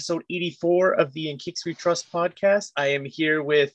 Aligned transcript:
Episode 0.00 0.24
84 0.30 0.92
of 0.94 1.12
the 1.12 1.28
In 1.28 1.36
Kicks 1.36 1.66
We 1.66 1.74
Trust 1.74 2.10
podcast. 2.10 2.72
I 2.74 2.86
am 2.86 3.04
here 3.04 3.42
with 3.42 3.74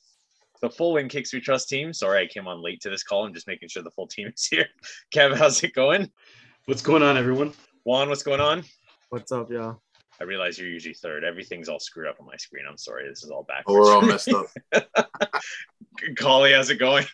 the 0.60 0.72
full 0.72 0.98
In 0.98 1.08
Kicks 1.08 1.32
We 1.32 1.40
Trust 1.40 1.70
team. 1.70 1.94
Sorry, 1.94 2.24
I 2.24 2.26
came 2.26 2.48
on 2.48 2.64
late 2.64 2.82
to 2.82 2.90
this 2.90 3.04
call. 3.04 3.28
I'm 3.28 3.34
just 3.36 3.46
making 3.46 3.70
sure 3.70 3.84
the 3.84 3.92
full 3.92 4.08
team 4.08 4.30
is 4.36 4.44
here. 4.48 4.66
Kev, 5.14 5.38
how's 5.38 5.64
it 5.64 5.76
going? 5.76 6.10
What's 6.66 6.82
going 6.82 7.04
on, 7.04 7.16
everyone? 7.16 7.54
Juan, 7.84 8.10
what's 8.10 8.24
going 8.24 8.42
on? 8.42 8.64
What's 9.10 9.32
up, 9.32 9.52
y'all? 9.52 9.84
I 10.20 10.24
realize 10.24 10.58
you're 10.58 10.68
usually 10.68 10.96
third. 10.96 11.24
Everything's 11.24 11.70
all 11.70 11.78
screwed 11.80 12.08
up 12.08 12.20
on 12.20 12.26
my 12.26 12.38
screen. 12.38 12.66
I'm 12.68 12.80
sorry. 12.80 13.08
This 13.08 13.24
is 13.24 13.30
all 13.30 13.42
Oh, 13.42 13.44
backwards. 13.48 13.86
we're 13.86 13.94
all 13.94 14.02
messed 14.02 14.34
up. 14.34 14.48
Collie, 16.18 16.54
how's 16.54 16.72
it 16.72 16.80
going? 16.80 17.06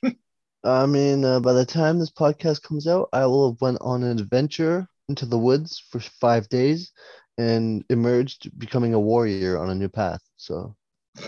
I 0.63 0.85
mean, 0.85 1.25
uh, 1.25 1.41
by 1.41 1.51
the 1.51 1.65
time 1.65 1.99
this 1.99 2.11
podcast 2.11 2.61
comes 2.61 2.87
out, 2.87 3.09
I 3.11 3.25
will 3.25 3.51
have 3.51 3.59
went 3.59 3.79
on 3.81 4.03
an 4.03 4.19
adventure 4.21 4.87
into 5.09 5.25
the 5.25 5.37
woods 5.37 5.83
for 5.91 5.99
five 5.99 6.47
days 6.47 6.93
and 7.37 7.83
emerged 7.89 8.57
becoming 8.59 8.93
a 8.93 8.99
warrior 8.99 9.57
on 9.57 9.69
a 9.69 9.75
new 9.75 9.89
path. 9.89 10.21
So 10.37 10.75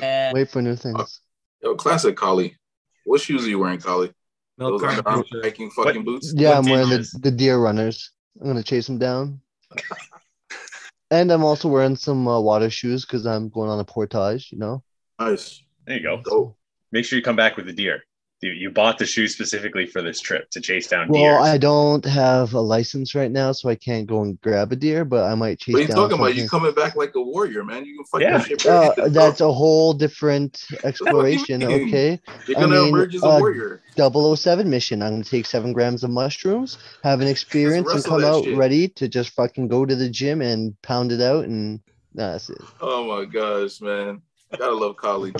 wait 0.01 0.49
for 0.49 0.61
new 0.61 0.75
things. 0.75 1.21
Yo, 1.61 1.75
classic 1.75 2.15
Collie. 2.15 2.57
What 3.05 3.21
shoes 3.21 3.45
are 3.45 3.49
you 3.49 3.59
wearing, 3.59 3.79
Collie? 3.79 4.13
Milk 4.57 4.73
Those 4.73 4.81
carton 4.81 5.03
underarm 5.03 5.23
picture. 5.23 5.41
hiking 5.41 5.71
fucking 5.71 6.03
boots? 6.03 6.33
Yeah, 6.35 6.49
what 6.49 6.57
I'm 6.57 6.65
wearing 6.71 6.89
the, 6.89 7.19
the 7.21 7.31
deer 7.31 7.57
runners. 7.57 8.11
I'm 8.39 8.47
gonna 8.47 8.63
chase 8.63 8.87
them 8.87 8.97
down. 8.97 9.41
and 11.11 11.31
I'm 11.31 11.43
also 11.43 11.67
wearing 11.67 11.95
some 11.95 12.27
uh, 12.27 12.39
water 12.39 12.69
shoes 12.69 13.05
because 13.05 13.25
I'm 13.25 13.49
going 13.49 13.69
on 13.69 13.79
a 13.79 13.83
portage. 13.83 14.51
You 14.51 14.59
know. 14.59 14.83
Nice. 15.19 15.63
There 15.85 15.97
you 15.97 16.03
go. 16.03 16.21
Dope. 16.23 16.57
Make 16.91 17.05
sure 17.05 17.17
you 17.17 17.23
come 17.23 17.35
back 17.35 17.57
with 17.57 17.65
the 17.65 17.73
deer. 17.73 18.03
You, 18.43 18.51
you 18.51 18.69
bought 18.71 18.97
the 18.97 19.05
shoes 19.05 19.31
specifically 19.33 19.85
for 19.85 20.01
this 20.01 20.19
trip 20.19 20.49
to 20.49 20.59
chase 20.59 20.87
down 20.87 21.07
Well, 21.07 21.21
deer. 21.21 21.39
I 21.39 21.57
don't 21.57 22.03
have 22.03 22.53
a 22.53 22.59
license 22.59 23.15
right 23.15 23.31
now, 23.31 23.53
so 23.53 23.69
I 23.69 23.75
can't 23.75 24.05
go 24.05 24.21
and 24.21 24.39
grab 24.41 24.73
a 24.73 24.75
deer. 24.75 25.05
But 25.05 25.23
I 25.31 25.35
might 25.35 25.59
chase 25.59 25.73
What 25.73 25.79
are 25.79 25.81
you 25.83 25.87
down. 25.87 25.95
talking 25.95 26.13
about? 26.19 26.25
You 26.35 26.47
something. 26.47 26.49
coming 26.49 26.73
back 26.75 26.95
like 26.97 27.15
a 27.15 27.21
warrior, 27.21 27.63
man. 27.63 27.85
You 27.85 27.95
can 27.95 28.05
fight 28.05 28.21
Yeah. 28.23 28.37
that 28.39 28.47
shit. 28.47 28.65
Uh, 28.65 28.93
bro. 28.95 29.09
that's 29.09 29.39
a 29.39 29.49
whole 29.51 29.93
different 29.93 30.65
exploration. 30.83 31.61
mean? 31.61 31.87
Okay. 31.87 32.19
You're 32.47 32.57
I 32.57 32.61
gonna 32.61 32.75
mean, 32.81 32.87
emerge 32.89 33.15
as 33.15 33.23
a 33.23 33.27
uh, 33.27 33.39
warrior. 33.39 33.81
007 33.97 34.69
mission. 34.69 35.01
I'm 35.01 35.11
gonna 35.13 35.23
take 35.23 35.45
seven 35.45 35.71
grams 35.71 36.03
of 36.03 36.09
mushrooms, 36.09 36.79
have 37.03 37.21
an 37.21 37.27
experience, 37.29 37.93
and 37.93 38.03
come 38.03 38.25
out 38.25 38.43
shit. 38.43 38.57
ready 38.57 38.89
to 38.89 39.07
just 39.07 39.29
fucking 39.29 39.69
go 39.69 39.85
to 39.85 39.95
the 39.95 40.09
gym 40.09 40.41
and 40.41 40.79
pound 40.81 41.13
it 41.13 41.21
out. 41.21 41.45
And 41.45 41.79
that's 42.13 42.49
it. 42.49 42.57
Oh 42.81 43.05
my 43.07 43.23
gosh, 43.23 43.79
man. 43.79 44.21
Gotta 44.57 44.73
love 44.73 44.97
Collie. 44.97 45.33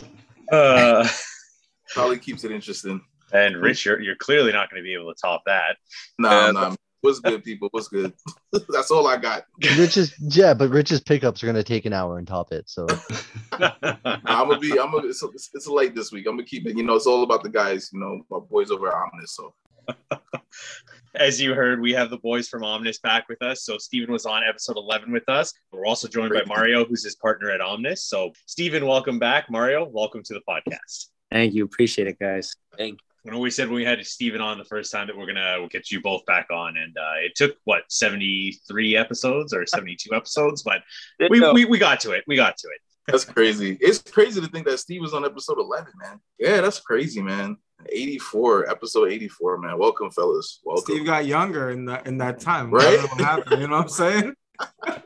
Uh, 0.51 1.05
Collie 1.93 2.19
keeps 2.19 2.43
it 2.43 2.51
interesting. 2.51 3.01
and 3.33 3.57
Rich, 3.57 3.85
you're, 3.85 3.99
you're 4.01 4.15
clearly 4.15 4.51
not 4.51 4.69
going 4.69 4.81
to 4.81 4.83
be 4.83 4.93
able 4.93 5.13
to 5.13 5.19
top 5.19 5.41
that. 5.45 5.77
No, 6.19 6.29
Nah, 6.29 6.47
Uh, 6.47 6.51
nah. 6.69 6.75
What's 7.01 7.19
good, 7.19 7.43
people? 7.43 7.67
What's 7.71 7.89
good? 7.89 8.13
That's 8.69 8.89
all 8.89 9.07
I 9.07 9.17
got. 9.17 9.43
Rich's 9.77 10.13
yeah, 10.21 10.53
but 10.53 10.69
Rich's 10.69 11.01
pickups 11.01 11.43
are 11.43 11.47
gonna 11.47 11.61
take 11.61 11.83
an 11.85 11.91
hour 11.91 12.17
and 12.17 12.25
top 12.25 12.53
it. 12.53 12.69
So 12.69 12.85
Nah, 13.59 13.75
I'm 14.23 14.47
gonna 14.47 14.57
be. 14.57 14.79
I'm 14.79 14.89
gonna. 14.89 15.07
It's, 15.09 15.21
it's, 15.21 15.49
it's 15.53 15.67
late 15.67 15.95
this 15.95 16.13
week. 16.13 16.27
I'm 16.27 16.37
gonna 16.37 16.47
keep 16.47 16.65
it. 16.65 16.77
You 16.77 16.83
know, 16.83 16.93
it's 16.95 17.05
all 17.05 17.23
about 17.23 17.43
the 17.43 17.49
guys. 17.49 17.89
You 17.91 17.99
know, 17.99 18.21
my 18.31 18.39
boys 18.39 18.71
over 18.71 18.87
at 18.87 18.93
Omnes. 18.93 19.31
So 19.35 19.53
As 21.15 21.41
you 21.41 21.53
heard, 21.53 21.81
we 21.81 21.91
have 21.91 22.09
the 22.09 22.19
boys 22.19 22.47
from 22.47 22.63
Omnes 22.63 22.99
back 22.99 23.27
with 23.27 23.41
us. 23.43 23.65
So 23.65 23.77
Stephen 23.77 24.11
was 24.13 24.25
on 24.25 24.41
episode 24.47 24.77
11 24.77 25.11
with 25.11 25.27
us. 25.27 25.53
We're 25.73 25.85
also 25.85 26.07
joined 26.07 26.33
by 26.33 26.43
Mario, 26.47 26.85
who's 26.85 27.03
his 27.03 27.15
partner 27.17 27.51
at 27.51 27.59
Omnes. 27.59 28.03
So 28.05 28.31
Stephen, 28.45 28.87
welcome 28.87 29.19
back. 29.19 29.51
Mario, 29.51 29.89
welcome 29.91 30.23
to 30.23 30.33
the 30.33 30.41
podcast. 30.49 31.09
Thank 31.33 31.55
you. 31.55 31.65
Appreciate 31.65 32.07
it, 32.07 32.19
guys. 32.19 32.55
thank 32.77 32.99
When 33.23 33.39
we 33.39 33.49
said 33.49 33.67
when 33.67 33.77
we 33.77 33.83
had 33.83 34.05
Steven 34.05 34.39
on 34.39 34.59
the 34.59 34.65
first 34.65 34.91
time 34.91 35.07
that 35.07 35.17
we're 35.17 35.25
gonna 35.25 35.67
get 35.67 35.89
you 35.89 35.99
both 35.99 36.23
back 36.27 36.45
on, 36.51 36.77
and 36.77 36.95
uh, 36.95 37.25
it 37.25 37.33
took 37.35 37.57
what 37.63 37.81
73 37.89 38.95
episodes 38.95 39.51
or 39.51 39.65
72 39.65 40.13
episodes, 40.13 40.61
but 40.61 40.83
we, 41.31 41.41
we 41.51 41.65
we 41.65 41.79
got 41.79 41.99
to 42.01 42.11
it. 42.11 42.23
We 42.27 42.35
got 42.35 42.55
to 42.57 42.67
it. 42.67 42.81
That's 43.11 43.25
crazy. 43.25 43.79
It's 43.81 43.99
crazy 43.99 44.41
to 44.41 44.47
think 44.47 44.67
that 44.67 44.77
Steve 44.77 45.01
was 45.01 45.15
on 45.15 45.25
episode 45.25 45.57
11, 45.57 45.91
man. 45.99 46.19
Yeah, 46.39 46.61
that's 46.61 46.79
crazy, 46.79 47.21
man. 47.21 47.57
84, 47.89 48.69
episode 48.69 49.11
84, 49.11 49.57
man. 49.57 49.77
Welcome, 49.77 50.09
fellas. 50.11 50.61
Welcome. 50.63 50.85
Steve 50.85 51.05
got 51.05 51.25
younger 51.25 51.71
in 51.71 51.83
that 51.85 52.07
in 52.07 52.19
that 52.19 52.39
time. 52.39 52.71
Right? 52.71 52.85
I 52.85 52.95
don't 52.95 53.01
know 53.01 53.09
what 53.09 53.19
happened, 53.21 53.61
you 53.61 53.67
know 53.67 53.75
what 53.77 53.83
I'm 53.83 53.89
saying? 53.89 54.33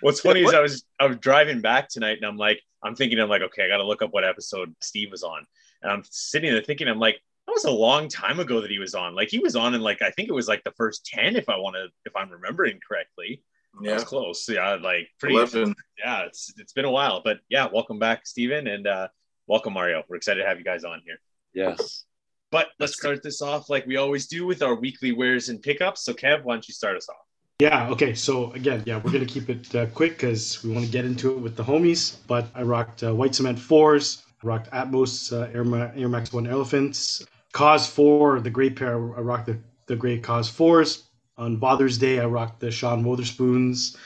What's 0.00 0.20
funny 0.20 0.42
is 0.42 0.54
I 0.54 0.60
was 0.60 0.84
I 0.98 1.06
was 1.06 1.18
driving 1.18 1.60
back 1.60 1.88
tonight 1.88 2.16
and 2.16 2.26
I'm 2.26 2.36
like 2.36 2.60
I'm 2.82 2.94
thinking 2.94 3.18
I'm 3.18 3.28
like 3.28 3.42
okay 3.42 3.64
I 3.64 3.68
got 3.68 3.78
to 3.78 3.86
look 3.86 4.02
up 4.02 4.12
what 4.12 4.24
episode 4.24 4.74
Steve 4.80 5.10
was 5.10 5.22
on. 5.22 5.46
And 5.82 5.92
I'm 5.92 6.02
sitting 6.10 6.52
there 6.52 6.62
thinking 6.62 6.88
I'm 6.88 6.98
like 6.98 7.20
that 7.46 7.52
was 7.52 7.64
a 7.64 7.70
long 7.70 8.08
time 8.08 8.38
ago 8.40 8.60
that 8.60 8.70
he 8.70 8.78
was 8.78 8.94
on. 8.94 9.14
Like 9.14 9.28
he 9.28 9.38
was 9.38 9.56
on 9.56 9.74
in 9.74 9.80
like 9.80 10.02
I 10.02 10.10
think 10.10 10.28
it 10.28 10.34
was 10.34 10.48
like 10.48 10.62
the 10.64 10.72
first 10.72 11.04
ten 11.06 11.36
if 11.36 11.48
I 11.48 11.56
want 11.56 11.76
to 11.76 11.88
if 12.04 12.14
I'm 12.16 12.30
remembering 12.30 12.80
correctly. 12.86 13.42
Yeah. 13.80 13.98
yeah, 13.98 14.04
close. 14.04 14.48
Yeah 14.48 14.76
like 14.82 15.08
pretty 15.18 15.36
11. 15.36 15.74
yeah 15.98 16.22
it's 16.22 16.52
it's 16.58 16.72
been 16.72 16.84
a 16.84 16.90
while 16.90 17.22
but 17.22 17.38
yeah 17.48 17.68
welcome 17.72 17.98
back 17.98 18.26
Steven 18.26 18.66
and 18.66 18.86
uh, 18.86 19.08
welcome 19.46 19.72
Mario. 19.74 20.02
We're 20.08 20.16
excited 20.16 20.42
to 20.42 20.48
have 20.48 20.58
you 20.58 20.64
guys 20.64 20.84
on 20.84 21.02
here. 21.04 21.20
Yes. 21.52 22.04
but 22.52 22.68
let's 22.78 22.94
start 22.94 23.22
this 23.22 23.42
off 23.42 23.68
like 23.68 23.86
we 23.86 23.96
always 23.96 24.28
do 24.28 24.46
with 24.46 24.62
our 24.62 24.74
weekly 24.74 25.12
wares 25.12 25.48
and 25.48 25.60
pickups. 25.60 26.04
So 26.04 26.14
Kev 26.14 26.44
why 26.44 26.54
don't 26.54 26.68
you 26.68 26.74
start 26.74 26.96
us 26.96 27.08
off 27.08 27.26
Yeah. 27.60 27.90
Okay. 27.90 28.14
So 28.14 28.52
again, 28.52 28.82
yeah, 28.86 28.96
we're 29.04 29.12
gonna 29.12 29.26
keep 29.26 29.50
it 29.50 29.74
uh, 29.74 29.86
quick 29.88 30.12
because 30.12 30.64
we 30.64 30.72
want 30.72 30.86
to 30.86 30.90
get 30.90 31.04
into 31.04 31.30
it 31.32 31.38
with 31.40 31.56
the 31.56 31.62
homies. 31.62 32.16
But 32.26 32.46
I 32.54 32.62
rocked 32.62 33.04
uh, 33.04 33.14
white 33.14 33.34
cement 33.34 33.58
fours. 33.58 34.22
I 34.42 34.46
rocked 34.46 34.70
Atmos 34.72 35.30
uh, 35.30 35.50
Air, 35.52 35.64
Ma- 35.64 35.90
Air 35.94 36.08
Max 36.08 36.32
One 36.32 36.46
Elephants. 36.46 37.22
KAWS 37.52 37.86
four, 37.88 38.40
the 38.40 38.48
great 38.50 38.76
pair. 38.76 38.94
I 39.14 39.20
rocked 39.20 39.46
the 39.46 39.58
the 39.86 39.96
gray 39.96 40.18
KAWS 40.18 40.48
fours. 40.48 41.04
On 41.36 41.60
Father's 41.60 41.98
Day, 41.98 42.18
I 42.20 42.24
rocked 42.26 42.60
the 42.60 42.70
Sean 42.70 43.04
Wotherspoons. 43.04 43.96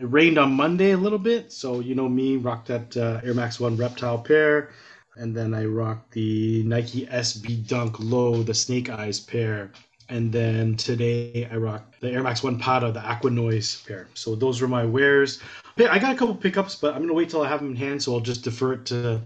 It 0.00 0.06
rained 0.06 0.38
on 0.38 0.52
Monday 0.52 0.92
a 0.92 0.96
little 0.96 1.18
bit, 1.18 1.52
so 1.52 1.80
you 1.80 1.94
know 1.94 2.08
me, 2.08 2.36
rocked 2.36 2.68
that 2.68 2.96
uh, 2.96 3.20
Air 3.24 3.34
Max 3.34 3.60
One 3.60 3.76
Reptile 3.76 4.18
pair, 4.18 4.70
and 5.16 5.36
then 5.36 5.52
I 5.54 5.64
rocked 5.66 6.12
the 6.12 6.62
Nike 6.62 7.04
SB 7.06 7.66
Dunk 7.66 7.96
Low, 7.98 8.42
the 8.42 8.54
Snake 8.54 8.88
Eyes 8.90 9.18
pair, 9.20 9.72
and 10.08 10.32
then 10.32 10.76
today 10.76 11.48
I 11.50 11.56
rocked 11.56 12.00
the 12.00 12.10
Air 12.10 12.22
Max 12.22 12.42
One 12.42 12.58
Patta, 12.58 12.90
the 12.92 13.00
Aqua 13.00 13.30
Noise 13.30 13.82
pair. 13.86 14.08
So 14.14 14.34
those 14.34 14.60
were 14.60 14.68
my 14.68 14.84
wares. 14.84 15.40
Yeah, 15.76 15.92
I 15.92 15.98
got 15.98 16.14
a 16.14 16.18
couple 16.18 16.34
pickups, 16.34 16.74
but 16.76 16.94
I'm 16.94 17.00
gonna 17.02 17.12
wait 17.14 17.30
till 17.30 17.42
I 17.42 17.48
have 17.48 17.60
them 17.60 17.70
in 17.70 17.76
hand, 17.76 18.02
so 18.02 18.14
I'll 18.14 18.20
just 18.20 18.42
defer 18.44 18.72
it 18.74 18.84
to 18.86 19.20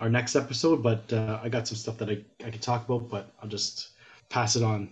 our 0.00 0.08
next 0.08 0.36
episode. 0.36 0.82
But 0.82 1.12
uh, 1.12 1.40
I 1.42 1.48
got 1.48 1.66
some 1.68 1.76
stuff 1.76 1.98
that 1.98 2.08
I 2.10 2.18
I 2.44 2.50
could 2.50 2.62
talk 2.62 2.84
about, 2.88 3.08
but 3.08 3.32
I'll 3.42 3.48
just 3.48 3.90
pass 4.30 4.56
it 4.56 4.62
on. 4.62 4.88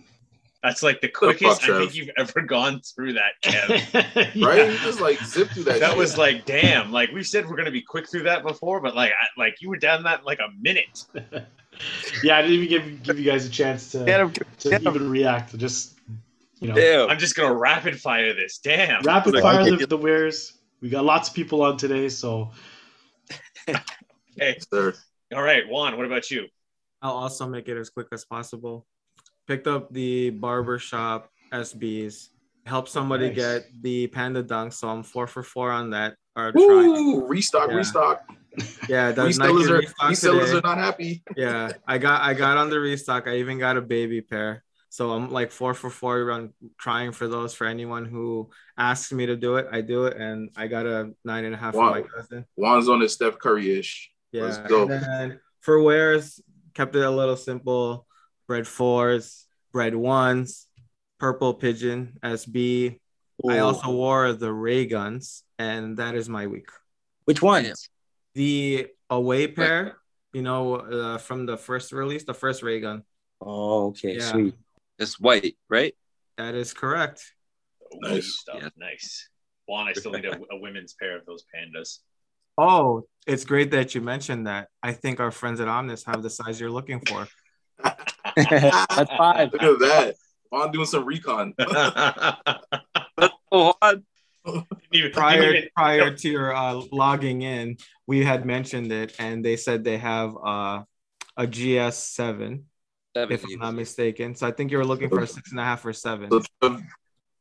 that's 0.61 0.83
like 0.83 1.01
the 1.01 1.07
the 1.07 1.11
fuck, 1.13 1.37
quickest 1.37 1.63
I 1.63 1.79
think 1.79 1.95
you've 1.95 2.11
ever 2.17 2.41
gone 2.41 2.81
through 2.81 3.13
that 3.13 3.31
Kev 3.43 4.35
Yeah. 4.35 4.45
right? 4.45 4.71
You 4.71 4.77
just 4.79 5.01
like 5.01 5.17
zip 5.23 5.49
through 5.49 5.63
that. 5.63 5.79
that 5.79 5.89
shit. 5.91 5.97
was 5.97 6.17
like 6.19 6.45
damn 6.45 6.91
like 6.91 7.09
we 7.11 7.23
said 7.23 7.49
we're 7.49 7.55
gonna 7.57 7.71
be 7.71 7.81
quick 7.81 8.07
through 8.07 8.21
that 8.23 8.43
before 8.43 8.79
but 8.79 8.95
like 8.95 9.11
I, 9.11 9.39
like 9.41 9.55
you 9.61 9.69
were 9.69 9.77
down 9.77 10.03
that 10.03 10.19
in 10.19 10.25
like 10.25 10.37
a 10.37 10.49
minute 10.61 11.05
yeah, 12.23 12.37
I 12.37 12.41
didn't 12.41 12.55
even 12.63 12.67
give 12.69 13.03
give 13.03 13.19
you 13.19 13.25
guys 13.29 13.45
a 13.45 13.49
chance 13.49 13.91
to, 13.91 14.05
Get 14.05 14.19
him. 14.19 14.31
to 14.31 14.69
get 14.69 14.85
'em. 14.85 14.95
even 14.95 15.09
react. 15.09 15.57
Just 15.57 15.97
you 16.59 16.67
know, 16.67 16.75
Damn. 16.75 17.09
i'm 17.09 17.17
just 17.17 17.35
gonna 17.35 17.55
rapid 17.55 17.99
fire 17.99 18.33
this 18.35 18.59
damn 18.59 19.01
rapid 19.03 19.33
Like, 19.33 19.41
fire 19.41 19.61
I 19.61 19.69
the, 19.71 19.87
the 19.87 19.97
wares. 19.97 20.59
We 20.79 20.89
got 20.89 21.03
lots 21.05 21.29
of 21.29 21.33
people 21.35 21.63
on 21.63 21.75
today, 21.77 22.07
so 22.09 22.51
hey 24.37 24.57
Sir. 24.71 24.93
all 25.33 25.41
right 25.41 25.67
juan 25.67 25.97
what 25.97 26.05
about 26.05 26.29
you 26.31 26.47
I'll 27.01 27.13
also 27.13 27.47
make 27.47 27.67
it 27.67 27.77
as 27.77 27.89
quick 27.89 28.05
as 28.11 28.25
possible. 28.25 28.85
Picked 29.47 29.65
up 29.65 29.91
the 29.91 30.29
barbershop 30.29 31.31
SBs. 31.51 32.27
Helped 32.67 32.89
somebody 32.89 33.29
Nice. 33.29 33.35
get 33.35 33.65
the 33.81 34.05
panda 34.05 34.43
dunk, 34.43 34.71
so 34.71 34.87
I'm 34.87 35.01
four 35.01 35.25
for 35.25 35.41
four 35.41 35.71
on 35.71 35.89
that. 35.89 36.13
Or 36.35 36.51
trying. 36.51 36.61
Woo! 36.93 37.25
Restock, 37.25 37.69
Yeah. 37.71 37.75
restock. 37.77 38.23
Yeah, 38.89 39.11
that's 39.15 39.37
Nike 39.37 39.53
Resellers 39.53 39.69
are 39.69 39.77
restock 39.79 40.11
resellers 40.11 40.45
today. 40.45 40.57
are 40.57 40.61
not 40.61 40.77
happy. 40.77 41.23
Yeah, 41.37 41.71
I 41.87 41.97
got 41.97 42.21
I 42.21 42.33
got 42.33 42.57
on 42.57 42.69
the 42.69 42.79
restock. 42.79 43.27
I 43.27 43.37
even 43.37 43.59
got 43.59 43.77
a 43.77 43.81
baby 43.81 44.21
pair. 44.21 44.63
So 44.89 45.11
I'm 45.11 45.31
like 45.31 45.51
four 45.51 45.73
for 45.73 45.89
four 45.89 46.29
on 46.31 46.53
trying 46.77 47.13
for 47.13 47.27
those 47.29 47.53
for 47.53 47.65
anyone 47.65 48.03
who 48.05 48.49
asks 48.77 49.13
me 49.13 49.25
to 49.27 49.37
do 49.37 49.55
it. 49.55 49.67
I 49.71 49.79
do 49.79 50.05
it, 50.05 50.17
and 50.17 50.49
I 50.57 50.67
got 50.67 50.85
a 50.85 51.11
nine 51.23 51.45
and 51.45 51.55
a 51.55 51.57
half 51.57 51.75
Wow. 51.75 51.93
for 51.93 52.01
my 52.01 52.07
cousin. 52.07 52.45
Juan's 52.57 52.89
on 52.89 52.99
his 52.99 53.13
Steph 53.13 53.39
Curry 53.39 53.79
ish. 53.79 54.11
Yeah. 54.33 54.43
Let's 54.43 54.57
go. 54.67 54.81
And 54.83 54.91
then 54.91 55.39
for 55.61 55.81
wares, 55.81 56.41
kept 56.73 56.93
it 56.95 57.03
a 57.03 57.09
little 57.11 57.37
simple. 57.37 58.05
Bread 58.47 58.67
fours, 58.67 59.45
bread 59.71 59.95
ones, 59.95 60.67
purple 61.19 61.53
pigeon 61.53 62.17
SB, 62.21 62.99
I 63.47 63.59
also 63.59 63.91
wore 63.91 64.33
the 64.33 64.51
ray 64.51 64.85
guns, 64.85 65.43
and 65.57 65.97
that 65.97 66.15
is 66.15 66.27
my 66.27 66.47
week. 66.47 66.67
Which 67.23 67.41
ones? 67.41 67.87
The 68.33 68.87
away 69.09 69.47
pair, 69.47 69.97
you 70.33 70.41
know, 70.41 70.75
uh, 70.75 71.17
from 71.17 71.45
the 71.45 71.57
first 71.57 71.91
release, 71.91 72.23
the 72.23 72.33
first 72.33 72.63
ray 72.63 72.79
gun. 72.79 73.03
Oh, 73.41 73.87
okay, 73.87 74.15
Yeah. 74.17 74.31
sweet. 74.31 74.55
It's 74.99 75.19
white, 75.19 75.57
right? 75.69 75.95
That 76.37 76.55
is 76.55 76.73
correct. 76.73 77.33
Nice. 78.01 78.11
Nice 78.13 78.39
stuff. 78.39 78.55
Yeah. 78.61 78.69
Nice. 78.77 79.29
Juan, 79.67 79.87
I 79.87 79.93
still 79.93 80.11
need 80.11 80.25
a, 80.25 80.37
a 80.51 80.57
women's 80.57 80.93
pair 80.93 81.17
of 81.17 81.25
those 81.25 81.43
pandas. 81.53 81.99
Oh, 82.57 83.03
it's 83.25 83.45
great 83.45 83.71
that 83.71 83.95
you 83.95 84.01
mentioned 84.01 84.47
that. 84.47 84.69
I 84.83 84.93
think 84.93 85.19
our 85.19 85.31
friends 85.31 85.59
at 85.59 85.67
Omnes 85.67 86.03
have 86.05 86.21
the 86.21 86.29
size 86.29 86.59
you're 86.59 86.69
looking 86.71 86.99
for. 87.01 87.27
That's 88.35 89.11
five. 89.17 89.51
Look 89.53 89.61
at 89.61 89.79
that. 89.79 90.15
Vaughn 90.51 90.71
doing 90.71 90.85
some 90.85 91.05
recon. 91.05 91.53
Oh, 93.53 93.73
on. 93.81 94.03
Even- 94.91 95.11
prior 95.11 95.53
even- 95.55 95.69
prior 95.75 96.15
to 96.15 96.29
your 96.29 96.55
uh, 96.55 96.81
logging 96.91 97.41
in, 97.41 97.77
we 98.07 98.23
had 98.23 98.45
mentioned 98.45 98.91
it, 98.91 99.15
and 99.19 99.43
they 99.45 99.55
said 99.55 99.83
they 99.83 99.97
have 99.97 100.35
uh, 100.35 100.81
a 101.37 101.47
GS 101.47 101.97
seven, 101.97 102.65
Seven 103.15 103.33
if 103.33 103.43
I'm 103.45 103.59
not 103.59 103.73
mistaken. 103.73 104.35
So 104.35 104.47
I 104.47 104.51
think 104.51 104.71
you 104.71 104.77
were 104.77 104.85
looking 104.85 105.09
for 105.09 105.19
a 105.21 105.27
six 105.27 105.51
and 105.51 105.59
a 105.59 105.63
half 105.63 105.85
or 105.85 105.93
seven. 105.93 106.29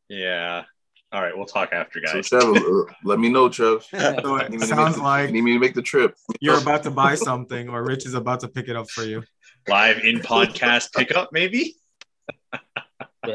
Yeah. 0.09 0.65
All 1.13 1.21
right, 1.21 1.37
we'll 1.37 1.47
talk 1.47 1.73
after, 1.73 2.01
so 2.07 2.13
guys. 2.15 2.29
Trev, 2.29 2.43
uh, 2.57 2.85
let 3.05 3.19
me 3.19 3.29
know, 3.29 3.49
Trev. 3.49 3.85
So 3.93 4.37
it 4.37 4.51
me 4.51 4.59
to 4.59 4.61
make 4.61 4.69
sounds 4.69 4.95
the- 4.97 5.03
like 5.03 5.31
need 5.33 5.43
me 5.43 5.55
to 5.55 5.59
make 5.59 5.75
the 5.75 5.83
trip. 5.83 6.15
you're 6.41 6.59
about 6.61 6.85
to 6.85 6.91
buy 6.91 7.17
something, 7.17 7.69
or 7.69 7.83
Rich 7.83 8.07
is 8.07 8.15
about 8.15 8.41
to 8.41 8.49
pick 8.49 8.69
it 8.69 8.77
up 8.77 8.89
for 8.91 9.03
you. 9.03 9.25
Live 9.69 9.99
in 10.05 10.21
podcast 10.21 10.93
pickup, 10.95 11.31
maybe. 11.33 11.75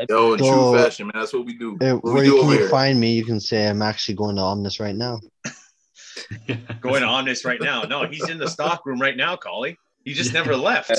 Yo, 0.09 0.33
in 0.33 0.39
So- 0.39 0.71
true 0.71 0.77
fashion, 0.83 1.07
man. 1.07 1.21
That's 1.21 1.33
what 1.33 1.45
we 1.45 1.53
do. 1.57 1.77
Eh, 1.81 1.91
What 1.93 2.03
we 2.03 2.11
where 2.13 2.23
do 2.23 2.29
you 2.31 2.41
can 2.41 2.49
here. 2.51 2.69
find 2.69 2.99
me, 2.99 3.13
you 3.13 3.23
can 3.25 3.39
say 3.39 3.67
I'm 3.67 3.81
actually 3.81 4.15
going 4.15 4.35
to 4.37 4.41
Omnes 4.41 4.79
right 4.79 4.95
now. 4.95 5.19
Going 6.81 7.01
to 7.01 7.23
this 7.25 7.43
right 7.45 7.59
now. 7.61 7.83
No, 7.83 8.05
he's 8.07 8.29
in 8.29 8.37
the 8.37 8.47
stock 8.47 8.85
room 8.85 8.99
right 9.01 9.17
now, 9.17 9.35
Collie. 9.35 9.77
He 10.05 10.13
just 10.13 10.33
never 10.33 10.55
left. 10.55 10.91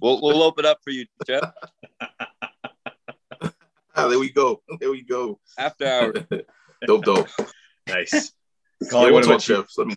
We'll, 0.00 0.20
we'll 0.22 0.42
open 0.42 0.64
up 0.64 0.78
for 0.82 0.90
you, 0.90 1.04
Jeff, 1.26 1.52
Ah, 3.94 4.06
there 4.08 4.18
we 4.18 4.30
go. 4.30 4.62
There 4.80 4.90
we 4.90 5.02
go. 5.02 5.38
after 5.58 5.86
hours. 5.86 6.24
Dope, 6.86 7.04
dope. 7.04 7.28
Nice. 7.88 8.32
Yeah, 8.80 8.88
Collie, 8.90 9.06
we'll 9.06 9.14
what 9.14 9.24
about 9.26 9.48
you? 9.48 9.56
Trev. 9.56 9.66
Let 9.76 9.86
me. 9.88 9.94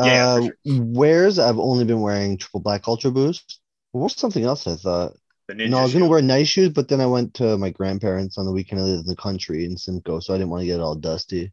Yeah, 0.00 0.26
uh, 0.28 0.42
for 0.42 0.50
Wears, 0.64 1.38
I've 1.40 1.58
only 1.58 1.84
been 1.84 2.00
wearing 2.00 2.38
triple 2.38 2.60
black 2.60 2.86
ultra 2.86 3.10
boost. 3.10 3.60
What's 3.90 4.16
something 4.16 4.44
else 4.44 4.66
I 4.68 4.76
thought? 4.76 5.12
The 5.50 5.56
ninja 5.56 5.70
No, 5.70 5.78
I 5.78 5.82
was 5.82 5.92
gonna 5.92 6.04
shoe. 6.04 6.10
wear 6.10 6.22
nice 6.22 6.48
shoes, 6.48 6.68
but 6.68 6.88
then 6.88 7.00
I 7.00 7.06
went 7.06 7.34
to 7.34 7.58
my 7.58 7.70
grandparents 7.70 8.38
on 8.38 8.46
the 8.46 8.52
weekend. 8.52 8.80
I 8.80 8.84
lived 8.84 9.02
in 9.02 9.06
the 9.08 9.16
country 9.16 9.64
in 9.64 9.76
Simcoe, 9.76 10.20
so 10.20 10.32
I 10.32 10.38
didn't 10.38 10.50
want 10.50 10.62
to 10.62 10.66
get 10.66 10.80
all 10.80 10.94
dusty. 10.94 11.52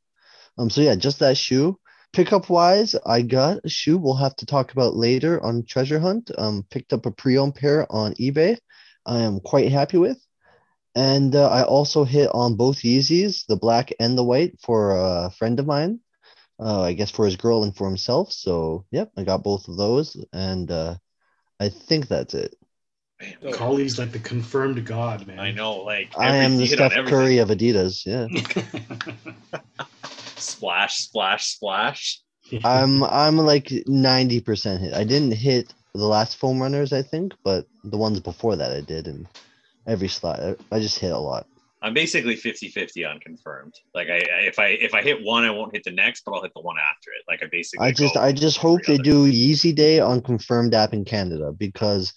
Um, 0.59 0.69
so 0.69 0.81
yeah, 0.81 0.93
just 0.95 1.19
that 1.19 1.35
shoe. 1.35 1.79
Pickup 2.13 2.49
wise, 2.49 2.95
I 3.05 3.23
got 3.23 3.61
a 3.63 3.69
shoe 3.69 3.97
we'll 3.97 4.15
have 4.15 4.35
to 4.37 4.45
talk 4.45 4.71
about 4.71 4.95
later 4.95 5.43
on 5.43 5.65
Treasure 5.65 5.99
Hunt. 5.99 6.29
Um, 6.37 6.63
picked 6.69 6.93
up 6.93 7.07
a 7.07 7.11
pre-owned 7.11 7.55
pair 7.55 7.91
on 7.91 8.13
eBay. 8.15 8.57
I 9.05 9.21
am 9.21 9.39
quite 9.39 9.71
happy 9.71 9.97
with. 9.97 10.19
And 10.95 11.35
uh, 11.35 11.49
I 11.49 11.63
also 11.63 12.03
hit 12.03 12.29
on 12.33 12.55
both 12.55 12.77
Yeezys, 12.77 13.45
the 13.47 13.57
black 13.57 13.93
and 13.99 14.17
the 14.17 14.23
white, 14.23 14.59
for 14.61 14.91
a 14.91 15.31
friend 15.37 15.59
of 15.59 15.65
mine. 15.65 16.01
Uh, 16.59 16.81
I 16.81 16.93
guess 16.93 17.11
for 17.11 17.25
his 17.25 17.35
girl 17.35 17.63
and 17.63 17.75
for 17.75 17.87
himself. 17.87 18.31
So 18.31 18.85
yep, 18.91 19.11
I 19.17 19.23
got 19.23 19.43
both 19.43 19.67
of 19.67 19.77
those, 19.77 20.17
and 20.33 20.69
uh, 20.71 20.95
I 21.59 21.69
think 21.69 22.07
that's 22.07 22.33
it. 22.33 22.56
Man, 23.19 23.53
Collie's 23.53 23.97
like 23.97 24.11
the 24.11 24.19
confirmed 24.19 24.85
god, 24.85 25.25
man. 25.25 25.39
I 25.39 25.51
know, 25.51 25.77
like 25.77 26.09
I 26.17 26.35
am 26.35 26.57
the 26.57 26.65
you 26.65 26.67
Steph. 26.67 26.93
Curry 27.05 27.39
of 27.39 27.49
Adidas. 27.49 28.05
Yeah. 28.05 28.27
Splash, 30.35 30.97
splash, 30.97 31.47
splash. 31.47 32.21
I'm 32.63 33.03
I'm 33.03 33.37
like 33.37 33.65
90% 33.65 34.79
hit. 34.79 34.93
I 34.93 35.03
didn't 35.03 35.33
hit 35.33 35.73
the 35.93 36.05
last 36.05 36.37
foam 36.37 36.61
runners, 36.61 36.93
I 36.93 37.01
think, 37.01 37.33
but 37.43 37.65
the 37.83 37.97
ones 37.97 38.19
before 38.19 38.55
that 38.55 38.71
I 38.71 38.81
did 38.81 39.07
and 39.07 39.27
every 39.87 40.07
slot 40.07 40.39
I- 40.39 40.55
I 40.75 40.79
just 40.79 40.99
hit 40.99 41.11
a 41.11 41.17
lot. 41.17 41.47
I'm 41.81 41.93
basically 41.93 42.35
50-50 42.35 43.05
on 43.09 43.19
confirmed. 43.19 43.73
Like 43.93 44.09
I, 44.09 44.17
I 44.17 44.39
if 44.47 44.59
I 44.59 44.67
if 44.67 44.93
I 44.93 45.01
hit 45.01 45.23
one, 45.23 45.43
I 45.43 45.51
won't 45.51 45.73
hit 45.73 45.83
the 45.83 45.91
next, 45.91 46.23
but 46.25 46.33
I'll 46.33 46.41
hit 46.41 46.53
the 46.55 46.61
one 46.61 46.77
after 46.77 47.11
it. 47.11 47.23
Like 47.27 47.43
I 47.43 47.47
basically 47.51 47.87
I 47.87 47.91
just 47.91 48.15
I 48.17 48.31
just 48.31 48.57
hope 48.57 48.83
they 48.83 48.95
other. 48.95 49.03
do 49.03 49.31
Yeezy 49.31 49.75
Day 49.75 49.99
on 49.99 50.21
confirmed 50.21 50.73
app 50.73 50.93
in 50.93 51.03
Canada 51.05 51.51
because 51.51 52.13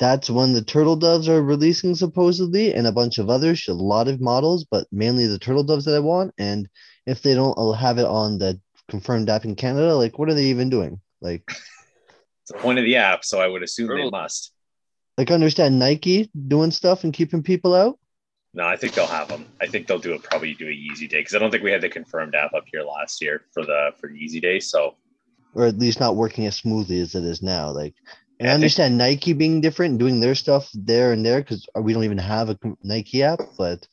that's 0.00 0.30
when 0.30 0.54
the 0.54 0.64
turtle 0.64 0.96
doves 0.96 1.28
are 1.28 1.42
releasing 1.42 1.94
supposedly 1.94 2.72
and 2.72 2.86
a 2.86 2.92
bunch 2.92 3.18
of 3.18 3.28
others, 3.28 3.68
a 3.68 3.74
lot 3.74 4.08
of 4.08 4.20
models, 4.20 4.64
but 4.64 4.86
mainly 4.90 5.26
the 5.26 5.38
turtle 5.38 5.62
doves 5.62 5.84
that 5.84 5.94
I 5.94 6.00
want. 6.00 6.32
And 6.38 6.68
if 7.06 7.20
they 7.20 7.34
don't 7.34 7.56
al- 7.58 7.74
have 7.74 7.98
it 7.98 8.06
on 8.06 8.38
the 8.38 8.58
confirmed 8.88 9.28
app 9.28 9.44
in 9.44 9.54
Canada, 9.54 9.94
like 9.94 10.18
what 10.18 10.30
are 10.30 10.34
they 10.34 10.46
even 10.46 10.70
doing? 10.70 11.00
Like 11.20 11.44
It's 11.48 12.52
the 12.52 12.58
point 12.58 12.78
of 12.78 12.86
the 12.86 12.96
app, 12.96 13.24
so 13.24 13.40
I 13.40 13.46
would 13.46 13.62
assume 13.62 13.94
they 13.94 14.08
must. 14.08 14.52
like 15.18 15.30
understand 15.30 15.78
Nike 15.78 16.30
doing 16.48 16.70
stuff 16.70 17.04
and 17.04 17.12
keeping 17.12 17.42
people 17.42 17.74
out? 17.74 17.98
No, 18.54 18.64
I 18.64 18.76
think 18.76 18.94
they'll 18.94 19.06
have 19.06 19.28
them. 19.28 19.46
I 19.60 19.66
think 19.66 19.86
they'll 19.86 19.98
do 19.98 20.14
it. 20.14 20.22
Probably 20.22 20.54
do 20.54 20.66
a 20.66 20.70
Yeezy 20.70 21.08
day 21.08 21.20
because 21.20 21.34
I 21.34 21.38
don't 21.38 21.50
think 21.50 21.62
we 21.62 21.70
had 21.70 21.82
the 21.82 21.90
confirmed 21.90 22.34
app 22.34 22.54
up 22.54 22.64
here 22.72 22.82
last 22.82 23.22
year 23.22 23.42
for 23.52 23.64
the 23.64 23.90
for 24.00 24.08
the 24.08 24.14
Yeezy 24.14 24.40
day. 24.40 24.58
So 24.58 24.96
or 25.54 25.66
at 25.66 25.78
least 25.78 26.00
not 26.00 26.16
working 26.16 26.46
as 26.46 26.56
smoothly 26.56 27.00
as 27.00 27.14
it 27.14 27.24
is 27.24 27.42
now. 27.42 27.70
Like, 27.70 27.94
and 28.40 28.48
I 28.48 28.50
I 28.50 28.54
think- 28.54 28.62
understand 28.62 28.98
Nike 28.98 29.32
being 29.34 29.60
different 29.60 29.90
and 29.92 29.98
doing 30.00 30.18
their 30.18 30.34
stuff 30.34 30.68
there 30.74 31.12
and 31.12 31.24
there 31.24 31.40
because 31.40 31.66
we 31.80 31.92
don't 31.92 32.04
even 32.04 32.18
have 32.18 32.48
a 32.50 32.58
Nike 32.82 33.22
app. 33.22 33.38
But 33.56 33.86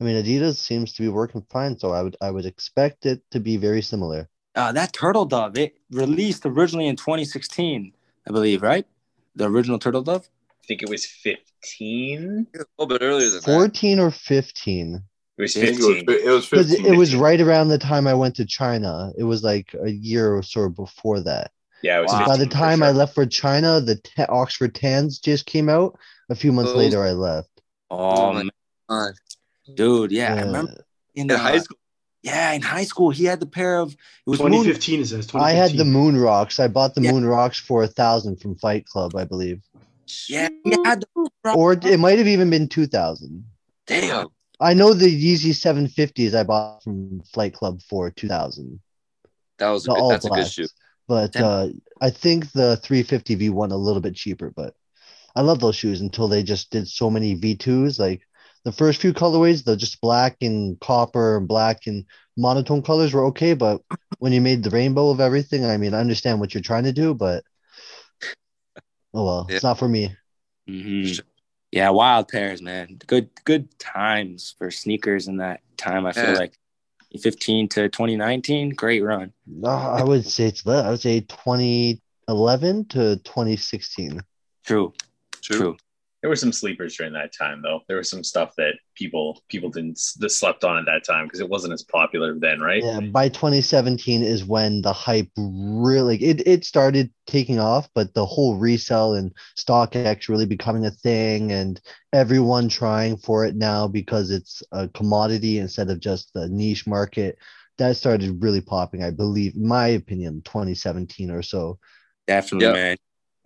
I 0.00 0.04
mean, 0.04 0.16
Adidas 0.16 0.56
seems 0.56 0.92
to 0.94 1.02
be 1.02 1.08
working 1.08 1.44
fine, 1.50 1.78
so 1.78 1.92
I 1.92 2.02
would 2.02 2.16
I 2.20 2.30
would 2.30 2.46
expect 2.46 3.06
it 3.06 3.22
to 3.30 3.38
be 3.38 3.56
very 3.56 3.82
similar. 3.82 4.28
Uh, 4.56 4.72
that 4.72 4.92
turtle 4.92 5.26
dove, 5.26 5.56
it 5.56 5.76
released 5.92 6.44
originally 6.44 6.88
in 6.88 6.96
2016, 6.96 7.92
I 8.26 8.32
believe, 8.32 8.62
right? 8.62 8.84
The 9.36 9.44
original 9.48 9.78
turtle 9.78 10.02
dove. 10.02 10.28
I 10.50 10.66
think 10.66 10.82
it 10.82 10.88
was 10.88 11.06
15. 11.06 12.46
A 12.54 12.58
little 12.78 12.86
bit 12.86 13.02
earlier 13.04 13.28
than 13.28 13.40
that. 13.40 13.44
Fourteen 13.44 14.00
or 14.00 14.10
fifteen? 14.10 15.02
It 15.38 15.42
was 15.42 15.54
15. 15.54 15.96
It 15.98 16.06
was, 16.06 16.22
it 16.22 16.30
was 16.30 16.46
15. 16.48 16.86
it 16.86 16.96
was 16.98 17.14
right 17.16 17.40
around 17.40 17.68
the 17.68 17.78
time 17.78 18.06
I 18.06 18.14
went 18.14 18.36
to 18.36 18.44
China. 18.44 19.12
It 19.16 19.24
was 19.24 19.42
like 19.42 19.74
a 19.82 19.90
year 19.90 20.34
or 20.34 20.42
so 20.42 20.68
before 20.68 21.20
that. 21.20 21.52
Yeah, 21.82 21.98
it 21.98 22.02
was. 22.02 22.12
Wow. 22.12 22.26
By 22.26 22.36
the 22.36 22.44
for 22.46 22.50
time 22.52 22.82
I 22.82 22.90
left 22.90 23.14
for 23.14 23.26
China, 23.26 23.80
the 23.80 23.96
ta- 23.96 24.26
Oxford 24.28 24.74
Tans 24.74 25.18
just 25.18 25.46
came 25.46 25.68
out. 25.68 25.98
A 26.28 26.34
few 26.34 26.52
months 26.52 26.70
Those- 26.72 26.78
later, 26.78 27.02
I 27.04 27.12
left. 27.12 27.48
Oh, 27.90 27.96
Oh 27.98 28.32
my 28.32 28.42
man, 28.44 28.50
God. 28.88 29.12
dude, 29.74 30.12
yeah, 30.12 30.34
I 30.34 30.42
remember 30.42 30.84
in 31.14 31.28
In 31.28 31.30
uh, 31.30 31.38
high 31.38 31.58
school. 31.58 31.76
Yeah, 32.22 32.52
in 32.52 32.60
high 32.62 32.84
school, 32.84 33.10
he 33.10 33.24
had 33.24 33.40
the 33.40 33.46
pair 33.46 33.78
of 33.80 33.92
it 33.92 33.98
was 34.26 34.40
moon, 34.40 34.50
2015 34.50 35.00
it 35.00 35.06
says. 35.06 35.26
2015. 35.26 35.40
I 35.40 35.52
had 35.52 35.76
the 35.78 35.84
Moon 35.86 36.16
Rocks. 36.18 36.60
I 36.60 36.68
bought 36.68 36.94
the 36.94 37.00
Yeah. 37.00 37.12
Moon 37.12 37.24
Rocks 37.24 37.58
for 37.58 37.82
a 37.82 37.86
thousand 37.88 38.40
from 38.40 38.56
Flight 38.56 38.84
Club, 38.86 39.16
I 39.16 39.24
believe. 39.24 39.62
Yeah, 40.28 40.48
he 40.64 40.76
had 40.84 41.00
the 41.14 41.30
or 41.54 41.72
it 41.72 41.98
might 41.98 42.18
have 42.18 42.26
even 42.26 42.50
been 42.50 42.68
2000 42.68 43.44
Damn. 43.86 44.26
i 44.60 44.74
know 44.74 44.92
the 44.92 45.06
yeezy 45.06 45.50
750s 45.52 46.34
i 46.34 46.42
bought 46.42 46.82
from 46.82 47.20
flight 47.32 47.54
club 47.54 47.80
for 47.88 48.10
2000 48.10 48.80
That 49.58 49.70
was 49.70 49.86
a 49.86 49.88
good, 49.90 49.98
all 49.98 50.10
that's 50.10 50.24
a 50.24 50.28
good 50.28 50.34
blacks 50.34 50.50
shoe. 50.50 50.66
But 51.10 51.38
uh 51.40 51.66
i 52.00 52.08
think 52.10 52.50
the 52.52 52.76
350 52.78 53.34
v1 53.34 53.72
a 53.72 53.76
little 53.76 54.00
bit 54.00 54.14
cheaper 54.14 54.52
but 54.54 54.74
i 55.34 55.42
love 55.42 55.60
those 55.60 55.76
shoes 55.76 56.00
until 56.00 56.28
they 56.28 56.42
just 56.42 56.70
did 56.70 56.86
so 56.88 57.10
many 57.10 57.34
v2s 57.34 57.98
like 57.98 58.22
the 58.64 58.72
first 58.72 59.00
few 59.00 59.12
colorways 59.12 59.64
they're 59.64 59.76
just 59.76 60.00
black 60.00 60.36
and 60.40 60.78
copper 60.80 61.38
and 61.38 61.48
black 61.48 61.86
and 61.86 62.04
monotone 62.36 62.82
colors 62.82 63.12
were 63.12 63.26
okay 63.26 63.54
but 63.54 63.82
when 64.20 64.32
you 64.32 64.40
made 64.40 64.62
the 64.62 64.70
rainbow 64.70 65.10
of 65.10 65.20
everything 65.20 65.64
i 65.64 65.76
mean 65.76 65.94
i 65.94 66.00
understand 66.00 66.38
what 66.38 66.54
you're 66.54 66.62
trying 66.62 66.84
to 66.84 66.92
do 66.92 67.12
but 67.14 67.42
oh 69.14 69.24
well 69.24 69.46
it's 69.50 69.64
not 69.64 69.78
for 69.78 69.88
me 69.88 70.16
Mhm. 70.68 71.20
Yeah, 71.72 71.90
wild 71.90 72.28
pairs, 72.28 72.62
man. 72.62 72.98
Good, 73.06 73.30
good 73.44 73.78
times 73.78 74.54
for 74.58 74.70
sneakers 74.70 75.28
in 75.28 75.38
that 75.38 75.62
time. 75.76 76.06
I 76.06 76.12
feel 76.12 76.32
Yeah. 76.32 76.38
like 76.38 76.58
15 77.18 77.68
to 77.70 77.88
2019, 77.88 78.70
great 78.70 79.02
run. 79.02 79.32
No, 79.46 79.68
I 79.68 80.02
would 80.02 80.26
say 80.26 80.46
it's 80.46 80.64
le- 80.64 80.82
I 80.82 80.90
would 80.90 81.00
say 81.00 81.20
2011 81.20 82.84
to 82.88 83.16
2016. 83.16 84.20
True, 84.64 84.92
True. 85.42 85.56
true. 85.56 85.76
There 86.20 86.28
were 86.28 86.36
some 86.36 86.52
sleepers 86.52 86.96
during 86.96 87.14
that 87.14 87.32
time, 87.32 87.62
though. 87.62 87.80
There 87.88 87.96
was 87.96 88.10
some 88.10 88.22
stuff 88.22 88.54
that 88.56 88.74
people 88.94 89.42
people 89.48 89.70
didn't 89.70 89.98
that 90.18 90.28
slept 90.28 90.64
on 90.64 90.76
at 90.76 90.84
that 90.84 91.04
time 91.04 91.24
because 91.26 91.40
it 91.40 91.48
wasn't 91.48 91.72
as 91.72 91.82
popular 91.82 92.38
then, 92.38 92.60
right? 92.60 92.82
Yeah, 92.84 93.00
by 93.00 93.30
2017 93.30 94.22
is 94.22 94.44
when 94.44 94.82
the 94.82 94.92
hype 94.92 95.30
really 95.38 96.22
it, 96.22 96.46
it 96.46 96.64
started 96.66 97.10
taking 97.26 97.58
off, 97.58 97.88
but 97.94 98.12
the 98.12 98.26
whole 98.26 98.56
resell 98.56 99.14
and 99.14 99.32
StockX 99.58 100.28
really 100.28 100.44
becoming 100.44 100.84
a 100.84 100.90
thing 100.90 101.52
and 101.52 101.80
everyone 102.12 102.68
trying 102.68 103.16
for 103.16 103.46
it 103.46 103.56
now 103.56 103.88
because 103.88 104.30
it's 104.30 104.62
a 104.72 104.88
commodity 104.88 105.58
instead 105.58 105.88
of 105.88 106.00
just 106.00 106.30
a 106.34 106.48
niche 106.48 106.86
market. 106.86 107.38
That 107.78 107.96
started 107.96 108.42
really 108.42 108.60
popping, 108.60 109.02
I 109.02 109.10
believe, 109.10 109.54
in 109.56 109.66
my 109.66 109.88
opinion, 109.88 110.42
2017 110.44 111.30
or 111.30 111.40
so. 111.40 111.78
Definitely, 112.26 112.66
Yeah. 112.66 112.72
man. 112.74 112.96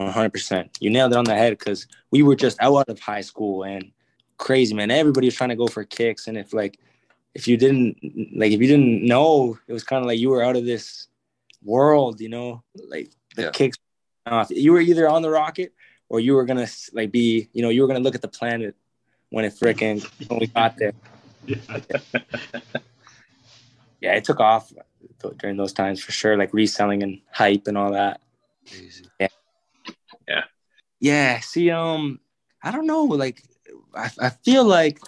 100%. 0.01 0.69
You 0.81 0.91
nailed 0.91 1.13
it 1.13 1.19
on 1.19 1.25
the 1.25 1.35
head 1.35 1.57
because 1.59 1.87
we 2.11 2.23
were 2.23 2.37
just 2.37 2.61
out 2.61 2.89
of 2.89 2.99
high 2.99 3.21
school 3.21 3.63
and 3.65 3.93
crazy, 4.39 4.75
man. 4.75 4.91
Everybody 4.91 5.27
was 5.27 5.35
trying 5.35 5.51
to 5.51 5.57
go 5.57 5.67
for 5.67 5.85
kicks. 5.85 6.27
And 6.27 6.37
if, 6.37 6.53
like, 6.53 6.79
if 7.35 7.49
you 7.49 7.57
didn't 7.57 7.99
like 8.37 8.53
if 8.53 8.61
you 8.61 8.69
didn't 8.69 9.03
know, 9.05 9.59
it 9.67 9.73
was 9.73 9.83
kind 9.83 10.01
of 10.01 10.07
like 10.07 10.19
you 10.21 10.31
were 10.31 10.43
out 10.43 10.57
of 10.57 10.65
this 10.65 11.09
world, 11.65 12.21
you 12.21 12.29
know, 12.29 12.63
like 12.89 13.11
the 13.35 13.43
Yeah. 13.43 13.51
kicks 13.51 13.77
off. 14.27 14.51
You 14.51 14.73
were 14.73 14.81
either 14.81 15.09
on 15.09 15.23
the 15.23 15.31
rocket 15.31 15.73
or 16.09 16.21
you 16.21 16.35
were 16.35 16.45
gonna 16.45 16.69
like 16.93 17.11
be, 17.11 17.49
you 17.53 17.63
know, 17.63 17.71
you 17.71 17.83
were 17.83 17.89
gonna 17.89 18.01
look 18.01 18.15
at 18.15 18.23
the 18.23 18.29
planet 18.29 18.77
when 19.31 19.45
it 19.45 19.53
fricking 19.53 20.05
when 20.29 20.39
we 20.41 20.47
got 20.47 20.77
there. 20.77 20.93
Yeah. 21.47 21.57
Yeah, 24.01 24.17
it 24.17 24.25
took 24.25 24.39
off 24.39 24.71
during 25.39 25.57
those 25.57 25.73
times 25.73 26.03
for 26.03 26.13
sure, 26.13 26.37
like 26.37 26.53
reselling 26.53 27.03
and 27.03 27.23
hype 27.33 27.67
and 27.67 27.79
all 27.79 27.93
that. 27.93 28.21
Crazy. 28.69 29.07
Yeah, 29.19 29.29
see, 31.41 31.71
um, 31.71 32.21
I 32.63 32.71
don't 32.71 32.87
know, 32.87 33.05
like 33.05 33.43
I, 33.95 34.11
I 34.21 34.31
feel 34.31 34.65
like 34.65 34.99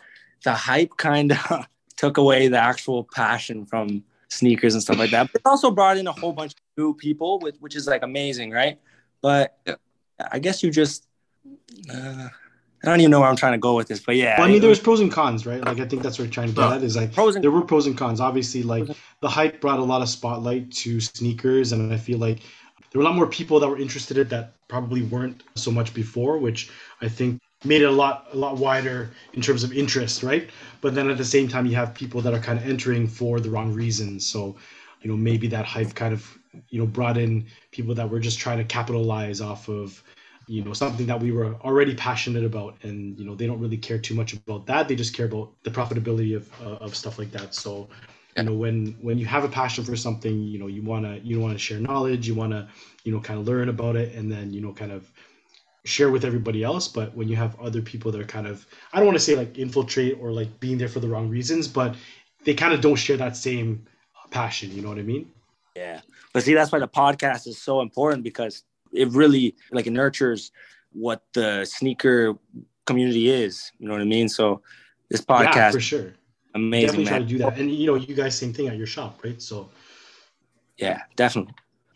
the 0.45 0.53
hype 0.53 0.97
kind 0.97 1.33
of 1.33 1.67
took 1.97 2.19
away 2.19 2.49
the 2.49 2.59
actual 2.59 3.05
passion 3.05 3.67
from 3.67 4.05
sneakers 4.29 4.75
and 4.75 4.83
stuff 4.83 4.99
like 4.99 5.11
that. 5.11 5.31
But 5.33 5.41
it 5.41 5.47
also 5.49 5.71
brought 5.71 5.97
in 5.97 6.07
a 6.07 6.13
whole 6.13 6.33
bunch 6.33 6.53
of 6.53 6.59
new 6.77 6.95
people, 6.95 7.39
with 7.39 7.57
which 7.61 7.77
is 7.77 7.87
like 7.87 8.03
amazing, 8.03 8.51
right? 8.51 8.79
But 9.23 9.59
Yeah. 9.67 9.77
I 10.33 10.39
guess 10.39 10.63
you 10.63 10.71
just 10.71 11.07
uh, 11.93 12.29
I 12.85 12.89
don't 12.89 13.01
even 13.01 13.11
know 13.11 13.21
where 13.21 13.29
I'm 13.29 13.37
trying 13.37 13.53
to 13.53 13.59
go 13.59 13.75
with 13.75 13.89
this, 13.89 14.01
but 14.01 14.17
yeah, 14.17 14.39
Well, 14.39 14.49
I 14.49 14.51
mean, 14.51 14.61
there's 14.61 14.79
pros 14.79 15.01
and 15.01 15.11
cons, 15.11 15.47
right? 15.47 15.63
Like 15.65 15.81
I 15.81 15.87
think 15.87 16.03
that's 16.03 16.19
what 16.19 16.27
we're 16.27 16.33
trying 16.33 16.49
to 16.49 16.55
get 16.55 16.69
No. 16.69 16.73
at 16.77 16.83
is 16.83 16.97
like 16.97 17.13
pros 17.13 17.35
and 17.35 17.43
there 17.45 17.51
were 17.51 17.63
pros 17.63 17.87
and 17.87 17.97
cons. 17.97 18.21
Obviously, 18.21 18.63
like 18.63 18.89
the 19.21 19.29
hype 19.29 19.61
brought 19.61 19.79
a 19.79 19.85
lot 19.85 20.03
of 20.03 20.09
spotlight 20.09 20.71
to 20.73 21.01
sneakers, 21.01 21.73
and 21.73 21.93
I 21.93 21.97
feel 21.97 22.19
like 22.19 22.41
there 22.97 23.03
were 23.03 23.11
a 23.11 23.11
lot 23.11 23.17
more 23.17 23.27
people 23.27 23.61
that 23.61 23.69
were 23.69 23.79
interested 23.79 24.17
in 24.17 24.27
that 24.29 24.55
probably 24.69 25.03
weren't 25.03 25.43
so 25.55 25.71
much 25.71 25.93
before, 25.93 26.39
which 26.39 26.71
I 27.03 27.09
think 27.09 27.43
made 27.63 27.83
it 27.83 27.85
a 27.85 27.91
lot 27.91 28.29
a 28.33 28.37
lot 28.37 28.57
wider 28.57 29.11
in 29.35 29.43
terms 29.43 29.63
of 29.63 29.71
interest, 29.75 30.23
right? 30.23 30.49
But 30.81 30.95
then 30.95 31.11
at 31.11 31.19
the 31.19 31.25
same 31.25 31.47
time, 31.47 31.67
you 31.67 31.77
have 31.77 31.93
people 31.93 32.23
that 32.23 32.33
are 32.33 32.39
kind 32.39 32.59
of 32.59 32.67
entering 32.67 33.07
for 33.07 33.39
the 33.39 33.51
wrong 33.51 33.75
reasons. 33.75 34.25
So, 34.25 34.57
you 35.03 35.11
know, 35.11 35.17
maybe 35.17 35.47
that 35.49 35.67
hype 35.67 35.95
kind 35.95 36.15
of 36.15 36.39
you 36.71 36.79
know 36.79 36.87
brought 36.87 37.19
in 37.19 37.45
people 37.71 37.95
that 37.95 38.09
were 38.09 38.19
just 38.19 38.39
trying 38.39 38.57
to 38.57 38.65
capitalize 38.65 39.43
off 39.43 39.69
of 39.69 40.03
you 40.47 40.65
know 40.65 40.73
something 40.73 41.05
that 41.05 41.21
we 41.21 41.33
were 41.33 41.55
already 41.57 41.95
passionate 41.95 42.45
about 42.45 42.79
and 42.83 43.19
you 43.19 43.27
know 43.27 43.35
they 43.35 43.47
don't 43.47 43.61
really 43.61 43.77
care 43.77 43.99
too 43.99 44.15
much 44.15 44.33
about 44.33 44.65
that 44.65 44.89
they 44.89 44.97
just 44.97 45.13
care 45.13 45.27
about 45.27 45.51
the 45.65 45.71
profitability 45.71 46.35
of 46.35 46.51
uh, 46.63 46.85
of 46.85 46.97
stuff 46.97 47.19
like 47.19 47.31
that 47.31 47.55
so 47.55 47.91
you 48.37 48.43
know 48.45 48.55
when 48.55 48.97
when 49.01 49.19
you 49.19 49.27
have 49.27 49.45
a 49.45 49.49
passion 49.49 49.85
for 49.85 49.97
something 49.97 50.43
you 50.43 50.59
know 50.59 50.67
you 50.67 50.83
want 50.83 51.05
to 51.05 51.19
you 51.27 51.41
want 51.41 51.53
to 51.53 51.59
share 51.59 51.79
knowledge 51.81 52.29
you 52.29 52.35
want 52.35 52.53
to 52.53 52.69
you 53.05 53.13
know 53.13 53.21
kind 53.21 53.39
of 53.41 53.47
learn 53.47 53.69
about 53.69 53.97
it 53.97 54.15
and 54.15 54.31
then 54.31 54.53
you 54.53 54.61
know 54.61 54.73
kind 54.73 54.93
of 54.93 55.11
share 55.85 56.11
with 56.11 56.25
everybody 56.25 56.63
else 56.65 56.89
but 56.89 57.15
when 57.17 57.29
you 57.29 57.37
have 57.37 57.59
other 57.61 57.81
people 57.81 58.11
that 58.11 58.21
are 58.21 58.25
kind 58.25 58.47
of 58.47 58.67
i 58.93 58.99
don't 58.99 59.07
want 59.07 59.17
to 59.17 59.25
say 59.25 59.37
like 59.37 59.57
infiltrate 59.59 60.19
or 60.21 60.33
like 60.33 60.59
being 60.61 60.79
there 60.79 60.89
for 60.89 61.01
the 61.01 61.09
wrong 61.09 61.29
reasons 61.29 61.69
but 61.69 61.95
they 62.45 62.55
kind 62.55 62.75
of 62.75 62.81
don't 62.81 62.97
share 62.97 63.17
that 63.17 63.37
same 63.37 63.87
passion 64.31 64.71
you 64.75 64.83
know 64.83 64.89
what 64.89 64.99
i 64.99 65.03
mean 65.03 65.31
Yeah. 65.77 66.01
But 66.33 66.43
see, 66.43 66.55
that's 66.55 66.73
why 66.73 66.79
the 66.79 66.89
podcast 66.89 67.47
is 67.47 67.61
so 67.63 67.81
important 67.81 68.23
because 68.23 68.65
it 68.93 69.09
really 69.11 69.55
like 69.71 69.87
it 69.87 69.93
nurtures 69.93 70.51
what 70.93 71.23
the 71.35 71.65
sneaker 71.65 72.35
community 72.87 73.29
is. 73.31 73.73
You 73.79 73.89
know 73.89 73.95
what 73.95 74.03
I 74.03 74.07
mean? 74.07 74.29
So 74.29 74.63
this 75.11 75.25
yeah 75.41 75.55
podcast 75.55 75.73
for 75.73 75.81
sure 75.81 76.15
amazing, 76.57 76.87
definitely 77.05 77.11
try 77.13 77.19
to 77.19 77.25
do 77.25 77.39
that 77.39 77.59
and 77.59 77.71
you 77.71 77.87
know 77.87 77.95
you 77.95 78.15
guys 78.15 78.37
same 78.37 78.53
thing 78.53 78.67
at 78.69 78.77
your 78.77 78.87
shop 78.97 79.13
right 79.25 79.41
so 79.41 79.69
Yeah, 80.79 81.01
definitely. 81.17 81.55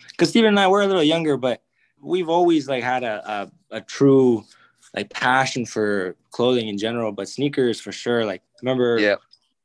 Because 0.08 0.30
Steven 0.30 0.48
and 0.48 0.60
I 0.60 0.66
were 0.68 0.82
a 0.82 0.86
little 0.86 1.02
younger, 1.14 1.36
but 1.36 1.62
we've 2.00 2.28
always 2.28 2.68
like 2.68 2.82
had 2.82 3.02
a, 3.04 3.16
a, 3.70 3.76
a 3.78 3.80
true 3.96 4.44
like 4.96 5.08
passion 5.10 5.66
for 5.66 6.16
clothing 6.30 6.68
in 6.68 6.78
general, 6.78 7.12
but 7.12 7.28
sneakers 7.28 7.80
for 7.80 7.92
sure. 7.92 8.24
Like 8.24 8.42
remember 8.62 8.98
Yeah. 8.98 9.16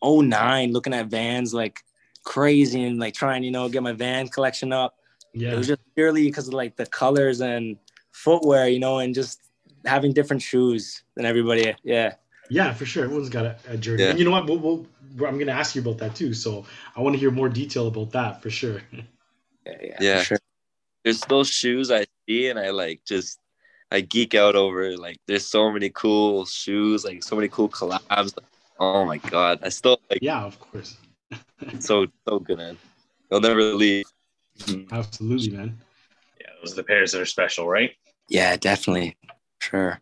09 0.03 0.71
looking 0.73 0.93
at 0.93 1.07
vans 1.07 1.53
like 1.53 1.79
crazy 2.23 2.83
and 2.83 2.99
like 2.99 3.13
trying, 3.13 3.43
you 3.43 3.51
know, 3.51 3.69
get 3.69 3.83
my 3.83 3.93
van 3.93 4.27
collection 4.27 4.73
up. 4.73 4.91
yeah 5.33 5.53
It 5.53 5.57
was 5.57 5.67
just 5.67 5.81
purely 5.95 6.25
because 6.25 6.47
of 6.49 6.53
like 6.53 6.75
the 6.75 6.85
colors 6.85 7.39
and 7.41 7.77
footwear, 8.11 8.67
you 8.67 8.79
know, 8.79 8.99
and 8.99 9.15
just 9.15 9.39
having 9.85 10.11
different 10.13 10.41
shoes 10.41 11.03
than 11.15 11.25
everybody. 11.25 11.73
Yeah. 11.83 12.15
Yeah, 12.49 12.73
for 12.73 12.85
sure. 12.85 13.05
Everyone's 13.05 13.29
got 13.29 13.45
a, 13.45 13.57
a 13.67 13.77
journey. 13.77 14.03
Yeah. 14.03 14.09
And 14.11 14.19
you 14.19 14.25
know 14.25 14.31
what? 14.31 14.45
We'll, 14.45 14.59
we'll, 14.59 14.87
I'm 15.27 15.35
going 15.35 15.47
to 15.47 15.53
ask 15.53 15.75
you 15.75 15.81
about 15.81 15.97
that 15.99 16.15
too. 16.15 16.33
So 16.33 16.65
I 16.95 17.01
want 17.01 17.15
to 17.15 17.19
hear 17.19 17.31
more 17.31 17.49
detail 17.49 17.87
about 17.87 18.11
that 18.11 18.41
for 18.41 18.49
sure. 18.49 18.81
Yeah. 18.91 19.01
Yeah. 19.65 19.97
Yeah. 19.99 20.19
For 20.19 20.25
sure. 20.25 20.37
There's 21.03 21.21
those 21.21 21.49
shoes 21.49 21.91
I 21.91 22.05
see 22.27 22.49
and 22.49 22.57
I 22.57 22.71
like 22.71 23.01
just 23.05 23.39
I 23.91 24.01
geek 24.01 24.35
out 24.35 24.55
over. 24.55 24.83
it. 24.83 24.99
Like 24.99 25.17
there's 25.27 25.45
so 25.45 25.71
many 25.71 25.89
cool 25.89 26.45
shoes, 26.45 27.05
like 27.05 27.23
so 27.23 27.35
many 27.35 27.47
cool 27.47 27.69
collabs. 27.69 28.35
Oh 28.79 29.05
my 29.05 29.17
god. 29.17 29.59
I 29.63 29.69
still 29.69 29.99
like 30.09 30.19
yeah, 30.21 30.43
of 30.43 30.59
course. 30.59 30.97
so 31.79 32.07
so 32.27 32.39
good, 32.39 32.57
man. 32.57 32.77
They'll 33.29 33.41
never 33.41 33.61
leave. 33.61 34.05
Absolutely, 34.91 35.49
man. 35.49 35.77
Yeah, 36.39 36.47
those 36.61 36.73
are 36.73 36.75
the 36.75 36.83
pairs 36.83 37.11
that 37.11 37.21
are 37.21 37.25
special, 37.25 37.67
right? 37.67 37.91
Yeah, 38.29 38.55
definitely. 38.57 39.15
Sure. 39.59 39.99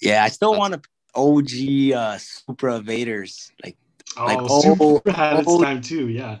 Yeah, 0.00 0.24
I 0.24 0.28
still 0.28 0.56
want 0.56 0.74
to 0.74 0.80
OG 1.14 1.92
uh 1.94 2.18
Supra 2.18 2.80
Vaders, 2.80 3.50
like 3.64 3.76
Oh, 4.16 4.24
Like, 4.24 4.38
Supra 4.62 4.86
oh, 4.86 5.02
had 5.12 5.38
its 5.40 5.48
oh. 5.48 5.62
time 5.62 5.80
too. 5.80 6.08
Yeah. 6.08 6.38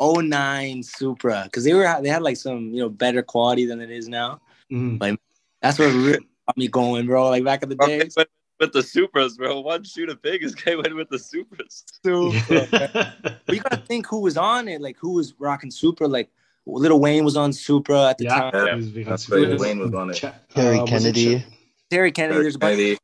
09 0.00 0.82
Supra 0.82 1.42
because 1.44 1.64
they 1.64 1.74
were 1.74 1.98
they 2.02 2.08
had 2.08 2.22
like 2.22 2.36
some 2.36 2.70
you 2.72 2.80
know 2.80 2.88
better 2.88 3.22
quality 3.22 3.66
than 3.66 3.80
it 3.80 3.90
is 3.90 4.08
now. 4.08 4.40
Mhm. 4.70 5.18
That's 5.60 5.78
what 5.78 5.86
really 5.86 6.20
got 6.46 6.56
me 6.56 6.68
going, 6.68 7.06
bro. 7.06 7.28
Like 7.30 7.44
back 7.44 7.62
in 7.62 7.68
the 7.68 7.76
Okay, 7.82 7.98
days. 8.00 8.14
went 8.16 8.28
with 8.60 8.72
the 8.72 8.80
Supras, 8.80 9.36
bro. 9.36 9.60
One 9.60 9.82
shoe 9.82 10.06
the 10.06 10.14
biggest 10.14 10.64
guy 10.64 10.76
went 10.76 10.94
with 10.94 11.08
the 11.08 11.16
Supras. 11.16 11.82
But 13.46 13.54
you 13.54 13.60
gotta 13.60 13.78
think 13.78 14.06
who 14.06 14.20
was 14.20 14.36
on 14.36 14.68
it, 14.68 14.80
like 14.80 14.96
who 14.98 15.14
was 15.14 15.34
rocking 15.38 15.70
Supra. 15.70 16.06
Like 16.06 16.30
Lil 16.66 17.00
Wayne 17.00 17.24
was 17.24 17.36
on 17.36 17.52
Supra 17.52 18.10
at 18.10 18.18
the 18.18 18.24
yeah. 18.24 18.50
time. 18.50 18.66
Yeah, 18.66 18.70
he 18.70 18.76
was 18.76 18.90
big 18.90 19.06
on 19.06 19.10
that's 19.10 19.24
Supra. 19.24 19.48
right. 19.50 19.58
Wayne 19.58 19.78
was 19.80 19.94
on 19.94 20.10
it. 20.10 20.14
Cha- 20.14 20.34
Terry 20.54 20.78
uh, 20.78 20.82
was 20.82 20.90
it 21.04 21.14
Kennedy. 21.14 21.38
Cha- 21.40 21.46
Terry 21.90 22.12
Kennedy, 22.12 22.42
there's 22.42 22.54
a 22.54 22.58
bunch 22.58 22.76
Kennedy. 22.76 22.98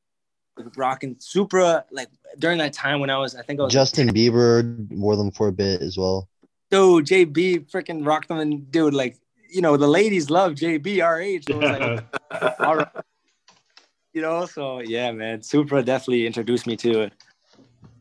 Of 0.56 0.76
rocking 0.76 1.16
Supra. 1.18 1.84
Like 1.90 2.08
during 2.38 2.58
that 2.58 2.72
time 2.72 3.00
when 3.00 3.10
I 3.10 3.18
was, 3.18 3.34
I 3.34 3.42
think 3.42 3.60
I 3.60 3.64
was 3.64 3.72
Justin 3.72 4.08
Bieber 4.10 4.90
wore 4.92 5.16
them 5.16 5.30
for 5.30 5.48
a 5.48 5.52
bit 5.52 5.82
as 5.82 5.96
well. 5.96 6.28
dude, 6.70 7.06
JB 7.06 7.70
freaking 7.70 8.06
rocked 8.06 8.28
them, 8.28 8.38
and 8.38 8.70
dude, 8.70 8.94
like 8.94 9.16
you 9.50 9.60
know, 9.60 9.76
the 9.76 9.86
ladies 9.88 10.30
love 10.30 10.52
JB 10.54 11.02
our 11.04 11.20
age. 11.20 11.44
So 11.48 11.60
it 11.60 11.62
was 11.62 11.80
like, 11.80 12.58
all 12.60 12.76
right. 12.76 12.88
You 14.12 14.22
know, 14.22 14.46
so 14.46 14.80
yeah, 14.80 15.10
man. 15.12 15.42
Supra 15.42 15.82
definitely 15.82 16.26
introduced 16.26 16.66
me 16.66 16.76
to 16.78 17.00
it. 17.02 17.12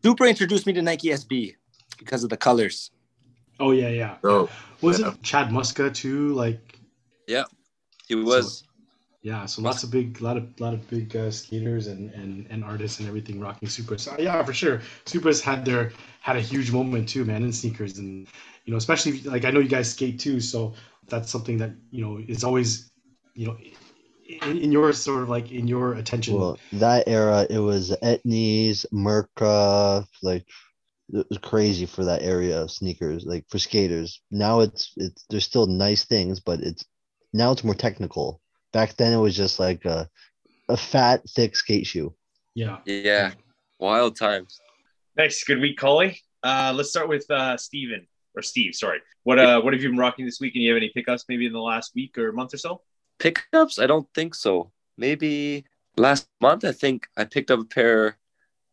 Supra 0.04 0.28
introduced 0.30 0.66
me 0.68 0.74
to 0.74 0.82
Nike 0.82 1.10
SB 1.10 1.56
because 1.98 2.24
of 2.24 2.30
the 2.30 2.38
colors. 2.38 2.92
oh 3.60 3.72
yeah, 3.72 3.90
yeah. 3.90 4.16
Oh, 4.24 4.50
Was 4.82 5.00
Yeah. 5.00 5.10
it 5.10 5.22
Chad 5.24 5.50
Muska 5.50 5.94
too? 5.94 6.30
Like 6.34 6.80
yeah, 7.28 7.44
He 8.08 8.16
was 8.16 8.64
yeah, 9.24 9.46
so 9.46 9.62
lots 9.62 9.84
of 9.84 9.92
big, 9.92 10.22
lot 10.22 10.36
of 10.36 10.60
lot 10.60 10.74
of 10.74 10.88
big 10.90 11.16
uh, 11.16 11.32
skaters 11.32 11.88
and, 11.88 12.12
and 12.14 12.46
and 12.50 12.64
artists 12.64 13.00
and 13.00 13.08
everything 13.08 13.40
rocking 13.40 13.70
Supras. 13.70 14.02
So, 14.02 14.16
yeah, 14.20 14.44
for 14.44 14.54
sure. 14.54 14.82
Supras 15.06 15.42
had 15.42 15.64
their 15.64 15.94
had 16.20 16.36
a 16.36 16.42
huge 16.42 16.72
moment 16.72 17.08
too, 17.08 17.24
man, 17.24 17.42
in 17.44 17.54
sneakers, 17.54 17.98
and 17.98 18.28
you 18.66 18.72
know, 18.72 18.78
especially 18.78 19.14
if- 19.14 19.26
like 19.26 19.46
I 19.46 19.52
know 19.52 19.62
you 19.62 19.70
guys 19.70 19.90
skate 19.92 20.20
too, 20.20 20.42
so 20.42 20.74
that's 21.08 21.32
something 21.32 21.58
that 21.60 21.72
you 21.90 22.04
know 22.06 22.20
is 22.28 22.44
always 22.44 22.92
you 23.34 23.48
know 23.48 23.58
in, 24.44 24.58
in 24.58 24.72
your 24.74 24.92
sort 24.92 25.24
of 25.24 25.30
like 25.30 25.52
in 25.54 25.70
your 25.70 25.94
attention. 25.94 26.36
Well, 26.36 26.60
that 26.74 27.08
era, 27.08 27.48
it 27.50 27.60
was 27.60 27.96
Etnies, 28.04 28.86
Emerica, 28.94 30.06
like 30.22 30.46
it 31.14 31.26
was 31.30 31.38
crazy 31.38 31.86
for 31.86 32.06
that 32.06 32.24
area 32.24 32.62
of 32.62 32.72
sneakers, 32.72 33.24
like 33.26 33.46
for 33.50 33.58
skaters. 33.60 34.22
Now 34.32 34.60
it's 34.62 34.92
it's 34.98 35.26
there's 35.30 35.46
still 35.46 35.68
nice 35.68 36.04
things, 36.04 36.42
but 36.42 36.60
it's 36.60 36.84
now 37.32 37.54
it's 37.54 37.64
more 37.64 37.76
technical. 37.76 38.42
Back 38.74 38.98
then 38.98 39.14
it 39.14 39.18
was 39.18 39.36
just 39.36 39.60
like 39.60 39.86
a 39.86 40.10
a 40.70 40.78
fat, 40.78 41.22
thick 41.30 41.56
skate 41.56 41.86
shoe. 41.86 42.14
yeah. 42.56 42.80
yeah. 42.86 43.32
Wild 43.80 44.16
times. 44.16 44.60
Nice, 45.18 45.44
good 45.44 45.60
week, 45.60 45.78
Collie. 45.78 46.20
Uh, 46.42 46.74
let's 46.76 46.90
start 46.90 47.08
with 47.08 47.30
uh, 47.30 47.58
Steven 47.58 48.08
or 48.36 48.42
Steve. 48.42 48.76
Sorry. 48.76 49.00
What 49.24 49.40
uh, 49.40 49.62
what 49.62 49.74
have 49.74 49.82
you 49.82 49.90
been 49.90 49.98
rocking 49.98 50.26
this 50.26 50.40
week? 50.40 50.56
And 50.56 50.64
you 50.64 50.72
have 50.72 50.78
any 50.78 50.92
pickups 50.94 51.26
maybe 51.30 51.46
in 51.46 51.54
the 51.54 51.60
last 51.60 51.94
week 51.96 52.18
or 52.18 52.32
month 52.32 52.54
or 52.54 52.58
so? 52.58 52.82
Pickups? 53.20 53.80
I 53.80 53.88
don't 53.88 54.08
think 54.16 54.36
so. 54.36 54.72
Maybe 54.98 55.66
last 55.98 56.28
month 56.42 56.66
I 56.66 56.72
think 56.72 57.08
I 57.16 57.26
picked 57.26 57.52
up 57.52 57.60
a 57.60 57.66
pair 57.66 58.18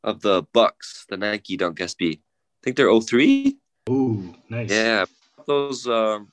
of 0.03 0.21
the 0.23 0.45
Bucks, 0.53 1.07
the 1.09 1.17
Nike 1.17 1.57
Dunk 1.57 1.79
SB. 1.79 2.17
I 2.17 2.21
think 2.63 2.77
they're 2.77 3.01
03. 3.01 3.57
Ooh, 3.91 4.35
nice. 4.49 4.71
Yeah. 4.71 5.05
Those 5.47 5.87
um 5.87 6.33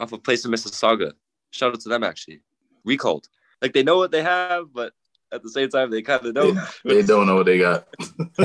off 0.00 0.12
a 0.12 0.18
place 0.18 0.44
in 0.44 0.50
Mississauga. 0.50 1.12
Shout 1.50 1.72
out 1.72 1.80
to 1.80 1.88
them 1.88 2.04
actually. 2.04 2.40
Recalled. 2.86 3.28
Like 3.60 3.74
they 3.74 3.82
know 3.82 3.98
what 3.98 4.10
they 4.10 4.22
have, 4.22 4.72
but 4.72 4.94
at 5.32 5.42
the 5.42 5.50
same 5.50 5.68
time 5.68 5.90
they 5.90 6.02
kind 6.02 6.24
of 6.24 6.34
they, 6.34 6.40
don't. 6.40 6.58
they 6.84 7.02
don't 7.02 7.26
know 7.26 7.36
what 7.36 7.46
they 7.46 7.58
got. 7.58 7.88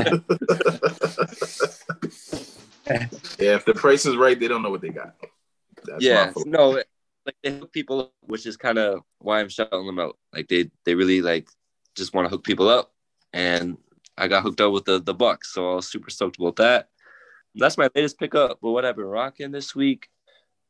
yeah, 3.38 3.54
if 3.54 3.64
the 3.64 3.74
price 3.74 4.04
is 4.04 4.16
right, 4.16 4.38
they 4.38 4.48
don't 4.48 4.62
know 4.62 4.70
what 4.70 4.80
they 4.80 4.90
got. 4.90 5.14
That's 5.84 6.04
yeah, 6.04 6.32
no, 6.44 6.82
like 7.26 7.36
they 7.42 7.52
hook 7.52 7.72
people 7.72 8.00
up, 8.00 8.12
which 8.22 8.46
is 8.46 8.56
kind 8.56 8.78
of 8.78 9.02
why 9.18 9.40
I'm 9.40 9.48
shouting 9.48 9.86
them 9.86 9.98
out. 9.98 10.18
Like 10.32 10.48
they 10.48 10.70
they 10.84 10.94
really 10.94 11.22
like 11.22 11.48
just 11.94 12.14
want 12.14 12.26
to 12.26 12.30
hook 12.30 12.44
people 12.44 12.68
up, 12.68 12.92
and 13.32 13.76
I 14.16 14.28
got 14.28 14.42
hooked 14.42 14.60
up 14.60 14.72
with 14.72 14.84
the 14.84 15.00
the 15.00 15.14
Bucks, 15.14 15.52
so 15.52 15.72
I 15.72 15.74
was 15.76 15.88
super 15.88 16.10
stoked 16.10 16.38
about 16.38 16.56
that. 16.56 16.88
that's 17.54 17.78
my 17.78 17.88
latest 17.94 18.18
pickup. 18.18 18.58
But 18.60 18.70
what 18.70 18.84
I've 18.84 18.96
been 18.96 19.04
rocking 19.04 19.52
this 19.52 19.74
week, 19.74 20.08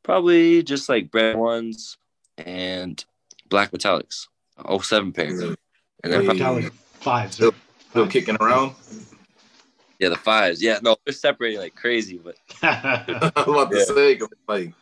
probably 0.03 0.63
just 0.63 0.89
like 0.89 1.11
brand 1.11 1.39
ones 1.39 1.97
and 2.39 3.05
black 3.53 3.71
metallics, 3.71 4.27
07 4.67 5.13
pair. 5.13 5.27
Mm-hmm. 5.31 5.55
And 6.03 6.13
then 6.13 6.21
Hey. 6.23 6.27
probably, 6.27 6.43
Metallic 6.63 6.73
fives. 7.01 7.35
Still- 7.37 7.51
right? 7.51 7.61
Still 7.91 8.07
kicking 8.09 8.37
around. 8.41 8.75
yeah, 10.01 10.09
the 10.09 10.17
fives. 10.17 10.63
Yeah, 10.63 10.79
no, 10.83 10.97
they're 11.05 11.13
separating 11.13 11.61
like 11.61 11.75
crazy, 11.75 12.19
but 12.19 12.37
I'm 12.63 13.49
about 13.53 13.71
to 13.71 13.79
Yeah. 13.79 13.85
say, 13.85 14.19
like, 14.49 14.73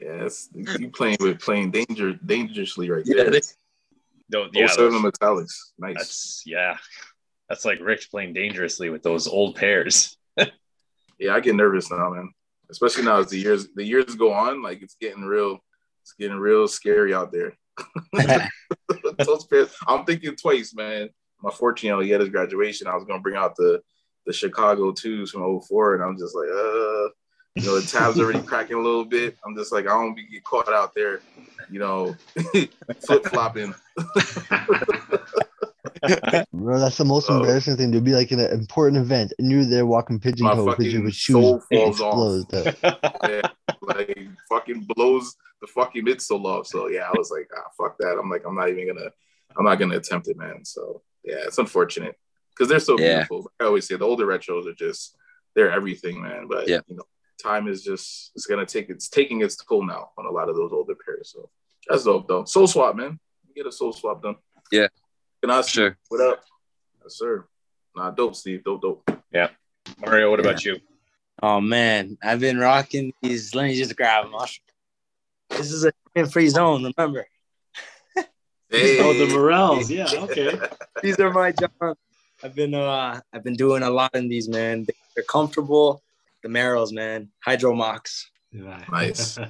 yeah, 0.00 0.26
it's, 0.26 0.48
you 0.54 0.90
playing 0.90 1.16
with 1.20 1.40
playing 1.40 1.70
danger 1.70 2.12
dangerously 2.12 2.90
right 2.90 3.02
yeah, 3.06 3.22
there. 3.24 3.30
they, 3.30 3.40
No, 4.30 4.42
yeah, 4.42 4.46
oh, 4.46 4.50
yeah, 4.52 4.66
seven 4.68 5.02
those- 5.02 5.12
metallics. 5.12 5.54
Nice. 5.78 5.94
that's 5.96 6.42
yeah. 6.46 6.76
That's 7.48 7.64
like 7.64 7.80
Rich 7.80 8.10
playing 8.10 8.34
dangerously 8.34 8.90
with 8.90 9.02
those 9.02 9.26
old 9.26 9.56
pairs. 9.56 10.16
Yeah, 11.20 11.34
I 11.34 11.40
get 11.40 11.56
nervous 11.56 11.90
now, 11.90 12.10
man. 12.10 12.30
Especially 12.70 13.02
now 13.02 13.18
as 13.18 13.26
the 13.30 13.38
years 13.38 13.66
the 13.74 13.82
years 13.82 14.14
go 14.14 14.32
on, 14.32 14.62
like 14.62 14.82
it's 14.82 14.94
getting 15.00 15.24
real, 15.24 15.58
it's 16.02 16.12
getting 16.12 16.36
real 16.38 16.68
scary 16.68 17.12
out 17.12 17.32
there. 17.32 17.54
I'm 19.86 20.04
thinking 20.04 20.36
twice, 20.36 20.74
man. 20.74 21.10
My 21.40 21.50
14 21.50 21.86
year 21.86 21.94
old, 21.94 22.04
he 22.04 22.10
had 22.10 22.20
his 22.20 22.30
graduation. 22.30 22.86
I 22.86 22.94
was 22.94 23.04
gonna 23.04 23.20
bring 23.20 23.36
out 23.36 23.56
the 23.56 23.82
the 24.26 24.32
Chicago 24.32 24.92
twos 24.92 25.30
from 25.30 25.60
04, 25.60 25.94
and 25.94 26.04
I'm 26.04 26.18
just 26.18 26.34
like, 26.34 26.48
uh, 26.48 27.08
you 27.54 27.64
know, 27.64 27.80
the 27.80 27.86
tabs 27.86 28.20
already 28.20 28.42
cracking 28.42 28.76
a 28.76 28.80
little 28.80 29.04
bit. 29.04 29.38
I'm 29.44 29.56
just 29.56 29.72
like, 29.72 29.86
I 29.86 29.90
don't 29.90 30.14
be 30.14 30.26
get 30.26 30.44
caught 30.44 30.72
out 30.72 30.94
there, 30.94 31.20
you 31.70 31.78
know, 31.78 32.14
flip 33.00 33.24
flopping. 33.26 33.74
Bro, 36.52 36.80
that's 36.80 36.96
the 36.98 37.04
most 37.04 37.28
Oh. 37.30 37.36
embarrassing 37.40 37.76
thing 37.76 37.92
to 37.92 38.00
be 38.00 38.12
like 38.12 38.32
in 38.32 38.40
an 38.40 38.52
important 38.52 39.02
event 39.02 39.32
and 39.38 39.50
you're 39.50 39.64
there 39.64 39.86
walking 39.86 40.20
pigeon 40.20 40.46
My 40.46 40.54
toe 40.54 40.64
with 40.64 40.78
your 40.80 40.86
fucking 40.92 41.04
with 41.04 41.14
shoes 41.14 41.34
soul 41.34 41.62
falls 41.72 42.00
exploded. 42.00 42.82
off. 42.84 43.20
Yeah, 43.28 43.48
like 43.82 44.28
fucking 44.48 44.86
blows 44.94 45.34
the 45.60 45.66
fucking 45.66 46.04
midsole 46.04 46.44
off. 46.44 46.66
So 46.66 46.88
yeah, 46.88 47.08
I 47.08 47.12
was 47.16 47.30
like, 47.30 47.48
ah, 47.56 47.68
fuck 47.76 47.98
that. 47.98 48.18
I'm 48.20 48.30
like, 48.30 48.42
I'm 48.46 48.54
not 48.54 48.68
even 48.68 48.86
gonna, 48.86 49.10
I'm 49.56 49.64
not 49.64 49.76
gonna 49.76 49.96
attempt 49.96 50.28
it, 50.28 50.36
man. 50.36 50.64
So 50.64 51.02
yeah, 51.24 51.36
it's 51.46 51.58
unfortunate 51.58 52.14
because 52.50 52.68
they're 52.68 52.78
so 52.80 52.98
Yeah. 52.98 53.14
beautiful. 53.18 53.38
Like 53.38 53.54
I 53.60 53.64
always 53.64 53.86
say 53.86 53.96
the 53.96 54.04
older 54.04 54.26
retros 54.26 54.66
are 54.66 54.74
just 54.74 55.16
they're 55.54 55.70
everything, 55.72 56.22
man. 56.22 56.46
But 56.48 56.68
Yeah. 56.68 56.80
you 56.86 56.96
know, 56.96 57.04
time 57.42 57.68
is 57.68 57.82
just 57.82 58.32
it's 58.34 58.46
gonna 58.46 58.66
take 58.66 58.88
it's 58.90 59.08
taking 59.08 59.42
its 59.42 59.56
toll 59.56 59.84
now 59.86 60.10
on 60.18 60.26
a 60.26 60.30
lot 60.30 60.48
of 60.48 60.56
those 60.56 60.72
older 60.72 60.94
pairs. 61.04 61.32
So 61.34 61.50
that's 61.88 62.04
dope 62.04 62.28
though. 62.28 62.44
Soul 62.44 62.66
swap, 62.66 62.94
man. 62.96 63.18
Get 63.56 63.66
a 63.66 63.72
soul 63.72 63.92
swap 63.92 64.22
done. 64.22 64.36
Yeah. 64.70 64.86
Can 65.40 65.50
I 65.50 65.60
sure. 65.62 65.96
What 66.08 66.20
up? 66.20 66.44
Yes, 67.02 67.14
sir. 67.16 67.44
Nah, 67.96 68.10
dope, 68.10 68.34
Steve. 68.34 68.64
Dope, 68.64 68.82
dope. 68.82 69.10
Yeah. 69.32 69.48
Mario, 70.00 70.30
what 70.30 70.40
about 70.40 70.64
you? 70.64 70.78
Oh 71.40 71.60
man, 71.60 72.18
I've 72.22 72.40
been 72.40 72.58
rocking 72.58 73.12
these. 73.22 73.54
Let 73.54 73.64
me 73.66 73.76
just 73.76 73.96
grab 73.96 74.24
them. 74.24 74.34
I'll- 74.34 74.48
This 75.50 75.70
is 75.72 75.84
a 75.86 76.26
free 76.26 76.48
zone. 76.48 76.92
Remember, 76.96 77.26
Hey. 78.68 78.98
Oh, 79.00 79.14
the 79.14 79.32
Merrells. 79.32 79.88
Yeah, 79.88 80.08
okay. 80.24 80.58
these 81.02 81.18
are 81.20 81.32
my 81.32 81.52
John. 81.52 81.94
I've 82.42 82.54
been 82.54 82.74
uh, 82.74 83.20
I've 83.32 83.44
been 83.44 83.54
doing 83.54 83.82
a 83.84 83.90
lot 83.90 84.14
in 84.14 84.28
these, 84.28 84.48
man. 84.48 84.86
They're 85.14 85.24
comfortable. 85.24 86.02
The 86.42 86.48
Merrells, 86.48 86.92
man. 86.92 87.30
Hydro 87.44 87.74
Mocs. 87.74 88.24
Nice. 88.52 89.38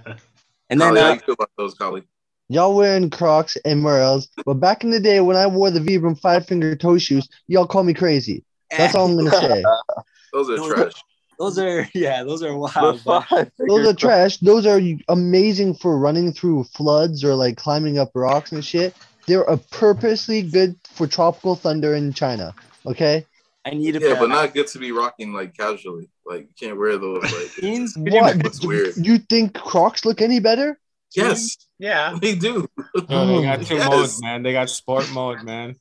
And 0.70 0.80
Collie, 0.80 0.94
then 0.96 1.04
how 1.04 1.10
uh, 1.10 1.14
you 1.14 1.20
feel 1.20 1.32
about 1.32 1.50
those, 1.56 1.72
Collie? 1.72 2.02
Y'all 2.48 2.74
wearing 2.74 3.10
Crocs 3.10 3.56
and 3.64 3.82
Merrells, 3.82 4.28
but 4.46 4.54
back 4.54 4.82
in 4.82 4.90
the 4.90 5.00
day 5.00 5.20
when 5.20 5.36
I 5.36 5.46
wore 5.46 5.70
the 5.70 5.80
Vibram 5.80 6.18
five 6.18 6.46
finger 6.46 6.74
toe 6.74 6.96
shoes, 6.96 7.28
y'all 7.46 7.66
call 7.66 7.84
me 7.84 7.92
crazy. 7.92 8.42
That's 8.70 8.94
all 8.94 9.06
I'm 9.06 9.16
gonna 9.16 9.30
say. 9.30 9.62
Those 10.32 10.50
are 10.50 10.56
Those- 10.56 10.72
trash. 10.74 10.92
those 11.38 11.58
are 11.58 11.88
yeah, 11.94 12.22
those 12.24 12.42
are 12.42 12.56
wild. 12.56 13.00
Those 13.58 13.88
are 13.88 13.94
trash. 13.94 14.38
Those 14.38 14.66
are 14.66 14.80
amazing 15.08 15.74
for 15.74 15.98
running 15.98 16.32
through 16.32 16.64
floods 16.64 17.22
or 17.24 17.34
like 17.34 17.56
climbing 17.56 17.98
up 17.98 18.10
rocks 18.14 18.52
and 18.52 18.64
shit. 18.64 18.94
They're 19.26 19.42
a 19.42 19.56
purposely 19.58 20.42
good 20.42 20.76
for 20.90 21.06
tropical 21.06 21.54
thunder 21.54 21.94
in 21.94 22.12
China. 22.12 22.54
Okay. 22.86 23.26
I 23.66 23.70
need 23.70 23.96
a 23.96 24.00
Yeah, 24.00 24.18
but 24.18 24.30
not 24.30 24.54
good 24.54 24.66
to 24.68 24.78
be 24.78 24.92
rocking 24.92 25.32
like 25.34 25.54
casually. 25.56 26.08
Like 26.24 26.42
you 26.48 26.54
can't 26.68 26.78
wear 26.78 26.96
those. 26.96 27.22
Like 27.22 27.52
jeans. 27.60 27.94
What? 27.96 28.42
That's 28.42 28.64
weird. 28.64 28.94
You 28.96 29.18
think 29.18 29.54
Crocs 29.54 30.04
look 30.06 30.22
any 30.22 30.40
better? 30.40 30.78
Yes, 31.14 31.56
Yeah, 31.78 32.16
they 32.20 32.34
do. 32.34 32.66
Yo, 33.08 33.26
they 33.26 33.42
got 33.42 33.66
two 33.66 33.76
Yes. 33.76 33.86
modes, 33.86 34.22
man. 34.22 34.42
They 34.42 34.52
got 34.52 34.68
sport 34.68 35.08
mode, 35.10 35.42
man. 35.42 35.76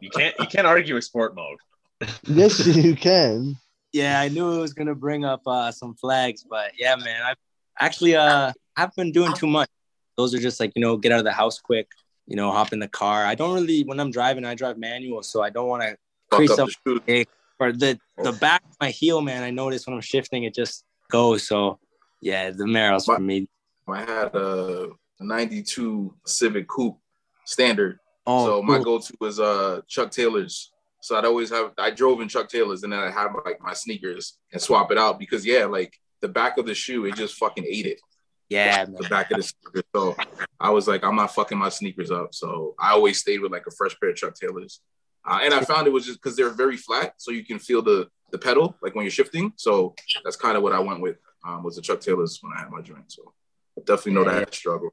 you 0.00 0.10
can't 0.10 0.34
you 0.38 0.46
can't 0.46 0.66
argue 0.66 0.94
with 0.94 1.04
sport 1.04 1.34
mode. 1.34 1.58
Yes, 2.24 2.64
you 2.66 2.94
can. 2.94 3.56
Yeah, 3.92 4.20
I 4.20 4.28
knew 4.28 4.52
it 4.52 4.60
was 4.60 4.72
gonna 4.72 4.94
bring 4.94 5.24
up 5.24 5.42
uh, 5.46 5.72
some 5.72 5.94
flags, 5.94 6.44
but 6.48 6.72
yeah, 6.78 6.96
man, 6.96 7.22
I 7.22 7.34
actually 7.80 8.16
uh 8.16 8.52
I've 8.76 8.94
been 8.94 9.12
doing 9.12 9.32
too 9.34 9.46
much. 9.46 9.68
Those 10.16 10.34
are 10.34 10.38
just 10.38 10.60
like 10.60 10.72
you 10.74 10.82
know 10.82 10.96
get 10.96 11.12
out 11.12 11.18
of 11.18 11.24
the 11.24 11.32
house 11.32 11.58
quick, 11.58 11.88
you 12.26 12.36
know, 12.36 12.50
hop 12.50 12.72
in 12.72 12.78
the 12.78 12.88
car. 12.88 13.24
I 13.24 13.34
don't 13.34 13.54
really 13.54 13.82
when 13.84 13.98
I'm 14.00 14.10
driving, 14.10 14.44
I 14.44 14.54
drive 14.54 14.78
manual, 14.78 15.22
so 15.22 15.42
I 15.42 15.50
don't 15.50 15.68
want 15.68 15.82
to 15.82 15.96
crease 16.30 16.50
up 16.50 16.68
up 16.68 17.04
the 17.06 17.26
or 17.58 17.72
the 17.72 17.98
the 18.22 18.32
back 18.32 18.62
of 18.70 18.76
my 18.80 18.90
heel, 18.90 19.20
man. 19.20 19.42
I 19.42 19.50
notice 19.50 19.86
when 19.86 19.94
I'm 19.94 20.00
shifting, 20.02 20.44
it 20.44 20.54
just 20.54 20.84
goes. 21.10 21.46
So 21.48 21.78
yeah, 22.20 22.50
the 22.50 22.64
Merrells 22.64 23.06
for 23.06 23.18
me. 23.18 23.48
I 23.90 24.00
had 24.00 24.34
a 24.34 24.90
'92 25.20 26.14
Civic 26.26 26.68
Coupe 26.68 26.98
standard. 27.44 27.98
Oh, 28.26 28.44
so 28.46 28.62
my 28.62 28.76
cool. 28.76 28.98
go-to 28.98 29.14
was 29.20 29.40
uh 29.40 29.80
Chuck 29.88 30.10
Taylors. 30.10 30.72
So 31.00 31.16
I'd 31.16 31.24
always 31.24 31.50
have 31.50 31.72
I 31.78 31.90
drove 31.90 32.20
in 32.20 32.28
Chuck 32.28 32.48
Taylors 32.48 32.82
and 32.82 32.92
then 32.92 33.00
I 33.00 33.10
have 33.10 33.34
like 33.44 33.60
my 33.62 33.72
sneakers 33.72 34.38
and 34.52 34.60
swap 34.60 34.90
it 34.90 34.98
out 34.98 35.18
because 35.18 35.46
yeah, 35.46 35.64
like 35.64 35.94
the 36.20 36.28
back 36.28 36.58
of 36.58 36.66
the 36.66 36.74
shoe, 36.74 37.04
it 37.06 37.14
just 37.14 37.36
fucking 37.36 37.64
ate 37.66 37.86
it. 37.86 38.00
yeah, 38.48 38.84
man. 38.84 38.96
the 38.98 39.08
back 39.08 39.30
of 39.30 39.38
the 39.38 39.42
sneaker. 39.42 39.82
So 39.94 40.16
I 40.60 40.70
was 40.70 40.88
like, 40.88 41.04
I'm 41.04 41.16
not 41.16 41.34
fucking 41.34 41.58
my 41.58 41.68
sneakers 41.68 42.10
up. 42.10 42.34
So 42.34 42.74
I 42.78 42.90
always 42.90 43.18
stayed 43.18 43.40
with 43.40 43.52
like 43.52 43.66
a 43.66 43.70
fresh 43.70 43.98
pair 43.98 44.10
of 44.10 44.16
Chuck 44.16 44.34
Taylors. 44.34 44.80
Uh, 45.24 45.40
and 45.42 45.52
I 45.52 45.60
found 45.60 45.86
it 45.86 45.92
was 45.92 46.06
just 46.06 46.22
because 46.22 46.36
they're 46.36 46.50
very 46.50 46.76
flat, 46.76 47.14
so 47.18 47.30
you 47.30 47.44
can 47.44 47.58
feel 47.58 47.82
the 47.82 48.08
the 48.30 48.38
pedal 48.38 48.76
like 48.82 48.94
when 48.94 49.04
you're 49.04 49.10
shifting. 49.10 49.52
So 49.56 49.94
that's 50.24 50.36
kind 50.36 50.56
of 50.56 50.62
what 50.62 50.72
I 50.72 50.80
went 50.80 51.00
with. 51.00 51.16
Um, 51.46 51.62
was 51.62 51.76
the 51.76 51.82
Chuck 51.82 52.00
Taylors 52.00 52.38
when 52.42 52.52
I 52.56 52.60
had 52.60 52.70
my 52.70 52.80
joint. 52.80 53.12
So 53.12 53.32
I 53.78 53.84
definitely 53.84 54.12
know 54.14 54.24
that 54.24 54.52
struggle. 54.54 54.90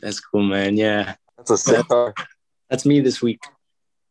That's 0.00 0.20
cool, 0.20 0.42
man. 0.44 0.76
Yeah, 0.76 1.14
That's 1.36 1.50
a 1.50 1.58
sick 1.58 1.88
car. 1.88 2.14
that's 2.70 2.86
me 2.86 3.00
this 3.00 3.20
week. 3.20 3.40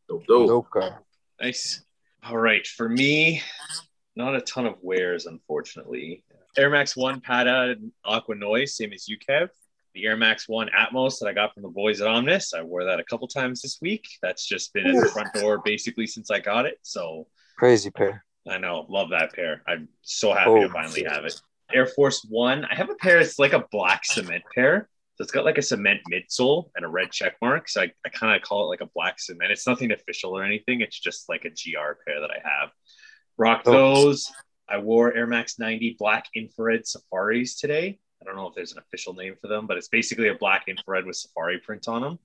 Dope, 0.10 0.26
dope. 0.28 0.48
Dope 0.48 0.70
car. 0.70 1.04
Nice. 1.42 1.84
All 2.24 2.38
right, 2.38 2.66
for 2.68 2.90
me, 2.90 3.42
not 4.16 4.36
a 4.36 4.42
ton 4.42 4.66
of 4.66 4.76
wares, 4.82 5.26
unfortunately. 5.28 6.24
Air 6.58 6.70
Max 6.70 6.98
One 6.98 7.22
Patta 7.22 7.76
Aqua 8.04 8.36
Noise, 8.36 8.76
same 8.76 8.92
as 8.92 9.08
you, 9.08 9.18
Kev. 9.18 9.50
The 9.94 10.06
Air 10.06 10.18
Max 10.18 10.50
One 10.50 10.70
Atmos 10.78 11.20
that 11.20 11.28
I 11.28 11.34
got 11.34 11.54
from 11.54 11.64
the 11.64 11.70
boys 11.70 12.02
at 12.02 12.08
Omnes. 12.08 12.54
I 12.54 12.64
wore 12.64 12.84
that 12.84 13.00
a 13.00 13.04
couple 13.04 13.28
times 13.28 13.62
this 13.62 13.78
week. 13.82 14.06
That's 14.22 14.46
just 14.46 14.74
been 14.74 14.88
at 14.88 15.04
the 15.04 15.10
front 15.10 15.34
door 15.34 15.62
basically 15.64 16.06
since 16.08 16.30
I 16.30 16.40
got 16.40 16.66
it. 16.66 16.80
So 16.82 17.28
Crazy 17.58 17.90
pair. 17.92 18.26
I 18.50 18.58
know, 18.58 18.86
love 18.90 19.10
that 19.12 19.34
pair. 19.34 19.64
I'm 19.68 19.88
so 20.02 20.34
happy 20.34 20.50
oh, 20.50 20.60
to 20.62 20.66
Oh, 20.66 20.70
finally 20.70 21.02
shit. 21.02 21.12
have 21.12 21.26
it. 21.26 21.40
Air 21.74 21.86
Force 21.88 22.26
One. 22.30 22.66
I 22.66 22.76
have 22.76 22.90
a 22.90 22.96
pair. 22.96 23.20
It's 23.20 23.40
like 23.40 23.54
a 23.54 23.66
black 23.72 24.06
cement 24.06 24.44
pair. 24.54 24.90
So 25.16 25.24
it's 25.24 25.32
got 25.32 25.46
like 25.46 25.58
a 25.58 25.64
cement 25.64 26.02
midsole 26.12 26.70
and 26.76 26.86
a 26.86 26.88
red 26.88 27.12
check 27.12 27.38
mark. 27.42 27.68
So 27.70 27.82
I, 27.82 27.92
I 28.06 28.10
kind 28.10 28.36
of 28.36 28.48
call 28.48 28.66
it 28.66 28.68
like 28.68 28.82
a 28.82 28.90
black 28.94 29.20
cement. 29.20 29.52
It's 29.52 29.66
nothing 29.66 29.92
official 29.92 30.38
or 30.38 30.44
anything. 30.44 30.82
It's 30.82 31.00
just 31.00 31.28
like 31.28 31.44
a 31.46 31.50
GR 31.50 31.94
pair 32.06 32.22
that 32.22 32.30
I 32.30 32.38
have. 32.48 32.70
Rock 33.38 33.64
Oh. 33.66 33.72
those. 33.72 34.32
I 34.70 34.78
wore 34.80 35.14
Air 35.16 35.26
Max 35.28 35.58
90 35.60 35.96
black 35.98 36.26
infrared 36.36 36.86
safaris 36.86 37.56
today. 37.60 38.00
I 38.22 38.26
don't 38.26 38.36
know 38.36 38.48
if 38.48 38.54
there's 38.56 38.74
an 38.74 38.80
official 38.80 39.14
name 39.14 39.36
for 39.42 39.48
them, 39.48 39.66
but 39.66 39.78
it's 39.78 39.88
basically 39.88 40.28
a 40.28 40.36
black 40.36 40.66
infrared 40.68 41.06
with 41.06 41.16
safari 41.16 41.60
print 41.60 41.88
on 41.88 42.02
them. 42.02 42.20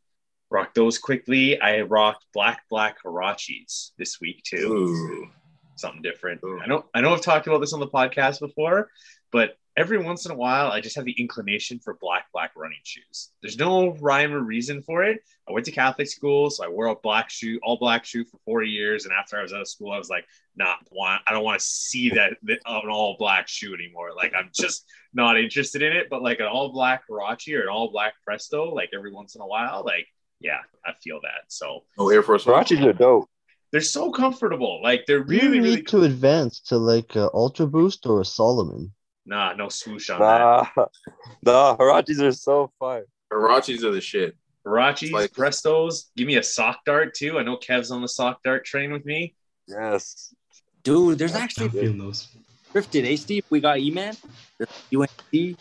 Rock 0.51 0.75
those 0.75 0.99
quickly. 0.99 1.59
I 1.61 1.83
rocked 1.83 2.27
black 2.35 2.63
black 2.69 2.97
Huaraches 3.03 3.93
this 3.97 4.21
week 4.21 4.43
too 4.45 4.71
Ooh. 4.71 5.29
something 5.77 6.03
different. 6.03 6.41
Ooh. 6.45 6.61
I 6.61 6.67
know 6.67 6.85
I 6.95 7.01
know 7.01 7.15
I've 7.15 7.23
talked 7.23 7.47
about 7.47 7.61
this 7.61 7.73
on 7.73 7.81
the 7.81 7.89
podcast 7.89 8.41
before, 8.41 8.89
but 9.33 9.57
every 9.77 9.97
once 9.97 10.27
in 10.27 10.33
a 10.33 10.37
while 10.37 10.71
I 10.71 10.81
just 10.81 10.97
have 10.97 11.07
the 11.07 11.19
inclination 11.19 11.79
for 11.79 11.97
black 12.01 12.27
black 12.33 12.53
running 12.55 12.79
shoes. 12.85 13.31
There's 13.41 13.59
no 13.59 13.95
rhyme 13.97 14.33
or 14.35 14.41
reason 14.41 14.83
for 14.83 15.03
it. 15.03 15.21
I 15.49 15.53
went 15.53 15.65
to 15.67 15.73
Catholic 15.73 16.09
school, 16.09 16.51
so 16.51 16.65
I 16.65 16.69
wore 16.69 16.87
a 16.87 16.97
black 16.97 17.31
shoe, 17.31 17.59
all 17.63 17.79
black 17.79 18.05
shoe 18.05 18.25
for 18.25 18.39
four 18.45 18.63
years, 18.63 19.05
and 19.05 19.15
after 19.19 19.39
I 19.39 19.43
was 19.43 19.53
out 19.53 19.63
of 19.63 19.69
school, 19.69 19.91
I 19.91 19.99
was 19.99 20.11
like, 20.11 20.27
nah, 20.57 20.75
want 20.91 21.23
I 21.27 21.33
don't 21.33 21.45
want 21.45 21.59
to 21.61 21.67
see 21.67 22.11
that, 22.11 22.35
that 22.45 22.59
an 22.67 22.91
all 22.91 23.17
black 23.19 23.49
shoe 23.49 23.75
anymore. 23.75 24.11
Like 24.15 24.35
I'm 24.37 24.51
just 24.55 24.85
not 25.15 25.39
interested 25.39 25.83
in 25.83 25.93
it. 25.93 26.09
But 26.11 26.23
like 26.23 26.41
an 26.41 26.47
all 26.47 26.73
black 26.73 27.05
Huarache 27.09 27.57
or 27.57 27.63
an 27.63 27.69
all 27.69 27.91
black 27.91 28.15
Presto, 28.25 28.75
like 28.75 28.91
every 28.95 29.13
once 29.13 29.35
in 29.35 29.41
a 29.41 29.47
while, 29.47 29.83
like 29.85 30.07
yeah, 30.41 30.59
I 30.85 30.93
feel 31.03 31.21
that. 31.23 31.45
So 31.49 31.85
No 31.99 32.11
Air 32.11 32.23
Force 32.23 32.45
One. 32.47 32.63
Huaraches 32.63 32.85
are 32.85 32.93
dope. 32.93 33.29
they're 33.71 33.81
so 33.81 34.11
comfortable. 34.11 34.83
Like 34.83 35.05
they're 35.07 35.25
Do 35.25 35.35
you 35.35 35.43
really, 35.43 35.61
need 35.61 35.69
really 35.69 35.83
to 35.85 36.03
advance 36.03 36.61
to 36.69 36.77
like 36.77 37.17
a 37.17 37.33
Ultra 37.33 37.67
Boost 37.67 38.07
or 38.07 38.21
a 38.21 38.25
Salomon? 38.25 38.93
Nah, 39.25 39.53
no 39.55 39.69
swoosh 39.69 40.11
on 40.11 40.21
that. 40.21 40.39
Nah, 40.77 40.87
nah, 41.45 41.77
Huaraches 41.77 42.21
are 42.21 42.33
so 42.33 42.73
fire. 42.79 43.07
Huaraches 43.33 43.85
are 43.85 43.93
the 43.93 44.01
shit. 44.01 44.37
Huaraches, 44.67 45.13
Like- 45.13 45.33
Prestos. 45.33 46.07
Give 46.17 46.27
me 46.27 46.37
a 46.37 46.43
sock 46.43 46.81
dart 46.85 47.15
too. 47.15 47.39
I 47.39 47.43
know 47.43 47.57
Kev's 47.57 47.91
on 47.91 48.03
the 48.03 48.09
sock 48.09 48.43
dart 48.43 48.65
train 48.65 48.93
with 48.93 49.05
me. 49.05 49.35
Yes. 49.69 50.35
Dude, 50.83 51.19
there's 51.19 51.35
actually 51.35 51.67
I'm 51.67 51.73
feeling 51.73 51.99
those. 51.99 52.29
thrifted, 52.73 53.05
eh, 53.11 53.17
Steve? 53.17 53.45
We 53.51 53.61
got 53.61 53.79
E-Man, 53.79 54.17
the 54.59 54.67
UNC. 54.97 55.57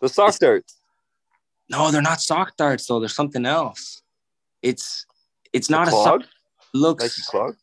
The 0.00 0.08
sock 0.08 0.36
darts. 0.38 0.76
No, 1.70 1.90
they're 1.90 2.02
not 2.02 2.20
sock 2.20 2.56
darts 2.56 2.86
though. 2.86 3.00
There's 3.00 3.14
something 3.14 3.46
else. 3.46 4.02
It's 4.62 5.06
it's 5.52 5.70
not 5.70 5.88
a 5.88 5.90
clog? 5.90 6.22
sock. 6.22 6.30
Looks. 6.74 7.04
Nike 7.04 7.22
clog. 7.26 7.56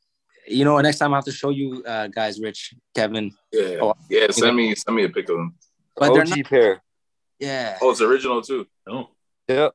You 0.47 0.63
know, 0.65 0.79
next 0.79 0.99
time 0.99 1.13
I 1.13 1.17
have 1.17 1.25
to 1.25 1.31
show 1.31 1.49
you 1.49 1.83
uh, 1.85 2.07
guys, 2.07 2.39
Rich, 2.39 2.75
Kevin. 2.93 3.31
Yeah, 3.51 3.79
Oh. 3.81 3.93
yeah. 4.09 4.27
Send 4.29 4.55
me 4.55 4.75
send 4.75 4.95
me 4.95 5.03
a 5.05 5.09
pic 5.09 5.29
of 5.29 5.37
them. 5.37 5.55
But 5.95 6.13
they're 6.13 6.21
OG 6.23 6.29
not. 6.37 6.45
pair. 6.45 6.81
Yeah. 7.39 7.77
Oh, 7.81 7.91
it's 7.91 8.01
original 8.01 8.41
too. 8.41 8.67
No. 8.87 9.09
Yeah. 9.47 9.69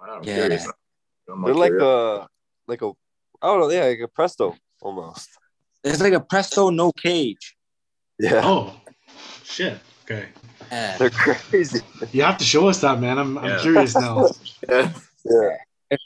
I'm 0.00 0.22
Yeah. 0.24 0.34
curious. 0.34 0.66
I'm 1.28 1.42
They're 1.44 1.54
like 1.54 1.70
curious. 1.70 1.84
a 1.84 2.28
like 2.68 2.82
a 2.82 2.92
I 3.40 3.46
don't 3.48 3.60
know, 3.60 3.70
yeah, 3.70 3.86
like 3.86 4.00
a 4.00 4.08
presto 4.08 4.56
almost. 4.80 5.28
It's 5.84 6.00
like 6.00 6.12
a 6.12 6.20
Presto 6.20 6.70
no 6.70 6.92
cage. 6.92 7.56
Yeah. 8.18 8.40
Oh, 8.44 8.72
shit. 9.42 9.78
Okay. 10.04 10.28
Yeah. 10.70 10.96
They're 10.98 11.10
crazy. 11.10 11.80
You 12.12 12.22
have 12.22 12.38
to 12.38 12.44
show 12.44 12.68
us 12.68 12.80
that, 12.82 13.00
man. 13.00 13.18
I'm, 13.18 13.36
I'm 13.36 13.58
curious 13.60 13.96
now. 13.96 14.28
yeah. 14.70 14.92
Yeah. 15.24 15.56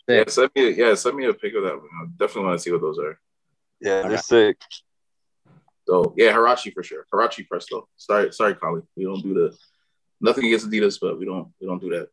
Yeah, 0.09 0.24
send 0.29 0.50
me 0.57 0.70
yeah, 0.72 0.94
send 0.94 1.16
me 1.16 1.26
a 1.26 1.35
pic 1.35 1.55
of 1.55 1.62
that. 1.64 1.74
I 1.74 2.07
definitely 2.16 2.44
want 2.48 2.59
to 2.59 2.62
see 2.62 2.72
what 2.72 2.81
those 2.81 2.98
are. 2.98 3.18
Yeah, 3.81 4.03
they're 4.03 4.05
Alright. 4.05 4.25
sick. 4.25 4.57
So 5.87 6.15
yeah, 6.17 6.33
Huarache 6.33 6.73
for 6.73 6.83
sure. 6.83 7.07
Huarache 7.12 7.47
Presto. 7.47 7.89
Sorry, 7.97 8.33
sorry, 8.33 8.55
Collie. 8.55 8.83
We 8.97 9.05
don't 9.05 9.23
do 9.23 9.35
the 9.35 9.57
nothing 10.21 10.47
against 10.47 10.69
Adidas, 10.69 10.99
but 11.01 11.19
we 11.19 11.25
don't 11.25 11.49
we 11.61 11.67
don't 11.67 11.81
do 11.81 11.91
that. 11.91 12.09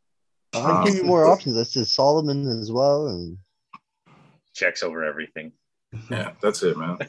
I'll 0.53 0.83
give 0.85 0.93
you 0.93 1.01
um, 1.01 1.07
more 1.07 1.25
options. 1.25 1.57
I 1.57 1.63
said 1.63 1.87
Salomon 1.87 2.47
as 2.47 2.71
well, 2.71 3.07
and 3.07 3.37
Checks 4.53 4.83
over 4.83 5.03
everything. 5.03 5.51
Yeah, 6.11 6.33
that's 6.41 6.61
it, 6.61 6.77
man. 6.77 6.97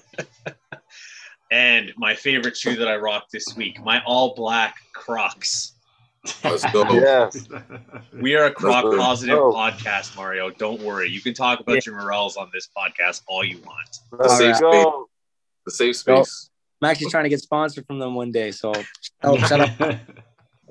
And 1.51 1.93
my 1.97 2.17
favorite 2.17 2.57
shoe 2.57 2.75
that 2.75 2.89
I 2.89 2.97
rocked 2.97 3.31
this 3.31 3.55
week, 3.57 3.81
my 3.85 4.03
all 4.05 4.35
black 4.35 4.75
Crocs. 4.93 5.74
Let's 6.43 6.65
go. 6.73 6.85
Yes. 6.93 7.49
We 8.21 8.35
are 8.35 8.47
a 8.47 8.51
Croc 8.51 8.85
Let's 8.85 8.97
positive 8.97 9.39
Oh. 9.39 9.53
podcast, 9.53 10.17
Mario. 10.17 10.51
Don't 10.51 10.81
worry. 10.83 11.09
You 11.11 11.21
can 11.21 11.35
talk 11.35 11.61
about 11.61 11.85
your 11.87 11.97
Merrells 11.97 12.37
on 12.37 12.51
this 12.53 12.69
podcast 12.77 13.23
all 13.27 13.45
you 13.45 13.59
want. 13.59 13.99
Let's 14.13 14.39
safe 14.39 14.61
go. 14.61 15.09
The 15.67 15.73
safe 15.73 15.97
space. 15.97 16.51
I'm 16.83 16.91
actually 16.91 17.11
trying 17.11 17.25
to 17.25 17.31
get 17.31 17.41
sponsored 17.41 17.87
from 17.87 17.99
them 17.99 18.15
one 18.15 18.33
day. 18.33 18.51
So 18.51 18.73
oh, 19.23 19.39
shut 19.39 19.61
up. 19.81 19.99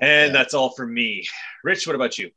And 0.00 0.34
that's 0.34 0.54
all 0.54 0.70
for 0.70 0.86
me. 0.86 1.26
Rich, 1.62 1.86
what 1.86 1.96
about 1.96 2.18
you? 2.18 2.30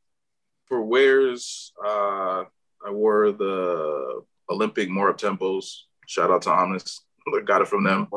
For 0.65 0.81
wears, 0.81 1.71
uh, 1.83 2.43
I 2.85 2.91
wore 2.91 3.31
the 3.31 4.21
Olympic 4.49 4.89
more 4.89 5.09
up 5.09 5.17
tempos. 5.17 5.81
Shout 6.07 6.29
out 6.31 6.43
to 6.43 6.51
Omnes. 6.51 7.01
Got 7.45 7.61
it 7.61 7.67
from 7.67 7.83
them. 7.83 8.07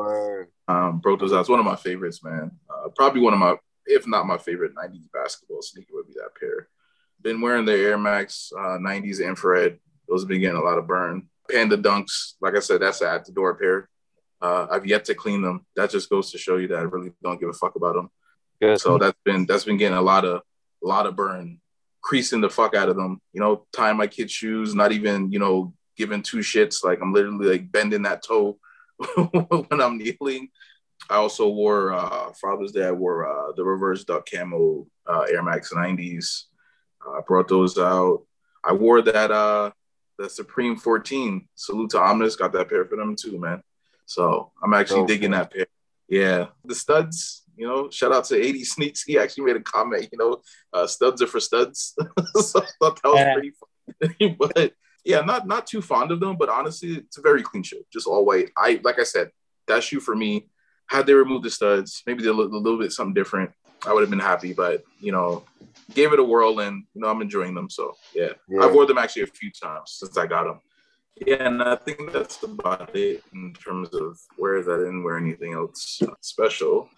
Um, 0.67 0.99
broke 0.99 1.19
those 1.19 1.33
out. 1.33 1.41
It's 1.41 1.49
one 1.49 1.59
of 1.59 1.65
my 1.65 1.75
favorites, 1.75 2.23
man. 2.23 2.51
Uh, 2.69 2.89
probably 2.95 3.21
one 3.21 3.33
of 3.33 3.39
my, 3.39 3.55
if 3.85 4.07
not 4.07 4.27
my 4.27 4.37
favorite, 4.37 4.75
90s 4.75 5.11
basketball 5.11 5.61
sneaker 5.61 5.93
would 5.93 6.07
be 6.07 6.13
that 6.13 6.35
pair. 6.39 6.67
Been 7.21 7.41
wearing 7.41 7.65
the 7.65 7.73
Air 7.73 7.97
Max 7.97 8.51
uh, 8.57 8.77
90s 8.77 9.25
infrared. 9.25 9.79
Those 10.07 10.23
have 10.23 10.29
been 10.29 10.41
getting 10.41 10.57
a 10.57 10.63
lot 10.63 10.77
of 10.77 10.87
burn. 10.87 11.27
Panda 11.49 11.77
Dunks, 11.77 12.33
like 12.41 12.55
I 12.55 12.59
said, 12.59 12.81
that's 12.81 13.01
an 13.01 13.07
at 13.07 13.25
the 13.25 13.31
door 13.31 13.55
pair. 13.55 13.89
Uh, 14.41 14.67
I've 14.71 14.87
yet 14.87 15.05
to 15.05 15.15
clean 15.15 15.41
them. 15.41 15.65
That 15.75 15.91
just 15.91 16.09
goes 16.09 16.31
to 16.31 16.37
show 16.37 16.57
you 16.57 16.67
that 16.69 16.79
I 16.79 16.83
really 16.83 17.11
don't 17.21 17.39
give 17.39 17.49
a 17.49 17.53
fuck 17.53 17.75
about 17.75 17.95
them. 17.95 18.09
Good. 18.59 18.79
So 18.79 18.97
that's 18.97 19.17
been 19.23 19.45
that's 19.45 19.65
been 19.65 19.77
getting 19.77 19.97
a 19.97 20.01
lot 20.01 20.25
of 20.25 20.41
a 20.83 20.87
lot 20.87 21.05
of 21.05 21.15
burn, 21.15 21.59
creasing 22.01 22.41
the 22.41 22.49
fuck 22.49 22.75
out 22.75 22.89
of 22.89 22.95
them. 22.95 23.21
You 23.33 23.41
know, 23.41 23.65
tying 23.71 23.97
my 23.97 24.07
kids' 24.07 24.31
shoes, 24.31 24.73
not 24.73 24.91
even 24.91 25.31
you 25.31 25.39
know 25.39 25.73
giving 25.95 26.23
two 26.23 26.37
shits. 26.37 26.83
Like 26.83 27.01
I'm 27.01 27.13
literally 27.13 27.47
like 27.47 27.71
bending 27.71 28.03
that 28.03 28.23
toe 28.23 28.57
when 29.15 29.81
I'm 29.81 29.97
kneeling. 29.97 30.49
I 31.09 31.15
also 31.15 31.49
wore 31.49 31.93
uh, 31.93 32.31
Father's 32.39 32.71
Day. 32.71 32.85
I 32.85 32.91
wore 32.91 33.27
uh, 33.27 33.51
the 33.55 33.63
reverse 33.63 34.03
duck 34.03 34.27
camo 34.31 34.87
uh, 35.07 35.21
Air 35.29 35.43
Max 35.43 35.73
90s. 35.73 36.43
I 37.05 37.17
uh, 37.17 37.21
brought 37.21 37.47
those 37.47 37.77
out. 37.77 38.23
I 38.63 38.73
wore 38.73 39.01
that 39.01 39.31
uh, 39.31 39.71
the 40.17 40.29
Supreme 40.29 40.77
14. 40.77 41.47
Salute 41.55 41.89
to 41.91 41.99
Omnes. 41.99 42.35
Got 42.35 42.53
that 42.53 42.69
pair 42.69 42.85
for 42.85 42.95
them 42.95 43.15
too, 43.15 43.39
man. 43.39 43.61
So 44.05 44.51
I'm 44.63 44.73
actually 44.73 45.01
Dope, 45.01 45.07
digging 45.07 45.31
man. 45.31 45.41
that 45.41 45.53
pair. 45.53 45.65
Yeah, 46.07 46.47
the 46.65 46.75
studs. 46.75 47.43
You 47.57 47.67
know, 47.67 47.89
shout 47.89 48.13
out 48.13 48.25
to 48.25 48.35
80 48.41 48.63
Sneaks. 48.63 49.03
He 49.03 49.17
actually 49.17 49.45
made 49.45 49.55
a 49.55 49.61
comment. 49.61 50.07
You 50.11 50.17
know, 50.17 50.41
uh, 50.73 50.87
studs 50.87 51.21
are 51.21 51.27
for 51.27 51.39
studs. 51.39 51.93
so 52.35 52.61
I 52.61 52.65
thought 52.79 53.01
that 53.01 53.09
was 53.09 53.19
Yeah. 53.19 53.33
pretty 53.33 53.51
funny. 53.99 54.35
but 54.39 54.73
yeah, 55.03 55.21
not 55.21 55.47
not 55.47 55.67
too 55.67 55.81
fond 55.81 56.11
of 56.11 56.19
them. 56.19 56.37
But 56.37 56.49
honestly, 56.49 56.91
it's 56.97 57.17
a 57.17 57.21
very 57.21 57.41
clean 57.43 57.63
shoe. 57.63 57.83
Just 57.91 58.07
all 58.07 58.25
white. 58.25 58.51
I 58.57 58.79
like 58.83 58.99
I 58.99 59.03
said, 59.03 59.31
that 59.67 59.83
shoe 59.83 59.99
for 59.99 60.15
me. 60.15 60.47
Had 60.91 61.05
they 61.07 61.13
removed 61.13 61.45
the 61.45 61.49
studs, 61.49 62.03
maybe 62.05 62.21
they 62.21 62.29
look 62.31 62.51
a 62.51 62.57
little 62.57 62.77
bit 62.77 62.91
something 62.91 63.13
different. 63.13 63.49
I 63.87 63.93
would 63.93 64.01
have 64.01 64.09
been 64.09 64.19
happy. 64.19 64.51
But 64.51 64.83
you 64.99 65.13
know, 65.13 65.45
gave 65.93 66.11
it 66.11 66.19
a 66.19 66.23
whirl, 66.23 66.59
and 66.59 66.83
you 66.93 67.01
know, 67.01 67.07
I'm 67.07 67.21
enjoying 67.21 67.55
them. 67.55 67.69
So 67.69 67.95
yeah, 68.13 68.33
Yeah. 68.49 68.65
I've 68.65 68.73
worn 68.73 68.87
them 68.87 68.97
actually 68.97 69.21
a 69.21 69.27
few 69.27 69.51
times 69.51 69.83
since 69.99 70.17
I 70.17 70.27
got 70.27 70.43
them. 70.43 70.59
Yeah, 71.25 71.47
and 71.47 71.63
I 71.63 71.77
think 71.77 72.11
that's 72.11 72.43
about 72.43 72.93
it 72.93 73.23
in 73.33 73.53
terms 73.53 73.87
of 73.93 74.19
where 74.37 74.57
is 74.57 74.67
I 74.67 74.75
didn't 74.77 75.03
wear 75.03 75.17
anything 75.17 75.53
else 75.53 76.01
special. 76.19 76.89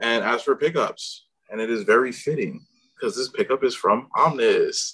And 0.00 0.22
as 0.24 0.42
for 0.42 0.54
pickups, 0.54 1.26
and 1.50 1.60
it 1.60 1.68
is 1.68 1.82
very 1.82 2.12
fitting 2.12 2.64
because 2.94 3.16
this 3.16 3.28
pickup 3.28 3.64
is 3.64 3.74
from 3.74 4.08
Omnes. 4.16 4.92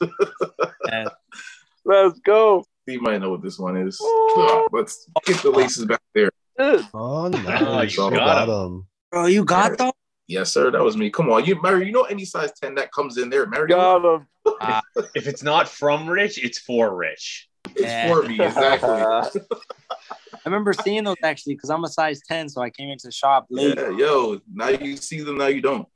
Let's 1.84 2.18
go. 2.20 2.64
you 2.87 3.00
might 3.02 3.20
know 3.20 3.30
what 3.30 3.42
this 3.42 3.58
one 3.58 3.76
is. 3.76 4.00
Ooh. 4.02 4.66
Let's 4.72 5.06
get 5.26 5.37
the 5.42 5.50
laces 5.50 5.84
back 5.84 6.00
there. 6.14 6.30
Good. 6.58 6.86
oh, 6.94 7.28
nice. 7.28 7.96
you 7.96 8.04
You 8.04 8.10
got 8.10 8.46
got 8.46 8.66
him. 8.66 8.86
Bro, 9.10 9.26
you 9.26 9.44
got 9.44 9.78
them? 9.78 9.92
Yes, 10.26 10.52
sir. 10.52 10.70
That 10.70 10.82
was 10.82 10.96
me. 10.96 11.08
Come 11.10 11.30
on, 11.30 11.44
you 11.46 11.60
Mary. 11.62 11.86
You 11.86 11.92
know 11.92 12.02
any 12.02 12.24
size 12.24 12.52
ten 12.60 12.74
that 12.74 12.92
comes 12.92 13.16
in 13.16 13.30
there, 13.30 13.46
Mary? 13.46 13.68
Got 13.68 14.04
him. 14.04 14.26
Uh, 14.62 14.80
if 15.14 15.26
it's 15.28 15.42
not 15.42 15.68
from 15.68 16.08
Rich, 16.08 16.42
it's 16.42 16.58
for 16.58 16.96
Rich. 16.96 17.48
It's 17.76 17.82
Yeah. 17.82 18.08
for 18.08 18.22
me 18.22 18.40
exactly. 18.40 18.88
I 18.88 19.28
remember 20.46 20.72
seeing 20.72 21.04
those 21.04 21.16
actually 21.22 21.54
because 21.54 21.68
I'm 21.68 21.84
a 21.84 21.88
size 21.88 22.22
10, 22.26 22.48
so 22.48 22.62
I 22.62 22.70
came 22.70 22.88
into 22.88 23.08
the 23.08 23.12
shop 23.12 23.46
late. 23.50 23.76
yeah, 23.76 23.90
yo. 23.90 24.40
Now 24.50 24.68
you 24.70 24.96
see 24.96 25.20
them. 25.20 25.36
Now 25.36 25.48
you 25.48 25.60
don't. 25.60 25.86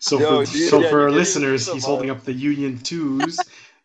So 0.00 0.18
Yo, 0.20 0.44
for, 0.44 0.52
dude, 0.52 0.68
so 0.70 0.80
yeah, 0.80 0.90
for 0.90 1.02
our 1.02 1.10
listeners, 1.10 1.70
he's 1.72 1.84
holding 1.84 2.10
up 2.10 2.24
the 2.24 2.32
Union 2.32 2.78
twos. 2.78 3.38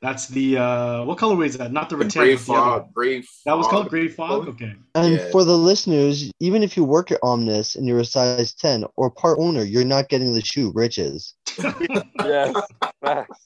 That's 0.04 0.28
the 0.28 0.58
uh 0.58 1.04
what 1.06 1.18
colorway 1.18 1.46
is 1.46 1.58
that? 1.58 1.72
Not 1.72 1.90
the 1.90 1.96
The 1.96 2.04
rattan. 2.04 2.22
gray 2.22 2.36
but 2.36 2.46
the 2.46 2.52
other 2.54 2.62
one. 2.62 2.80
fog. 2.82 2.94
Gray. 2.94 3.24
That 3.46 3.54
was 3.58 3.68
called 3.68 3.88
Gray 3.90 4.10
Fog. 4.10 4.50
Okay. 4.50 4.74
And 4.96 5.14
Yeah. 5.14 5.32
for 5.32 5.46
the 5.46 5.58
listeners, 5.58 6.30
even 6.42 6.62
if 6.62 6.76
you 6.76 6.84
work 6.84 7.10
at 7.12 7.20
Omnes 7.24 7.76
and 7.78 7.88
you're 7.88 8.00
a 8.00 8.06
size 8.06 8.54
10 8.54 8.84
or 8.98 9.10
part 9.10 9.38
owner, 9.40 9.64
you're 9.64 9.86
not 9.86 10.10
getting 10.10 10.34
the 10.34 10.44
shoe 10.44 10.72
riches. 10.76 11.36
yes. 12.20 12.54
Facts. 13.02 13.40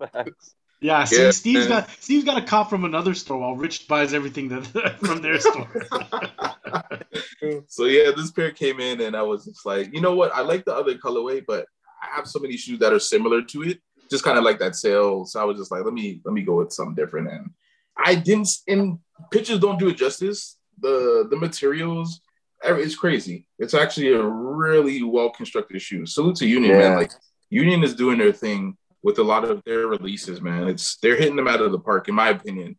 Facts. 0.00 0.54
Yeah, 0.80 1.04
see, 1.04 1.22
Yeah. 1.22 1.30
Steve's 1.30 1.66
got 1.68 1.88
Steve's 2.00 2.24
got 2.24 2.36
a 2.42 2.44
cop 2.44 2.68
from 2.68 2.84
another 2.84 3.14
store 3.14 3.38
while 3.38 3.54
Rich 3.54 3.86
buys 3.86 4.12
everything 4.12 4.48
that 4.48 4.98
from 5.06 5.22
their 5.22 5.38
store. 5.38 5.68
so 7.68 7.84
yeah, 7.84 8.10
this 8.16 8.32
pair 8.32 8.50
came 8.50 8.80
in 8.80 9.00
and 9.02 9.14
I 9.16 9.22
was 9.22 9.44
just 9.44 9.64
like, 9.64 9.94
you 9.94 10.00
know 10.00 10.16
what? 10.16 10.34
I 10.34 10.40
like 10.40 10.64
the 10.64 10.74
other 10.74 10.94
colorway, 10.96 11.44
but 11.46 11.66
I 12.02 12.16
have 12.16 12.26
so 12.26 12.40
many 12.40 12.56
shoes 12.56 12.80
that 12.80 12.92
are 12.92 12.98
similar 12.98 13.42
to 13.42 13.62
it, 13.62 13.78
just 14.12 14.24
kind 14.24 14.38
of 14.38 14.44
like 14.44 14.60
that 14.60 14.76
sale. 14.76 15.24
So 15.24 15.40
I 15.40 15.44
was 15.44 15.58
just 15.58 15.72
like, 15.72 15.84
let 15.84 15.94
me 15.94 16.20
let 16.24 16.32
me 16.34 16.42
go 16.42 16.58
with 16.58 16.72
something 16.72 16.94
different. 16.94 17.28
And 17.28 17.50
I 17.96 18.14
didn't. 18.14 18.48
And 18.68 19.00
pictures 19.32 19.58
don't 19.58 19.78
do 19.78 19.88
it 19.88 19.96
justice. 19.96 20.58
The 20.80 21.26
the 21.28 21.36
materials, 21.36 22.20
it's 22.62 22.94
crazy. 22.94 23.46
It's 23.58 23.74
actually 23.74 24.12
a 24.12 24.22
really 24.22 25.02
well 25.02 25.30
constructed 25.30 25.82
shoe. 25.82 26.06
Salute 26.06 26.36
to 26.36 26.46
Union, 26.46 26.78
man. 26.78 26.96
Like 26.96 27.12
Union 27.50 27.82
is 27.82 27.96
doing 27.96 28.18
their 28.18 28.32
thing 28.32 28.76
with 29.02 29.18
a 29.18 29.22
lot 29.22 29.44
of 29.44 29.62
their 29.64 29.88
releases, 29.88 30.40
man. 30.40 30.68
It's 30.68 30.96
they're 30.98 31.16
hitting 31.16 31.36
them 31.36 31.48
out 31.48 31.60
of 31.60 31.72
the 31.72 31.80
park, 31.80 32.08
in 32.08 32.14
my 32.14 32.28
opinion. 32.28 32.78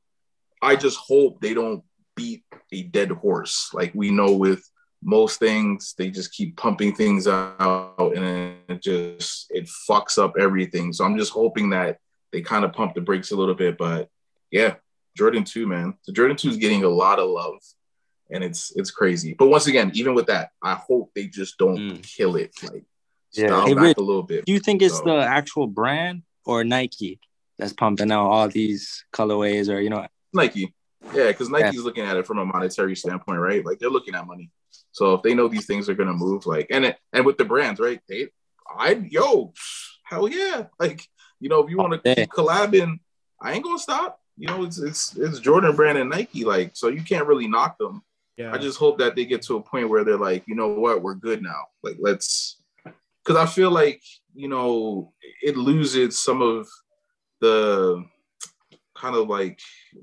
I 0.62 0.78
just 0.78 0.98
hope 0.98 1.42
they 1.42 1.54
don't 1.54 1.84
beat 2.16 2.44
a 2.72 2.84
dead 2.84 3.12
horse. 3.12 3.72
Like 3.74 3.92
we 3.94 4.12
know 4.12 4.32
with 4.32 4.64
most 5.04 5.40
things, 5.40 5.94
they 5.98 6.10
just 6.10 6.32
keep 6.34 6.56
pumping 6.58 6.96
things 6.96 7.28
out 7.28 8.14
and 8.16 8.56
it 8.70 8.82
just 8.82 9.48
it 9.52 9.70
fucks 9.90 10.18
up 10.18 10.34
everything. 10.40 10.94
So 10.94 11.06
I'm 11.06 11.18
just 11.18 11.32
hoping 11.32 11.70
that 11.72 11.98
they 12.32 12.42
kind 12.42 12.66
of 12.66 12.74
pump 12.74 12.96
the 12.96 13.02
brakes 13.02 13.32
a 13.32 13.36
little 13.36 13.56
bit. 13.56 13.78
But 13.78 14.10
yeah, 14.52 14.76
Jordan 15.18 15.44
2, 15.44 15.68
man. 15.68 15.96
The 16.08 16.14
Jordan 16.14 16.38
2 16.38 16.50
is 16.50 16.58
getting 16.58 16.84
a 16.84 16.90
lot 16.90 17.20
of 17.20 17.30
love. 17.30 17.58
And 18.32 18.44
it's 18.44 18.72
it's 18.76 18.90
crazy. 18.92 19.36
But 19.38 19.48
once 19.50 19.68
again, 19.68 19.92
even 19.94 20.16
with 20.16 20.28
that, 20.28 20.50
I 20.62 20.74
hope 20.76 21.12
they 21.14 21.28
just 21.28 21.58
don't 21.58 21.78
Mm. 21.78 22.04
kill 22.04 22.36
it. 22.36 22.52
Like 22.64 22.86
Yeah. 23.34 23.64
Hey, 23.66 23.74
back 23.74 23.84
Rich, 23.84 23.98
a 23.98 24.02
little 24.02 24.24
bit. 24.24 24.46
Do 24.46 24.54
you 24.54 24.60
think 24.60 24.82
it's 24.82 24.98
So- 24.98 25.04
the 25.06 25.18
actual 25.18 25.68
brand 25.68 26.24
or 26.46 26.64
Nike 26.64 27.20
that's 27.60 27.74
pumping 27.74 28.12
out 28.12 28.28
all 28.30 28.48
these 28.48 29.06
colorways 29.14 29.70
or, 29.74 29.80
you 29.80 29.90
know, 29.90 30.08
Nike. 30.34 30.74
Yeah, 31.14 31.28
because 31.28 31.50
Nike's 31.50 31.82
looking 31.84 32.06
at 32.06 32.16
it 32.18 32.26
from 32.26 32.40
a 32.40 32.46
monetary 32.46 32.96
standpoint, 32.96 33.40
right? 33.40 33.64
Like 33.64 33.78
they're 33.78 33.90
looking 33.90 34.16
at 34.16 34.26
money. 34.26 34.50
So 34.94 35.16
if 35.16 35.24
they 35.24 35.34
know 35.34 35.48
these 35.48 35.66
things 35.66 35.90
are 35.90 35.96
gonna 35.96 36.14
move, 36.14 36.46
like 36.46 36.68
and 36.70 36.86
it, 36.86 36.98
and 37.12 37.26
with 37.26 37.38
the 37.38 37.46
brands, 37.46 37.80
right? 37.80 38.00
They, 38.08 38.30
I 38.70 38.92
yo, 39.10 39.54
hell 40.04 40.30
yeah! 40.30 40.68
Like 40.80 41.06
you 41.40 41.50
know, 41.50 41.60
if 41.64 41.70
you 41.70 41.78
want 41.78 41.94
to 41.94 42.10
Yeah. 42.10 42.16
keep 42.16 42.30
collabing, 42.30 43.00
I 43.42 43.52
ain't 43.54 43.64
gonna 43.64 43.80
stop. 43.80 44.20
You 44.38 44.48
know, 44.48 44.64
it's 44.64 44.80
it's 44.80 45.16
it's 45.18 45.40
Jordan 45.40 45.76
brand 45.76 45.98
and 45.98 46.10
Nike, 46.10 46.46
like 46.46 46.72
so 46.76 46.88
you 46.88 47.02
can't 47.02 47.28
really 47.28 47.48
knock 47.48 47.78
them. 47.78 48.02
Yeah. 48.38 48.54
I 48.54 48.58
just 48.58 48.78
hope 48.80 48.98
that 49.00 49.16
they 49.16 49.26
get 49.26 49.42
to 49.44 49.58
a 49.58 49.62
point 49.62 49.90
where 49.90 50.04
they're 50.04 50.18
like, 50.18 50.44
you 50.48 50.56
know 50.56 50.70
what, 50.70 51.04
we're 51.04 51.14
good 51.14 51.44
now. 51.44 51.68
Like, 51.84 51.98
let's, 52.00 52.60
because 53.24 53.38
I 53.38 53.46
feel 53.46 53.70
like 53.70 54.02
you 54.34 54.48
know 54.48 55.14
it 55.42 55.58
loses 55.58 56.20
some 56.20 56.42
of 56.42 56.68
the 57.42 58.04
kind 58.96 59.16
of 59.16 59.28
like 59.28 59.60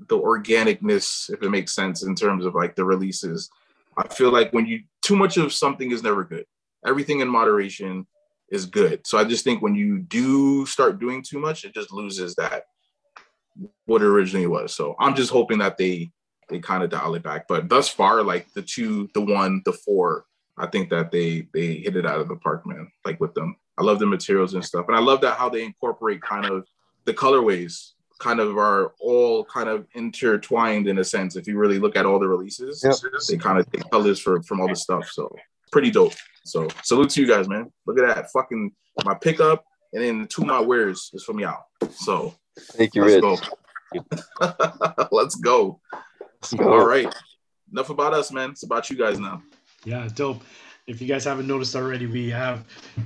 the 0.09 0.17
organicness, 0.17 1.29
if 1.33 1.41
it 1.41 1.49
makes 1.49 1.73
sense, 1.73 2.03
in 2.03 2.13
terms 2.15 2.45
of 2.45 2.55
like 2.55 2.75
the 2.75 2.85
releases. 2.85 3.49
I 4.01 4.07
feel 4.13 4.31
like 4.31 4.51
when 4.51 4.65
you 4.65 4.83
too 5.01 5.15
much 5.15 5.37
of 5.37 5.53
something 5.53 5.91
is 5.91 6.03
never 6.03 6.23
good. 6.23 6.45
Everything 6.85 7.19
in 7.19 7.27
moderation 7.27 8.07
is 8.49 8.65
good. 8.65 9.05
So 9.05 9.17
I 9.17 9.23
just 9.23 9.43
think 9.43 9.61
when 9.61 9.75
you 9.75 9.99
do 9.99 10.65
start 10.65 10.99
doing 10.99 11.23
too 11.23 11.39
much, 11.39 11.63
it 11.63 11.73
just 11.73 11.91
loses 11.91 12.35
that 12.35 12.65
what 13.85 14.01
it 14.01 14.07
originally 14.07 14.47
was. 14.47 14.73
So 14.73 14.95
I'm 14.99 15.15
just 15.15 15.31
hoping 15.31 15.59
that 15.59 15.77
they 15.77 16.11
they 16.49 16.59
kind 16.59 16.83
of 16.83 16.89
dial 16.89 17.15
it 17.15 17.23
back. 17.23 17.47
But 17.47 17.69
thus 17.69 17.87
far, 17.87 18.23
like 18.23 18.51
the 18.53 18.61
two, 18.61 19.09
the 19.13 19.21
one, 19.21 19.61
the 19.65 19.73
four, 19.73 20.25
I 20.57 20.67
think 20.67 20.89
that 20.89 21.11
they 21.11 21.47
they 21.53 21.75
hit 21.75 21.95
it 21.95 22.05
out 22.05 22.19
of 22.19 22.27
the 22.27 22.35
park, 22.35 22.65
man. 22.65 22.91
Like 23.05 23.19
with 23.19 23.33
them, 23.33 23.55
I 23.77 23.83
love 23.83 23.99
the 23.99 24.05
materials 24.05 24.53
and 24.53 24.63
stuff, 24.63 24.85
and 24.87 24.97
I 24.97 24.99
love 24.99 25.21
that 25.21 25.37
how 25.37 25.49
they 25.49 25.63
incorporate 25.63 26.21
kind 26.21 26.45
of 26.45 26.67
the 27.05 27.13
colorways, 27.13 27.91
kind 28.21 28.39
of 28.39 28.57
are 28.57 28.93
all 28.99 29.43
kind 29.45 29.67
of 29.67 29.85
intertwined 29.95 30.87
in 30.87 30.99
a 30.99 31.03
sense. 31.03 31.35
If 31.35 31.47
you 31.47 31.57
really 31.57 31.79
look 31.79 31.95
at 31.95 32.05
all 32.05 32.19
the 32.19 32.27
releases, 32.27 32.83
Yep. 32.83 32.95
they 33.27 33.37
kind 33.37 33.57
of 33.59 33.69
take 33.71 33.89
colors 33.89 34.19
for 34.19 34.41
from 34.43 34.61
all 34.61 34.67
the 34.67 34.75
stuff. 34.75 35.09
So 35.11 35.33
pretty 35.71 35.89
dope. 35.91 36.13
So 36.45 36.67
salute 36.83 37.09
to 37.11 37.21
you 37.21 37.27
guys, 37.27 37.47
man. 37.49 37.71
Look 37.85 37.99
at 37.99 38.05
that 38.15 38.31
fucking 38.31 38.71
my 39.05 39.15
pickup, 39.15 39.65
and 39.93 40.03
then 40.03 40.27
two 40.27 40.41
of 40.43 40.47
my 40.47 40.59
wears 40.59 41.09
is 41.13 41.23
from 41.23 41.39
y'all. 41.39 41.63
So 41.91 42.35
Thank 42.77 42.95
you, 42.95 43.01
let's 43.03 43.13
Rich. 43.15 43.21
go. 43.21 43.37
let's 45.11 45.35
go. 45.35 45.79
Let's 46.41 46.53
go. 46.53 46.71
All 46.73 46.85
right. 46.85 47.13
Enough 47.71 47.89
about 47.89 48.13
us, 48.13 48.31
man. 48.31 48.51
It's 48.51 48.63
about 48.63 48.89
you 48.89 48.97
guys 48.97 49.19
now. 49.19 49.41
Yeah, 49.85 50.07
dope. 50.13 50.41
If 50.87 50.99
you 51.01 51.07
guys 51.07 51.23
haven't 51.23 51.47
noticed 51.47 51.75
already, 51.75 52.05
we 52.07 52.29
have 52.31 52.65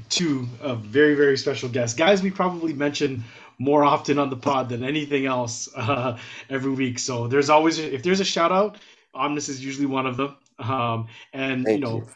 two 0.09 0.47
uh, 0.61 0.75
very, 0.75 1.13
very 1.13 1.37
special 1.37 1.69
guests. 1.69 1.95
Guys, 1.95 2.23
we 2.23 2.31
probably 2.31 2.73
mention 2.73 3.23
more 3.59 3.83
often 3.83 4.19
on 4.19 4.29
the 4.29 4.37
pod 4.37 4.69
than 4.69 4.83
anything 4.83 5.25
else 5.25 5.69
uh, 5.75 6.17
every 6.49 6.71
week. 6.71 6.99
So 6.99 7.27
there's 7.27 7.49
always, 7.49 7.79
if 7.79 8.03
there's 8.03 8.19
a 8.19 8.25
shout 8.25 8.51
out, 8.51 8.77
Omnes 9.13 9.49
is 9.49 9.63
usually 9.63 9.87
one 9.87 10.05
of 10.07 10.17
them. 10.17 10.35
Um, 10.59 11.07
and, 11.33 11.65
Thank 11.65 11.75
you 11.75 11.79
know, 11.81 11.97
you. 11.97 12.09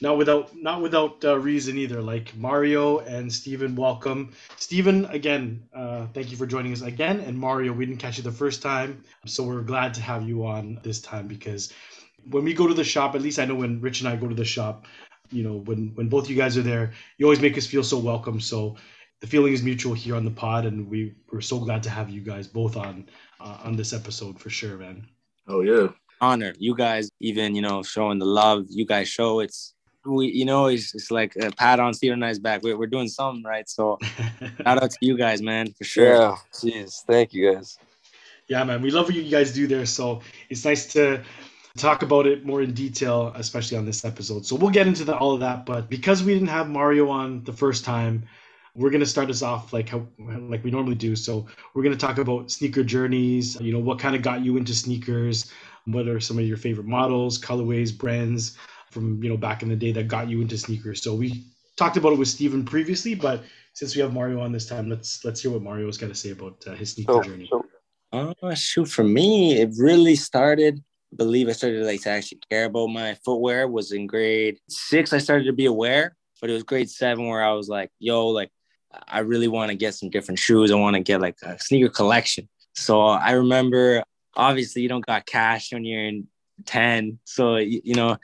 not 0.00 0.18
without 0.18 0.56
not 0.56 0.82
without 0.82 1.24
uh, 1.24 1.38
reason 1.38 1.78
either. 1.78 2.02
Like 2.02 2.36
Mario 2.36 2.98
and 3.00 3.32
Stephen, 3.32 3.76
welcome. 3.76 4.32
Stephen, 4.56 5.06
again, 5.06 5.64
uh, 5.74 6.06
thank 6.14 6.30
you 6.30 6.36
for 6.36 6.46
joining 6.46 6.72
us 6.72 6.82
again. 6.82 7.20
And 7.20 7.38
Mario, 7.38 7.72
we 7.72 7.86
didn't 7.86 8.00
catch 8.00 8.18
you 8.18 8.24
the 8.24 8.32
first 8.32 8.62
time, 8.62 9.04
so 9.26 9.44
we're 9.44 9.62
glad 9.62 9.94
to 9.94 10.02
have 10.02 10.28
you 10.28 10.46
on 10.46 10.80
this 10.82 11.00
time 11.00 11.28
because 11.28 11.72
when 12.30 12.44
we 12.44 12.54
go 12.54 12.66
to 12.66 12.74
the 12.74 12.84
shop, 12.84 13.14
at 13.14 13.22
least 13.22 13.38
I 13.38 13.44
know 13.46 13.54
when 13.56 13.80
Rich 13.80 14.00
and 14.00 14.08
I 14.08 14.16
go 14.16 14.28
to 14.28 14.34
the 14.34 14.44
shop, 14.44 14.86
you 15.30 15.42
know, 15.42 15.54
when 15.56 15.92
when 15.94 16.08
both 16.08 16.30
you 16.30 16.36
guys 16.36 16.56
are 16.58 16.62
there, 16.62 16.92
you 17.18 17.26
always 17.26 17.40
make 17.40 17.58
us 17.58 17.66
feel 17.66 17.84
so 17.84 17.98
welcome. 17.98 18.40
So 18.40 18.76
the 19.20 19.26
feeling 19.26 19.52
is 19.52 19.62
mutual 19.62 19.94
here 19.94 20.14
on 20.14 20.24
the 20.24 20.30
pod, 20.30 20.64
and 20.64 20.88
we 20.88 21.14
we're 21.32 21.40
so 21.40 21.58
glad 21.58 21.82
to 21.84 21.90
have 21.90 22.08
you 22.08 22.20
guys 22.20 22.46
both 22.46 22.76
on 22.76 23.08
uh, 23.40 23.58
on 23.64 23.76
this 23.76 23.92
episode 23.92 24.38
for 24.38 24.50
sure, 24.50 24.76
man. 24.76 25.06
Oh 25.48 25.62
yeah. 25.62 25.88
honor. 26.20 26.54
You 26.58 26.74
guys 26.74 27.10
even, 27.20 27.54
you 27.54 27.62
know, 27.62 27.82
showing 27.82 28.18
the 28.18 28.26
love 28.26 28.66
you 28.68 28.86
guys 28.86 29.08
show. 29.08 29.40
It's 29.40 29.74
we, 30.04 30.28
you 30.28 30.44
know, 30.44 30.66
it's, 30.66 30.94
it's 30.94 31.10
like 31.10 31.34
a 31.36 31.50
pat 31.50 31.80
on 31.80 31.92
Steven 31.94 32.14
and 32.14 32.24
I's 32.24 32.38
back. 32.38 32.62
We're, 32.62 32.78
we're 32.78 32.86
doing 32.86 33.08
something 33.08 33.44
right. 33.44 33.68
So 33.68 33.98
shout 34.62 34.82
out 34.82 34.90
to 34.90 34.98
you 35.00 35.16
guys, 35.16 35.42
man, 35.42 35.72
for 35.72 35.84
sure. 35.84 36.14
Yeah. 36.14 36.36
Jeez. 36.52 37.04
Thank 37.04 37.34
you 37.34 37.52
guys. 37.52 37.78
yeah, 38.48 38.64
man, 38.64 38.80
we 38.80 38.90
love 38.90 39.06
what 39.06 39.14
you 39.14 39.28
guys 39.30 39.52
do 39.52 39.66
there. 39.66 39.86
So 39.86 40.22
it's 40.48 40.64
nice 40.64 40.86
to 40.92 41.22
talk 41.76 42.02
about 42.02 42.26
it 42.26 42.46
more 42.46 42.62
in 42.62 42.72
detail, 42.72 43.32
especially 43.36 43.76
on 43.76 43.84
this 43.84 44.04
episode. 44.04 44.46
So 44.46 44.56
we'll 44.56 44.70
get 44.70 44.86
into 44.86 45.04
the, 45.04 45.16
all 45.16 45.34
of 45.34 45.40
that. 45.40 45.66
But 45.66 45.90
because 45.90 46.22
we 46.22 46.32
didn't 46.32 46.48
have 46.48 46.68
Mario 46.68 47.08
on 47.08 47.44
the 47.44 47.52
first 47.52 47.84
time, 47.84 48.24
we're 48.74 48.90
gonna 48.90 49.06
start 49.06 49.30
us 49.30 49.42
off 49.42 49.72
like 49.72 49.88
how 49.88 50.06
like 50.18 50.62
we 50.64 50.70
normally 50.70 50.94
do. 50.94 51.16
So 51.16 51.46
we're 51.74 51.82
gonna 51.82 51.96
talk 51.96 52.18
about 52.18 52.50
sneaker 52.50 52.82
journeys. 52.82 53.60
You 53.60 53.72
know, 53.72 53.78
what 53.78 53.98
kind 53.98 54.14
of 54.14 54.22
got 54.22 54.44
you 54.44 54.56
into 54.56 54.74
sneakers? 54.74 55.50
What 55.86 56.08
are 56.08 56.20
some 56.20 56.38
of 56.38 56.44
your 56.44 56.56
favorite 56.56 56.86
models, 56.86 57.38
colorways, 57.38 57.96
brands 57.96 58.56
from 58.90 59.22
you 59.22 59.28
know 59.28 59.36
back 59.36 59.62
in 59.62 59.68
the 59.68 59.76
day 59.76 59.92
that 59.92 60.08
got 60.08 60.28
you 60.28 60.40
into 60.40 60.58
sneakers? 60.58 61.02
So 61.02 61.14
we 61.14 61.44
talked 61.76 61.96
about 61.96 62.12
it 62.12 62.18
with 62.18 62.28
Steven 62.28 62.64
previously, 62.64 63.14
but 63.14 63.42
since 63.72 63.94
we 63.94 64.02
have 64.02 64.12
Mario 64.12 64.40
on 64.40 64.52
this 64.52 64.66
time, 64.66 64.88
let's 64.88 65.24
let's 65.24 65.40
hear 65.40 65.50
what 65.50 65.62
Mario's 65.62 65.98
got 65.98 66.08
to 66.08 66.14
say 66.14 66.30
about 66.30 66.62
uh, 66.66 66.74
his 66.74 66.92
sneaker 66.92 67.12
So, 67.12 67.22
journey. 67.22 67.48
so 67.50 67.64
Oh 68.12 68.54
shoot, 68.54 68.86
for 68.86 69.04
me, 69.04 69.60
it 69.60 69.70
really 69.78 70.16
started. 70.16 70.82
I 71.12 71.16
believe 71.16 71.48
I 71.48 71.52
started 71.52 71.84
like 71.84 72.02
to 72.02 72.10
actually 72.10 72.40
care 72.50 72.64
about 72.64 72.88
my 72.88 73.14
footwear 73.24 73.68
was 73.68 73.92
in 73.92 74.06
grade 74.06 74.58
six. 74.68 75.12
I 75.12 75.18
started 75.18 75.44
to 75.44 75.52
be 75.52 75.66
aware, 75.66 76.16
but 76.40 76.48
it 76.48 76.54
was 76.54 76.62
grade 76.62 76.90
seven 76.90 77.26
where 77.26 77.42
I 77.42 77.52
was 77.52 77.68
like, 77.68 77.90
yo, 77.98 78.28
like 78.28 78.50
I 79.06 79.20
really 79.20 79.48
want 79.48 79.70
to 79.70 79.76
get 79.76 79.94
some 79.94 80.10
different 80.10 80.38
shoes. 80.38 80.70
I 80.70 80.74
want 80.74 80.94
to 80.94 81.02
get 81.02 81.20
like 81.20 81.36
a 81.42 81.58
sneaker 81.58 81.88
collection. 81.88 82.48
So 82.74 83.02
I 83.02 83.32
remember 83.32 84.02
obviously 84.36 84.82
you 84.82 84.88
don't 84.88 85.04
got 85.04 85.26
cash 85.26 85.72
when 85.72 85.84
you're 85.84 86.04
in 86.04 86.26
10. 86.66 87.18
So 87.24 87.56
you, 87.56 87.80
you 87.84 87.94
know, 87.94 88.16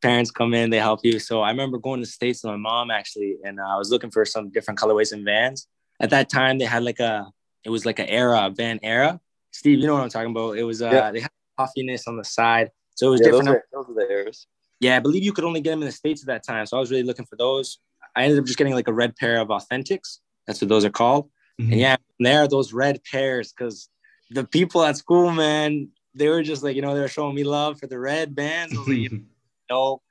parents 0.00 0.30
come 0.30 0.54
in, 0.54 0.70
they 0.70 0.78
help 0.78 1.00
you. 1.04 1.18
So 1.18 1.42
I 1.42 1.50
remember 1.50 1.78
going 1.78 2.00
to 2.00 2.06
the 2.06 2.10
States 2.12 2.42
with 2.42 2.50
my 2.52 2.56
mom 2.56 2.90
actually, 2.90 3.36
and 3.44 3.60
I 3.60 3.76
was 3.76 3.90
looking 3.90 4.10
for 4.10 4.24
some 4.24 4.50
different 4.50 4.78
colorways 4.78 5.12
and 5.12 5.24
vans. 5.24 5.66
At 6.00 6.10
that 6.10 6.30
time, 6.30 6.58
they 6.58 6.64
had 6.64 6.82
like 6.82 7.00
a 7.00 7.26
it 7.64 7.70
was 7.70 7.86
like 7.86 7.98
an 7.98 8.08
era, 8.08 8.46
a 8.46 8.50
van 8.50 8.80
era. 8.82 9.20
Steve, 9.52 9.78
you 9.78 9.86
know 9.86 9.94
what 9.94 10.02
I'm 10.02 10.08
talking 10.08 10.30
about. 10.30 10.58
It 10.58 10.64
was 10.64 10.82
uh 10.82 10.90
Yeah. 10.90 11.10
they 11.12 11.20
had 11.20 11.30
puffiness 11.56 12.06
on 12.08 12.16
the 12.16 12.24
side. 12.24 12.70
So 12.94 13.08
it 13.08 13.10
was 13.10 13.20
yeah, 13.20 13.30
those, 13.30 13.40
different. 13.40 13.58
are, 13.58 13.64
those 13.72 13.90
are 13.90 13.94
the 13.94 14.12
errors. 14.12 14.46
Yeah, 14.80 14.96
I 14.96 15.00
believe 15.00 15.22
you 15.22 15.32
could 15.32 15.44
only 15.44 15.60
get 15.60 15.70
them 15.70 15.82
in 15.82 15.86
the 15.86 15.92
States 15.92 16.22
at 16.22 16.26
that 16.26 16.44
time. 16.44 16.66
So 16.66 16.76
I 16.76 16.80
was 16.80 16.90
really 16.90 17.04
looking 17.04 17.24
for 17.26 17.36
those. 17.36 17.78
I 18.14 18.24
ended 18.24 18.38
up 18.38 18.44
just 18.44 18.58
getting 18.58 18.74
like 18.74 18.88
a 18.88 18.92
red 18.92 19.16
pair 19.16 19.40
of 19.40 19.48
authentics. 19.48 20.18
That's 20.46 20.60
what 20.60 20.68
those 20.68 20.84
are 20.84 20.90
called. 20.90 21.30
Mhm. 21.60 21.72
And 21.72 21.80
yeah, 21.80 21.96
from 21.96 22.24
there 22.24 22.46
those 22.48 22.72
red 22.72 23.02
pairs, 23.04 23.52
because 23.52 23.88
the 24.30 24.44
people 24.44 24.82
at 24.82 24.96
school, 24.96 25.30
man, 25.30 25.88
they 26.14 26.28
were 26.28 26.42
just 26.42 26.62
like, 26.62 26.76
you 26.76 26.82
know, 26.82 26.94
they 26.94 27.00
were 27.00 27.08
showing 27.08 27.34
me 27.34 27.44
love 27.44 27.78
for 27.78 27.86
the 27.86 27.98
red 27.98 28.34
Vans. 28.34 28.74
I 28.74 28.78
was 28.78 28.88
like, 28.88 28.98
you 28.98 29.24
know, 29.70 30.02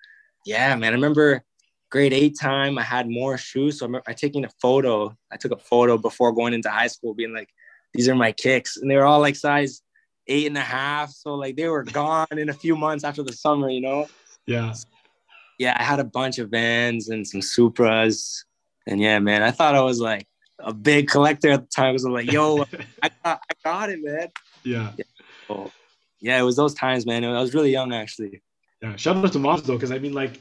yeah, 0.45 0.75
man. 0.75 0.93
I 0.93 0.95
remember 0.95 1.43
grade 1.89 2.13
eight 2.13 2.37
time, 2.39 2.77
I 2.77 2.83
had 2.83 3.09
more 3.09 3.37
shoes. 3.37 3.79
So 3.79 3.85
I 3.85 3.87
remember 3.87 4.09
I 4.09 4.13
taking 4.13 4.45
a 4.45 4.49
photo. 4.61 5.15
I 5.31 5.37
took 5.37 5.51
a 5.51 5.57
photo 5.57 5.97
before 5.97 6.31
going 6.31 6.53
into 6.53 6.69
high 6.69 6.87
school, 6.87 7.13
being 7.13 7.33
like, 7.33 7.49
these 7.93 8.07
are 8.07 8.15
my 8.15 8.31
kicks. 8.31 8.77
And 8.77 8.89
they 8.89 8.95
were 8.95 9.05
all 9.05 9.19
like 9.19 9.35
size 9.35 9.81
eight 10.27 10.47
and 10.47 10.57
a 10.57 10.61
half. 10.61 11.11
So 11.11 11.35
like 11.35 11.57
they 11.57 11.67
were 11.67 11.83
gone 11.83 12.27
in 12.31 12.49
a 12.49 12.53
few 12.53 12.75
months 12.75 13.03
after 13.03 13.23
the 13.23 13.33
summer, 13.33 13.69
you 13.69 13.81
know? 13.81 14.07
yeah. 14.47 14.73
Yeah, 15.61 15.77
I 15.79 15.83
had 15.83 15.99
a 15.99 16.03
bunch 16.03 16.39
of 16.39 16.49
Vans 16.49 17.09
and 17.09 17.25
some 17.25 17.39
Supras, 17.39 18.45
and 18.87 18.99
yeah, 18.99 19.19
man, 19.19 19.43
I 19.43 19.51
thought 19.51 19.75
I 19.75 19.81
was 19.81 19.99
like 19.99 20.27
a 20.57 20.73
big 20.73 21.07
collector 21.07 21.51
at 21.51 21.61
the 21.61 21.67
time. 21.67 21.93
Because 21.93 22.03
I'm 22.03 22.13
like, 22.13 22.31
yo, 22.31 22.65
I 23.03 23.09
got, 23.23 23.41
I 23.47 23.53
got 23.63 23.89
it, 23.91 23.99
man. 24.03 24.29
yeah. 24.63 24.91
So, 25.47 25.71
yeah, 26.19 26.39
it 26.39 26.43
was 26.43 26.55
those 26.55 26.73
times, 26.73 27.05
man. 27.05 27.23
I 27.23 27.39
was 27.39 27.53
really 27.53 27.71
young, 27.71 27.93
actually. 27.93 28.41
Yeah, 28.81 28.95
shout 28.95 29.17
out 29.17 29.31
to 29.33 29.39
moms 29.39 29.61
though, 29.61 29.75
because 29.75 29.91
I 29.91 29.99
mean, 29.99 30.13
like, 30.13 30.39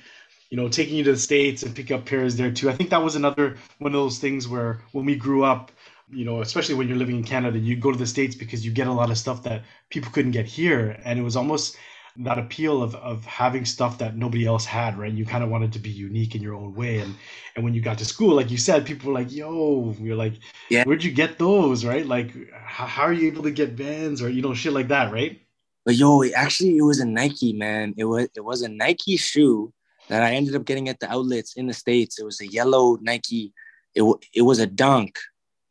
you 0.49 0.57
know, 0.57 0.71
taking 0.71 0.97
you 0.97 1.05
to 1.05 1.13
the 1.13 1.19
states 1.19 1.65
and 1.65 1.77
pick 1.77 1.91
up 1.91 2.07
pairs 2.07 2.37
there 2.37 2.51
too. 2.51 2.71
I 2.71 2.73
think 2.73 2.89
that 2.89 3.03
was 3.03 3.15
another 3.15 3.59
one 3.79 3.93
of 3.95 4.01
those 4.01 4.19
things 4.19 4.49
where 4.49 4.81
when 4.93 5.05
we 5.05 5.17
grew 5.17 5.45
up, 5.45 5.71
you 6.11 6.25
know, 6.25 6.41
especially 6.41 6.77
when 6.77 6.89
you're 6.89 6.97
living 6.97 7.17
in 7.17 7.25
Canada, 7.25 7.59
you 7.59 7.77
go 7.77 7.93
to 7.93 7.99
the 7.99 8.07
states 8.07 8.35
because 8.35 8.65
you 8.65 8.73
get 8.73 8.87
a 8.87 8.93
lot 8.93 9.11
of 9.11 9.19
stuff 9.19 9.43
that 9.43 9.65
people 9.91 10.11
couldn't 10.13 10.31
get 10.31 10.47
here, 10.47 10.99
and 11.05 11.19
it 11.19 11.23
was 11.23 11.37
almost 11.37 11.77
that 12.19 12.39
appeal 12.39 12.83
of 12.83 12.95
of 12.97 13.25
having 13.25 13.65
stuff 13.65 13.99
that 13.99 14.17
nobody 14.17 14.47
else 14.47 14.65
had, 14.65 14.99
right? 14.99 15.13
You 15.13 15.25
kind 15.25 15.45
of 15.45 15.51
wanted 15.51 15.73
to 15.75 15.79
be 15.79 15.91
unique 15.91 16.35
in 16.35 16.43
your 16.43 16.55
own 16.55 16.75
way, 16.75 16.99
and 16.99 17.15
and 17.55 17.65
when 17.65 17.75
you 17.75 17.81
got 17.81 17.99
to 17.99 18.05
school, 18.05 18.35
like 18.35 18.51
you 18.51 18.59
said, 18.59 18.85
people 18.87 19.09
were 19.09 19.19
like, 19.21 19.33
"Yo," 19.33 19.95
you're 20.01 20.17
like, 20.17 20.35
Yeah. 20.69 20.85
where'd 20.85 21.05
you 21.05 21.13
get 21.13 21.39
those?" 21.39 21.85
Right? 21.85 22.07
Like, 22.07 22.33
how, 22.53 22.87
how 22.87 23.03
are 23.05 23.13
you 23.13 23.27
able 23.29 23.43
to 23.45 23.51
get 23.51 23.71
Vans 23.71 24.21
or 24.23 24.29
you 24.29 24.43
know 24.43 24.55
shit 24.55 24.73
like 24.73 24.89
that, 24.89 25.13
right? 25.13 25.41
But 25.85 25.95
yo, 25.95 26.21
it, 26.23 26.33
actually, 26.37 26.77
it 26.77 26.83
was 26.83 27.01
a 27.01 27.07
Nike, 27.07 27.53
man. 27.55 27.95
It 27.97 28.05
was 28.05 28.29
it 28.37 28.45
was 28.45 28.63
a 28.63 28.69
Nike 28.69 29.17
shoe 29.17 29.73
that 30.09 30.23
I 30.23 30.33
ended 30.33 30.55
up 30.57 30.65
getting 30.65 30.89
at 30.89 30.99
the 31.01 31.11
outlets 31.11 31.55
in 31.57 31.67
the 31.67 31.73
states. 31.75 32.19
It 32.19 32.25
was 32.25 32.41
a 32.41 32.47
yellow 32.47 32.99
Nike. 33.01 33.53
It 33.95 34.03
wa- 34.03 34.19
it 34.35 34.43
was 34.43 34.59
a 34.59 34.67
Dunk, 34.67 35.19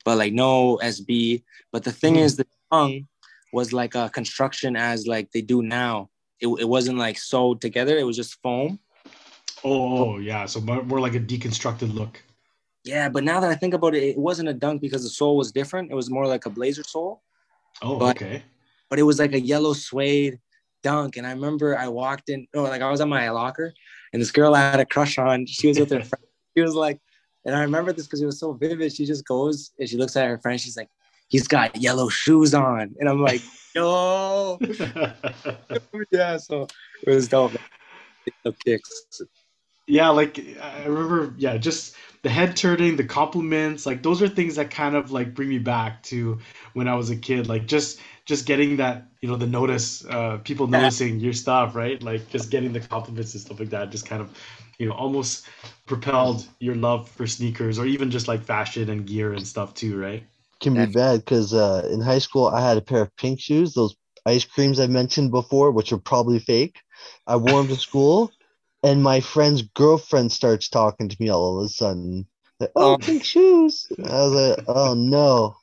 but 0.06 0.18
like 0.18 0.34
no 0.34 0.78
SB. 0.78 1.44
But 1.72 1.84
the 1.84 1.92
thing 1.92 2.16
Mhm. 2.16 2.24
is, 2.24 2.38
the 2.38 2.48
tongue 2.72 3.08
was 3.54 3.74
like 3.74 3.96
a 3.96 4.10
construction 4.10 4.76
as 4.76 5.06
like 5.08 5.32
they 5.32 5.42
do 5.42 5.62
now. 5.62 6.10
It, 6.42 6.48
it 6.48 6.68
wasn't 6.68 6.98
like 6.98 7.18
sewed 7.18 7.62
together. 7.62 7.98
It 7.98 8.04
was 8.06 8.16
just 8.16 8.42
foam. 8.42 8.80
Oh, 9.64 10.20
yeah, 10.20 10.46
so 10.46 10.62
more, 10.62 10.84
more 10.84 11.00
like 11.00 11.16
a 11.16 11.20
deconstructed 11.20 11.94
look. 11.94 12.24
Yeah, 12.86 13.10
but 13.10 13.24
now 13.26 13.40
that 13.42 13.50
I 13.50 13.56
think 13.56 13.74
about 13.74 13.94
it, 13.94 14.04
it 14.04 14.18
wasn't 14.18 14.48
a 14.50 14.54
dunk 14.54 14.82
because 14.82 15.04
the 15.04 15.10
sole 15.10 15.36
was 15.36 15.52
different. 15.52 15.92
It 15.92 15.96
was 15.96 16.10
more 16.10 16.26
like 16.28 16.46
a 16.46 16.50
blazer 16.50 16.84
sole, 16.84 17.22
Oh, 17.82 17.98
But- 18.00 18.16
okay. 18.22 18.44
but 18.90 19.00
it 19.00 19.04
was 19.04 19.20
like 19.20 19.34
a 19.34 19.40
yellow 19.42 19.74
suede 19.74 20.40
dunk. 20.82 21.18
And 21.18 21.28
I 21.28 21.32
remember 21.32 21.78
I 21.78 21.90
walked 21.90 22.30
in, 22.30 22.48
oh, 22.54 22.64
like 22.64 22.82
I 22.82 22.90
was 22.90 23.02
at 23.02 23.08
my 23.10 23.30
locker, 23.32 23.74
and 24.14 24.22
this 24.22 24.32
girl 24.32 24.56
I 24.56 24.60
had 24.62 24.80
a 24.80 24.86
crush 24.86 25.18
on, 25.18 25.46
she 25.46 25.68
was 25.68 25.78
with 25.78 25.92
her 25.92 26.02
friend. 26.10 26.26
She 26.56 26.62
was 26.64 26.74
like, 26.74 27.00
and 27.46 27.54
I 27.56 27.62
remember 27.62 27.92
this 27.92 28.06
because 28.08 28.22
it 28.22 28.26
was 28.26 28.40
so 28.40 28.54
vivid. 28.54 28.94
She 28.94 29.06
just 29.06 29.26
goes 29.26 29.72
and 29.78 29.88
she 29.90 29.98
looks 29.98 30.16
at 30.16 30.28
her 30.28 30.38
friend. 30.40 30.60
She's 30.60 30.78
like, 30.78 30.90
he's 31.28 31.48
got 31.48 31.76
yellow 31.78 32.08
shoes 32.10 32.54
on. 32.54 32.96
And 33.00 33.08
I'm 33.10 33.22
like, 33.22 33.42
Yo, 33.80 34.60
yeah. 36.12 36.36
So 36.38 36.68
it 37.04 37.10
was 37.10 37.30
dope. 37.30 37.54
The 38.44 38.52
kicks. 38.66 39.22
yeah, 39.88 40.10
like 40.10 40.38
I 40.62 40.86
remember, 40.86 41.34
yeah, 41.38 41.56
just 41.56 41.96
the 42.22 42.30
head 42.30 42.58
turning, 42.58 42.98
the 42.98 43.06
compliments, 43.06 43.86
like 43.86 44.04
those 44.04 44.22
are 44.22 44.28
things 44.28 44.58
that 44.58 44.70
kind 44.70 44.98
of 44.98 45.12
like 45.12 45.34
bring 45.34 45.48
me 45.48 45.60
back 45.60 46.04
to 46.04 46.40
when 46.74 46.90
I 46.90 46.96
was 46.96 47.10
a 47.10 47.16
kid. 47.16 47.48
Like 47.48 47.68
just 47.68 48.02
just 48.26 48.46
getting 48.46 48.78
that, 48.78 49.08
you 49.22 49.30
know, 49.30 49.38
the 49.38 49.48
notice, 49.48 50.06
uh, 50.06 50.40
people 50.44 50.68
noticing 50.68 51.22
your 51.22 51.34
stuff, 51.34 51.74
right? 51.74 52.04
Like 52.04 52.30
just 52.30 52.52
getting 52.52 52.74
the 52.74 52.82
compliments 52.82 53.34
and 53.34 53.42
stuff 53.42 53.62
like 53.62 53.70
that, 53.70 53.92
just 53.92 54.06
kind 54.06 54.22
of, 54.22 54.38
you 54.78 54.88
know, 54.88 54.94
almost 54.94 55.46
propelled 55.86 56.46
your 56.60 56.76
love 56.76 57.10
for 57.10 57.26
sneakers 57.26 57.80
or 57.80 57.86
even 57.86 58.12
just 58.12 58.28
like 58.28 58.44
fashion 58.44 58.90
and 58.90 59.08
gear 59.08 59.32
and 59.32 59.48
stuff 59.48 59.74
too, 59.74 59.98
right? 59.98 60.26
Can 60.60 60.74
be 60.74 60.86
bad 60.88 61.20
because 61.20 61.54
uh, 61.54 61.88
in 61.92 62.02
high 62.02 62.20
school 62.20 62.48
I 62.48 62.62
had 62.68 62.78
a 62.78 62.82
pair 62.82 63.02
of 63.02 63.16
pink 63.16 63.40
shoes, 63.40 63.74
those 63.74 63.96
ice 64.26 64.44
creams 64.44 64.80
I 64.80 64.88
mentioned 64.88 65.32
before, 65.32 65.72
which 65.72 65.94
are 65.94 65.98
probably 65.98 66.40
fake. 66.40 66.78
I 67.26 67.38
wore 67.38 67.62
them 67.62 67.70
to 67.70 67.76
school, 67.78 68.32
and 68.84 69.02
my 69.02 69.22
friend's 69.22 69.62
girlfriend 69.62 70.32
starts 70.32 70.68
talking 70.68 71.08
to 71.10 71.18
me 71.20 71.30
all 71.30 71.60
of 71.60 71.66
a 71.66 71.70
sudden. 71.70 72.28
Like, 72.60 72.72
oh, 72.76 72.94
Oh. 72.94 72.98
pink 72.98 73.24
shoes. 73.24 73.88
I 74.00 74.02
was 74.02 74.34
like, 74.34 74.66
oh 74.68 74.94
no. 74.94 75.56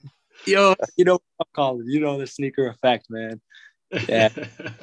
Yo, 0.46 0.74
you 0.96 1.04
know, 1.04 1.18
what 1.36 1.48
Colin, 1.52 1.86
you 1.88 2.00
know 2.00 2.18
the 2.18 2.26
sneaker 2.26 2.68
effect, 2.68 3.06
man. 3.10 3.40
Yeah. 4.08 4.30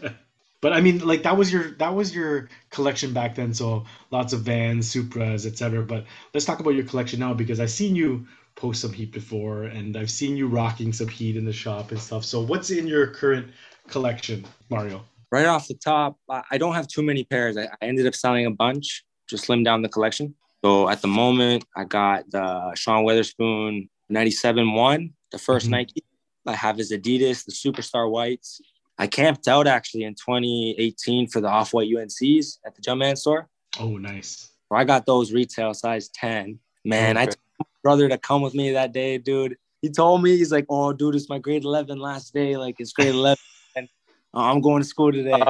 but 0.62 0.74
I 0.74 0.82
mean, 0.82 1.00
like 1.00 1.24
that 1.24 1.38
was 1.38 1.52
your 1.52 1.72
that 1.78 1.96
was 1.96 2.14
your 2.14 2.50
collection 2.70 3.14
back 3.14 3.36
then. 3.36 3.54
So 3.54 3.86
lots 4.12 4.34
of 4.34 4.42
Vans, 4.42 4.94
Supras, 4.94 5.46
etc. 5.46 5.84
But 5.84 6.06
let's 6.34 6.46
talk 6.46 6.60
about 6.60 6.72
your 6.72 6.86
collection 6.86 7.20
now 7.20 7.34
because 7.34 7.60
I've 7.60 7.72
seen 7.72 7.96
you 7.96 8.28
post 8.56 8.82
some 8.82 8.94
heat 8.94 9.12
before, 9.12 9.64
and 9.64 9.98
I've 9.98 10.12
seen 10.12 10.38
you 10.38 10.48
rocking 10.48 10.94
some 10.94 11.08
heat 11.08 11.36
in 11.36 11.46
the 11.46 11.54
shop 11.54 11.92
and 11.92 12.00
stuff. 12.00 12.24
So 12.24 12.42
what's 12.42 12.70
in 12.70 12.88
your 12.88 13.08
current 13.08 13.48
collection, 13.88 14.46
Mario? 14.70 15.04
Right 15.32 15.46
off 15.46 15.68
the 15.68 15.74
top, 15.76 16.18
I 16.30 16.44
I 16.52 16.58
don't 16.58 16.74
have 16.74 16.88
too 16.88 17.02
many 17.02 17.24
pairs. 17.24 17.58
I, 17.58 17.64
I 17.64 17.86
ended 17.86 18.06
up 18.08 18.16
selling 18.16 18.46
a 18.46 18.52
bunch, 18.52 19.04
just 19.28 19.48
slimmed 19.48 19.66
down 19.66 19.82
the 19.82 19.90
collection. 19.90 20.36
So 20.64 20.90
at 20.90 21.02
the 21.02 21.08
moment, 21.08 21.66
I 21.76 21.84
got 21.84 22.30
the 22.30 22.74
Sean 22.76 23.04
Wotherspoon 23.04 23.90
97 24.10 24.74
1, 24.74 25.14
the 25.32 25.38
1st 25.38 25.68
Mhm. 25.68 25.72
Nike. 25.72 26.04
I 26.46 26.54
have 26.56 26.78
his 26.78 26.92
Adidas, 26.92 27.46
the 27.46 27.52
Superstar 27.52 28.10
Whites. 28.10 28.62
I 28.98 29.08
camped 29.08 29.48
out 29.48 29.66
actually 29.66 30.04
in 30.04 30.14
2018 30.14 31.28
for 31.30 31.42
the 31.42 31.48
Off 31.48 31.74
White 31.74 31.90
UNCs 31.90 32.60
at 32.66 32.76
the 32.76 32.82
Jumpman 32.82 33.18
store. 33.18 33.50
Oh, 33.80 33.98
nice. 33.98 34.52
So 34.70 34.76
I 34.76 34.84
got 34.84 35.06
those 35.06 35.32
retail 35.34 35.74
size 35.74 36.10
10. 36.10 36.60
Man, 36.86 37.18
I 37.18 37.24
Okay. 37.24 37.32
told 37.32 37.38
my 37.38 37.43
brother 37.84 38.10
to 38.10 38.18
come 38.18 38.42
with 38.42 38.56
me 38.56 38.72
that 38.72 38.94
day, 38.94 39.18
dude. 39.18 39.58
He 39.82 39.90
told 39.90 40.24
me, 40.24 40.38
he's 40.38 40.52
like, 40.52 40.66
oh, 40.70 40.94
dude, 40.94 41.16
it's 41.16 41.30
my 41.30 41.38
grade 41.38 41.66
11 41.66 42.00
last 42.00 42.34
day. 42.34 42.56
Like, 42.56 42.78
it's 42.80 42.94
grade 42.94 43.14
11. 43.14 43.38
and 43.76 43.90
uh, 44.34 44.40
I'm 44.40 44.62
going 44.62 44.82
to 44.82 44.88
school 44.88 45.12
today. 45.12 45.44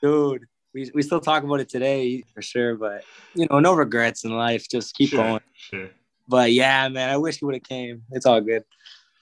dude, 0.00 0.46
we, 0.72 0.90
we 0.94 1.02
still 1.02 1.20
talk 1.20 1.42
about 1.42 1.60
it 1.60 1.68
today 1.68 2.22
for 2.32 2.40
sure. 2.40 2.76
But, 2.76 3.04
you 3.34 3.46
know, 3.50 3.58
no 3.58 3.74
regrets 3.74 4.24
in 4.24 4.30
life. 4.30 4.68
Just 4.70 4.94
keep 4.94 5.10
sure, 5.10 5.22
going. 5.22 5.40
Sure. 5.54 5.90
But 6.28 6.52
yeah, 6.52 6.88
man, 6.88 7.10
I 7.10 7.16
wish 7.16 7.38
he 7.38 7.44
would 7.44 7.56
have 7.56 7.64
came. 7.64 8.04
It's 8.12 8.24
all 8.24 8.40
good. 8.40 8.64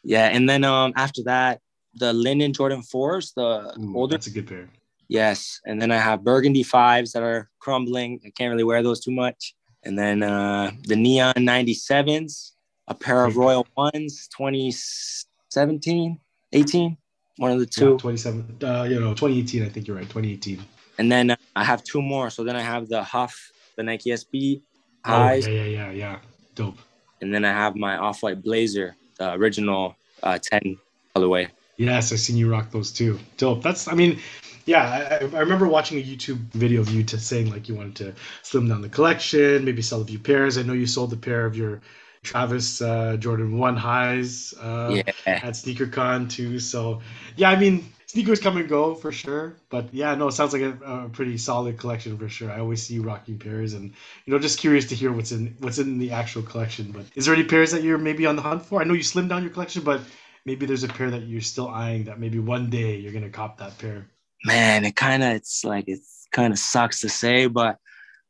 Yeah. 0.04 0.26
And 0.26 0.48
then 0.48 0.64
um 0.64 0.92
after 0.96 1.22
that, 1.24 1.60
the 1.94 2.12
Linden 2.12 2.52
Jordan 2.52 2.82
4s, 2.82 3.34
the 3.34 3.74
Ooh, 3.80 3.96
older 3.96 4.12
that's 4.12 4.26
a 4.26 4.30
good 4.30 4.46
pair. 4.46 4.68
Yes. 5.08 5.60
And 5.66 5.82
then 5.82 5.90
I 5.90 5.96
have 5.96 6.22
burgundy 6.22 6.62
fives 6.62 7.12
that 7.12 7.22
are 7.22 7.50
crumbling. 7.58 8.20
I 8.24 8.30
can't 8.30 8.50
really 8.50 8.64
wear 8.64 8.82
those 8.82 9.00
too 9.00 9.10
much. 9.10 9.54
And 9.84 9.98
then 9.98 10.22
uh, 10.22 10.72
the 10.84 10.96
neon 10.96 11.34
97s, 11.34 12.52
a 12.88 12.94
pair 12.94 13.24
of 13.24 13.36
royal 13.36 13.66
ones, 13.76 14.28
2017, 14.36 16.18
18, 16.52 16.96
one 17.36 17.50
of 17.52 17.58
the 17.58 17.64
Yeah, 17.64 17.92
two. 17.92 17.98
27, 17.98 18.56
uh, 18.62 18.82
you 18.84 19.00
know, 19.00 19.14
2018. 19.14 19.64
I 19.64 19.68
think 19.68 19.86
you're 19.86 19.96
right. 19.96 20.08
2018. 20.08 20.62
And 20.98 21.10
then 21.10 21.30
uh, 21.30 21.36
I 21.56 21.64
have 21.64 21.82
two 21.82 22.02
more. 22.02 22.28
So 22.30 22.44
then 22.44 22.56
I 22.56 22.62
have 22.62 22.88
the 22.88 23.02
Huff, 23.02 23.52
the 23.76 23.82
Nike 23.82 24.10
SB 24.10 24.60
Oh, 25.04 25.32
yeah, 25.32 25.48
yeah, 25.48 25.64
yeah, 25.64 25.90
yeah. 25.90 26.18
Dope. 26.54 26.76
And 27.20 27.32
then 27.34 27.44
I 27.44 27.52
have 27.52 27.76
my 27.76 27.96
off 27.96 28.22
white 28.22 28.42
blazer, 28.42 28.96
the 29.18 29.32
original 29.34 29.96
uh, 30.22 30.38
10 30.38 30.78
colorway. 31.14 31.48
Yes, 31.76 32.12
I've 32.12 32.20
seen 32.20 32.36
you 32.36 32.50
rock 32.50 32.70
those 32.70 32.92
too. 32.92 33.18
Dope. 33.38 33.62
That's, 33.62 33.88
I 33.88 33.94
mean, 33.94 34.18
yeah, 34.70 35.18
I, 35.20 35.24
I 35.36 35.40
remember 35.40 35.66
watching 35.66 35.98
a 35.98 36.02
YouTube 36.02 36.38
video 36.52 36.80
of 36.80 36.90
you 36.90 37.02
to 37.02 37.18
saying 37.18 37.50
like 37.50 37.68
you 37.68 37.74
wanted 37.74 37.96
to 37.96 38.14
slim 38.42 38.68
down 38.68 38.82
the 38.82 38.88
collection, 38.88 39.64
maybe 39.64 39.82
sell 39.82 40.00
a 40.00 40.04
few 40.04 40.20
pairs. 40.20 40.58
I 40.58 40.62
know 40.62 40.74
you 40.74 40.86
sold 40.86 41.12
a 41.12 41.16
pair 41.16 41.44
of 41.44 41.56
your 41.56 41.80
Travis 42.22 42.80
uh, 42.80 43.16
Jordan 43.16 43.58
One 43.58 43.76
highs 43.76 44.54
uh, 44.60 44.92
yeah. 44.94 45.12
at 45.26 45.54
SneakerCon 45.54 46.30
too. 46.30 46.60
So, 46.60 47.00
yeah, 47.34 47.50
I 47.50 47.56
mean, 47.56 47.92
sneakers 48.06 48.38
come 48.38 48.58
and 48.58 48.68
go 48.68 48.94
for 48.94 49.10
sure. 49.10 49.56
But 49.70 49.92
yeah, 49.92 50.14
no, 50.14 50.28
it 50.28 50.32
sounds 50.32 50.52
like 50.52 50.62
a, 50.62 50.78
a 50.84 51.08
pretty 51.08 51.36
solid 51.36 51.76
collection 51.76 52.16
for 52.16 52.28
sure. 52.28 52.52
I 52.52 52.60
always 52.60 52.80
see 52.80 52.94
you 52.94 53.02
rocking 53.02 53.40
pairs, 53.40 53.74
and 53.74 53.92
you 54.24 54.32
know, 54.32 54.38
just 54.38 54.60
curious 54.60 54.86
to 54.90 54.94
hear 54.94 55.10
what's 55.10 55.32
in 55.32 55.56
what's 55.58 55.78
in 55.78 55.98
the 55.98 56.12
actual 56.12 56.42
collection. 56.42 56.92
But 56.92 57.06
is 57.16 57.26
there 57.26 57.34
any 57.34 57.44
pairs 57.44 57.72
that 57.72 57.82
you're 57.82 57.98
maybe 57.98 58.24
on 58.24 58.36
the 58.36 58.42
hunt 58.42 58.64
for? 58.66 58.80
I 58.80 58.84
know 58.84 58.94
you 58.94 59.02
slimmed 59.02 59.30
down 59.30 59.42
your 59.42 59.50
collection, 59.50 59.82
but 59.82 60.00
maybe 60.44 60.64
there's 60.66 60.84
a 60.84 60.88
pair 60.88 61.10
that 61.10 61.22
you're 61.22 61.40
still 61.40 61.68
eyeing 61.68 62.04
that 62.04 62.20
maybe 62.20 62.38
one 62.38 62.70
day 62.70 62.98
you're 62.98 63.12
gonna 63.12 63.30
cop 63.30 63.58
that 63.58 63.76
pair. 63.76 64.06
Man, 64.44 64.84
it 64.84 64.96
kind 64.96 65.22
of, 65.22 65.32
it's 65.34 65.64
like, 65.64 65.84
it 65.88 66.00
kind 66.32 66.52
of 66.52 66.58
sucks 66.58 67.00
to 67.00 67.08
say, 67.08 67.46
but 67.46 67.76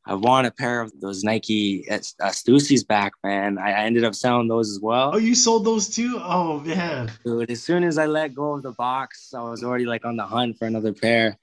I 0.07 0.15
want 0.15 0.47
a 0.47 0.51
pair 0.51 0.81
of 0.81 0.93
those 1.01 1.23
Nike 1.23 1.87
Stussies 1.89 2.87
back, 2.87 3.13
man. 3.23 3.59
I, 3.59 3.71
I 3.73 3.85
ended 3.85 4.03
up 4.05 4.15
selling 4.15 4.49
those 4.49 4.71
as 4.71 4.81
well. 4.81 5.11
Oh, 5.15 5.19
you 5.19 5.35
sold 5.35 5.65
those 5.65 5.89
too? 5.89 6.19
Oh 6.19 6.59
man. 6.61 7.11
Dude, 7.25 7.51
as 7.51 7.63
soon 7.63 7.85
as 7.85 7.99
I 7.99 8.07
let 8.07 8.35
go 8.35 8.55
of 8.55 8.63
the 8.63 8.73
box, 8.73 9.33
I 9.35 9.43
was 9.43 9.63
already 9.63 9.85
like 9.85 10.05
on 10.05 10.17
the 10.17 10.25
hunt 10.25 10.59
for 10.59 10.67
another 10.67 10.93
pair. 10.93 11.37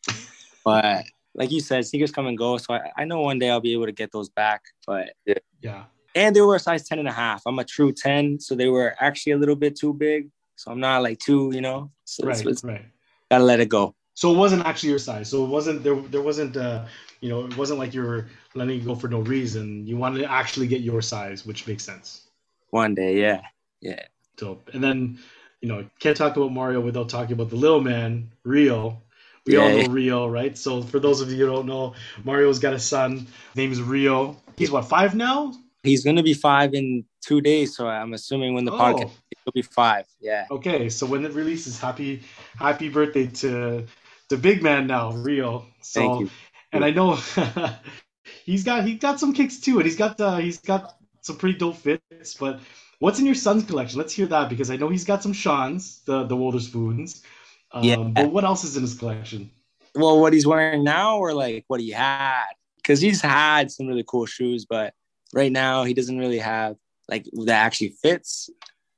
But 0.65 1.05
like 1.35 1.51
you 1.51 1.61
said, 1.61 1.85
sneakers 1.85 2.11
come 2.11 2.27
and 2.27 2.37
go. 2.37 2.57
So 2.57 2.73
I, 2.73 2.89
I 2.97 3.05
know 3.05 3.21
one 3.21 3.39
day 3.39 3.49
I'll 3.49 3.61
be 3.61 3.73
able 3.73 3.85
to 3.85 3.91
get 3.93 4.11
those 4.11 4.27
back. 4.27 4.63
But 4.85 5.13
Yeah. 5.61 5.83
and 6.15 6.35
they 6.35 6.41
were 6.41 6.55
a 6.55 6.59
size 6.59 6.83
10 6.89 6.99
and 6.99 7.07
a 7.07 7.11
half. 7.13 7.43
I'm 7.45 7.59
a 7.59 7.63
true 7.63 7.93
10. 7.93 8.39
So 8.41 8.55
they 8.55 8.67
were 8.67 8.95
actually 8.99 9.33
a 9.33 9.37
little 9.37 9.55
bit 9.55 9.77
too 9.77 9.93
big. 9.93 10.29
So 10.55 10.71
I'm 10.71 10.79
not 10.79 11.03
like 11.03 11.19
too, 11.19 11.51
you 11.53 11.61
know. 11.61 11.91
So 12.05 12.27
it's, 12.27 12.39
Right. 12.39 12.47
it's 12.51 12.63
Right. 12.63 12.85
gotta 13.29 13.43
let 13.45 13.59
it 13.59 13.69
go. 13.69 13.93
So 14.17 14.33
it 14.33 14.37
wasn't 14.37 14.65
actually 14.65 14.89
your 14.89 14.97
size. 14.97 15.29
So 15.29 15.45
it 15.45 15.47
wasn't 15.49 15.83
there. 15.83 15.93
There 15.93 16.23
wasn't. 16.23 16.57
Uh, 16.57 16.85
you 17.21 17.29
know, 17.29 17.45
it 17.45 17.55
wasn't 17.55 17.77
like 17.77 17.93
you 17.93 18.01
were 18.01 18.25
letting 18.55 18.79
it 18.81 18.85
go 18.85 18.95
for 18.95 19.07
no 19.07 19.19
reason. 19.19 19.85
You 19.85 19.95
wanted 19.95 20.19
to 20.23 20.31
actually 20.31 20.65
get 20.65 20.81
your 20.81 21.03
size, 21.03 21.45
which 21.45 21.67
makes 21.67 21.83
sense. 21.83 22.23
One 22.71 22.95
day, 22.95 23.19
yeah. 23.19 23.41
Yeah. 23.79 24.01
Dope. 24.35 24.71
And 24.73 24.83
then, 24.83 25.19
you 25.61 25.69
know, 25.69 25.85
can't 25.99 26.17
talk 26.17 26.35
about 26.35 26.51
Mario 26.51 26.81
without 26.81 27.09
talking 27.09 27.33
about 27.33 27.51
the 27.51 27.57
little 27.57 27.79
man, 27.79 28.31
Rio. 28.43 28.99
We 29.45 29.57
all 29.57 29.69
Yeah. 29.69 29.83
know 29.83 29.89
Rio, 29.89 30.27
right? 30.27 30.57
So 30.57 30.81
for 30.81 30.99
those 30.99 31.21
of 31.21 31.29
you 31.31 31.37
who 31.45 31.51
don't 31.53 31.67
know, 31.67 31.93
Mario's 32.23 32.57
got 32.57 32.73
a 32.73 32.79
son. 32.79 33.17
His 33.19 33.55
name's 33.55 33.81
Rio. 33.83 34.35
He's 34.57 34.71
what 34.71 34.85
five 34.85 35.13
now? 35.13 35.53
He's 35.83 36.03
gonna 36.03 36.23
be 36.23 36.33
five 36.33 36.73
in 36.73 37.05
two 37.21 37.39
days. 37.39 37.75
So 37.75 37.87
I'm 37.87 38.13
assuming 38.15 38.55
when 38.55 38.65
the 38.65 38.71
Oh. 38.73 38.79
podcast 38.79 39.11
he'll 39.47 39.51
be 39.53 39.61
five. 39.61 40.05
Yeah. 40.19 40.45
Okay, 40.51 40.89
so 40.89 41.05
when 41.05 41.23
it 41.23 41.31
releases, 41.33 41.79
happy 41.79 42.21
happy 42.57 42.89
birthday 42.89 43.27
to 43.27 43.85
the 44.29 44.37
big 44.37 44.61
man 44.61 44.87
now, 44.87 45.11
Rio. 45.11 45.65
So 45.81 46.01
Thank 46.01 46.19
you. 46.21 46.29
and 46.71 46.85
I 46.85 46.91
know 46.91 47.15
he's 48.45 48.63
got 48.63 48.85
he 48.85 48.95
got 48.95 49.19
some 49.19 49.33
kicks 49.33 49.59
too, 49.59 49.77
and 49.77 49.85
he's 49.85 49.95
got 49.95 50.19
uh, 50.19 50.37
he's 50.37 50.59
got 50.59 50.97
some 51.21 51.37
pretty 51.37 51.57
dope 51.57 51.77
fits. 51.77 52.33
But 52.35 52.59
what's 52.99 53.19
in 53.19 53.25
your 53.25 53.35
son's 53.35 53.65
collection? 53.65 53.97
Let's 53.97 54.13
hear 54.13 54.27
that 54.27 54.49
because 54.49 54.69
I 54.71 54.77
know 54.77 54.89
he's 54.89 55.05
got 55.05 55.23
some 55.23 55.33
Sean's, 55.33 56.01
the 56.05 56.23
the 56.23 56.35
Wotherspoons. 56.35 57.23
Um, 57.71 57.83
Yeah. 57.83 57.97
But 57.97 58.31
what 58.31 58.43
else 58.43 58.63
is 58.63 58.75
in 58.75 58.83
his 58.83 58.97
collection? 58.97 59.51
Well, 59.95 60.19
what 60.19 60.33
he's 60.33 60.47
wearing 60.47 60.83
now, 60.83 61.17
or 61.17 61.33
like 61.33 61.65
what 61.67 61.79
he 61.79 61.91
had, 61.91 62.45
because 62.77 63.01
he's 63.01 63.21
had 63.21 63.71
some 63.71 63.87
really 63.87 64.05
cool 64.07 64.25
shoes, 64.25 64.65
but 64.65 64.93
right 65.33 65.51
now 65.51 65.83
he 65.83 65.93
doesn't 65.93 66.17
really 66.17 66.39
have 66.39 66.75
like 67.09 67.25
that 67.45 67.65
actually 67.65 67.89
fits. 67.89 68.49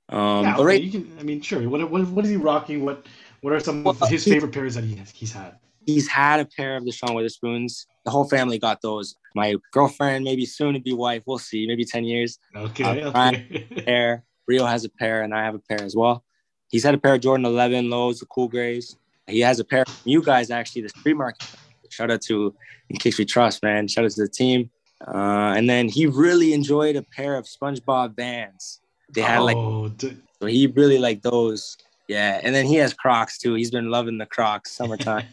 Um, 0.09 0.43
yeah, 0.43 0.53
but 0.55 0.61
okay, 0.61 0.65
right, 0.65 0.81
you 0.81 0.91
can. 0.91 1.17
I 1.19 1.23
mean, 1.23 1.41
sure. 1.41 1.67
What 1.69 1.89
what 1.89 2.07
what 2.09 2.25
is 2.25 2.31
he 2.31 2.37
rocking? 2.37 2.83
What 2.83 3.05
what 3.41 3.54
are 3.54 3.60
some 3.60 3.86
of 3.88 3.99
his 4.10 4.23
he- 4.25 4.32
favorite 4.32 4.52
pairs 4.52 4.75
that 4.75 4.84
he 4.84 4.95
has, 4.95 5.12
he's 5.12 5.32
had? 5.34 5.58
he's 5.86 6.08
had 6.08 6.39
a 6.39 6.45
pair 6.45 6.75
of 6.78 6.86
the 6.86 6.91
Sean 6.91 7.15
Wotherspoons. 7.15 7.86
The 8.06 8.12
whole 8.12 8.28
family 8.30 8.60
got 8.60 8.82
those. 8.82 9.15
My 9.35 9.56
girlfriend, 9.71 10.23
maybe 10.23 10.46
soon 10.46 10.73
to 10.75 10.79
be 10.79 10.94
wife, 10.94 11.23
we'll 11.25 11.40
see, 11.40 11.65
maybe 11.67 11.85
ten 11.85 12.04
years. 12.04 12.37
Okay, 12.56 12.83
Uh, 13.04 13.10
okay. 13.10 13.67
Pair. 13.85 14.23
Rio 14.48 14.65
has 14.65 14.83
a 14.83 14.90
pair, 14.90 15.21
and 15.21 15.33
I 15.33 15.44
have 15.44 15.54
a 15.56 15.60
pair 15.60 15.81
as 15.81 15.96
well. 15.96 16.23
He's 16.69 16.83
had 16.83 16.96
a 16.96 16.98
pair 16.98 17.13
of 17.15 17.21
Jordan 17.21 17.46
11 17.46 17.90
lows, 17.90 18.19
the 18.19 18.25
cool 18.27 18.48
grays. 18.48 18.98
He 19.27 19.42
has 19.42 19.60
a 19.60 19.63
pair 19.63 19.85
from 19.85 20.10
you 20.12 20.23
guys, 20.23 20.50
actually, 20.50 20.81
the 20.83 20.90
street 20.90 21.15
market. 21.17 21.48
Shout 21.90 22.10
out 22.10 22.21
to 22.23 22.56
In 22.90 22.98
Kix 22.98 23.17
We 23.19 23.25
Trust, 23.25 23.62
man. 23.62 23.87
Shout 23.87 24.06
out 24.06 24.12
to 24.12 24.21
the 24.23 24.27
team. 24.27 24.69
Uh, 25.08 25.54
and 25.56 25.69
then 25.69 25.87
he 25.87 26.08
really 26.08 26.54
enjoyed 26.54 26.96
a 26.96 27.04
pair 27.04 27.35
of 27.37 27.46
SpongeBob 27.46 28.15
Vans. 28.15 28.81
They 29.13 29.21
had 29.21 29.40
like, 29.40 29.56
oh, 29.56 29.92
so 30.40 30.46
he 30.48 30.65
really 30.67 30.98
liked 30.98 31.21
those. 31.23 31.77
Yeah. 32.10 32.41
And 32.43 32.53
then 32.53 32.65
he 32.65 32.75
has 32.75 32.93
Crocs 32.93 33.37
too. 33.37 33.53
He's 33.53 33.71
been 33.71 33.89
loving 33.89 34.17
the 34.17 34.25
Crocs 34.25 34.71
summertime. 34.71 35.27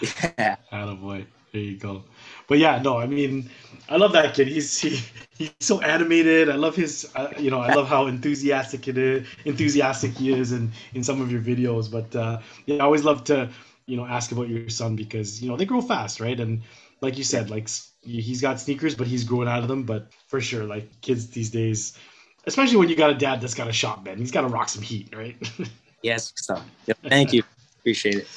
yeah. 0.00 0.56
Attaboy. 0.72 1.26
There 1.52 1.60
you 1.60 1.76
go. 1.76 2.04
but 2.48 2.56
yeah, 2.58 2.80
no, 2.80 2.98
I 2.98 3.06
mean, 3.06 3.50
I 3.90 3.96
love 3.96 4.12
that 4.12 4.32
kid. 4.32 4.48
He's 4.48 4.78
he, 4.78 5.00
he's 5.36 5.52
so 5.60 5.80
animated. 5.80 6.48
I 6.48 6.54
love 6.54 6.74
his, 6.74 7.10
uh, 7.14 7.28
you 7.38 7.50
know, 7.50 7.60
I 7.60 7.74
love 7.74 7.88
how 7.88 8.06
enthusiastic 8.06 8.88
it 8.88 8.96
is, 8.96 9.26
enthusiastic 9.44 10.12
he 10.12 10.32
is, 10.32 10.52
in 10.52 10.72
in 10.94 11.04
some 11.04 11.20
of 11.20 11.30
your 11.30 11.42
videos. 11.42 11.90
But 11.90 12.16
uh, 12.16 12.40
yeah, 12.64 12.76
I 12.76 12.80
always 12.80 13.04
love 13.04 13.24
to, 13.24 13.50
you 13.84 13.98
know, 13.98 14.06
ask 14.06 14.32
about 14.32 14.48
your 14.48 14.70
son 14.70 14.96
because 14.96 15.42
you 15.42 15.50
know 15.50 15.58
they 15.58 15.66
grow 15.66 15.82
fast, 15.82 16.20
right? 16.20 16.40
And 16.40 16.62
like 17.02 17.18
you 17.18 17.24
said, 17.24 17.50
like 17.50 17.68
he's 18.00 18.40
got 18.40 18.58
sneakers, 18.58 18.94
but 18.94 19.06
he's 19.06 19.24
growing 19.24 19.48
out 19.48 19.60
of 19.60 19.68
them. 19.68 19.82
But 19.82 20.10
for 20.28 20.40
sure, 20.40 20.64
like 20.64 21.02
kids 21.02 21.28
these 21.28 21.50
days, 21.50 21.98
especially 22.46 22.78
when 22.78 22.88
you 22.88 22.96
got 22.96 23.10
a 23.10 23.14
dad 23.14 23.42
that's 23.42 23.54
got 23.54 23.68
a 23.68 23.72
shop, 23.72 24.06
man, 24.06 24.16
he's 24.16 24.30
got 24.30 24.42
to 24.42 24.48
rock 24.48 24.70
some 24.70 24.82
heat, 24.82 25.14
right? 25.14 25.36
Yes, 26.02 26.32
so 26.36 26.60
yep, 26.86 26.98
thank 27.04 27.32
you. 27.32 27.42
Appreciate 27.80 28.16
it. 28.16 28.28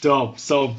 Dope. 0.00 0.38
So, 0.38 0.74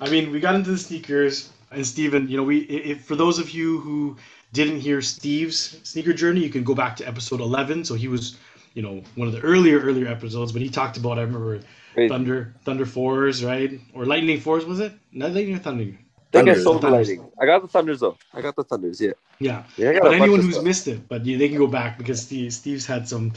I 0.00 0.08
mean, 0.08 0.30
we 0.32 0.40
got 0.40 0.54
into 0.54 0.70
the 0.70 0.78
sneakers, 0.78 1.50
and 1.70 1.86
Steven, 1.86 2.28
you 2.28 2.36
know, 2.36 2.42
we 2.42 2.60
if 2.60 3.04
for 3.04 3.16
those 3.16 3.38
of 3.38 3.50
you 3.50 3.80
who 3.80 4.16
didn't 4.52 4.80
hear 4.80 5.00
Steve's 5.02 5.80
sneaker 5.82 6.12
journey, 6.12 6.40
you 6.40 6.50
can 6.50 6.64
go 6.64 6.74
back 6.74 6.96
to 6.96 7.06
episode 7.06 7.40
11. 7.40 7.84
So 7.84 7.94
he 7.94 8.08
was, 8.08 8.36
you 8.74 8.82
know, 8.82 9.02
one 9.16 9.28
of 9.28 9.34
the 9.34 9.40
earlier 9.40 9.80
earlier 9.80 10.06
episodes, 10.08 10.52
but 10.52 10.62
he 10.62 10.68
talked 10.68 10.96
about 10.96 11.18
I 11.18 11.22
remember 11.22 11.60
Crazy. 11.94 12.08
Thunder 12.08 12.54
Thunder 12.64 12.86
Fours, 12.86 13.44
right? 13.44 13.80
Or 13.94 14.04
Lightning 14.04 14.40
Fours 14.40 14.64
was 14.64 14.80
it? 14.80 14.92
Not 15.12 15.32
Lightning 15.32 15.56
or 15.56 15.58
Thunder? 15.58 15.84
I 15.84 16.38
think 16.38 16.48
I 16.48 16.54
sold 16.54 16.78
the 16.78 16.88
Thunders. 16.88 17.08
lightning. 17.08 17.30
I 17.40 17.46
got 17.46 17.62
the 17.62 17.68
thunders 17.68 18.00
though. 18.00 18.16
I 18.32 18.40
got 18.40 18.56
the 18.56 18.64
thunders. 18.64 19.00
Yeah. 19.00 19.12
Yeah. 19.38 19.62
Yeah. 19.76 20.00
But 20.02 20.14
anyone 20.14 20.40
who's 20.40 20.54
stuff. 20.54 20.64
missed 20.64 20.88
it, 20.88 21.08
but 21.08 21.24
yeah, 21.24 21.38
they 21.38 21.48
can 21.48 21.58
go 21.58 21.68
back 21.68 21.96
because 21.96 22.22
Steve, 22.22 22.52
Steve's 22.52 22.86
had 22.86 23.08
some 23.08 23.32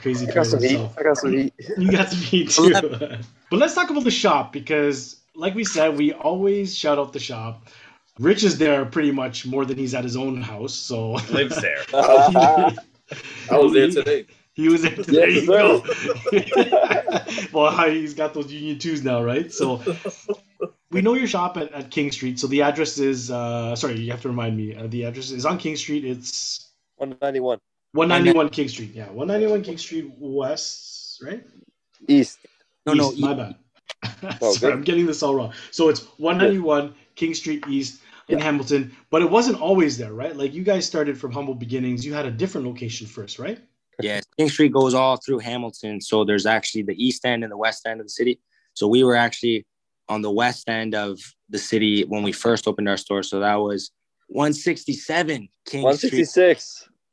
crazy 0.00 0.28
I 0.28 0.32
got 0.32 0.46
some 0.46 0.62
heat. 0.62 0.80
I 0.98 1.02
got 1.02 1.18
some 1.18 1.32
heat. 1.32 1.54
You 1.76 1.90
got 1.90 2.10
to 2.10 2.16
meet 2.32 2.50
too. 2.50 2.72
but 2.72 3.56
let's 3.58 3.74
talk 3.74 3.90
about 3.90 4.04
the 4.04 4.10
shop 4.10 4.52
because, 4.52 5.20
like 5.34 5.54
we 5.54 5.64
said, 5.64 5.96
we 5.96 6.12
always 6.12 6.76
shout 6.76 6.98
out 6.98 7.12
the 7.12 7.20
shop. 7.20 7.68
Rich 8.18 8.44
is 8.44 8.58
there 8.58 8.84
pretty 8.84 9.12
much 9.12 9.46
more 9.46 9.64
than 9.64 9.78
he's 9.78 9.94
at 9.94 10.04
his 10.04 10.16
own 10.16 10.42
house, 10.42 10.74
so 10.74 11.12
Lives 11.30 11.60
there. 11.60 11.84
I 11.94 12.74
was 13.50 13.72
there 13.72 13.90
today. 13.90 14.26
He 14.52 14.68
was 14.68 14.82
there 14.82 14.94
today. 14.94 15.40
Yes, 15.40 15.46
go. 15.46 15.82
well, 17.52 17.90
he's 17.90 18.12
got 18.12 18.34
those 18.34 18.52
Union 18.52 18.78
twos 18.78 19.02
now, 19.02 19.22
right? 19.22 19.50
So 19.50 19.82
we 20.90 21.00
know 21.00 21.14
your 21.14 21.26
shop 21.26 21.56
at, 21.56 21.72
at 21.72 21.90
King 21.90 22.12
Street. 22.12 22.38
So 22.38 22.46
the 22.46 22.62
address 22.62 22.98
is 22.98 23.30
uh, 23.30 23.74
sorry, 23.74 23.98
you 23.98 24.10
have 24.10 24.20
to 24.22 24.28
remind 24.28 24.56
me. 24.56 24.74
Uh, 24.74 24.86
the 24.88 25.04
address 25.04 25.30
is 25.30 25.46
on 25.46 25.56
King 25.56 25.76
Street. 25.76 26.04
It's 26.04 26.72
191 26.96 27.58
191 27.92 28.50
King 28.50 28.68
Street. 28.68 28.92
Yeah, 28.94 29.06
191 29.06 29.62
King 29.62 29.78
Street 29.78 30.12
West, 30.18 31.20
right? 31.22 31.44
East. 32.08 32.38
No, 32.86 32.94
no, 32.94 33.12
East, 33.12 33.20
my 33.20 33.34
bad. 33.34 33.56
Oh, 34.40 34.52
Sorry, 34.52 34.72
good. 34.72 34.78
I'm 34.78 34.84
getting 34.84 35.06
this 35.06 35.22
all 35.22 35.34
wrong. 35.34 35.52
So 35.70 35.88
it's 35.88 36.00
191 36.18 36.94
King 37.16 37.34
Street 37.34 37.64
East 37.68 38.00
in 38.28 38.38
Hamilton, 38.38 38.94
but 39.10 39.22
it 39.22 39.30
wasn't 39.30 39.60
always 39.60 39.98
there, 39.98 40.12
right? 40.12 40.34
Like 40.34 40.54
you 40.54 40.62
guys 40.62 40.86
started 40.86 41.18
from 41.18 41.32
humble 41.32 41.54
beginnings. 41.54 42.06
You 42.06 42.14
had 42.14 42.26
a 42.26 42.30
different 42.30 42.66
location 42.66 43.06
first, 43.06 43.38
right? 43.38 43.58
Yeah, 44.00 44.20
King 44.38 44.48
Street 44.48 44.72
goes 44.72 44.94
all 44.94 45.16
through 45.16 45.40
Hamilton. 45.40 46.00
So 46.00 46.24
there's 46.24 46.46
actually 46.46 46.82
the 46.82 46.94
east 47.04 47.24
end 47.26 47.42
and 47.42 47.52
the 47.52 47.56
west 47.56 47.86
end 47.86 48.00
of 48.00 48.06
the 48.06 48.10
city. 48.10 48.40
So 48.74 48.88
we 48.88 49.04
were 49.04 49.16
actually 49.16 49.66
on 50.08 50.22
the 50.22 50.30
west 50.30 50.68
end 50.68 50.94
of 50.94 51.18
the 51.50 51.58
city 51.58 52.04
when 52.04 52.22
we 52.22 52.32
first 52.32 52.66
opened 52.66 52.88
our 52.88 52.96
store. 52.96 53.22
So 53.22 53.40
that 53.40 53.56
was 53.56 53.90
167 54.28 55.48
King 55.66 55.82
Street. 55.96 56.28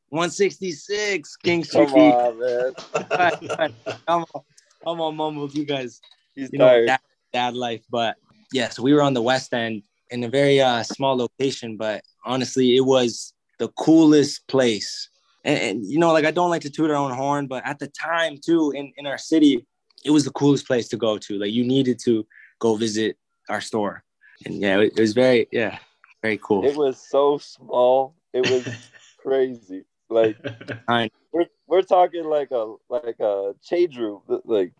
166. 0.09 1.37
166 1.37 1.37
King 1.37 1.63
Come 1.63 1.87
Street. 1.87 2.13
on, 2.13 2.39
man. 2.39 3.71
come 4.07 4.25
on, 4.33 4.41
come 4.85 5.01
on, 5.01 5.15
mumbles, 5.15 5.55
you 5.55 5.65
guys. 5.65 6.01
He's 6.35 6.49
You 6.51 6.59
know, 6.59 6.67
tired. 6.67 6.87
dad, 6.87 6.99
dad 7.33 7.55
life. 7.55 7.83
But 7.89 8.15
yeah, 8.51 8.69
so 8.69 8.83
we 8.83 8.93
were 8.93 9.01
on 9.01 9.13
the 9.13 9.21
west 9.21 9.53
end 9.53 9.83
in 10.09 10.23
a 10.23 10.29
very 10.29 10.61
uh, 10.61 10.83
small 10.83 11.17
location, 11.17 11.77
but 11.77 12.03
honestly, 12.25 12.75
it 12.77 12.85
was 12.85 13.33
the 13.59 13.67
coolest 13.69 14.47
place. 14.47 15.09
And, 15.43 15.59
and 15.59 15.85
you 15.85 15.99
know, 15.99 16.13
like 16.13 16.25
I 16.25 16.31
don't 16.31 16.49
like 16.49 16.61
to 16.61 16.69
toot 16.69 16.89
our 16.89 16.95
own 16.95 17.11
horn, 17.11 17.47
but 17.47 17.65
at 17.65 17.79
the 17.79 17.87
time 17.87 18.37
too, 18.43 18.71
in, 18.71 18.93
in 18.97 19.05
our 19.05 19.17
city, 19.17 19.65
it 20.05 20.11
was 20.11 20.23
the 20.23 20.31
coolest 20.31 20.67
place 20.67 20.87
to 20.89 20.97
go 20.97 21.17
to. 21.17 21.39
Like 21.39 21.51
you 21.51 21.65
needed 21.65 21.99
to 22.05 22.25
go 22.59 22.75
visit 22.75 23.17
our 23.49 23.61
store. 23.61 24.03
And 24.45 24.61
yeah, 24.61 24.79
it, 24.79 24.93
it 24.95 25.01
was 25.01 25.13
very, 25.13 25.47
yeah, 25.51 25.79
very 26.21 26.39
cool. 26.41 26.63
It 26.65 26.75
was 26.75 26.97
so 27.09 27.37
small. 27.39 28.15
It 28.33 28.49
was 28.49 28.67
crazy. 29.17 29.83
Like 30.09 30.37
I- 30.87 31.09
we're 31.31 31.45
we're 31.67 31.81
talking 31.81 32.25
like 32.25 32.51
a 32.51 32.75
like 32.89 33.19
a 33.19 33.53
change 33.61 33.97
room. 33.97 34.21
Like, 34.45 34.73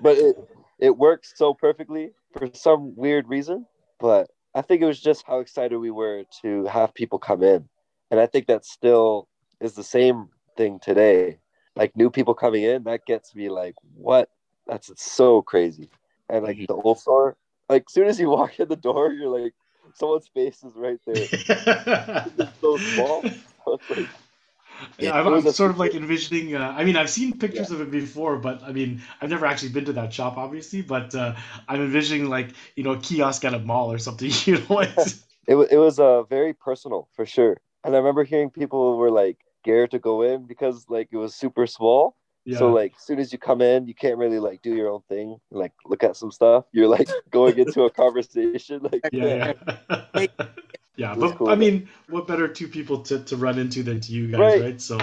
but 0.00 0.18
it 0.18 0.36
it 0.78 0.96
works 0.96 1.32
so 1.36 1.54
perfectly 1.54 2.12
for 2.36 2.48
some 2.52 2.94
weird 2.96 3.28
reason. 3.28 3.66
But 4.00 4.28
I 4.54 4.62
think 4.62 4.82
it 4.82 4.86
was 4.86 5.00
just 5.00 5.24
how 5.26 5.38
excited 5.40 5.78
we 5.78 5.90
were 5.90 6.24
to 6.42 6.64
have 6.66 6.94
people 6.94 7.18
come 7.18 7.42
in, 7.42 7.68
and 8.10 8.20
I 8.20 8.26
think 8.26 8.46
that 8.46 8.64
still 8.64 9.28
is 9.60 9.74
the 9.74 9.84
same 9.84 10.28
thing 10.56 10.78
today. 10.80 11.38
Like 11.76 11.96
new 11.96 12.10
people 12.10 12.34
coming 12.34 12.62
in, 12.62 12.84
that 12.84 13.04
gets 13.06 13.34
me 13.34 13.48
like, 13.48 13.74
what? 13.96 14.28
That's 14.66 14.90
so 15.02 15.42
crazy. 15.42 15.90
And 16.28 16.44
like 16.44 16.56
Mhm. 16.58 16.68
the 16.68 16.74
old 16.74 16.98
store, 17.00 17.36
like 17.68 17.84
as 17.88 17.92
soon 17.92 18.06
as 18.06 18.20
you 18.20 18.30
walk 18.30 18.60
in 18.60 18.68
the 18.68 18.76
door, 18.76 19.12
you're 19.12 19.28
like, 19.28 19.54
someone's 19.94 20.28
face 20.28 20.62
is 20.62 20.72
right 20.76 21.00
there. 21.06 21.16
It's 22.38 22.60
so 22.60 22.76
small. 22.92 23.22
So 23.64 23.74
it's 23.74 23.90
like, 23.90 24.08
Yeah, 24.98 25.12
I'm, 25.12 25.30
was 25.30 25.44
I'm 25.46 25.52
sort 25.52 25.70
of 25.70 25.78
like 25.78 25.94
envisioning. 25.94 26.54
Uh, 26.54 26.74
I 26.76 26.84
mean, 26.84 26.96
I've 26.96 27.10
seen 27.10 27.38
pictures 27.38 27.70
of 27.70 27.80
it 27.80 27.90
before, 27.90 28.36
but 28.38 28.62
I 28.62 28.72
mean, 28.72 29.02
I've 29.20 29.30
never 29.30 29.46
actually 29.46 29.70
been 29.70 29.84
to 29.86 29.92
that 29.94 30.12
shop, 30.12 30.36
obviously. 30.36 30.82
But 30.82 31.14
uh, 31.14 31.34
I'm 31.68 31.80
envisioning 31.80 32.28
like 32.28 32.50
you 32.76 32.84
know 32.84 32.92
a 32.92 32.98
kiosk 32.98 33.44
at 33.44 33.54
a 33.54 33.58
mall 33.58 33.92
or 33.92 33.98
something. 33.98 34.30
You 34.46 34.58
know, 34.68 34.80
it 35.46 35.54
was 35.54 35.68
it 35.70 35.76
was 35.76 35.98
uh 35.98 36.22
very 36.24 36.52
personal 36.52 37.08
for 37.14 37.26
sure. 37.26 37.60
And 37.84 37.94
I 37.94 37.98
remember 37.98 38.24
hearing 38.24 38.50
people 38.50 38.96
were 38.96 39.10
like 39.10 39.38
scared 39.62 39.90
to 39.92 39.98
go 39.98 40.22
in 40.22 40.46
because 40.46 40.86
like 40.88 41.08
it 41.12 41.16
was 41.16 41.34
super 41.34 41.66
small. 41.66 42.16
yeah. 42.44 42.58
So 42.58 42.70
like 42.70 42.94
as 42.96 43.02
soon 43.04 43.18
as 43.18 43.32
you 43.32 43.38
come 43.38 43.60
in, 43.62 43.86
you 43.86 43.94
can't 43.94 44.18
really 44.18 44.38
like 44.38 44.62
do 44.62 44.74
your 44.74 44.90
own 44.90 45.02
thing, 45.08 45.38
like 45.50 45.72
look 45.86 46.04
at 46.04 46.16
some 46.16 46.30
stuff. 46.30 46.64
You're 46.72 46.88
like 46.88 47.08
going 47.30 47.58
into 47.58 47.82
a 47.84 47.90
conversation. 47.90 48.80
Like 48.82 49.04
yeah, 49.12 49.52
yeah. 50.14 50.28
Yeah, 50.96 51.14
but 51.14 51.36
cool, 51.36 51.48
I 51.48 51.54
mean, 51.54 51.88
what 52.08 52.26
better 52.26 52.48
two 52.48 52.68
people 52.68 52.98
to, 53.04 53.20
to 53.24 53.36
run 53.36 53.58
into 53.58 53.82
than 53.82 54.00
to 54.00 54.12
you 54.12 54.28
guys, 54.28 54.38
Right. 54.38 54.60
right? 54.60 54.80
So 54.80 54.98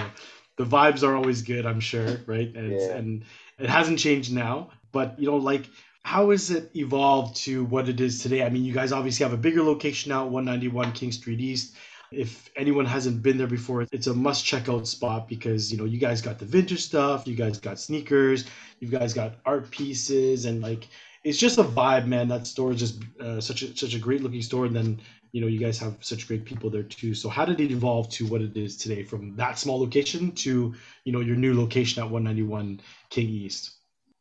the 0.58 0.66
vibes 0.66 1.04
are 1.04 1.16
always 1.16 1.42
good, 1.42 1.66
I'm 1.66 1.80
sure, 1.80 2.20
right? 2.26 2.54
And 2.56 2.72
Yeah. 2.72 2.96
and 2.98 3.24
it 3.60 3.70
hasn't 3.70 4.00
changed 4.00 4.34
now, 4.34 4.72
but 4.92 5.20
you 5.20 5.28
know, 5.30 5.38
like 5.38 5.70
how 6.04 6.32
has 6.32 6.50
it 6.50 6.72
evolved 6.76 7.36
to 7.38 7.64
what 7.66 7.88
it 7.88 8.02
is 8.02 8.20
today? 8.24 8.44
I 8.44 8.50
mean, 8.50 8.64
you 8.64 8.74
guys 8.74 8.92
obviously 8.92 9.24
have 9.24 9.34
a 9.34 9.38
bigger 9.38 9.62
location 9.62 10.10
now, 10.10 10.26
191 10.26 10.94
King 10.94 11.12
Street 11.12 11.40
East. 11.40 11.76
If 12.12 12.50
anyone 12.58 12.86
hasn't 12.86 13.22
been 13.22 13.38
there 13.38 13.48
before, 13.48 13.86
it's 13.92 14.08
a 14.08 14.14
must 14.14 14.44
check 14.44 14.68
out 14.68 14.86
spot 14.88 15.30
because 15.30 15.72
you 15.72 15.78
know 15.78 15.86
you 15.86 15.98
guys 15.98 16.22
got 16.22 16.40
the 16.40 16.46
vintage 16.46 16.82
stuff, 16.82 17.26
you 17.28 17.36
guys 17.36 17.60
got 17.60 17.80
sneakers, 17.80 18.46
you 18.80 18.90
guys 18.90 19.14
got 19.14 19.36
art 19.46 19.72
pieces, 19.72 20.46
and 20.46 20.62
like 20.62 20.90
it's 21.24 21.38
just 21.38 21.58
a 21.60 21.64
vibe, 21.64 22.08
man. 22.08 22.28
That 22.28 22.48
store 22.48 22.72
is 22.74 22.80
just 22.80 23.00
uh, 23.22 23.40
such 23.40 23.62
a 23.62 23.78
such 23.78 23.94
a 23.94 24.00
great 24.00 24.22
looking 24.24 24.42
store, 24.42 24.66
and 24.66 24.76
then 24.76 25.00
you 25.32 25.42
know 25.42 25.48
you 25.48 25.60
guys 25.60 25.80
have 25.80 25.96
such 26.02 26.28
great 26.28 26.46
people 26.46 26.70
there 26.70 26.84
too. 26.84 27.14
So 27.14 27.30
how 27.30 27.46
did 27.46 27.60
it 27.60 27.72
evolve 27.72 28.10
to 28.10 28.28
what 28.28 28.42
it 28.42 28.56
is 28.58 28.78
today, 28.78 29.04
from 29.04 29.36
that 29.36 29.58
small 29.58 29.80
location 29.80 30.32
to 30.34 30.74
you 31.06 31.12
know 31.12 31.22
your 31.22 31.36
new 31.36 31.60
location 31.60 32.02
at 32.04 32.10
191 32.10 32.82
King 33.10 33.30
East? 33.30 33.72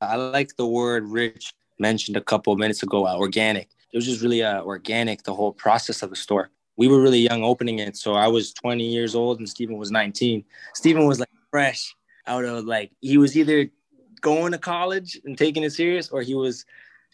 I 0.00 0.16
like 0.16 0.56
the 0.56 0.66
word 0.66 1.04
Rich 1.04 1.52
mentioned 1.78 2.16
a 2.16 2.20
couple 2.20 2.52
of 2.52 2.58
minutes 2.58 2.82
ago, 2.82 3.06
uh, 3.06 3.16
organic. 3.16 3.68
It 3.92 3.96
was 3.96 4.06
just 4.06 4.22
really 4.22 4.42
uh, 4.42 4.62
organic, 4.62 5.24
the 5.24 5.34
whole 5.34 5.52
process 5.52 6.02
of 6.02 6.11
the 6.11 6.16
store. 6.16 6.50
We 6.76 6.88
were 6.88 7.00
really 7.00 7.18
young 7.18 7.42
opening 7.42 7.80
it. 7.80 7.96
So 7.96 8.14
I 8.14 8.28
was 8.28 8.52
20 8.54 8.84
years 8.84 9.14
old 9.14 9.38
and 9.38 9.48
Stephen 9.48 9.76
was 9.76 9.90
19. 9.90 10.44
Stephen 10.74 11.06
was 11.06 11.18
like 11.18 11.28
fresh 11.50 11.94
out 12.26 12.44
of 12.44 12.64
like, 12.64 12.92
he 13.00 13.18
was 13.18 13.36
either 13.36 13.68
going 14.20 14.52
to 14.52 14.58
college 14.58 15.20
and 15.24 15.36
taking 15.36 15.64
it 15.64 15.72
serious 15.72 16.11
or 16.11 16.22
he 16.22 16.34
was 16.34 16.64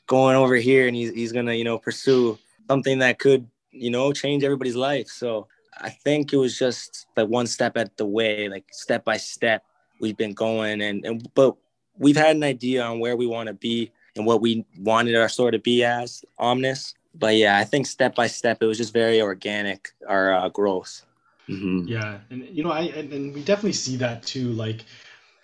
going 0.07 0.36
over 0.36 0.57
here 0.57 0.86
and 0.86 0.94
he's, 0.94 1.11
he's 1.12 1.32
to, 1.32 1.57
you 1.57 1.64
know, 1.64 1.78
pursue 1.78 2.38
something 2.68 2.99
that 2.99 3.18
could, 3.18 3.49
you 3.77 3.91
know, 3.91 4.12
change 4.12 4.45
everybody's 4.45 4.77
life. 4.77 5.09
So 5.09 5.49
I 5.81 5.91
think 5.91 6.33
it 6.33 6.37
was 6.37 6.59
just 6.59 7.07
like 7.16 7.29
one 7.29 7.47
step 7.47 7.77
at 7.77 7.97
the 7.97 8.07
way, 8.07 8.49
like 8.49 8.64
step 8.72 9.05
by 9.05 9.16
step, 9.16 9.62
we've 10.01 10.16
been 10.16 10.35
going 10.35 10.83
and, 10.83 11.05
and 11.05 11.29
but 11.35 11.57
we've 11.99 12.16
had 12.16 12.37
an 12.37 12.43
idea 12.43 12.83
on 12.83 13.01
where 13.01 13.16
we 13.16 13.27
want 13.27 13.49
to 13.49 13.55
be 13.55 13.91
and 14.16 14.27
what 14.27 14.41
we 14.41 14.64
wanted 14.79 15.16
our 15.16 15.29
store 15.29 15.51
to 15.51 15.59
be 15.59 15.85
as 15.85 16.24
Omnes. 16.39 16.95
But 17.14 17.37
yeah, 17.37 17.59
I 17.59 17.64
think 17.64 17.87
step 17.87 18.14
by 18.14 18.27
step, 18.27 18.59
it 18.62 18.66
was 18.66 18.79
just 18.79 18.93
very 18.93 19.20
organic, 19.20 19.89
our 20.07 20.35
uh, 20.35 20.49
growth. 20.51 21.03
Mhm. 21.49 21.89
Yeah, 21.89 22.18
and 22.31 22.45
you 22.51 22.64
know, 22.64 22.70
I 22.70 22.83
and, 22.83 23.12
and 23.12 23.35
we 23.35 23.43
definitely 23.43 23.72
see 23.72 23.97
that 23.97 24.22
too. 24.24 24.51
Like, 24.53 24.85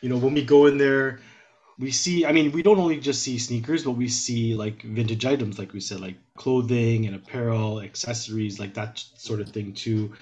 you 0.00 0.08
know, 0.08 0.16
when 0.16 0.34
we 0.34 0.44
go 0.44 0.66
in 0.66 0.76
there, 0.76 1.20
we 1.78 1.90
see. 1.90 2.26
I 2.26 2.32
mean, 2.32 2.52
we 2.52 2.62
don't 2.62 2.78
only 2.78 3.00
just 3.00 3.22
see 3.22 3.38
sneakers, 3.38 3.84
but 3.84 3.92
we 3.92 4.08
see 4.08 4.54
like 4.54 4.82
vintage 4.82 5.24
items, 5.24 5.58
like 5.58 5.72
we 5.72 5.80
said, 5.80 6.00
like 6.00 6.16
clothing 6.36 7.06
and 7.06 7.16
apparel, 7.16 7.80
accessories, 7.80 8.58
like 8.58 8.74
that 8.74 9.02
sort 9.16 9.40
of 9.40 9.48
thing 9.48 9.72
too. 9.72 10.12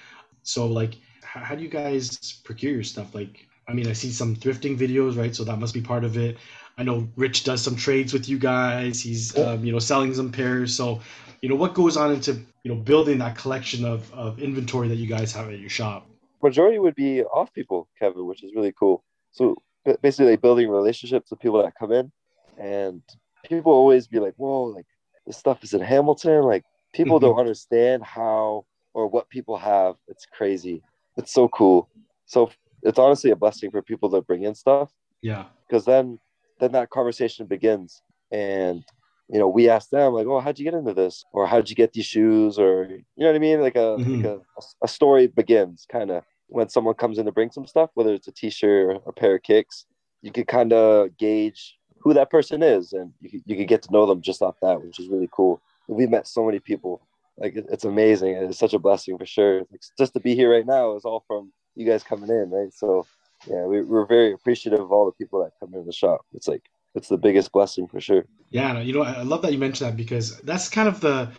So, 0.43 0.67
like, 0.67 0.95
how, 1.23 1.41
how 1.41 1.55
do 1.55 1.63
you 1.63 1.69
guys 1.69 2.41
procure 2.43 2.71
your 2.71 2.83
stuff? 2.83 3.13
Like, 3.13 3.47
I 3.67 3.73
mean, 3.73 3.87
I 3.87 3.93
see 3.93 4.11
some 4.11 4.35
thrifting 4.35 4.77
videos, 4.77 5.17
right? 5.17 5.35
So 5.35 5.43
that 5.43 5.57
must 5.57 5.73
be 5.73 5.81
part 5.81 6.03
of 6.03 6.17
it. 6.17 6.37
I 6.77 6.83
know 6.83 7.07
Rich 7.15 7.43
does 7.43 7.61
some 7.61 7.75
trades 7.75 8.13
with 8.13 8.27
you 8.27 8.39
guys. 8.39 9.01
He's, 9.01 9.37
um, 9.37 9.63
you 9.63 9.71
know, 9.71 9.79
selling 9.79 10.13
some 10.13 10.31
pairs. 10.31 10.75
So, 10.75 11.01
you 11.41 11.49
know, 11.49 11.55
what 11.55 11.73
goes 11.73 11.97
on 11.97 12.11
into, 12.11 12.33
you 12.63 12.73
know, 12.73 12.75
building 12.75 13.19
that 13.19 13.37
collection 13.37 13.85
of, 13.85 14.11
of 14.13 14.39
inventory 14.39 14.87
that 14.87 14.95
you 14.95 15.07
guys 15.07 15.33
have 15.33 15.49
at 15.49 15.59
your 15.59 15.69
shop? 15.69 16.07
Majority 16.41 16.79
would 16.79 16.95
be 16.95 17.23
off 17.23 17.53
people, 17.53 17.87
Kevin, 17.99 18.25
which 18.25 18.43
is 18.43 18.55
really 18.55 18.71
cool. 18.71 19.03
So 19.31 19.57
basically, 20.01 20.31
like 20.31 20.41
building 20.41 20.69
relationships 20.69 21.31
with 21.31 21.39
people 21.39 21.61
that 21.63 21.73
come 21.79 21.91
in, 21.91 22.11
and 22.57 23.01
people 23.45 23.71
always 23.73 24.07
be 24.07 24.19
like, 24.19 24.33
"Whoa, 24.37 24.63
like 24.63 24.85
this 25.25 25.37
stuff 25.37 25.63
is 25.63 25.73
in 25.73 25.81
Hamilton." 25.81 26.43
Like 26.43 26.63
people 26.93 27.17
Mhm. 27.17 27.21
don't 27.21 27.39
understand 27.39 28.03
how 28.03 28.65
or 28.93 29.07
what 29.07 29.29
people 29.29 29.57
have. 29.57 29.95
It's 30.07 30.25
crazy. 30.25 30.83
It's 31.17 31.33
so 31.33 31.47
cool. 31.49 31.89
So 32.25 32.51
it's 32.83 32.99
honestly 32.99 33.31
a 33.31 33.35
blessing 33.35 33.71
for 33.71 33.81
people 33.81 34.09
to 34.11 34.21
bring 34.21 34.43
in 34.43 34.55
stuff 34.55 34.91
Yeah. 35.21 35.45
because 35.67 35.85
then 35.85 36.19
then 36.59 36.71
that 36.73 36.89
conversation 36.89 37.45
begins 37.47 38.01
and 38.31 38.83
you 39.29 39.39
know 39.39 39.47
we 39.47 39.69
ask 39.69 39.89
them 39.89 40.13
like 40.13 40.27
oh 40.27 40.39
how'd 40.39 40.57
you 40.59 40.65
get 40.65 40.73
into 40.73 40.93
this 40.93 41.23
or 41.33 41.45
how'd 41.47 41.69
you 41.69 41.75
get 41.75 41.93
these 41.93 42.05
shoes 42.05 42.57
or 42.59 42.85
you 42.89 43.03
know 43.17 43.27
what 43.27 43.35
i 43.35 43.39
mean 43.39 43.61
like 43.61 43.75
a 43.75 43.97
Mhm. 43.99 44.23
like 44.23 44.25
a, 44.25 44.39
a 44.83 44.87
story 44.87 45.27
begins 45.27 45.85
kind 45.91 46.11
of 46.11 46.23
when 46.51 46.69
someone 46.69 46.93
comes 46.95 47.17
in 47.17 47.25
to 47.25 47.31
bring 47.31 47.51
some 47.51 47.65
stuff 47.65 47.89
whether 47.93 48.13
it's 48.13 48.27
a 48.27 48.31
t-shirt 48.31 48.87
or 48.87 49.09
a 49.09 49.13
pair 49.13 49.35
of 49.35 49.43
kicks 49.43 49.85
you 50.21 50.31
could 50.31 50.47
kind 50.47 50.73
of 50.73 51.15
gauge 51.17 51.77
who 51.99 52.13
that 52.13 52.29
person 52.29 52.61
is 52.61 52.93
and 52.93 53.11
you 53.21 53.41
you 53.45 53.55
could 53.55 53.67
get 53.67 53.81
to 53.81 53.91
know 53.91 54.05
them 54.05 54.21
just 54.21 54.41
off 54.41 54.55
that 54.61 54.81
which 54.83 54.99
is 54.99 55.07
really 55.07 55.29
cool. 55.31 55.61
We've 55.87 56.09
met 56.09 56.27
so 56.27 56.45
many 56.45 56.59
people. 56.59 57.01
Like 57.37 57.55
it- 57.55 57.67
it's 57.71 57.85
amazing 57.85 58.35
it's 58.35 58.57
such 58.59 58.73
a 58.73 58.79
blessing 58.79 59.17
for 59.17 59.25
sure. 59.25 59.59
Like, 59.71 59.81
just 59.97 60.13
to 60.13 60.19
be 60.19 60.35
here 60.35 60.51
right 60.51 60.65
now 60.65 60.95
is 60.95 61.05
all 61.05 61.23
from 61.27 61.51
you 61.75 61.85
guys 61.85 62.03
coming 62.03 62.29
in 62.29 62.49
right? 62.51 62.73
So 62.73 63.05
yeah 63.47 63.63
we, 63.65 63.81
we're 63.81 64.05
very 64.05 64.33
appreciative 64.33 64.79
of 64.79 64.91
all 64.91 65.05
the 65.05 65.11
people 65.13 65.43
that 65.43 65.51
come 65.59 65.73
in 65.73 65.85
the 65.85 65.93
shop. 65.93 66.21
It's 66.33 66.47
like 66.47 66.63
it's 66.95 67.07
the 67.07 67.17
biggest 67.17 67.51
blessing 67.51 67.87
for 67.87 68.01
sure. 68.01 68.25
Yeah, 68.49 68.79
you 68.79 68.93
know, 68.93 69.03
I 69.03 69.21
love 69.21 69.41
that 69.43 69.53
you 69.53 69.57
mentioned 69.57 69.89
that 69.89 69.95
because 69.95 70.37
that's 70.41 70.67
kind 70.67 70.89
of 70.89 70.99
the, 70.99 71.29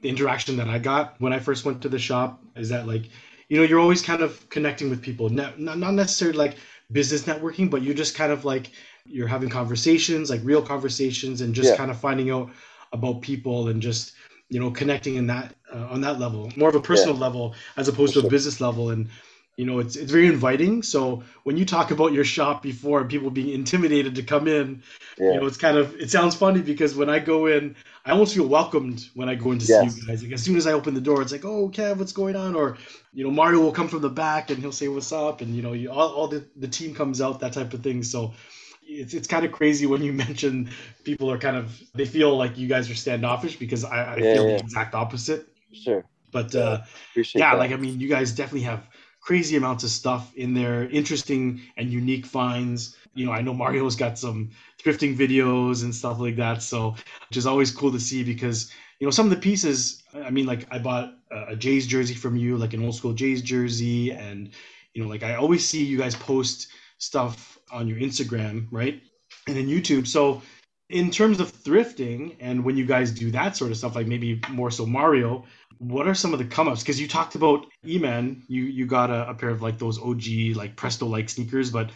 the 0.00 0.08
interaction 0.08 0.56
that 0.56 0.68
I 0.68 0.78
got 0.78 1.20
when 1.20 1.32
I 1.32 1.38
first 1.38 1.64
went 1.66 1.82
to 1.82 1.90
the 1.90 1.98
shop. 1.98 2.42
Is 2.56 2.70
that 2.70 2.86
like, 2.86 3.10
you 3.54 3.60
know, 3.60 3.66
you're 3.66 3.78
always 3.78 4.02
kind 4.02 4.20
of 4.20 4.48
connecting 4.50 4.90
with 4.90 5.00
people, 5.00 5.28
not 5.28 5.60
not, 5.60 5.94
necessarily 5.94 6.36
like 6.36 6.56
business 6.90 7.22
networking, 7.22 7.70
but 7.70 7.82
you're 7.82 7.94
just 7.94 8.16
kind 8.16 8.32
of 8.32 8.44
like 8.44 8.72
you're 9.06 9.28
having 9.28 9.48
conversations, 9.48 10.28
like 10.28 10.40
real 10.42 10.60
conversations, 10.60 11.40
and 11.40 11.54
just 11.54 11.70
Yeah. 11.70 11.76
kind 11.76 11.90
of 11.92 11.96
finding 11.96 12.32
out 12.32 12.50
about 12.92 13.22
people 13.22 13.68
and 13.68 13.80
just 13.80 14.12
you 14.48 14.58
know 14.58 14.72
connecting 14.72 15.14
in 15.14 15.28
that 15.28 15.54
uh, 15.72 15.86
on 15.88 16.00
that 16.00 16.18
level, 16.18 16.52
more 16.56 16.68
of 16.68 16.74
a 16.74 16.80
personal 16.80 17.16
level 17.16 17.54
as 17.76 17.86
opposed 17.86 18.14
For 18.14 18.22
to 18.22 18.26
a 18.26 18.28
business 18.28 18.60
level, 18.60 18.90
and 18.90 19.08
you 19.56 19.64
know, 19.66 19.78
it's 19.78 19.96
it's 19.96 20.10
very 20.10 20.26
inviting. 20.26 20.82
So 20.82 21.22
when 21.44 21.56
you 21.56 21.64
talk 21.64 21.90
about 21.90 22.12
your 22.12 22.24
shop 22.24 22.62
before 22.62 23.00
and 23.00 23.10
people 23.10 23.30
being 23.30 23.50
intimidated 23.50 24.16
to 24.16 24.22
come 24.22 24.48
in, 24.48 24.82
yeah 25.18 25.34
you 25.34 25.40
know 25.40 25.46
it's 25.46 25.56
kind 25.56 25.76
of 25.76 25.94
it 25.96 26.10
sounds 26.10 26.34
funny 26.34 26.60
because 26.62 26.94
when 26.94 27.08
i 27.08 27.18
go 27.18 27.46
in 27.46 27.74
i 28.04 28.10
almost 28.10 28.34
feel 28.34 28.46
welcomed 28.46 29.06
when 29.14 29.28
i 29.28 29.34
go 29.34 29.52
in 29.52 29.58
to 29.58 29.66
Yes. 29.66 29.66
see 29.66 29.84
you 29.86 30.06
guys 30.06 30.22
like 30.22 30.32
as 30.32 30.42
soon 30.42 30.56
as 30.56 30.66
i 30.66 30.72
open 30.72 30.94
the 30.94 31.00
door 31.00 31.22
it's 31.22 31.32
like 31.32 31.44
oh 31.44 31.68
kev 31.68 31.96
what's 31.98 32.12
going 32.12 32.36
on 32.36 32.54
or 32.54 32.76
you 33.12 33.24
know 33.24 33.30
mario 33.30 33.60
will 33.60 33.72
come 33.72 33.88
from 33.88 34.02
the 34.02 34.08
back 34.10 34.50
and 34.50 34.58
he'll 34.58 34.72
say 34.72 34.88
what's 34.88 35.12
up 35.12 35.40
and 35.40 35.54
you 35.54 35.62
know 35.62 35.72
you, 35.72 35.90
all, 35.90 36.12
all 36.12 36.28
the, 36.28 36.44
the 36.56 36.68
team 36.68 36.94
comes 36.94 37.20
out 37.20 37.40
that 37.40 37.52
type 37.52 37.72
of 37.72 37.82
thing 37.82 38.02
so 38.02 38.32
it's, 38.86 39.14
it's 39.14 39.26
kind 39.28 39.44
of 39.46 39.52
crazy 39.52 39.86
when 39.86 40.02
you 40.02 40.12
mention 40.26 40.70
people 41.04 41.30
are 41.30 41.38
kind 41.38 41.56
of 41.56 41.80
they 41.94 42.06
feel 42.06 42.36
like 42.36 42.58
you 42.58 42.68
guys 42.68 42.90
are 42.90 42.94
standoffish 42.94 43.56
because 43.56 43.84
i, 43.84 44.16
I 44.16 44.22
Yeah, 44.22 44.32
feel 44.32 44.44
yeah. 44.46 44.58
the 44.58 44.58
exact 44.60 44.94
opposite 44.94 45.48
sure 45.72 46.04
but 46.30 46.54
uh 46.54 46.82
yeah 47.34 47.52
that. 47.52 47.54
like 47.54 47.72
i 47.72 47.76
mean 47.76 48.00
you 48.00 48.08
guys 48.08 48.32
definitely 48.32 48.62
have 48.62 48.86
crazy 49.24 49.56
amounts 49.56 49.84
of 49.84 49.90
stuff 49.90 50.34
in 50.36 50.52
there 50.54 50.88
interesting 50.90 51.60
and 51.78 51.90
unique 51.90 52.26
finds. 52.26 52.96
You 53.14 53.26
know 53.26 53.32
i 53.32 53.42
know 53.42 53.54
mario's 53.54 53.94
got 53.94 54.18
some 54.18 54.50
thrifting 54.82 55.16
videos 55.16 55.84
and 55.84 55.94
stuff 55.94 56.18
like 56.18 56.36
that 56.36 56.62
so 56.62 56.96
which 57.28 57.36
is 57.36 57.46
always 57.46 57.70
cool 57.70 57.92
to 57.92 58.00
see 58.00 58.24
because 58.24 58.72
you 58.98 59.06
know 59.06 59.12
some 59.12 59.26
of 59.26 59.30
the 59.30 59.42
pieces 59.48 60.02
i 60.24 60.30
mean 60.30 60.46
like 60.46 60.66
i 60.72 60.78
bought 60.78 61.14
a 61.30 61.54
jays 61.54 61.86
jersey 61.86 62.14
from 62.14 62.36
you 62.36 62.56
like 62.56 62.74
an 62.74 62.84
old 62.84 62.96
school 62.96 63.12
jays 63.12 63.40
jersey 63.40 64.10
and 64.10 64.50
you 64.94 65.02
know 65.02 65.08
like 65.08 65.22
i 65.22 65.36
always 65.36 65.64
see 65.64 65.84
you 65.84 65.96
guys 65.96 66.16
post 66.16 66.68
stuff 66.98 67.58
on 67.70 67.86
your 67.88 67.98
instagram 67.98 68.66
right? 68.70 69.02
And 69.46 69.56
then 69.56 69.66
youtube. 69.66 70.06
So 70.06 70.42
in 70.90 71.10
terms 71.10 71.40
of 71.40 71.50
thrifting 71.52 72.36
and 72.40 72.64
when 72.64 72.76
you 72.76 72.84
guys 72.84 73.10
do 73.10 73.30
that 73.30 73.56
sort 73.56 73.70
of 73.70 73.76
stuff 73.76 73.94
like 73.94 74.06
maybe 74.06 74.40
more 74.50 74.70
so 74.70 74.84
mario 74.84 75.44
what 75.78 76.06
are 76.06 76.14
some 76.14 76.32
of 76.32 76.38
the 76.38 76.44
come 76.44 76.68
ups? 76.68 76.82
Because 76.82 77.00
you 77.00 77.08
talked 77.08 77.34
about 77.34 77.66
E-Man, 77.86 78.42
you 78.48 78.62
you 78.62 78.86
got 78.86 79.10
a, 79.10 79.30
a 79.30 79.34
pair 79.34 79.50
of 79.50 79.62
like 79.62 79.78
those 79.78 80.00
OG 80.00 80.56
like 80.56 80.76
Presto 80.76 81.06
like 81.06 81.28
sneakers, 81.28 81.70
but 81.70 81.90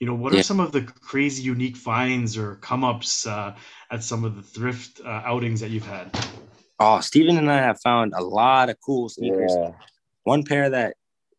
you 0.00 0.06
know 0.06 0.14
what 0.14 0.34
are 0.34 0.42
some 0.42 0.60
of 0.60 0.72
the 0.72 0.82
crazy 0.82 1.42
unique 1.42 1.76
finds 1.76 2.36
or 2.36 2.56
come 2.56 2.84
ups 2.84 3.26
uh, 3.26 3.54
at 3.90 4.02
some 4.02 4.24
of 4.24 4.36
the 4.36 4.42
thrift 4.42 5.00
uh, 5.04 5.22
outings 5.24 5.60
that 5.60 5.70
you've 5.70 5.86
had? 5.86 6.10
Oh, 6.80 7.00
Steven 7.00 7.38
and 7.38 7.50
I 7.50 7.58
have 7.58 7.80
found 7.80 8.12
a 8.16 8.22
lot 8.22 8.68
of 8.70 8.76
cool 8.84 9.08
sneakers. 9.08 9.54
yeah 9.56 9.72
One 10.24 10.42
pair 10.44 10.70
that 10.70 10.96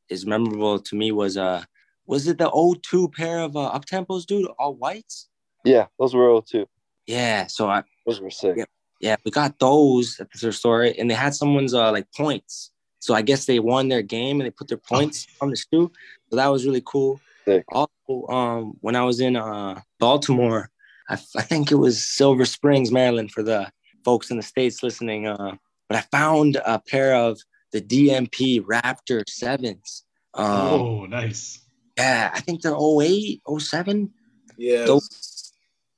is 0.09 0.25
memorable 0.25 0.79
to 0.79 0.95
me 0.95 1.11
was 1.11 1.37
uh 1.37 1.63
was 2.07 2.27
it 2.27 2.37
the 2.37 2.77
02 2.83 3.09
pair 3.09 3.39
of 3.39 3.55
uh, 3.55 3.65
up 3.65 3.85
tempos, 3.85 4.25
dude, 4.25 4.47
all 4.59 4.75
whites? 4.75 5.29
yeah 5.63 5.87
those 5.97 6.13
were 6.13 6.29
all 6.29 6.43
too 6.43 6.67
Yeah, 7.07 7.47
so 7.47 7.69
I 7.69 7.83
those 8.05 8.21
were 8.21 8.29
sick 8.29 8.57
Yeah. 8.57 8.65
yeah, 8.99 9.15
we 9.23 9.31
got 9.31 9.59
those 9.59 10.19
at 10.19 10.31
the 10.31 10.37
thrift 10.37 10.57
store 10.57 10.83
and 10.83 11.09
they 11.09 11.15
had 11.15 11.35
someone's 11.35 11.73
uh 11.73 11.91
like 11.91 12.07
points. 12.13 12.71
So 12.99 13.13
I 13.13 13.21
guess 13.21 13.45
they 13.45 13.59
won 13.59 13.89
their 13.89 14.01
game 14.01 14.39
and 14.39 14.47
they 14.47 14.51
put 14.51 14.67
their 14.67 14.79
points 14.79 15.27
on 15.41 15.49
the 15.51 15.55
shoe. 15.55 15.91
So 16.29 16.35
that 16.35 16.47
was 16.47 16.65
really 16.65 16.81
cool. 16.85 17.19
Sick. 17.45 17.63
Also, 17.71 18.27
um, 18.29 18.77
when 18.81 18.95
I 18.95 19.03
was 19.03 19.19
in 19.19 19.35
uh 19.35 19.81
Baltimore, 19.99 20.69
I, 21.09 21.13
I 21.13 21.41
think 21.41 21.71
it 21.71 21.75
was 21.75 22.05
Silver 22.05 22.45
Springs, 22.45 22.91
Maryland, 22.91 23.31
for 23.31 23.43
the 23.43 23.71
folks 24.03 24.31
in 24.31 24.37
the 24.37 24.43
states 24.43 24.83
listening. 24.83 25.27
Uh, 25.27 25.55
but 25.87 25.97
I 25.97 26.01
found 26.11 26.57
a 26.65 26.79
pair 26.79 27.15
of 27.15 27.39
the 27.71 27.81
DMP 27.81 28.61
Raptor 28.61 29.23
sevens. 29.27 30.03
Um, 30.33 30.47
oh, 30.49 31.05
nice. 31.05 31.59
yeah, 31.97 32.31
I 32.33 32.39
think 32.41 32.61
they're 32.61 32.75
08, 32.75 33.41
07. 33.59 34.11
Yeah. 34.57 34.85
Dope. 34.85 35.03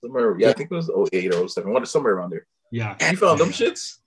Somewhere, 0.07 0.39
yeah, 0.39 0.47
Yeah. 0.47 0.51
I 0.51 0.53
think 0.53 0.71
it 0.71 0.75
was 0.75 0.89
08 1.13 1.35
or 1.35 1.47
07, 1.47 1.71
one 1.71 1.85
somewhere 1.85 2.13
around 2.13 2.31
there. 2.31 2.47
Yeah. 2.71 2.95
You 3.11 3.17
found 3.17 3.39
them 3.39 3.49
shits? 3.49 3.97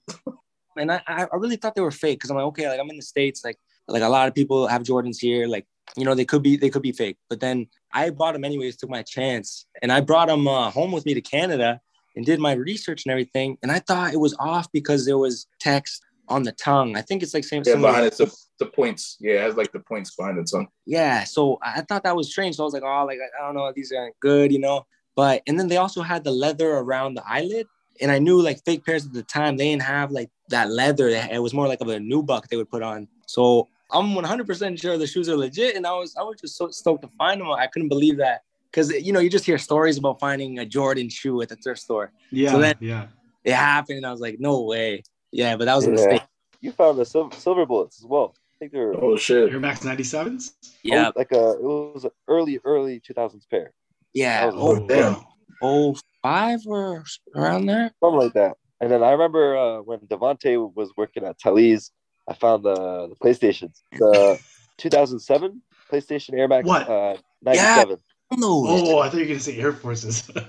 and 0.76 0.92
I, 0.92 1.00
I 1.06 1.24
I 1.32 1.36
really 1.36 1.56
thought 1.56 1.74
they 1.74 1.80
were 1.82 1.90
fake 1.90 2.18
because 2.18 2.30
I'm 2.30 2.36
like, 2.36 2.46
okay, 2.46 2.68
like 2.68 2.80
I'm 2.80 2.90
in 2.90 2.96
the 2.96 3.02
states, 3.02 3.42
like 3.44 3.56
like 3.88 4.02
a 4.02 4.08
lot 4.08 4.28
of 4.28 4.34
people 4.34 4.66
have 4.66 4.82
Jordans 4.82 5.18
here, 5.18 5.46
like 5.46 5.66
you 5.96 6.04
know 6.04 6.14
they 6.14 6.24
could 6.24 6.42
be 6.42 6.56
they 6.56 6.70
could 6.70 6.82
be 6.82 6.92
fake, 6.92 7.18
but 7.28 7.40
then 7.40 7.66
I 7.92 8.10
bought 8.10 8.32
them 8.34 8.44
anyways, 8.44 8.76
took 8.76 8.90
my 8.90 9.02
chance, 9.02 9.66
and 9.82 9.90
I 9.92 10.00
brought 10.00 10.28
them 10.28 10.46
uh, 10.46 10.70
home 10.70 10.92
with 10.92 11.04
me 11.06 11.14
to 11.14 11.20
Canada 11.20 11.80
and 12.16 12.24
did 12.26 12.38
my 12.40 12.52
research 12.52 13.04
and 13.04 13.10
everything, 13.12 13.56
and 13.62 13.70
I 13.72 13.78
thought 13.80 14.12
it 14.12 14.20
was 14.20 14.34
off 14.38 14.66
because 14.72 15.06
there 15.06 15.18
was 15.18 15.46
text 15.60 16.02
on 16.28 16.42
the 16.44 16.52
tongue. 16.52 16.96
I 16.96 17.02
think 17.02 17.22
it's 17.22 17.34
like 17.34 17.44
same. 17.44 17.62
Yeah, 17.66 17.72
similar- 17.72 17.90
behind 17.90 18.06
it's 18.06 18.18
the, 18.18 18.30
the 18.60 18.66
points. 18.66 19.16
Yeah, 19.20 19.34
it 19.34 19.40
has 19.42 19.56
like 19.56 19.72
the 19.72 19.80
points 19.80 20.14
behind 20.14 20.38
it. 20.38 20.48
So 20.48 20.66
yeah 20.86 21.24
so 21.24 21.58
i 21.62 21.80
thought 21.82 22.02
that 22.04 22.16
was 22.16 22.30
strange 22.30 22.56
so 22.56 22.62
i 22.62 22.66
was 22.66 22.72
like 22.74 22.82
oh 22.82 23.04
like 23.06 23.18
i 23.38 23.44
don't 23.46 23.54
know 23.54 23.70
these 23.74 23.92
aren't 23.92 24.18
good 24.20 24.50
you 24.52 24.58
know 24.58 24.84
but 25.16 25.42
and 25.46 25.58
then 25.58 25.68
they 25.68 25.76
also 25.76 26.02
had 26.02 26.24
the 26.24 26.30
leather 26.30 26.70
around 26.72 27.14
the 27.14 27.22
eyelid. 27.26 27.66
And 28.02 28.10
i 28.10 28.18
knew 28.18 28.40
like 28.40 28.64
fake 28.64 28.84
pairs 28.86 29.04
at 29.04 29.12
the 29.12 29.22
time 29.22 29.56
they 29.58 29.68
didn't 29.70 29.82
have 29.82 30.10
like 30.10 30.30
that 30.48 30.70
leather. 30.70 31.08
It 31.08 31.42
was 31.42 31.52
more 31.52 31.68
like 31.68 31.80
of 31.82 31.88
a 31.88 31.98
nubuck 31.98 32.48
they 32.48 32.56
would 32.56 32.70
put 32.70 32.82
on. 32.82 33.08
So 33.26 33.68
i'm 33.92 34.14
100% 34.14 34.80
sure 34.80 34.96
the 34.96 35.06
shoes 35.06 35.28
are 35.28 35.36
legit. 35.36 35.76
And 35.76 35.86
i 35.86 35.92
was 35.92 36.16
i 36.16 36.22
was 36.22 36.40
just 36.40 36.56
so 36.56 36.70
stoked 36.70 37.02
to 37.02 37.08
find 37.18 37.40
them 37.40 37.50
i 37.50 37.66
couldn't 37.66 37.88
believe 37.88 38.16
that. 38.18 38.42
Because 38.70 38.90
you 38.92 39.12
know 39.12 39.20
you 39.20 39.28
just 39.28 39.44
hear 39.44 39.58
stories 39.58 39.98
about 39.98 40.18
finding 40.20 40.60
a 40.60 40.64
jordan 40.66 41.08
shoe 41.08 41.42
at 41.42 41.48
the 41.50 41.56
thrift 41.56 41.80
store. 41.80 42.12
Yeah. 42.30 42.52
So 42.52 42.58
then- 42.58 42.76
yeah. 42.80 43.06
it 43.44 43.52
happened 43.54 43.98
and 43.98 44.06
i 44.06 44.12
was 44.12 44.20
like 44.20 44.38
no 44.40 44.62
way. 44.62 45.02
Yeah 45.32 45.56
but 45.56 45.64
that 45.66 45.74
was 45.76 45.84
a 45.86 45.88
Yeah. 45.88 45.96
mistake. 45.96 46.22
You 46.62 46.72
found 46.72 46.98
the 46.98 47.04
silver, 47.04 47.34
silver 47.36 47.64
bullets 47.66 47.98
as 48.00 48.06
well. 48.06 48.34
I 48.36 48.56
think 48.58 48.72
they 48.72 48.78
were 48.78 48.94
oh 49.04 49.16
shit. 49.16 49.52
Air 49.52 49.60
Max 49.60 49.80
97s? 49.80 50.52
yeah 50.82 51.10
like 51.16 51.32
a 51.32 51.50
it 51.52 51.62
was 51.62 52.04
an 52.04 52.10
early 52.28 52.58
early 52.64 53.00
2000s 53.00 53.46
pair 53.50 53.72
yeah 54.14 54.46
That 54.46 54.54
was- 54.54 54.80
oh, 54.80 54.86
damn. 54.86 55.16
oh 55.62 55.96
five 56.22 56.60
or 56.66 57.04
around 57.34 57.66
there 57.66 57.90
something 58.02 58.20
like 58.20 58.32
that. 58.34 58.56
And 58.82 58.90
then 58.90 59.02
I 59.02 59.10
remember 59.10 59.56
uh, 59.58 59.82
when 59.82 60.00
Devontae 60.00 60.74
was 60.74 60.90
working 60.96 61.22
at 61.24 61.38
Tally's, 61.38 61.90
I 62.26 62.32
found 62.34 62.64
the, 62.64 62.74
the 63.08 63.14
PlayStations, 63.22 63.82
the 63.92 64.38
2007 64.78 65.60
PlayStation 65.92 66.38
Air 66.38 66.48
Max 66.48 66.66
What? 66.66 66.88
uh, 66.88 67.16
97. 67.42 67.88
those. 67.90 68.00
Oh, 68.40 68.98
I 69.00 69.08
thought 69.08 69.14
you 69.16 69.20
were 69.20 69.26
going 69.26 69.38
to 69.38 69.44
say 69.44 69.58
Air 69.58 69.72
Forces. 69.72 70.30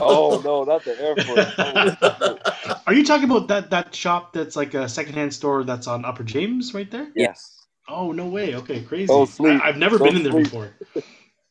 Oh 0.00 0.40
no, 0.44 0.64
not 0.64 0.84
the 0.84 1.00
Air 1.00 1.16
Force. 1.16 1.54
Oh, 1.58 2.82
Are 2.86 2.92
you 2.94 3.04
talking 3.04 3.24
about 3.24 3.48
that 3.48 3.70
that 3.70 3.94
shop 3.94 4.32
that's 4.32 4.54
like 4.54 4.74
a 4.74 4.88
secondhand 4.88 5.32
store 5.34 5.64
that's 5.64 5.86
on 5.88 6.04
Upper 6.04 6.22
James 6.24 6.72
right 6.74 6.88
there? 6.90 7.08
yes. 7.16 7.54
Oh, 7.88 8.12
no 8.12 8.26
way. 8.26 8.54
Okay, 8.54 8.82
crazy. 8.82 9.06
Don't 9.06 9.26
sleep. 9.26 9.60
I, 9.62 9.66
have 9.68 9.78
never 9.78 9.96
Don't 9.96 10.08
been 10.08 10.16
in 10.18 10.22
there 10.24 10.32
sleep. 10.32 10.44
before. 10.44 10.70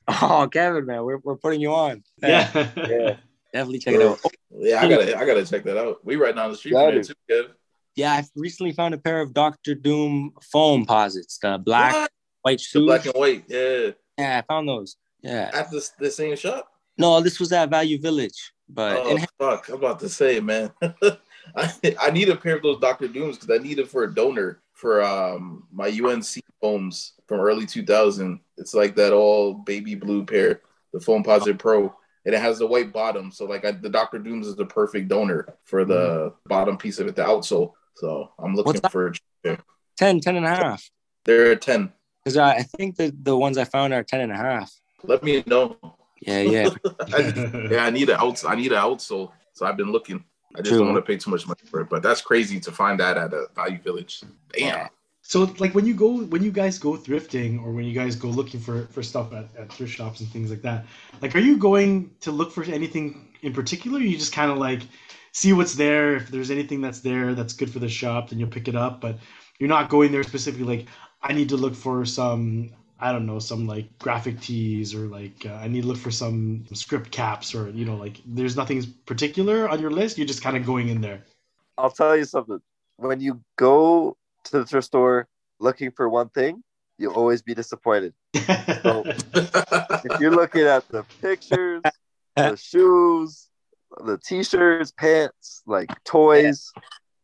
Oh, 0.07 0.47
Kevin, 0.51 0.85
man, 0.85 1.03
we're, 1.03 1.17
we're 1.17 1.35
putting 1.35 1.59
you 1.61 1.73
on. 1.73 2.03
Yeah. 2.21 2.49
Yeah. 2.77 3.17
Definitely 3.53 3.79
check 3.79 3.95
it 3.95 4.01
out. 4.01 4.19
Oh, 4.25 4.29
Yeah, 4.51 4.81
I 4.81 4.89
gotta 4.89 5.17
I 5.17 5.25
gotta 5.25 5.45
check 5.45 5.63
that 5.63 5.77
out. 5.77 6.05
We 6.05 6.15
right 6.15 6.35
down 6.35 6.51
the 6.51 6.57
street 6.57 6.73
from 6.73 6.91
there 6.93 7.03
too, 7.03 7.13
Kev. 7.29 7.49
yeah, 7.95 8.11
I 8.13 8.23
recently 8.35 8.71
found 8.73 8.93
a 8.93 8.97
pair 8.97 9.21
of 9.21 9.33
Doctor 9.33 9.73
Doom 9.73 10.33
Foamposites, 10.53 11.39
the 11.41 11.57
black, 11.57 11.93
What? 11.93 12.11
white 12.41 12.61
The 12.73 12.79
black 12.81 13.05
and 13.05 13.13
white. 13.15 13.43
Yeah. 13.47 13.91
yeah, 14.17 14.37
I 14.39 14.41
found 14.53 14.67
those. 14.67 14.97
Yeah. 15.21 15.49
at 15.53 15.71
the, 15.71 15.85
the 15.99 16.11
same 16.11 16.35
shop? 16.35 16.69
No, 16.97 17.19
this 17.21 17.39
was 17.39 17.51
at 17.51 17.69
Value 17.69 17.99
Village, 17.99 18.51
but 18.69 18.97
Oh 18.97 19.09
in, 19.15 19.25
fuck! 19.39 19.69
I'm 19.69 19.75
about 19.75 19.99
to 20.01 20.09
say, 20.09 20.39
man. 20.39 20.71
I, 21.55 21.71
I 22.01 22.11
need 22.11 22.29
a 22.29 22.35
pair 22.35 22.57
of 22.57 22.63
those 22.63 22.79
Dr. 22.79 23.07
Dooms 23.07 23.37
because 23.37 23.57
I 23.57 23.63
need 23.63 23.79
it 23.79 23.87
for 23.89 24.03
a 24.03 24.13
donor 24.13 24.61
for 24.77 25.01
um 25.01 25.63
my 25.73 25.87
UNC 25.87 26.23
foams 26.61 27.13
from 27.27 27.39
early 27.39 27.65
2000. 27.65 28.39
It's 28.57 28.73
like 28.73 28.95
that 28.95 29.11
all 29.11 29.55
baby 29.55 29.95
blue 29.95 30.23
pair, 30.23 30.61
the 30.93 30.99
Foamposite 30.99 31.57
Pro, 31.57 31.93
and 32.25 32.35
it 32.35 32.39
has 32.39 32.59
the 32.59 32.67
white 32.67 32.93
bottom. 32.93 33.31
So 33.31 33.45
like 33.45 33.65
I, 33.65 33.71
the 33.71 33.89
Dr. 33.89 34.19
Dooms 34.19 34.47
is 34.47 34.55
the 34.55 34.65
perfect 34.65 35.07
donor 35.07 35.47
for 35.63 35.83
the 35.83 36.33
bottom 36.45 36.77
piece 36.77 36.99
of 36.99 37.07
it, 37.07 37.15
the 37.15 37.23
outsole. 37.23 37.73
So 37.95 38.31
I'm 38.39 38.55
looking 38.55 38.79
for. 38.89 39.13
10, 39.97 40.19
10 40.19 40.35
and 40.35 40.45
a 40.45 40.49
half. 40.49 40.87
They're 41.25 41.53
at 41.53 41.61
10. 41.61 41.91
Because 42.23 42.37
I, 42.37 42.57
I 42.57 42.61
think 42.61 42.97
that 42.97 43.25
the 43.25 43.35
ones 43.35 43.57
I 43.57 43.63
found 43.63 43.93
are 43.93 44.03
10 44.03 44.21
and 44.21 44.31
a 44.31 44.37
half. 44.37 44.71
Let 45.03 45.23
me 45.23 45.43
know. 45.47 45.77
Yeah, 46.21 46.41
yeah. 46.41 46.69
I, 47.13 47.67
yeah, 47.71 47.85
I 47.85 47.89
need 47.89 48.09
an 48.09 48.17
outs. 48.19 48.45
I 48.45 48.53
need 48.53 48.71
an 48.71 48.77
outsole. 48.77 49.31
So 49.53 49.65
I've 49.65 49.77
been 49.77 49.91
looking. 49.91 50.23
I 50.57 50.61
just 50.61 50.71
True. 50.71 50.79
don't 50.79 50.93
want 50.93 51.05
to 51.05 51.07
pay 51.07 51.17
too 51.17 51.29
much 51.29 51.47
money 51.47 51.59
for 51.65 51.81
it. 51.81 51.89
But 51.89 52.01
that's 52.01 52.21
crazy 52.21 52.59
to 52.61 52.71
find 52.71 52.99
that 52.99 53.17
at 53.17 53.33
a 53.33 53.47
Value 53.55 53.79
Village. 53.79 54.23
Damn. 54.51 54.67
Yeah. 54.67 54.87
So 55.21 55.43
like 55.59 55.75
when 55.75 55.85
you 55.85 55.93
go 55.93 56.23
when 56.23 56.41
you 56.41 56.51
guys 56.51 56.79
go 56.79 56.93
thrifting 56.93 57.61
or 57.61 57.71
when 57.73 57.83
you 57.85 57.93
guys 57.93 58.15
go 58.15 58.29
looking 58.29 58.59
for 58.59 58.85
for 58.87 59.03
stuff 59.03 59.33
at, 59.33 59.49
at 59.57 59.71
thrift 59.71 59.93
shops 59.93 60.21
and 60.21 60.29
things 60.29 60.49
like 60.49 60.61
that, 60.61 60.85
like 61.21 61.35
are 61.35 61.39
you 61.39 61.57
going 61.57 62.11
to 62.21 62.31
look 62.31 62.51
for 62.51 62.63
anything 62.63 63.27
in 63.41 63.53
particular? 63.53 63.99
You 63.99 64.17
just 64.17 64.33
kind 64.33 64.49
of 64.49 64.57
like 64.57 64.81
see 65.33 65.53
what's 65.53 65.75
there. 65.75 66.15
If 66.15 66.29
there's 66.29 66.49
anything 66.49 66.81
that's 66.81 67.01
there 67.01 67.35
that's 67.35 67.53
good 67.53 67.69
for 67.69 67.79
the 67.79 67.89
shop, 67.89 68.29
then 68.29 68.39
you'll 68.39 68.49
pick 68.49 68.67
it 68.67 68.75
up. 68.75 69.01
But 69.01 69.17
you're 69.59 69.69
not 69.69 69.89
going 69.89 70.11
there 70.11 70.23
specifically 70.23 70.77
like 70.77 70.87
I 71.21 71.33
need 71.33 71.49
to 71.49 71.57
look 71.57 71.75
for 71.75 72.05
some 72.05 72.71
I 72.99 73.11
don't 73.11 73.25
know 73.25 73.39
some 73.39 73.67
like 73.67 73.97
graphic 73.99 74.39
tees 74.41 74.93
or 74.95 75.07
like 75.07 75.45
uh, 75.45 75.53
I 75.53 75.67
need 75.67 75.81
to 75.81 75.87
look 75.87 75.97
for 75.97 76.11
some 76.11 76.65
script 76.73 77.11
caps 77.11 77.53
or 77.53 77.69
you 77.69 77.85
know 77.85 77.95
like 77.95 78.21
there's 78.25 78.55
nothing 78.57 78.83
particular 79.05 79.69
on 79.69 79.79
your 79.79 79.91
list. 79.91 80.17
You're 80.17 80.27
just 80.27 80.41
kind 80.41 80.57
of 80.57 80.65
going 80.65 80.89
in 80.89 81.01
there. 81.01 81.21
I'll 81.77 81.91
tell 81.91 82.17
you 82.17 82.25
something. 82.25 82.59
When 82.97 83.21
you 83.21 83.41
go 83.57 84.17
to 84.45 84.51
the 84.59 84.65
thrift 84.65 84.87
store 84.87 85.27
looking 85.59 85.91
for 85.91 86.09
one 86.09 86.29
thing, 86.29 86.63
you'll 86.97 87.13
always 87.13 87.41
be 87.43 87.53
disappointed. 87.53 88.13
If 88.33 90.19
you're 90.19 90.31
looking 90.35 90.63
at 90.63 90.87
the 90.89 91.03
pictures, 91.21 91.83
the 92.35 92.57
shoes, 92.57 93.47
the 94.05 94.17
t-shirts, 94.17 94.91
pants, 94.91 95.61
like 95.67 95.89
toys, 96.03 96.71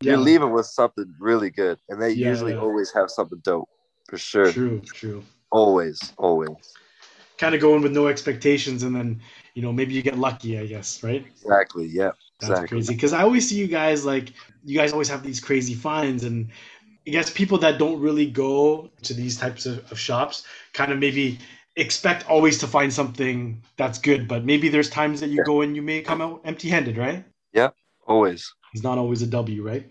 you're 0.01 0.17
Yeah. 0.17 0.23
leaving 0.23 0.51
with 0.51 0.65
something 0.67 1.13
really 1.19 1.49
good. 1.49 1.79
And 1.89 2.01
they 2.01 2.11
Yeah, 2.11 2.29
usually 2.29 2.53
yeah. 2.53 2.59
always 2.59 2.91
have 2.93 3.09
something 3.09 3.39
dope. 3.43 3.69
For 4.09 4.17
sure. 4.17 4.51
True, 4.51 4.81
true. 4.81 5.23
Always, 5.53 6.11
always. 6.17 6.49
kind 7.37 7.53
of 7.53 7.61
going 7.61 7.83
with 7.83 7.91
no 7.91 8.07
expectations 8.07 8.81
and 8.83 8.95
then 8.95 9.21
you 9.53 9.61
know 9.61 9.71
maybe 9.71 9.93
you 9.93 10.01
get 10.01 10.17
lucky 10.17 10.57
i 10.57 10.65
guess 10.65 11.03
right 11.03 11.23
Exactly. 11.41 11.85
Yeah. 11.85 12.11
that's 12.39 12.49
Exactly. 12.49 12.67
crazy 12.69 12.93
because 12.95 13.13
i 13.13 13.21
always 13.21 13.47
see 13.47 13.55
you 13.55 13.67
guys 13.67 14.03
like 14.03 14.33
you 14.65 14.75
guys 14.77 14.91
always 14.93 15.09
have 15.09 15.21
these 15.23 15.39
crazy 15.39 15.75
finds 15.75 16.23
and 16.23 16.49
i 17.07 17.11
guess 17.11 17.29
people 17.29 17.57
that 17.59 17.77
don't 17.77 17.99
really 18.01 18.25
go 18.25 18.89
to 19.03 19.13
these 19.13 19.37
types 19.37 19.65
of, 19.67 19.79
of 19.91 19.99
shops 19.99 20.43
kind 20.73 20.91
of 20.91 20.97
maybe 20.97 21.37
expect 21.75 22.27
always 22.29 22.57
to 22.59 22.67
find 22.67 22.91
something 22.91 23.61
that's 23.77 23.99
good 23.99 24.27
but 24.27 24.45
maybe 24.45 24.69
there's 24.69 24.89
times 24.89 25.19
that 25.19 25.29
you 25.29 25.37
Yeah. 25.37 25.51
go 25.51 25.61
and 25.61 25.75
you 25.75 25.81
may 25.81 26.01
come 26.01 26.21
out 26.21 26.41
empty 26.45 26.69
handed 26.69 26.97
right 26.97 27.23
Yeah, 27.53 27.69
Always. 28.07 28.41
it's 28.73 28.83
not 28.83 28.97
always 28.97 29.21
a 29.21 29.27
w 29.27 29.61
right 29.63 29.85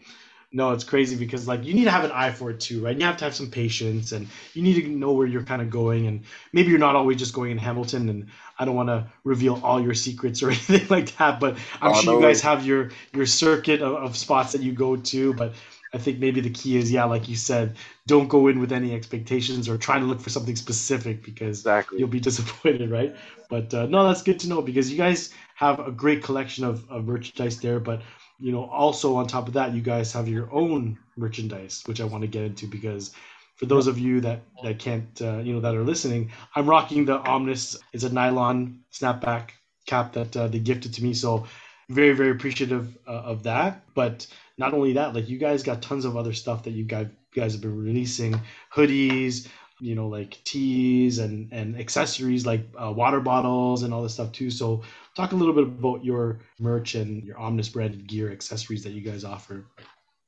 no 0.52 0.72
it's 0.72 0.84
crazy 0.84 1.16
because 1.16 1.48
like 1.48 1.64
you 1.64 1.74
need 1.74 1.84
to 1.84 1.90
have 1.90 2.04
an 2.04 2.12
eye 2.12 2.30
for 2.30 2.50
it 2.50 2.60
too 2.60 2.84
right 2.84 2.98
you 2.98 3.04
have 3.04 3.16
to 3.16 3.24
have 3.24 3.34
some 3.34 3.50
patience 3.50 4.12
and 4.12 4.28
you 4.54 4.62
need 4.62 4.74
to 4.80 4.88
know 4.88 5.12
where 5.12 5.26
you're 5.26 5.42
kind 5.44 5.62
of 5.62 5.70
going 5.70 6.06
and 6.06 6.24
maybe 6.52 6.70
you're 6.70 6.78
not 6.78 6.96
always 6.96 7.16
just 7.18 7.34
going 7.34 7.50
in 7.50 7.58
hamilton 7.58 8.08
and 8.08 8.28
i 8.58 8.64
don't 8.64 8.74
want 8.76 8.88
to 8.88 9.06
reveal 9.24 9.60
all 9.64 9.80
your 9.80 9.94
secrets 9.94 10.42
or 10.42 10.48
anything 10.50 10.86
like 10.88 11.16
that 11.18 11.40
but 11.40 11.56
i'm 11.80 11.92
Oh, 11.92 11.94
sure 11.94 12.10
no 12.10 12.12
you 12.12 12.18
guys 12.18 12.40
have 12.42 12.64
your 12.66 12.90
your 13.12 13.26
circuit 13.26 13.82
of, 13.82 13.94
of 13.94 14.16
spots 14.16 14.52
that 14.52 14.62
you 14.62 14.72
go 14.72 14.96
to 14.96 15.32
but 15.34 15.54
i 15.92 15.98
think 15.98 16.18
maybe 16.18 16.40
the 16.40 16.50
key 16.50 16.76
is 16.76 16.90
yeah 16.92 17.04
like 17.04 17.28
you 17.28 17.36
said 17.36 17.76
don't 18.06 18.28
go 18.28 18.48
in 18.48 18.58
with 18.60 18.72
any 18.72 18.94
expectations 18.94 19.68
or 19.68 19.78
try 19.78 19.98
to 19.98 20.04
look 20.04 20.20
for 20.20 20.30
something 20.30 20.56
specific 20.56 21.22
because 21.24 21.66
Exactly. 21.66 21.96
you'll 21.96 22.08
be 22.08 22.20
disappointed, 22.28 22.90
right? 22.90 23.14
But 23.48 23.72
uh, 23.74 23.86
no, 23.86 24.06
that's 24.08 24.22
good 24.22 24.40
to 24.40 24.48
know 24.48 24.62
because 24.62 24.90
you 24.90 24.96
guys 24.98 25.32
have 25.54 25.78
a 25.78 25.92
great 25.92 26.22
collection 26.22 26.64
of, 26.64 26.88
of 26.90 27.04
merchandise 27.04 27.60
there. 27.60 27.78
But 27.80 28.02
you 28.42 28.50
know, 28.50 28.64
also 28.64 29.14
on 29.16 29.28
top 29.28 29.46
of 29.46 29.54
that, 29.54 29.72
you 29.72 29.80
guys 29.80 30.12
have 30.12 30.26
your 30.26 30.52
own 30.52 30.98
merchandise, 31.16 31.82
which 31.86 32.00
I 32.00 32.04
want 32.04 32.22
to 32.22 32.28
get 32.28 32.42
into 32.42 32.66
because 32.66 33.12
for 33.54 33.66
those 33.66 33.86
of 33.86 33.98
you 34.00 34.20
that 34.22 34.42
that 34.64 34.80
can't, 34.80 35.22
uh, 35.22 35.38
you 35.38 35.54
know, 35.54 35.60
that 35.60 35.76
are 35.76 35.84
listening, 35.84 36.32
I'm 36.56 36.68
rocking 36.68 37.04
the 37.04 37.20
Omnes. 37.20 37.78
It's 37.92 38.02
a 38.02 38.12
nylon 38.12 38.80
snapback 38.92 39.50
cap 39.86 40.12
that 40.14 40.36
uh, 40.36 40.48
they 40.48 40.58
gifted 40.58 40.92
to 40.94 41.04
me, 41.04 41.14
so 41.14 41.46
very 41.88 42.14
very 42.14 42.30
appreciative 42.32 42.98
uh, 43.06 43.12
of 43.32 43.44
that. 43.44 43.82
But 43.94 44.26
not 44.58 44.74
only 44.74 44.94
that, 44.94 45.14
like 45.14 45.28
you 45.28 45.38
guys 45.38 45.62
got 45.62 45.80
tons 45.80 46.04
of 46.04 46.16
other 46.16 46.32
stuff 46.32 46.64
that 46.64 46.72
you 46.72 46.84
guys 46.84 47.06
you 47.32 47.42
guys 47.42 47.52
have 47.52 47.62
been 47.62 47.78
releasing, 47.78 48.40
hoodies, 48.74 49.46
you 49.82 49.96
know 49.96 50.06
like 50.06 50.38
teas 50.44 51.18
and 51.18 51.52
and 51.52 51.76
accessories 51.78 52.46
like 52.46 52.64
uh, 52.82 52.92
water 52.94 53.20
bottles 53.20 53.82
and 53.82 53.92
all 53.92 54.02
this 54.02 54.14
stuff 54.14 54.30
too 54.30 54.48
so 54.48 54.82
talk 55.16 55.32
a 55.32 55.36
little 55.36 55.54
bit 55.54 55.64
about 55.64 56.04
your 56.04 56.40
merch 56.58 56.94
and 56.94 57.22
your 57.24 57.38
omnes 57.38 57.68
branded 57.68 58.06
gear 58.06 58.30
accessories 58.30 58.82
that 58.84 58.92
you 58.92 59.00
guys 59.00 59.24
offer 59.24 59.64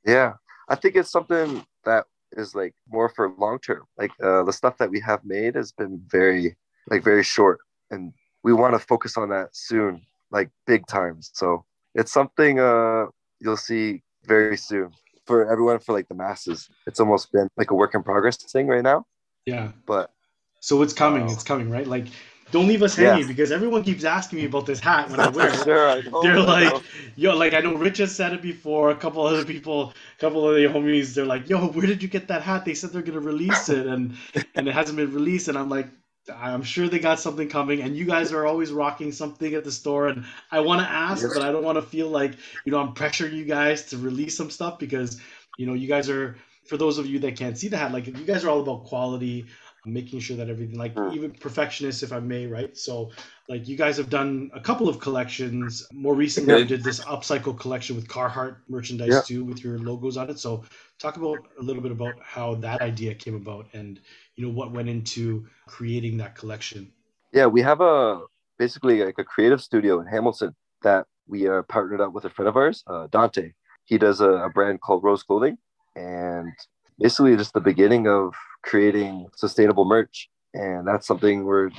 Yeah, 0.05 0.33
I 0.69 0.75
think 0.75 0.95
it's 0.95 1.11
something 1.11 1.65
that 1.85 2.05
is 2.33 2.55
like 2.55 2.73
more 2.89 3.09
for 3.09 3.29
long 3.29 3.59
term. 3.59 3.83
Like 3.97 4.11
uh, 4.15 4.43
the 4.43 4.43
stuff 4.43 4.69
that 4.69 4.83
we 4.83 4.95
have 4.95 5.15
made 5.23 5.55
has 5.55 5.71
been 5.71 6.01
very, 6.09 6.55
like 6.89 7.03
very 7.03 7.23
short, 7.23 7.59
and 7.91 8.13
we 8.43 8.53
want 8.53 8.73
to 8.73 8.79
focus 8.79 9.17
on 9.17 9.29
that 9.29 9.55
soon, 9.55 10.01
like 10.31 10.49
big 10.67 10.87
time. 10.87 11.17
So 11.21 11.65
it's 11.95 12.11
something 12.11 12.59
uh, 12.59 13.05
you'll 13.39 13.57
see 13.57 14.03
very 14.25 14.47
soon 14.57 14.81
for 15.13 15.49
everyone, 15.51 15.79
for 15.79 15.83
like 15.93 16.07
the 16.09 16.15
masses. 16.15 16.69
It's 16.87 16.99
almost 16.99 17.31
been 17.31 17.47
like 17.57 17.71
a 17.71 17.75
work 17.75 17.93
in 17.95 18.03
progress 18.03 18.37
thing 18.37 18.67
right 18.67 18.83
now, 18.83 19.05
yeah 19.45 19.71
but 19.85 20.11
so 20.59 20.81
it's 20.81 20.93
coming 20.93 21.25
Wow. 21.25 21.29
it's 21.29 21.43
coming 21.43 21.69
right 21.69 21.87
like 21.87 22.07
don't 22.51 22.67
leave 22.67 22.83
us 22.83 22.97
Yeah. 22.97 23.11
hanging 23.11 23.27
because 23.27 23.51
everyone 23.51 23.83
keeps 23.83 24.03
asking 24.03 24.39
me 24.39 24.45
about 24.45 24.65
this 24.65 24.79
hat 24.79 25.09
when 25.09 25.19
i 25.19 25.27
wear 25.29 25.49
it 25.49 25.63
sure, 25.63 25.89
I 25.89 26.01
they're 26.21 26.39
like, 26.39 26.73
know. 26.73 26.81
yo, 27.15 27.35
like 27.35 27.53
I 27.53 27.59
know 27.59 27.75
Rich 27.75 27.97
has 27.99 28.15
said 28.15 28.33
it 28.33 28.41
before. 28.41 28.91
A 28.91 28.95
couple 28.95 29.25
other 29.25 29.43
people, 29.45 29.93
a 30.17 30.19
couple 30.21 30.47
of 30.47 30.55
the 30.55 30.63
homies, 30.65 31.13
they're 31.15 31.25
like, 31.25 31.49
yo, 31.49 31.67
where 31.67 31.85
did 31.87 32.01
you 32.03 32.09
get 32.09 32.27
that 32.29 32.41
hat? 32.43 32.65
They 32.65 32.73
said 32.75 32.91
they're 32.91 33.01
gonna 33.01 33.19
release 33.19 33.69
it, 33.69 33.87
and 33.87 34.15
and 34.55 34.67
it 34.67 34.73
hasn't 34.73 34.97
been 34.97 35.13
released. 35.13 35.47
And 35.47 35.57
I'm 35.57 35.69
like, 35.69 35.87
I'm 36.33 36.63
sure 36.63 36.87
they 36.87 36.99
got 36.99 37.19
something 37.19 37.49
coming. 37.49 37.81
And 37.81 37.95
you 37.97 38.05
guys 38.05 38.31
are 38.33 38.45
always 38.45 38.71
rocking 38.71 39.11
something 39.11 39.53
at 39.53 39.63
the 39.63 39.71
store. 39.71 40.07
And 40.07 40.25
I 40.51 40.59
want 40.61 40.81
to 40.81 40.87
ask, 40.87 41.23
Yes. 41.23 41.33
but 41.33 41.43
I 41.43 41.51
don't 41.51 41.63
want 41.63 41.77
to 41.77 41.81
feel 41.83 42.09
like 42.09 42.33
you 42.65 42.71
know 42.71 42.79
I'm 42.79 42.93
pressuring 42.93 43.33
you 43.33 43.45
guys 43.45 43.85
to 43.87 43.97
release 43.97 44.37
some 44.37 44.49
stuff 44.49 44.79
because 44.79 45.19
you 45.57 45.65
know 45.67 45.73
you 45.73 45.87
guys 45.87 46.09
are. 46.09 46.35
For 46.65 46.77
those 46.77 46.97
of 46.97 47.05
you 47.05 47.19
that 47.19 47.37
can't 47.37 47.55
see 47.55 47.67
the 47.67 47.77
hat, 47.77 47.91
like 47.91 48.07
you 48.07 48.13
guys 48.25 48.43
are 48.43 48.49
all 48.49 48.61
about 48.61 48.85
quality, 48.85 49.45
making 49.85 50.19
sure 50.19 50.37
that 50.37 50.49
everything, 50.49 50.77
like 50.77 50.95
Mm. 50.95 51.13
even 51.13 51.31
perfectionist, 51.31 52.03
if 52.03 52.11
I 52.11 52.19
may, 52.19 52.47
right? 52.47 52.75
So 52.77 53.11
like 53.47 53.67
you 53.67 53.77
guys 53.77 53.97
have 53.97 54.09
done 54.09 54.49
a 54.53 54.59
couple 54.59 54.89
of 54.89 54.99
collections. 54.99 55.87
More 55.93 56.15
recently, 56.15 56.53
you 56.53 56.59
Okay. 56.61 56.67
did 56.67 56.83
this 56.83 56.99
upcycle 57.01 57.57
collection 57.57 57.95
with 57.95 58.07
Carhartt 58.07 58.57
merchandise 58.67 59.11
Yeah. 59.13 59.21
too, 59.21 59.43
with 59.43 59.63
your 59.63 59.77
logos 59.79 60.17
on 60.17 60.29
it. 60.29 60.39
So 60.39 60.63
talk 60.99 61.17
about 61.17 61.47
a 61.59 61.63
little 61.63 61.81
bit 61.81 61.91
about 61.91 62.19
how 62.23 62.55
that 62.55 62.81
idea 62.81 63.13
came 63.13 63.35
about 63.35 63.67
and 63.73 63.99
you 64.35 64.45
know 64.45 64.51
what 64.53 64.71
went 64.71 64.89
into 64.89 65.45
creating 65.67 66.17
that 66.17 66.35
collection. 66.35 66.91
Yeah, 67.33 67.47
we 67.47 67.61
have 67.61 67.81
a 67.81 68.21
basically 68.57 69.03
like 69.03 69.17
a 69.17 69.23
creative 69.23 69.61
studio 69.61 69.99
in 69.99 70.07
Hamilton 70.07 70.55
that 70.83 71.05
we 71.27 71.47
are 71.47 71.63
partnered 71.63 72.01
up 72.01 72.13
with 72.13 72.25
a 72.25 72.29
friend 72.29 72.47
of 72.47 72.55
ours, 72.55 72.83
uh, 72.87 73.07
Dante. 73.11 73.51
He 73.85 73.97
does 73.97 74.21
a, 74.21 74.29
a 74.29 74.49
brand 74.49 74.81
called 74.81 75.03
Rose 75.03 75.23
Clothing, 75.23 75.57
and 75.95 76.53
basically 76.99 77.35
just 77.37 77.53
the 77.53 77.61
beginning 77.61 78.07
of 78.07 78.33
creating 78.63 79.27
sustainable 79.35 79.85
merch. 79.85 80.29
And 80.53 80.87
that's 80.87 81.05
something 81.05 81.43
we're 81.43 81.69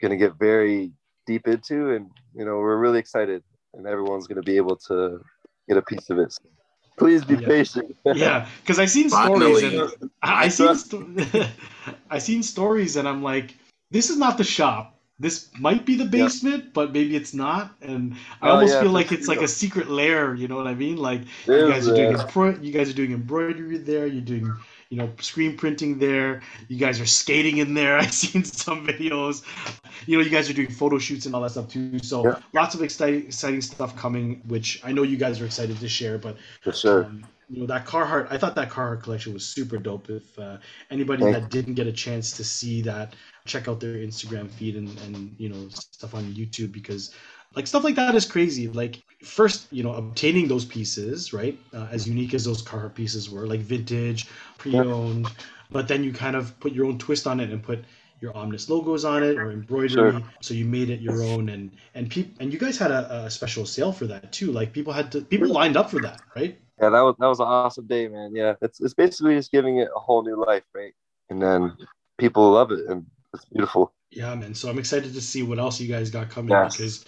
going 0.00 0.10
to 0.10 0.16
get 0.16 0.34
very 0.38 0.90
deep 1.26 1.46
into, 1.46 1.92
and 1.92 2.10
you 2.34 2.44
know 2.44 2.56
we're 2.56 2.76
really 2.78 2.98
excited, 2.98 3.42
and 3.74 3.86
everyone's 3.86 4.26
going 4.26 4.36
to 4.36 4.42
be 4.42 4.56
able 4.56 4.76
to 4.88 5.20
get 5.68 5.76
a 5.76 5.82
piece 5.82 6.10
of 6.10 6.18
it. 6.18 6.32
So 6.32 6.40
please 6.98 7.24
be 7.24 7.34
Yeah. 7.36 7.46
patient. 7.46 7.96
Yeah, 8.14 8.48
because 8.60 8.78
I 8.78 8.86
seen 8.86 9.08
stories 9.08 9.62
and 9.62 10.10
I, 10.22 10.44
I 10.44 10.48
seen 10.48 10.74
sto- 10.74 11.06
I 12.10 12.18
seen 12.18 12.42
stories 12.42 12.96
and 12.96 13.08
I'm 13.08 13.22
like, 13.22 13.54
this 13.90 14.10
is 14.10 14.18
not 14.18 14.36
the 14.36 14.44
shop. 14.44 14.93
This 15.18 15.50
might 15.58 15.84
be 15.86 15.94
the 15.96 16.04
Yeah. 16.12 16.28
basement, 16.28 16.72
but 16.74 16.92
maybe 16.92 17.14
it's 17.16 17.34
not. 17.34 17.76
And 17.80 18.16
I 18.42 18.48
Oh, 18.48 18.50
almost 18.50 18.74
yeah, 18.74 18.80
feel 18.80 18.90
like 18.90 19.12
it's 19.12 19.28
like 19.28 19.42
a 19.42 19.48
secret 19.48 19.88
lair. 19.88 20.34
You 20.34 20.48
know 20.48 20.56
what 20.56 20.66
I 20.66 20.74
mean? 20.74 20.96
Like 20.96 21.22
you 21.56 21.64
guys 21.66 21.88
are 21.88 21.92
doing 21.92 22.10
embro- 22.10 22.62
you 22.62 22.72
guys 22.72 22.90
are 22.90 22.94
doing 22.94 23.12
embroidery 23.12 23.70
there. 23.78 24.06
You're 24.06 24.22
doing 24.22 24.58
you 24.90 24.98
know 24.98 25.08
screen 25.20 25.56
printing 25.56 25.98
there. 25.98 26.42
You 26.68 26.78
guys 26.78 27.00
are 27.00 27.06
skating 27.06 27.58
in 27.58 27.74
there. 27.74 27.96
I've 28.02 28.12
seen 28.12 28.44
some 28.44 28.86
videos. 28.86 29.42
You 30.06 30.18
know, 30.18 30.24
you 30.24 30.30
guys 30.30 30.50
are 30.50 30.54
doing 30.54 30.70
photo 30.70 30.98
shoots 30.98 31.26
and 31.26 31.34
all 31.34 31.42
that 31.42 31.50
stuff 31.52 31.68
too. 31.68 31.98
So 32.02 32.24
Yeah. 32.24 32.36
lots 32.52 32.74
of 32.74 32.82
exciting 32.82 33.26
exciting 33.26 33.60
stuff 33.62 33.94
coming, 33.96 34.42
which 34.46 34.80
I 34.84 34.92
know 34.92 35.02
you 35.02 35.16
guys 35.16 35.40
are 35.40 35.46
excited 35.46 35.78
to 35.80 35.88
share. 35.88 36.18
But 36.18 36.36
for 36.60 36.72
sure. 36.72 37.06
um, 37.06 37.24
you 37.48 37.60
know 37.60 37.66
that 37.66 37.86
Carhartt. 37.86 38.28
I 38.30 38.38
thought 38.38 38.54
that 38.56 38.70
Carhartt 38.70 39.02
collection 39.02 39.32
was 39.32 39.46
super 39.46 39.78
dope. 39.78 40.10
If 40.10 40.38
uh, 40.38 40.58
anybody 40.90 41.26
Thank 41.26 41.36
that 41.36 41.50
didn't 41.50 41.74
get 41.74 41.86
a 41.86 41.92
chance 41.92 42.32
to 42.34 42.44
see 42.44 42.82
that, 42.82 43.14
check 43.46 43.68
out 43.68 43.78
their 43.78 43.96
Instagram 43.96 44.50
feed 44.50 44.74
and, 44.74 44.88
and 45.00 45.34
you 45.38 45.50
know 45.50 45.68
stuff 45.68 46.14
on 46.14 46.24
YouTube 46.32 46.72
because 46.72 47.14
like 47.54 47.66
stuff 47.66 47.84
like 47.84 47.94
that 47.94 48.14
is 48.14 48.24
crazy. 48.24 48.68
Like 48.68 49.02
first, 49.22 49.72
you 49.72 49.82
know, 49.82 49.92
obtaining 49.92 50.48
those 50.48 50.64
pieces, 50.64 51.32
right? 51.32 51.58
Uh, 51.72 51.86
as 51.90 52.08
unique 52.08 52.34
as 52.34 52.44
those 52.44 52.62
car 52.62 52.88
pieces 52.88 53.30
were, 53.30 53.46
like 53.46 53.60
vintage, 53.60 54.28
pre-owned, 54.58 55.28
but 55.70 55.86
then 55.86 56.02
you 56.02 56.12
kind 56.12 56.36
of 56.36 56.58
put 56.58 56.72
your 56.72 56.86
own 56.86 56.98
twist 56.98 57.26
on 57.26 57.38
it 57.38 57.50
and 57.50 57.62
put 57.62 57.84
your 58.20 58.36
Omnes 58.36 58.70
logos 58.70 59.04
on 59.04 59.22
it 59.22 59.36
or 59.36 59.52
embroidery. 59.52 60.12
Sure. 60.12 60.22
So 60.40 60.54
you 60.54 60.64
made 60.64 60.88
it 60.88 61.00
your 61.00 61.22
own, 61.22 61.50
and 61.50 61.70
and 61.94 62.10
peop- 62.10 62.36
and 62.40 62.52
you 62.52 62.58
guys 62.58 62.78
had 62.78 62.90
a, 62.90 63.26
a 63.26 63.30
special 63.30 63.66
sale 63.66 63.92
for 63.92 64.06
that 64.06 64.32
too. 64.32 64.52
Like 64.52 64.72
people 64.72 64.92
had 64.92 65.12
to 65.12 65.20
people 65.20 65.48
lined 65.48 65.76
up 65.76 65.90
for 65.90 65.98
that, 66.00 66.22
right? 66.34 66.58
Yeah, 66.80 66.88
that 66.88 67.00
was 67.00 67.14
that 67.18 67.26
was 67.26 67.40
an 67.40 67.46
awesome 67.46 67.86
day, 67.86 68.08
man. 68.08 68.34
Yeah, 68.34 68.54
it's 68.62 68.80
it's 68.80 68.94
basically 68.94 69.36
just 69.36 69.52
giving 69.52 69.78
it 69.78 69.88
a 69.94 70.00
whole 70.00 70.22
new 70.22 70.42
life, 70.42 70.64
right? 70.74 70.94
And 71.28 71.40
then 71.40 71.76
people 72.18 72.50
love 72.50 72.72
it, 72.72 72.86
and 72.88 73.04
it's 73.34 73.44
beautiful. 73.46 73.92
Yeah, 74.10 74.34
man. 74.34 74.54
So 74.54 74.70
I'm 74.70 74.78
excited 74.78 75.12
to 75.14 75.20
see 75.20 75.42
what 75.42 75.58
else 75.58 75.80
you 75.80 75.88
guys 75.88 76.10
got 76.10 76.30
coming 76.30 76.60
Yes. 76.60 76.76
because 76.76 77.04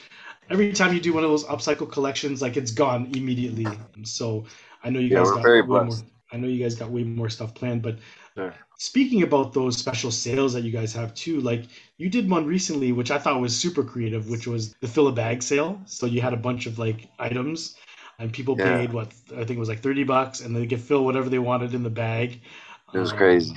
every 0.50 0.72
time 0.72 0.92
you 0.94 1.00
do 1.00 1.12
one 1.12 1.24
of 1.24 1.30
those 1.30 1.44
upcycle 1.44 1.90
collections, 1.90 2.42
like 2.42 2.56
it's 2.56 2.72
gone 2.72 3.06
immediately. 3.14 3.78
So 4.04 4.46
I 4.82 4.90
know 4.90 5.00
you 5.00 5.10
Yeah, 5.10 5.18
guys 5.18 5.30
got 5.30 5.48
way 5.68 5.78
more. 5.78 5.98
I 6.32 6.36
know 6.38 6.48
you 6.48 6.62
guys 6.62 6.74
got 6.74 6.90
way 6.90 7.04
more 7.04 7.30
stuff 7.30 7.54
planned, 7.54 7.82
but 7.82 7.98
Sure. 8.36 8.54
speaking 8.78 9.22
about 9.22 9.52
those 9.54 9.78
special 9.78 10.10
sales 10.10 10.52
that 10.54 10.62
you 10.62 10.72
guys 10.72 10.92
have 10.94 11.14
too, 11.14 11.40
like 11.40 11.64
you 11.98 12.08
did 12.10 12.28
one 12.30 12.46
recently, 12.46 12.92
which 12.92 13.10
I 13.10 13.18
thought 13.18 13.40
was 13.40 13.56
super 13.56 13.84
creative, 13.84 14.28
which 14.28 14.46
was 14.46 14.74
the 14.80 14.88
fill 14.88 15.08
a 15.08 15.12
bag 15.12 15.42
sale. 15.42 15.80
So 15.86 16.06
you 16.06 16.20
had 16.22 16.34
a 16.34 16.38
bunch 16.38 16.66
of 16.66 16.78
like 16.78 17.08
items, 17.18 17.76
and 18.18 18.32
people 18.32 18.56
Yeah. 18.56 18.64
paid 18.64 18.92
what 18.92 19.12
I 19.32 19.44
think 19.44 19.52
it 19.52 19.58
was 19.58 19.68
like 19.68 19.82
thirty 19.82 20.04
bucks, 20.04 20.40
and 20.40 20.56
they 20.56 20.66
could 20.66 20.80
fill 20.80 21.04
whatever 21.04 21.28
they 21.30 21.38
wanted 21.38 21.74
in 21.74 21.82
the 21.84 21.90
bag. 21.90 22.40
It 22.96 23.00
was 23.00 23.12
Um, 23.12 23.18
crazy. 23.18 23.54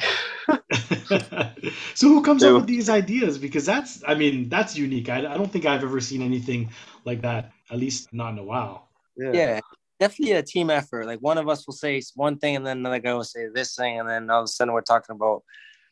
so 1.96 2.08
who 2.08 2.22
comes 2.22 2.44
Ew. 2.44 2.50
up 2.50 2.56
with 2.62 2.68
these 2.68 2.90
ideas? 2.90 3.38
Because 3.38 3.66
that's, 3.66 4.04
I 4.08 4.16
mean, 4.16 4.50
that's 4.50 4.76
unique. 4.78 5.10
I, 5.10 5.20
I 5.20 5.38
don't 5.38 5.52
think 5.52 5.66
I've 5.66 5.84
ever 5.84 6.02
seen 6.02 6.22
anything 6.22 6.70
like 7.06 7.22
that. 7.22 7.52
At 7.72 7.78
least 7.80 8.12
not 8.12 8.34
in 8.34 8.40
a 8.40 8.44
while. 8.44 8.90
yeah 9.18 9.60
definitely 10.00 10.32
a 10.34 10.42
team 10.42 10.70
effort 10.70 11.06
like 11.06 11.20
one 11.20 11.38
of 11.38 11.50
us 11.50 11.68
will 11.68 11.74
say 11.74 12.02
one 12.16 12.38
thing 12.38 12.56
and 12.56 12.66
then 12.66 12.78
another 12.78 13.00
guy 13.00 13.14
will 13.14 13.24
say 13.36 13.48
this 13.54 13.76
thing 13.76 14.00
and 14.00 14.08
then 14.10 14.30
all 14.30 14.40
of 14.40 14.46
a 14.46 14.48
sudden 14.48 14.74
we're 14.74 14.82
talking 14.82 15.14
about 15.14 15.44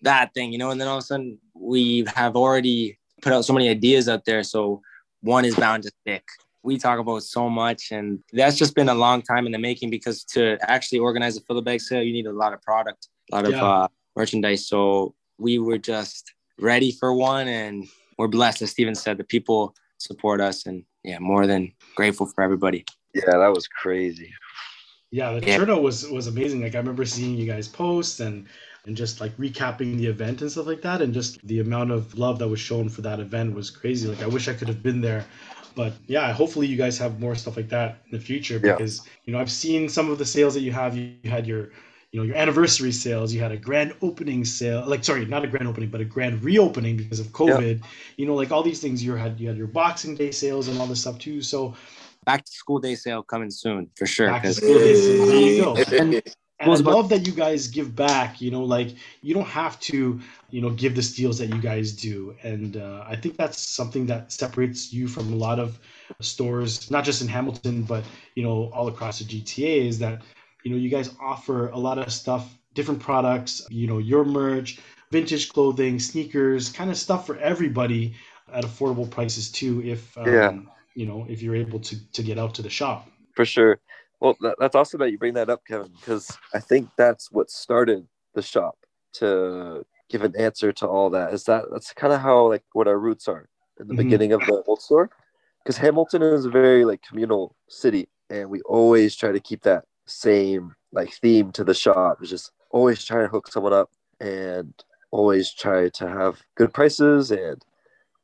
that 0.01 0.33
thing 0.33 0.51
you 0.53 0.57
know 0.57 0.71
and 0.71 0.79
then 0.79 0.87
all 0.87 0.97
of 0.97 1.03
a 1.03 1.05
sudden 1.05 1.37
we 1.53 2.05
have 2.15 2.35
already 2.37 2.97
put 3.21 3.33
out 3.33 3.43
so 3.43 3.51
many 3.53 3.67
ideas 3.67 4.07
out 4.07 4.23
there 4.23 4.43
so 4.43 4.81
one 5.21 5.43
is 5.43 5.55
bound 5.57 5.83
to 5.83 5.91
stick 6.01 6.23
we 6.63 6.77
talk 6.77 6.99
about 6.99 7.21
so 7.21 7.49
much 7.49 7.91
and 7.91 8.19
that's 8.31 8.57
just 8.57 8.73
been 8.75 8.87
a 8.89 8.95
long 8.95 9.21
time 9.21 9.45
in 9.45 9.51
the 9.51 9.59
making 9.59 9.89
because 9.89 10.23
to 10.23 10.57
actually 10.61 10.99
organize 10.99 11.35
a 11.35 11.41
fill 11.41 11.57
a 11.57 11.61
bag 11.61 11.81
sale 11.81 12.01
you 12.01 12.13
need 12.13 12.27
a 12.27 12.31
lot 12.43 12.53
of 12.53 12.61
product 12.61 13.09
a 13.31 13.35
lot 13.35 13.45
of 13.45 13.51
Yeah. 13.51 13.65
uh, 13.65 13.87
merchandise 14.15 14.67
so 14.67 15.13
we 15.37 15.59
were 15.59 15.77
just 15.77 16.33
ready 16.59 16.91
for 16.91 17.13
one 17.13 17.47
and 17.47 17.87
we're 18.17 18.27
blessed 18.27 18.61
as 18.63 18.71
steven 18.71 18.95
said 18.95 19.17
the 19.17 19.23
people 19.23 19.75
support 19.99 20.41
us 20.41 20.65
and 20.65 20.83
yeah 21.03 21.19
more 21.19 21.45
than 21.47 21.71
grateful 21.95 22.25
for 22.25 22.43
everybody 22.43 22.83
Yeah, 23.13 23.37
that 23.41 23.53
was 23.53 23.67
crazy. 23.67 24.29
Yeah, 25.09 25.31
the 25.39 25.47
Yeah. 25.47 25.57
turnout 25.57 25.81
was 25.81 25.97
was 26.09 26.27
amazing. 26.27 26.61
Like 26.61 26.75
I 26.75 26.79
remember 26.79 27.05
seeing 27.05 27.35
you 27.37 27.47
guys 27.53 27.67
post 27.67 28.19
and 28.19 28.45
and 28.85 28.95
just 28.95 29.19
like 29.21 29.33
recapping 29.37 29.97
the 29.97 30.05
event 30.05 30.41
and 30.41 30.51
stuff 30.51 30.67
like 30.67 30.81
that, 30.81 31.01
and 31.01 31.13
just 31.13 31.31
the 31.47 31.59
amount 31.61 31.91
of 31.91 32.01
love 32.17 32.37
that 32.39 32.47
was 32.49 32.59
shown 32.59 32.89
for 32.89 33.01
that 33.01 33.19
event 33.19 33.55
was 33.55 33.69
crazy. 33.71 34.07
Like 34.07 34.21
I 34.21 34.27
wish 34.27 34.47
I 34.51 34.53
could 34.53 34.67
have 34.67 34.83
been 34.83 35.01
there. 35.01 35.25
But 35.75 35.93
yeah, 36.07 36.31
hopefully 36.33 36.67
you 36.67 36.77
guys 36.77 36.97
have 36.99 37.19
more 37.19 37.35
stuff 37.35 37.55
like 37.57 37.69
that 37.69 37.89
in 38.05 38.11
the 38.17 38.23
future 38.29 38.55
Yeah. 38.61 38.73
because 38.73 39.01
you 39.25 39.31
know 39.33 39.39
I've 39.39 39.51
seen 39.65 39.87
some 39.89 40.11
of 40.11 40.17
the 40.21 40.25
sales 40.35 40.53
that 40.55 40.61
you 40.67 40.73
have. 40.73 40.91
You, 40.97 41.05
you 41.23 41.29
had 41.31 41.47
your 41.47 41.69
you 42.11 42.19
know 42.19 42.25
your 42.25 42.35
anniversary 42.35 42.91
sales. 42.91 43.33
You 43.33 43.41
had 43.41 43.51
a 43.51 43.57
grand 43.57 43.93
opening 44.01 44.45
sale, 44.45 44.83
like 44.87 45.03
sorry, 45.03 45.25
not 45.25 45.43
a 45.43 45.47
grand 45.47 45.67
opening, 45.67 45.89
but 45.89 46.01
a 46.01 46.05
grand 46.05 46.43
reopening 46.43 46.95
because 46.97 47.19
of 47.19 47.27
COVID. 47.27 47.83
You 48.17 48.25
know, 48.25 48.35
like 48.35 48.51
all 48.51 48.63
these 48.63 48.79
things. 48.79 49.03
You 49.03 49.15
had 49.15 49.39
you 49.39 49.47
had 49.47 49.57
your 49.57 49.67
Boxing 49.67 50.15
Day 50.15 50.31
sales 50.31 50.67
and 50.67 50.79
all 50.79 50.87
this 50.87 51.01
stuff 51.01 51.19
too. 51.19 51.41
So 51.41 51.75
back 52.25 52.43
to 52.45 52.51
school 52.51 52.79
day 52.79 52.95
sale 52.95 53.23
coming 53.23 53.49
soon 53.51 53.89
for 53.95 54.05
sure. 54.05 54.27
Back 54.27 54.43
to 54.43 54.47
'cause- 54.49 54.57
school 54.57 54.79
day 54.79 54.95
sale. 54.95 55.25
There 55.27 55.35
you 55.41 55.63
go. 55.63 55.75
And, 55.99 56.13
and 56.59 56.71
I 56.71 56.75
love 56.75 57.09
that 57.09 57.27
you 57.27 57.33
guys 57.33 57.67
give 57.67 57.95
back. 57.95 58.41
You 58.41 58.49
know, 58.51 58.63
like 58.63 58.95
you 59.21 59.33
don't 59.35 59.45
have 59.47 59.79
to, 59.81 60.19
you 60.49 60.61
know, 60.61 60.71
give 60.71 60.95
the 60.95 61.03
steals 61.03 61.37
that 61.39 61.47
you 61.53 61.61
guys 61.61 61.91
do, 61.91 62.35
and 62.41 62.77
uh, 62.77 63.03
I 63.07 63.15
think 63.15 63.37
that's 63.37 63.59
something 63.59 64.05
that 64.07 64.31
separates 64.31 64.91
you 64.91 65.07
from 65.07 65.31
a 65.33 65.35
lot 65.35 65.59
of 65.59 65.77
stores, 66.21 66.89
not 66.89 67.03
just 67.03 67.21
in 67.21 67.27
Hamilton, 67.27 67.83
but 67.83 68.03
you 68.35 68.43
know, 68.43 68.71
all 68.73 68.87
across 68.87 69.19
the 69.19 69.25
GTA. 69.25 69.87
Is 69.87 69.99
that 69.99 70.21
you 70.67 70.73
know, 70.73 70.79
you 70.79 70.89
guys 70.89 71.15
offer 71.21 71.69
a 71.69 71.77
lot 71.77 71.97
of 71.97 72.11
stuff, 72.11 72.57
different 72.73 72.99
products. 72.99 73.65
You 73.69 73.87
know, 73.87 73.99
your 73.99 74.25
merch, 74.25 74.79
vintage 75.11 75.47
clothing, 75.53 75.97
sneakers, 75.97 76.69
kind 76.69 76.89
of 76.89 76.97
stuff 76.97 77.25
for 77.25 77.37
everybody 77.37 78.15
at 78.53 78.65
affordable 78.65 79.09
prices 79.09 79.49
too. 79.49 79.81
If 79.85 80.17
um, 80.17 80.27
Yeah. 80.27 80.51
you 80.93 81.05
know, 81.05 81.25
if 81.29 81.41
you're 81.41 81.55
able 81.55 81.79
to 81.79 82.11
to 82.11 82.21
get 82.21 82.37
out 82.37 82.53
to 82.55 82.61
the 82.61 82.69
shop. 82.69 83.09
for 83.33 83.45
sure. 83.45 83.79
Well, 84.19 84.35
that, 84.41 84.55
that's 84.59 84.75
awesome 84.75 84.99
that 84.99 85.11
you 85.11 85.17
bring 85.17 85.35
that 85.35 85.49
up, 85.49 85.61
Kevin, 85.65 85.91
because 86.01 86.37
I 86.53 86.59
think 86.59 86.89
that's 86.97 87.31
what 87.31 87.49
started 87.49 88.05
the 88.35 88.41
shop 88.41 88.75
to 89.13 89.85
give 90.09 90.23
an 90.23 90.35
answer 90.37 90.73
to 90.73 90.87
all 90.87 91.09
that. 91.11 91.33
Is 91.33 91.45
that 91.45 91.65
that's 91.71 91.93
kind 91.93 92.11
of 92.11 92.19
how 92.19 92.49
like 92.49 92.63
what 92.73 92.89
our 92.89 92.99
roots 92.99 93.29
are 93.29 93.47
in 93.79 93.87
the 93.87 93.93
Mhm. 93.93 93.97
beginning 93.99 94.33
of 94.33 94.41
the 94.45 94.63
old 94.67 94.81
store, 94.81 95.09
because 95.63 95.77
Hamilton 95.77 96.23
is 96.23 96.45
a 96.45 96.49
very 96.49 96.83
like 96.83 97.01
communal 97.03 97.55
city, 97.69 98.09
and 98.29 98.49
we 98.49 98.61
always 98.63 99.15
try 99.15 99.31
to 99.31 99.39
keep 99.39 99.61
that 99.63 99.85
same 100.07 100.75
like 100.91 101.13
theme 101.13 101.51
to 101.53 101.63
the 101.63 101.73
shop. 101.73 102.19
It's 102.21 102.29
just 102.29 102.51
always 102.71 103.03
trying 103.03 103.25
to 103.25 103.29
hook 103.29 103.47
someone 103.49 103.73
up 103.73 103.91
and 104.19 104.73
always 105.11 105.53
try 105.53 105.89
to 105.89 106.09
have 106.09 106.41
good 106.55 106.73
prices 106.73 107.31
and 107.31 107.63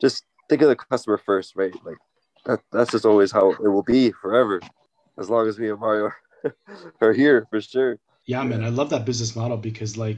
just 0.02 0.24
think 0.50 0.62
of 0.62 0.70
the 0.70 0.76
customer 0.76 1.18
first, 1.18 1.56
right? 1.56 1.74
Like 1.86 1.98
that, 2.46 2.62
that's 2.72 2.92
just 2.92 3.06
always 3.06 3.32
how 3.32 3.52
it 3.52 3.70
will 3.70 3.84
be 3.84 4.12
forever 4.12 4.62
as 5.20 5.30
long 5.30 5.48
as 5.48 5.60
me 5.60 5.70
and 5.70 5.80
Mario 5.80 6.12
are 7.02 7.14
here 7.14 7.48
for 7.50 7.62
sure. 7.62 8.00
Yeah, 8.26 8.44
man, 8.44 8.64
I 8.64 8.70
love 8.70 8.90
that 8.92 9.06
business 9.06 9.36
model 9.36 9.58
because, 9.58 9.98
like, 9.98 10.18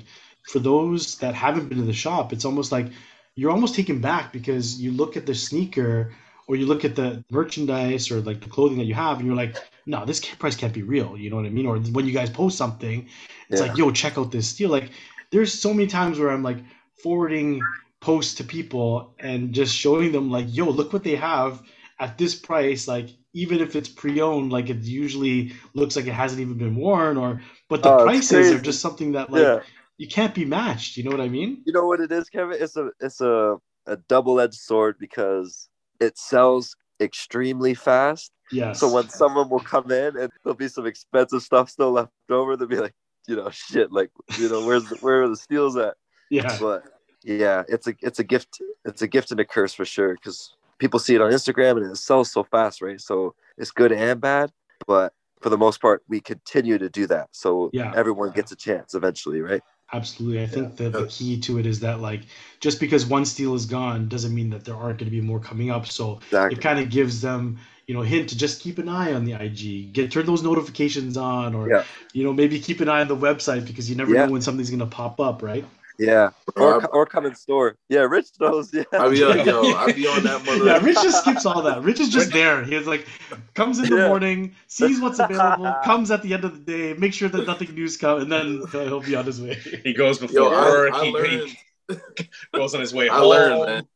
for 0.51 0.59
those 0.59 1.17
that 1.17 1.33
haven't 1.33 1.69
been 1.69 1.79
to 1.79 1.83
the 1.83 1.93
shop, 1.93 2.31
it's 2.33 2.45
almost 2.45 2.71
like 2.71 2.87
you're 3.35 3.51
almost 3.51 3.75
taken 3.75 3.99
back 3.99 4.31
because 4.31 4.79
you 4.79 4.91
look 4.91 5.17
at 5.17 5.25
the 5.25 5.35
sneaker 5.35 6.11
or 6.47 6.55
you 6.55 6.65
look 6.65 6.85
at 6.85 6.95
the 6.95 7.23
merchandise 7.31 8.11
or 8.11 8.21
like 8.21 8.41
the 8.41 8.49
clothing 8.49 8.77
that 8.79 8.85
you 8.85 8.93
have, 8.93 9.17
and 9.17 9.27
you're 9.27 9.35
like, 9.35 9.55
no, 9.85 10.05
this 10.05 10.19
ca- 10.19 10.35
price 10.37 10.55
can't 10.55 10.73
be 10.73 10.83
real. 10.83 11.17
You 11.17 11.29
know 11.29 11.37
what 11.37 11.45
I 11.45 11.49
mean? 11.49 11.65
Or 11.65 11.77
when 11.79 12.05
you 12.05 12.13
guys 12.13 12.29
post 12.29 12.57
something, 12.57 13.07
it's 13.49 13.59
Yeah. 13.59 13.67
like, 13.67 13.77
yo, 13.77 13.91
check 13.91 14.17
out 14.17 14.31
this 14.31 14.55
deal. 14.55 14.69
Like, 14.69 14.91
there's 15.31 15.53
so 15.53 15.73
many 15.73 15.87
times 15.87 16.19
where 16.19 16.29
I'm 16.31 16.43
like 16.43 16.57
forwarding 17.03 17.73
posts 18.01 18.35
to 18.35 18.43
people 18.43 19.15
and 19.19 19.53
just 19.53 19.75
showing 19.75 20.11
them, 20.11 20.29
like, 20.31 20.45
yo, 20.49 20.65
look 20.69 20.93
what 20.93 21.03
they 21.03 21.15
have 21.15 21.61
at 21.99 22.17
this 22.17 22.35
price. 22.35 22.87
Like, 22.87 23.09
even 23.33 23.59
if 23.59 23.75
it's 23.75 23.89
pre-owned, 23.89 24.51
like 24.51 24.69
it 24.69 24.77
usually 24.83 25.53
looks 25.73 25.95
like 25.95 26.07
it 26.07 26.13
hasn't 26.13 26.41
even 26.41 26.57
been 26.57 26.75
worn, 26.75 27.17
or 27.17 27.41
but 27.69 27.83
the 27.83 27.91
Oh, 27.91 27.91
prices 27.91 28.51
are 28.51 28.59
just 28.59 28.81
something 28.81 29.13
that 29.13 29.31
like 29.31 29.53
yeah, 29.53 29.61
you 29.97 30.07
can't 30.07 30.33
be 30.35 30.45
matched. 30.45 30.97
You 30.97 31.03
know 31.03 31.11
what 31.11 31.21
I 31.21 31.29
mean? 31.29 31.65
you 31.65 31.73
know 31.73 31.85
what 31.85 31.99
it 32.01 32.11
is, 32.11 32.29
Kevin? 32.29 32.57
It's 32.61 32.75
a 32.77 32.91
it's 32.99 33.21
a 33.21 33.57
a 33.87 33.97
double 33.97 34.39
edged 34.39 34.55
sword 34.55 34.97
because 34.99 35.69
it 35.99 36.17
sells 36.17 36.75
extremely 36.99 37.73
fast. 37.73 38.31
Yes. 38.51 38.79
So 38.79 38.87
when 38.87 39.09
someone 39.09 39.49
will 39.49 39.59
come 39.59 39.91
in 39.91 40.17
and 40.17 40.29
there'll 40.43 40.55
be 40.55 40.67
some 40.67 40.85
expensive 40.85 41.41
stuff 41.41 41.69
still 41.69 41.91
left 41.91 42.11
over, 42.29 42.55
they'll 42.55 42.67
be 42.67 42.77
like, 42.77 42.93
you 43.27 43.35
know, 43.35 43.49
shit, 43.49 43.91
like 43.91 44.11
you 44.37 44.47
know, 44.49 44.61
where's 44.61 44.83
the, 44.85 44.95
where 44.97 45.23
are 45.23 45.29
the 45.29 45.37
steals 45.37 45.75
at? 45.77 45.95
yeah, 46.29 46.57
but 46.59 46.83
yeah 47.23 47.63
it's 47.67 47.87
a 47.87 47.95
it's 48.01 48.19
a 48.19 48.23
gift 48.23 48.61
it's 48.83 49.01
a 49.01 49.07
gift 49.07 49.31
and 49.31 49.39
a 49.39 49.45
curse 49.45 49.73
for 49.73 49.83
sure 49.85 50.13
because 50.13 50.55
people 50.77 50.99
see 50.99 51.15
it 51.15 51.21
on 51.21 51.31
instagram 51.31 51.77
and 51.77 51.91
it 51.91 51.95
sells 51.97 52.31
so 52.31 52.43
fast 52.43 52.81
right 52.83 53.01
so 53.01 53.33
it's 53.57 53.71
good 53.71 53.91
and 53.91 54.21
bad 54.21 54.51
but 54.85 55.11
for 55.41 55.49
the 55.49 55.57
most 55.57 55.81
part 55.81 56.03
we 56.07 56.21
continue 56.21 56.77
to 56.77 56.87
do 56.89 57.07
that 57.07 57.27
so 57.31 57.71
Yeah. 57.73 57.91
everyone 57.95 58.31
gets 58.31 58.51
a 58.51 58.55
chance 58.55 58.93
eventually 58.93 59.41
right 59.41 59.63
absolutely. 59.93 60.41
I 60.43 60.47
think 60.47 60.77
that 60.77 60.93
the 60.93 61.07
key 61.07 61.39
to 61.41 61.59
it 61.59 61.65
is 61.65 61.81
that 61.81 61.99
like 61.99 62.21
just 62.59 62.79
because 62.79 63.05
one 63.05 63.25
steal 63.25 63.55
is 63.55 63.65
gone 63.65 64.07
doesn't 64.07 64.33
mean 64.33 64.49
that 64.51 64.65
there 64.65 64.75
aren't 64.75 64.99
going 64.99 65.09
to 65.09 65.15
be 65.15 65.21
more 65.21 65.39
coming 65.39 65.69
up. 65.71 65.87
So 65.87 66.19
exactly 66.27 66.57
it 66.57 66.61
kind 66.61 66.79
of 66.79 66.89
gives 66.89 67.21
them 67.21 67.59
you 67.87 67.93
know 67.93 68.01
hint 68.01 68.29
to 68.29 68.37
just 68.37 68.61
keep 68.61 68.79
an 68.79 68.89
eye 68.89 69.13
on 69.13 69.25
the 69.25 69.33
ig 69.33 69.93
get 69.93 70.11
turn 70.11 70.25
those 70.25 70.41
notifications 70.41 71.17
on 71.17 71.53
or 71.53 71.69
Yeah. 71.69 71.83
you 72.13 72.23
know 72.23 72.33
maybe 72.33 72.59
keep 72.59 72.81
an 72.81 72.89
eye 72.89 73.01
on 73.01 73.07
the 73.07 73.15
website 73.15 73.67
because 73.67 73.89
you 73.89 73.95
never 73.95 74.13
Yeah. 74.13 74.25
know 74.25 74.31
when 74.31 74.41
something's 74.41 74.69
going 74.71 74.79
to 74.79 74.87
pop 74.87 75.19
up 75.19 75.43
right 75.43 75.65
yeah 75.97 76.29
Bro, 76.55 76.65
or, 76.79 76.85
or 76.87 77.05
come 77.05 77.25
in 77.25 77.35
store 77.35 77.77
yeah 77.89 78.01
rich 78.01 78.27
knows 78.39 78.73
yeah 78.73 78.83
I 78.93 79.09
be 79.09 79.23
on, 79.23 79.45
yo, 79.45 79.73
I 79.73 79.91
be 79.93 80.05
on 80.07 80.23
that 80.23 80.43
mother. 80.45 80.65
yeah 80.65 80.77
rich 80.77 81.01
just 81.01 81.21
skips 81.21 81.45
all 81.45 81.61
that 81.63 81.81
rich 81.83 81.99
is 81.99 82.09
just 82.09 82.31
there 82.31 82.63
he's 82.63 82.87
like 82.87 83.07
comes 83.53 83.79
in 83.79 83.89
the 83.89 83.95
Yeah. 83.97 84.07
morning 84.07 84.55
sees 84.67 84.99
what's 85.01 85.19
available 85.19 85.73
comes 85.83 86.11
at 86.11 86.21
the 86.21 86.33
end 86.33 86.43
of 86.45 86.53
the 86.53 86.59
day 86.71 86.93
make 86.99 87.13
sure 87.13 87.29
that 87.29 87.45
nothing 87.47 87.73
news 87.73 87.97
comes 87.97 88.23
and 88.23 88.31
then 88.31 88.61
he'll 88.71 88.99
be 89.01 89.15
on 89.15 89.25
his 89.25 89.41
way 89.41 89.55
He 89.83 89.93
goes 89.93 90.19
before 90.19 90.35
Yo, 90.35 90.47
I, 90.49 90.69
work. 90.69 90.93
I 90.93 91.05
he, 91.05 91.11
learned. 91.11 91.55
he 91.89 91.97
goes 92.53 92.73
on 92.75 92.81
his 92.81 92.93
way 92.93 93.09
I 93.09 93.19
home. 93.19 93.29
learned, 93.29 93.61
man. 93.65 93.87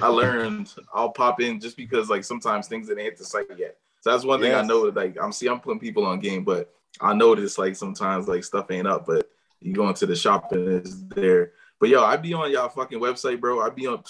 I 0.00 0.08
learned. 0.08 0.72
I'll 0.94 1.10
pop 1.10 1.40
in 1.40 1.60
just 1.60 1.76
because 1.76 2.08
like 2.08 2.24
sometimes 2.24 2.68
things 2.68 2.88
didn't 2.88 3.04
hit 3.04 3.16
the 3.16 3.24
site 3.24 3.46
yet. 3.58 3.76
So 4.00 4.10
that's 4.12 4.24
one 4.24 4.40
thing 4.40 4.52
I 4.54 4.58
Yes. 4.58 4.68
know. 4.68 4.82
Like 4.82 5.16
I'm 5.20 5.32
see, 5.32 5.48
I'm 5.48 5.60
putting 5.60 5.80
people 5.80 6.06
on 6.06 6.20
game, 6.20 6.44
but 6.44 6.72
I 7.00 7.14
notice 7.14 7.58
like 7.58 7.76
sometimes 7.76 8.28
like 8.28 8.44
stuff 8.44 8.70
ain't 8.70 8.86
up. 8.86 9.06
But 9.06 9.28
you 9.60 9.74
go 9.74 9.88
into 9.88 10.06
the 10.06 10.16
shop 10.16 10.52
and 10.52 10.68
it's 10.68 11.02
there. 11.08 11.52
But 11.80 11.88
yo, 11.88 12.02
I 12.04 12.16
be 12.16 12.34
on 12.34 12.50
y'all 12.50 12.68
fucking 12.68 12.98
website, 13.00 13.40
bro. 13.40 13.60
I 13.60 13.70
be 13.70 13.86
on 13.86 14.02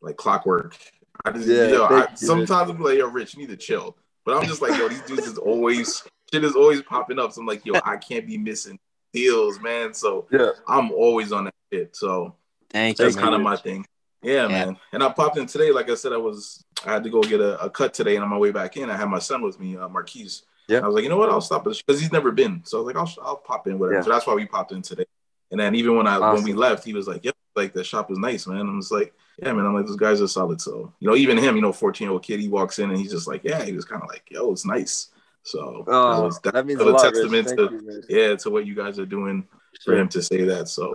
like 0.00 0.16
clockwork. 0.16 0.76
I 1.24 1.30
just, 1.32 1.46
Yeah, 1.46 1.64
yo, 1.68 1.84
I, 1.84 2.00
you, 2.10 2.16
sometimes 2.16 2.70
I'm 2.70 2.80
like, 2.80 2.98
yo, 2.98 3.06
Rich, 3.08 3.34
you 3.34 3.40
need 3.40 3.50
to 3.50 3.56
chill. 3.56 3.96
But 4.24 4.36
I'm 4.36 4.46
just 4.46 4.62
like, 4.62 4.76
yo, 4.78 4.88
these 4.88 5.02
dudes 5.02 5.26
is 5.26 5.38
always 5.38 6.02
shit 6.32 6.44
is 6.44 6.56
always 6.56 6.82
popping 6.82 7.18
up. 7.18 7.32
So 7.32 7.40
I'm 7.40 7.46
like, 7.46 7.64
yo, 7.64 7.74
I 7.84 7.96
can't 7.96 8.26
be 8.26 8.38
missing 8.38 8.78
deals, 9.12 9.60
man. 9.60 9.94
So 9.94 10.26
Yeah. 10.32 10.50
I'm 10.66 10.90
always 10.90 11.30
on 11.32 11.44
that 11.44 11.54
shit. 11.72 11.94
So 11.96 12.34
Thank 12.70 12.98
you. 12.98 13.04
that's 13.04 13.16
kind 13.16 13.34
of 13.34 13.40
my 13.40 13.56
thing. 13.56 13.86
Yeah, 14.22 14.42
Yeah. 14.48 14.48
man. 14.48 14.76
And 14.92 15.02
I 15.02 15.10
popped 15.10 15.36
in 15.38 15.46
today. 15.46 15.70
Like 15.70 15.90
I 15.90 15.94
said, 15.94 16.12
I 16.12 16.16
was 16.16 16.64
I 16.84 16.92
had 16.92 17.04
to 17.04 17.10
go 17.10 17.22
get 17.22 17.40
a, 17.40 17.60
a 17.62 17.70
cut 17.70 17.94
today, 17.94 18.16
and 18.16 18.24
on 18.24 18.30
my 18.30 18.36
way 18.38 18.50
back 18.50 18.76
in, 18.76 18.90
I 18.90 18.96
had 18.96 19.08
my 19.08 19.18
son 19.18 19.42
with 19.42 19.58
me, 19.60 19.76
uh, 19.76 19.88
Marquise. 19.88 20.42
Yeah. 20.68 20.78
I 20.78 20.86
was 20.86 20.94
like, 20.94 21.04
you 21.04 21.10
know 21.10 21.16
what? 21.16 21.30
I'll 21.30 21.40
stop 21.40 21.64
because 21.64 22.00
he's 22.00 22.12
never 22.12 22.30
been. 22.32 22.62
So 22.64 22.78
I 22.78 22.80
was 22.82 22.94
like, 22.94 22.96
I'll 22.96 23.26
I'll 23.26 23.36
pop 23.36 23.66
in 23.66 23.78
whatever. 23.78 23.98
Yeah. 23.98 24.02
So 24.02 24.10
that's 24.10 24.26
why 24.26 24.34
we 24.34 24.46
popped 24.46 24.72
in 24.72 24.82
today. 24.82 25.04
And 25.50 25.60
then 25.60 25.74
even 25.74 25.96
when 25.96 26.06
I 26.06 26.18
when 26.32 26.42
we 26.42 26.52
left, 26.52 26.84
he 26.84 26.94
was 26.94 27.06
like, 27.06 27.24
"Yep, 27.24 27.36
like 27.54 27.74
the 27.74 27.84
shop 27.84 28.10
is 28.10 28.18
nice, 28.18 28.46
man." 28.46 28.60
I'm 28.60 28.80
just 28.80 28.90
like, 28.90 29.14
"Yeah, 29.40 29.52
man." 29.52 29.66
I'm 29.66 29.74
like, 29.74 29.86
"Those 29.86 29.96
guys 29.96 30.20
are 30.20 30.26
solid." 30.26 30.60
So 30.60 30.92
you 30.98 31.08
know, 31.08 31.14
even 31.14 31.36
him, 31.36 31.54
you 31.54 31.62
know, 31.62 31.72
14 31.72 32.06
year 32.06 32.12
old 32.12 32.22
kid, 32.22 32.40
he 32.40 32.48
walks 32.48 32.78
in 32.78 32.90
and 32.90 32.98
he's 32.98 33.12
just 33.12 33.28
like, 33.28 33.44
"Yeah," 33.44 33.62
he 33.62 33.72
was 33.72 33.84
kind 33.84 34.02
of 34.02 34.08
like, 34.08 34.24
"Yo, 34.30 34.50
it's 34.50 34.64
nice." 34.64 35.10
So 35.42 35.84
Oh, 35.86 36.16
that 36.16 36.22
was 36.22 36.40
that 36.40 36.66
means 36.66 36.78
that 36.78 36.88
a 36.88 36.90
lot, 36.90 37.02
testament 37.02 37.48
to 37.48 37.70
you, 37.70 38.02
yeah 38.08 38.34
to 38.36 38.50
what 38.50 38.66
you 38.66 38.74
guys 38.74 38.98
are 38.98 39.04
doing 39.06 39.46
for 39.84 39.94
him 39.94 40.08
to 40.08 40.22
say 40.22 40.42
that. 40.44 40.68
So 40.68 40.94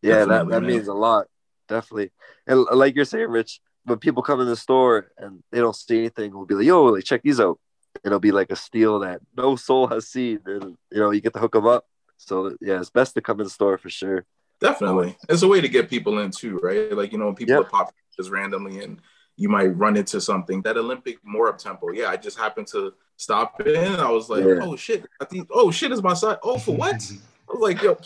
Yeah, 0.00 0.24
that, 0.24 0.48
that 0.48 0.62
man. 0.62 0.66
means 0.66 0.86
a 0.86 0.94
lot. 0.94 1.26
Definitely. 1.68 2.12
And 2.46 2.64
like 2.72 2.94
you're 2.94 3.04
saying, 3.04 3.28
Rich, 3.28 3.60
when 3.84 3.98
people 3.98 4.22
come 4.22 4.40
in 4.40 4.46
the 4.46 4.56
store 4.56 5.10
and 5.18 5.42
they 5.50 5.58
don't 5.58 5.74
see 5.74 5.98
anything, 5.98 6.32
we'll 6.32 6.46
be 6.46 6.54
like, 6.54 6.66
yo, 6.66 6.84
like 6.84 7.04
check 7.04 7.22
these 7.22 7.40
out. 7.40 7.58
It'll 8.04 8.20
be 8.20 8.32
like 8.32 8.50
a 8.50 8.56
steal 8.56 9.00
that 9.00 9.20
no 9.36 9.56
soul 9.56 9.86
has 9.88 10.08
seen. 10.08 10.40
And 10.46 10.76
you 10.90 11.00
know, 11.00 11.10
you 11.10 11.20
get 11.20 11.32
to 11.34 11.38
hook 11.40 11.52
them 11.52 11.66
up. 11.66 11.84
So 12.16 12.56
yeah, 12.60 12.80
it's 12.80 12.90
best 12.90 13.14
to 13.14 13.20
come 13.20 13.40
in 13.40 13.48
store 13.48 13.78
for 13.78 13.90
sure. 13.90 14.24
Definitely. 14.60 15.16
It's 15.28 15.42
a 15.42 15.48
way 15.48 15.60
to 15.60 15.68
get 15.68 15.88
people 15.88 16.18
in 16.18 16.30
too, 16.32 16.58
right? 16.58 16.92
Like, 16.92 17.12
you 17.12 17.18
know, 17.18 17.32
people 17.32 17.54
Yep. 17.54 17.66
are 17.66 17.68
popping 17.70 17.94
just 18.16 18.30
randomly 18.30 18.82
and 18.82 19.00
you 19.36 19.48
might 19.48 19.68
run 19.68 19.96
into 19.96 20.20
something. 20.20 20.62
That 20.62 20.76
Olympic 20.76 21.18
more 21.24 21.48
up 21.48 21.58
tempo. 21.58 21.92
Yeah, 21.92 22.08
I 22.08 22.16
just 22.16 22.36
happened 22.36 22.66
to 22.68 22.92
stop 23.16 23.60
in. 23.60 23.94
I 24.00 24.10
was 24.10 24.28
like, 24.28 24.44
Yeah. 24.44 24.58
oh 24.62 24.74
shit. 24.74 25.04
I 25.20 25.24
think, 25.26 25.48
oh 25.52 25.70
shit 25.70 25.92
is 25.92 26.02
my 26.02 26.14
side. 26.14 26.38
Oh, 26.42 26.58
for 26.58 26.74
what? 26.74 26.94
I 27.48 27.52
was 27.52 27.60
like, 27.60 27.80
yo, 27.82 27.96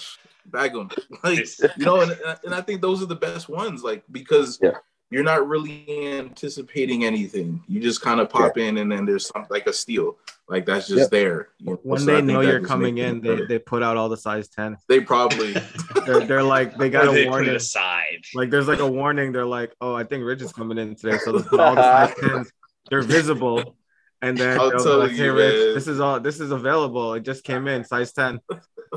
bag 0.47 0.75
them. 0.75 0.91
Like, 1.25 1.47
you 1.79 1.85
know, 1.87 2.01
and, 2.01 2.17
and 2.45 2.55
I 2.55 2.61
think 2.61 2.83
those 2.83 3.03
are 3.03 3.07
the 3.07 3.17
best 3.17 3.49
ones, 3.49 3.83
like, 3.83 4.05
because 4.13 4.59
Yeah. 4.63 4.73
You're 5.13 5.23
not 5.23 5.47
really 5.47 5.85
anticipating 6.17 7.05
anything. 7.05 7.63
You 7.69 7.81
just 7.81 8.01
kind 8.01 8.19
of 8.21 8.29
pop 8.31 8.57
in 8.59 8.79
and 8.79 8.91
then 8.91 9.05
there's 9.05 9.27
some 9.27 9.47
like 9.51 9.67
a 9.67 9.73
steal. 9.73 10.19
Like 10.49 10.67
that's 10.67 10.89
just 10.89 11.01
Yep. 11.03 11.11
there. 11.11 11.49
you 11.59 11.73
know? 11.73 11.81
When 11.83 12.01
So 12.01 12.07
they 12.07 12.17
think 12.17 12.27
know 12.29 12.41
you're 12.41 12.61
coming 12.61 12.99
in, 12.99 13.21
they, 13.21 13.29
better. 13.29 13.47
they 13.47 13.59
put 13.59 13.83
out 13.83 13.97
all 13.97 14.09
the 14.09 14.17
size 14.17 14.49
10. 14.49 14.77
they 14.89 15.01
probably 15.01 15.53
They're, 16.07 16.21
they're 16.27 16.43
like, 16.43 16.77
they 16.77 16.91
got 16.91 17.07
Or 17.07 17.11
a 17.11 17.13
they 17.15 17.29
warning. 17.29 17.51
it 17.51 17.57
aside. 17.57 18.23
Like 18.35 18.51
there's 18.51 18.69
like 18.69 18.81
a 18.81 18.87
warning. 18.87 19.33
They're 19.33 19.47
like, 19.47 19.73
oh, 19.81 19.95
I 19.95 20.05
think 20.05 20.25
Rich 20.25 20.43
is 20.43 20.53
coming 20.53 20.79
in 20.79 20.95
today. 20.97 21.19
So 21.19 21.33
they 21.33 21.43
put 21.49 21.61
all 21.61 21.75
the 21.75 21.83
size 21.83 22.15
10s. 22.23 22.51
They're 22.91 23.03
visible. 23.03 23.77
And 24.21 24.39
then 24.39 24.59
I'll 24.59 24.71
tell 24.73 24.99
like, 24.99 25.11
hey 25.13 25.25
you, 25.27 25.33
Rich, 25.35 25.75
this 25.75 25.89
is 25.89 25.99
all 26.01 26.21
this 26.21 26.39
is 26.41 26.53
available. 26.53 27.15
It 27.15 27.25
just 27.25 27.43
came 27.45 27.67
in, 27.69 27.85
size 27.85 28.13
10. 28.13 28.41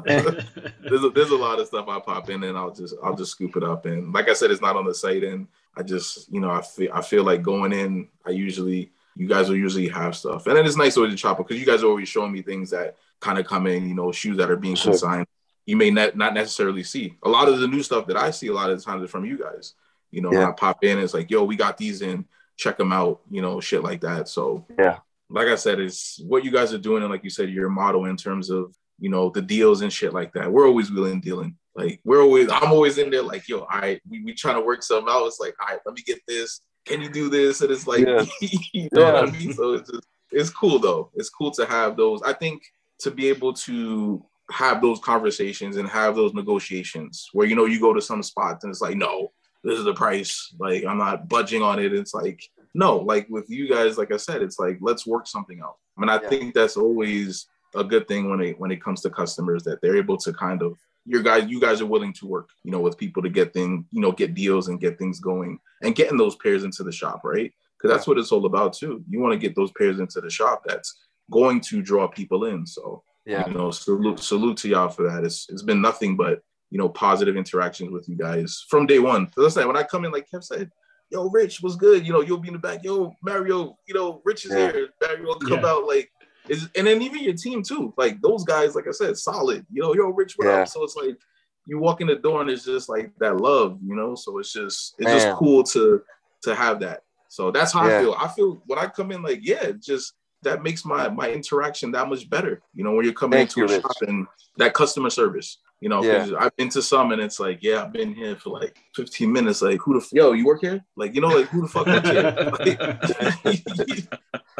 There's 0.04 1.04
a, 1.04 1.10
there's 1.10 1.30
a 1.32 1.36
lot 1.36 1.60
of 1.60 1.68
stuff 1.68 1.88
I 1.88 2.00
pop 2.00 2.30
in 2.30 2.44
and 2.44 2.58
I'll 2.58 2.74
just 2.74 2.96
I'll 3.04 3.16
just 3.16 3.32
scoop 3.32 3.56
it 3.56 3.64
up. 3.64 3.86
And 3.86 4.14
like 4.14 4.30
I 4.30 4.34
said 4.34 4.52
it's 4.52 4.62
not 4.62 4.76
on 4.76 4.86
the 4.86 4.94
site. 4.94 5.24
And 5.24 5.48
I 5.76 5.84
just 5.84 6.32
you 6.32 6.40
know 6.40 6.50
I 6.50 6.62
feel 6.62 6.92
I 6.94 7.02
feel 7.02 7.24
like 7.24 7.42
going 7.42 7.74
in 7.74 8.08
I 8.26 8.32
usually 8.32 8.92
you 9.16 9.28
guys 9.28 9.48
will 9.50 9.56
usually 9.58 9.88
have 9.88 10.16
stuff. 10.16 10.48
And 10.48 10.58
then 10.58 10.66
it's 10.66 10.76
nice 10.78 10.98
with 10.98 11.12
the 11.12 11.16
chopper 11.16 11.44
because 11.44 11.60
you 11.60 11.66
guys 11.66 11.84
are 11.84 11.88
always 11.88 12.10
showing 12.10 12.32
me 12.34 12.42
things 12.42 12.70
that 12.72 12.98
kind 13.22 13.40
of 13.40 13.46
come 13.46 13.68
in 13.68 13.88
you 13.88 13.96
know 13.96 14.12
shoes 14.12 14.38
that 14.38 14.52
are 14.52 14.58
being 14.58 14.76
Sure. 14.76 14.92
consigned. 14.92 15.28
You 15.66 15.78
may 15.78 15.90
not 15.92 16.16
not 16.16 16.34
necessarily 16.34 16.84
see. 16.84 17.16
A 17.24 17.30
lot 17.30 17.48
of 17.48 17.60
the 17.60 17.68
new 17.68 17.82
stuff 17.82 18.08
that 18.08 18.18
I 18.18 18.32
see 18.32 18.48
a 18.48 18.54
lot 18.54 18.70
of 18.70 18.78
the 18.78 18.84
times 18.84 19.04
is 19.04 19.10
from 19.10 19.26
you 19.26 19.38
guys. 19.38 19.74
You 20.12 20.22
know 20.22 20.32
Yeah. 20.32 20.50
I 20.50 20.52
pop 20.52 20.84
in 20.84 21.00
it's 21.00 21.14
like 21.14 21.30
yo 21.32 21.44
we 21.44 21.56
got 21.56 21.78
these 21.78 22.02
in. 22.02 22.26
Check 22.58 22.78
them 22.78 22.92
out 22.94 23.22
you 23.32 23.42
know 23.42 23.60
shit 23.60 23.84
like 23.84 24.02
that. 24.02 24.28
So 24.30 24.66
Yeah. 24.80 25.00
like 25.30 25.48
I 25.48 25.56
said, 25.56 25.80
it's 25.80 26.20
what 26.26 26.44
you 26.46 26.52
guys 26.52 26.74
are 26.74 26.78
doing, 26.78 27.02
and 27.04 27.12
like 27.12 27.24
you 27.24 27.30
said, 27.30 27.50
your 27.50 27.70
model 27.70 28.06
in 28.06 28.16
terms 28.16 28.50
of 28.50 28.76
you 29.00 29.10
know 29.10 29.30
the 29.30 29.42
deals 29.42 29.82
and 29.82 29.92
shit 29.92 30.14
like 30.14 30.34
that. 30.34 30.52
We're 30.52 30.68
always 30.68 30.92
willing 30.92 31.22
dealing. 31.22 31.58
Like 31.76 32.00
we're 32.06 32.22
always, 32.22 32.50
I'm 32.50 32.72
always 32.72 32.98
in 32.98 33.10
there. 33.10 33.22
Like 33.22 33.48
yo, 33.50 33.60
all 33.60 33.80
right, 33.80 34.02
we 34.10 34.24
we 34.24 34.34
trying 34.34 34.56
to 34.56 34.62
work 34.62 34.82
something 34.84 35.12
out. 35.12 35.26
It's 35.26 35.40
like, 35.40 35.56
all 35.60 35.68
right, 35.68 35.80
let 35.86 35.96
me 35.96 36.02
get 36.02 36.20
this. 36.28 36.62
Can 36.86 37.02
you 37.02 37.10
do 37.10 37.30
this? 37.30 37.62
And 37.62 37.72
it's 37.72 37.88
like, 37.88 38.06
Yeah. 38.06 38.24
you 38.74 38.90
know 38.94 39.14
what 39.14 39.30
I 39.30 39.32
mean. 39.32 39.54
So 39.54 39.74
it's 39.74 39.90
just, 39.90 40.08
it's 40.32 40.50
cool 40.50 40.80
though. 40.80 41.10
It's 41.16 41.30
cool 41.30 41.52
to 41.52 41.66
have 41.66 41.98
those. 41.98 42.22
I 42.24 42.34
think 42.34 42.64
to 43.00 43.12
be 43.12 43.28
able 43.28 43.54
to 43.54 44.24
have 44.52 44.82
those 44.82 45.00
conversations 45.00 45.78
and 45.78 45.90
have 45.90 46.16
those 46.16 46.34
negotiations 46.34 47.30
where 47.34 47.48
you 47.48 47.56
know 47.56 47.66
you 47.66 47.80
go 47.80 47.94
to 47.94 48.02
some 48.02 48.24
spots 48.24 48.64
and 48.64 48.72
it's 48.72 48.82
like, 48.82 48.96
no, 48.96 49.32
this 49.64 49.78
is 49.78 49.86
the 49.86 49.94
price. 49.94 50.54
Like 50.60 50.86
I'm 50.86 50.98
not 50.98 51.28
budging 51.28 51.62
on 51.62 51.80
it. 51.80 51.94
It's 51.94 52.14
like 52.14 52.42
no, 52.74 52.98
like 52.98 53.28
with 53.30 53.50
you 53.50 53.68
guys, 53.70 53.98
like 53.98 54.12
I 54.14 54.18
said, 54.18 54.42
it's 54.42 54.60
like 54.60 54.78
let's 54.82 55.06
work 55.08 55.28
something 55.28 55.60
out. 55.62 55.76
I 55.98 56.02
mean, 56.02 56.10
I 56.10 56.22
Yeah. 56.22 56.30
think 56.30 56.54
that's 56.54 56.78
always 56.78 57.48
a 57.76 57.84
good 57.84 58.08
thing 58.08 58.30
when 58.30 58.42
it 58.42 58.60
when 58.60 58.72
it 58.72 58.82
comes 58.84 59.02
to 59.02 59.10
customers 59.10 59.64
that 59.64 59.82
they're 59.82 59.98
able 59.98 60.18
to 60.18 60.34
kind 60.34 60.62
of 60.62 60.78
your 61.08 61.22
guys, 61.22 61.48
you 61.48 61.60
guys 61.62 61.82
are 61.82 61.86
willing 61.86 62.12
to 62.14 62.26
work, 62.26 62.50
you 62.64 62.72
know, 62.72 62.80
with 62.80 62.98
people 62.98 63.22
to 63.22 63.30
get 63.30 63.54
things, 63.54 63.86
you 63.92 64.02
know, 64.02 64.12
get 64.12 64.34
deals 64.34 64.70
and 64.70 64.80
get 64.80 64.98
things 64.98 65.20
going 65.20 65.60
and 65.84 65.94
getting 65.96 66.18
those 66.18 66.36
pairs 66.38 66.64
into 66.64 66.82
the 66.84 66.92
shop, 66.92 67.22
right? 67.24 67.54
Because 67.78 67.96
that's 67.96 68.08
what 68.08 68.18
it's 68.18 68.32
all 68.32 68.46
about 68.48 68.74
too. 68.74 69.04
You 69.08 69.20
want 69.20 69.34
to 69.34 69.38
get 69.40 69.56
those 69.56 69.72
pairs 69.78 70.00
into 70.00 70.20
the 70.20 70.32
shop 70.32 70.64
that's 70.66 70.98
going 71.32 71.62
to 71.62 71.82
draw 71.84 72.08
people 72.08 72.46
in. 72.46 72.66
So 72.66 73.04
Yeah. 73.26 73.48
you 73.48 73.54
know, 73.54 73.70
salute 73.72 74.20
salute 74.20 74.58
to 74.58 74.70
y'all 74.70 74.90
for 74.90 75.04
that. 75.04 75.24
It's 75.24 75.48
it's 75.50 75.64
been 75.64 75.82
nothing 75.82 76.16
but 76.18 76.42
you 76.72 76.80
know 76.80 76.90
positive 76.90 77.38
interactions 77.38 77.92
with 77.92 78.10
you 78.10 78.16
guys 78.16 78.66
from 78.70 78.88
day 78.88 79.00
one. 79.00 79.32
So 79.36 79.44
that's 79.44 79.56
like 79.56 79.68
when 79.68 79.78
I 79.78 79.84
come 79.84 80.06
in, 80.06 80.12
like 80.12 80.28
Kev 80.32 80.44
said, 80.44 80.72
"Yo, 81.12 81.30
Rich 81.30 81.62
was 81.62 81.76
good." 81.76 82.06
You 82.06 82.14
know, 82.14 82.22
you'll 82.22 82.40
be 82.40 82.48
in 82.48 82.54
the 82.56 82.60
back. 82.60 82.84
Yo, 82.84 83.14
Mario, 83.24 83.78
you 83.88 83.94
know, 83.94 84.22
Rich 84.26 84.46
is 84.46 84.54
Yeah. 84.54 84.72
here. 84.72 84.90
Mario 85.02 85.24
will 85.28 85.40
come 85.40 85.62
Yeah. 85.62 85.68
out 85.72 85.86
like 85.86 86.10
is, 86.48 86.70
and 86.76 86.88
then 86.88 87.02
even 87.02 87.24
your 87.24 87.34
team 87.34 87.64
too. 87.64 87.94
Like 87.98 88.22
those 88.22 88.44
guys, 88.44 88.76
like 88.76 88.88
I 88.88 88.92
said, 88.92 89.18
solid. 89.18 89.66
You 89.72 89.82
know, 89.82 89.94
yo, 89.96 90.10
Rich, 90.10 90.36
what 90.38 90.48
Yeah. 90.48 90.62
up? 90.62 90.68
So 90.68 90.84
it's 90.84 90.96
like 90.96 91.18
you 91.66 91.80
walk 91.80 92.02
in 92.02 92.08
the 92.08 92.16
door 92.16 92.42
and 92.42 92.50
it's 92.50 92.66
just 92.66 92.90
like 92.90 93.12
that 93.20 93.38
love, 93.38 93.80
you 93.86 93.96
know. 93.96 94.16
So 94.16 94.38
it's 94.40 94.54
just 94.54 94.96
it's 95.00 95.12
Man. 95.12 95.20
just 95.20 95.38
cool 95.38 95.64
to 95.64 96.02
to 96.44 96.56
have 96.56 96.80
that. 96.82 97.02
So 97.28 97.52
that's 97.52 97.74
how 97.74 97.88
Yeah. 97.88 97.98
I 97.98 98.00
feel. 98.02 98.16
I 98.20 98.28
feel 98.28 98.62
when 98.66 98.80
I 98.80 98.88
come 98.88 99.12
in, 99.12 99.22
like 99.24 99.40
yeah, 99.42 99.72
just 99.72 100.14
that 100.44 100.62
makes 100.64 100.86
my 100.86 101.10
my 101.10 101.30
interaction 101.32 101.92
that 101.92 102.08
much 102.08 102.30
better. 102.30 102.62
You 102.74 102.84
know, 102.84 102.94
when 102.94 103.06
you're 103.06 103.14
coming 103.14 103.38
Thank 103.40 103.58
into 103.58 103.62
you, 103.62 103.66
a 103.66 103.70
Rich. 103.70 103.82
shop 103.82 103.98
and 104.08 104.28
that 104.58 104.74
customer 104.74 105.10
service. 105.10 105.58
You 105.82 105.90
know, 105.90 106.02
because 106.02 106.34
I've 106.34 106.56
been 106.56 106.70
to 106.70 106.82
some 106.82 107.12
and 107.12 107.22
it's 107.22 107.40
like, 107.40 107.60
yeah, 107.62 107.84
I've 107.84 107.92
been 107.94 108.16
here 108.16 108.36
for 108.38 108.50
like 108.60 108.78
15 108.96 109.32
minutes. 109.32 109.62
Like, 109.62 109.80
who 109.82 109.94
the 110.00 110.04
f- 110.04 110.14
yo, 110.14 110.32
you 110.32 110.46
work 110.46 110.62
here? 110.62 110.84
Like, 110.96 111.14
you 111.14 111.22
know, 111.22 111.28
like 111.28 111.48
who 111.48 111.62
the 111.62 111.68
fuck 111.68 111.86
works 111.86 112.10
here? 112.10 112.24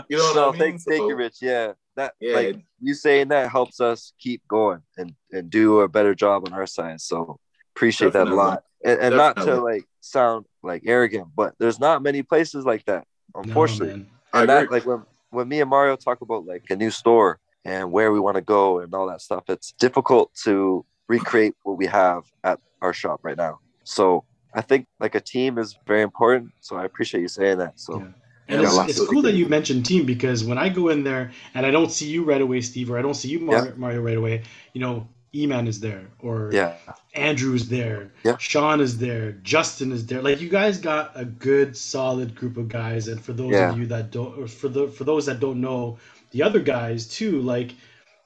you 0.10 0.18
know 0.18 0.24
what 0.24 0.36
no, 0.36 0.50
I 0.50 0.52
mean? 0.52 0.60
thank, 0.60 0.82
thank 0.82 1.10
you, 1.10 1.16
Rich. 1.16 1.38
Yeah, 1.42 1.74
that 1.96 2.14
Yeah. 2.20 2.34
like 2.36 2.58
you 2.82 2.94
saying 2.94 3.30
that 3.30 3.50
helps 3.50 3.80
us 3.80 4.14
keep 4.20 4.46
going 4.48 4.82
and 4.98 5.14
and 5.32 5.50
do 5.50 5.80
a 5.82 5.88
better 5.88 6.14
job 6.14 6.44
on 6.48 6.54
our 6.54 6.68
side. 6.68 7.02
So 7.02 7.40
appreciate 7.76 8.14
that 8.14 8.28
a 8.28 8.36
lot. 8.36 8.64
And, 8.84 9.00
and 9.00 9.18
not 9.18 9.38
to 9.38 9.56
like 9.56 9.86
sound 10.02 10.46
like 10.62 10.84
arrogant, 10.86 11.30
but 11.36 11.56
there's 11.60 11.80
not 11.80 12.04
many 12.04 12.22
places 12.24 12.66
like 12.66 12.86
that, 12.86 13.06
unfortunately. 13.34 13.96
man. 13.96 14.08
I 14.34 14.42
and 14.42 14.50
that 14.50 14.64
agree. 14.64 14.78
like 14.78 14.86
when 14.86 15.04
when 15.32 15.48
me 15.48 15.62
and 15.62 15.70
Mario 15.70 15.96
talk 15.96 16.22
about 16.22 16.46
like 16.46 16.66
a 16.70 16.76
new 16.76 16.92
store 16.92 17.40
and 17.64 17.92
where 17.92 18.12
we 18.12 18.20
want 18.20 18.36
to 18.36 18.42
go 18.42 18.80
and 18.80 18.94
all 18.94 19.08
that 19.08 19.22
stuff, 19.22 19.46
it's 19.48 19.72
difficult 19.80 20.32
to 20.44 20.86
recreate 21.08 21.56
what 21.64 21.78
we 21.78 21.88
have 21.88 22.26
at 22.44 22.60
our 22.82 22.94
shop 22.94 23.22
right 23.24 23.38
now. 23.38 23.60
So 23.84 24.26
I 24.54 24.62
think 24.62 24.88
like 25.00 25.16
a 25.16 25.22
team 25.22 25.58
is 25.60 25.78
very 25.88 26.02
important. 26.04 26.52
So 26.62 26.78
I 26.78 26.86
appreciate 26.86 27.22
you 27.22 27.28
saying 27.30 27.60
that. 27.60 27.80
So 27.80 28.00
Yeah. 28.00 28.08
And 28.48 28.62
it's, 28.62 28.74
it's 28.90 29.00
cool 29.08 29.24
that 29.24 29.34
you 29.34 29.48
mentioned 29.48 29.86
team 29.88 30.06
because 30.06 30.44
when 30.44 30.60
I 30.60 30.70
go 30.70 30.90
in 30.90 31.04
there 31.04 31.32
and 31.56 31.66
I 31.66 31.72
don't 31.72 31.92
see 31.92 32.08
you 32.10 32.24
right 32.26 32.42
away, 32.42 32.62
Steve, 32.62 32.92
or 32.92 33.00
I 33.00 33.02
don't 33.02 33.16
see 33.16 33.30
you, 33.30 33.40
Mar- 33.40 33.74
Mario, 33.78 34.02
right 34.02 34.18
away, 34.18 34.44
you 34.74 34.82
know, 34.82 35.08
E-Man 35.36 35.68
is 35.68 35.80
there, 35.82 36.08
or 36.20 36.52
yeah, 36.54 36.76
Andrew's 37.16 37.68
there, 37.70 38.12
Yeah. 38.24 38.38
Sean 38.38 38.82
is 38.82 38.98
there, 39.00 39.34
Justin 39.44 39.92
is 39.92 40.06
there. 40.06 40.22
Like 40.22 40.42
you 40.42 40.50
guys 40.50 40.78
got 40.78 41.12
a 41.16 41.26
good, 41.26 41.76
solid 41.76 42.36
group 42.36 42.58
of 42.58 42.70
guys. 42.70 43.08
And 43.10 43.22
for 43.24 43.34
those 43.34 43.52
Yeah. 43.54 43.72
of 43.72 43.78
you 43.78 43.88
that 43.88 44.12
don't, 44.12 44.38
or 44.40 44.48
for 44.48 44.70
the 44.70 44.88
for 44.90 45.04
those 45.06 45.26
that 45.28 45.42
don't 45.42 45.62
know 45.62 45.98
the 46.32 46.44
other 46.44 46.62
guys 46.62 47.08
too, 47.08 47.42
like 47.42 47.74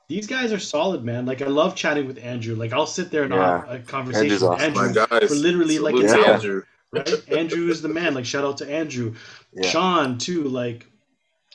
these 0.10 0.28
guys 0.28 0.52
are 0.52 0.60
solid, 0.60 1.06
man. 1.06 1.26
Like 1.26 1.42
I 1.42 1.46
love 1.48 1.76
chatting 1.76 2.08
with 2.08 2.18
Andrew. 2.18 2.56
Like 2.56 2.74
I'll 2.74 2.86
sit 2.88 3.12
there 3.12 3.24
and 3.24 3.34
Yeah. 3.34 3.62
have 3.66 3.70
a 3.70 3.80
conversation 3.80 4.24
Andrew's 4.24 4.42
with 4.42 4.52
awesome. 4.52 4.78
Andrew 4.78 5.06
guys, 5.08 5.30
for 5.30 5.36
literally 5.36 5.80
like 5.80 5.96
salute 5.96 6.12
an 6.12 6.20
Yeah. 6.20 6.34
Andrew. 6.34 6.62
right? 6.92 7.30
Andrew 7.32 7.70
is 7.70 7.82
the 7.82 7.90
man. 7.90 8.14
Like 8.16 8.26
shout 8.26 8.44
out 8.44 8.58
to 8.58 8.70
Andrew. 8.70 9.14
Yeah. 9.54 9.70
Sean 9.70 10.18
too. 10.18 10.44
Like 10.46 10.88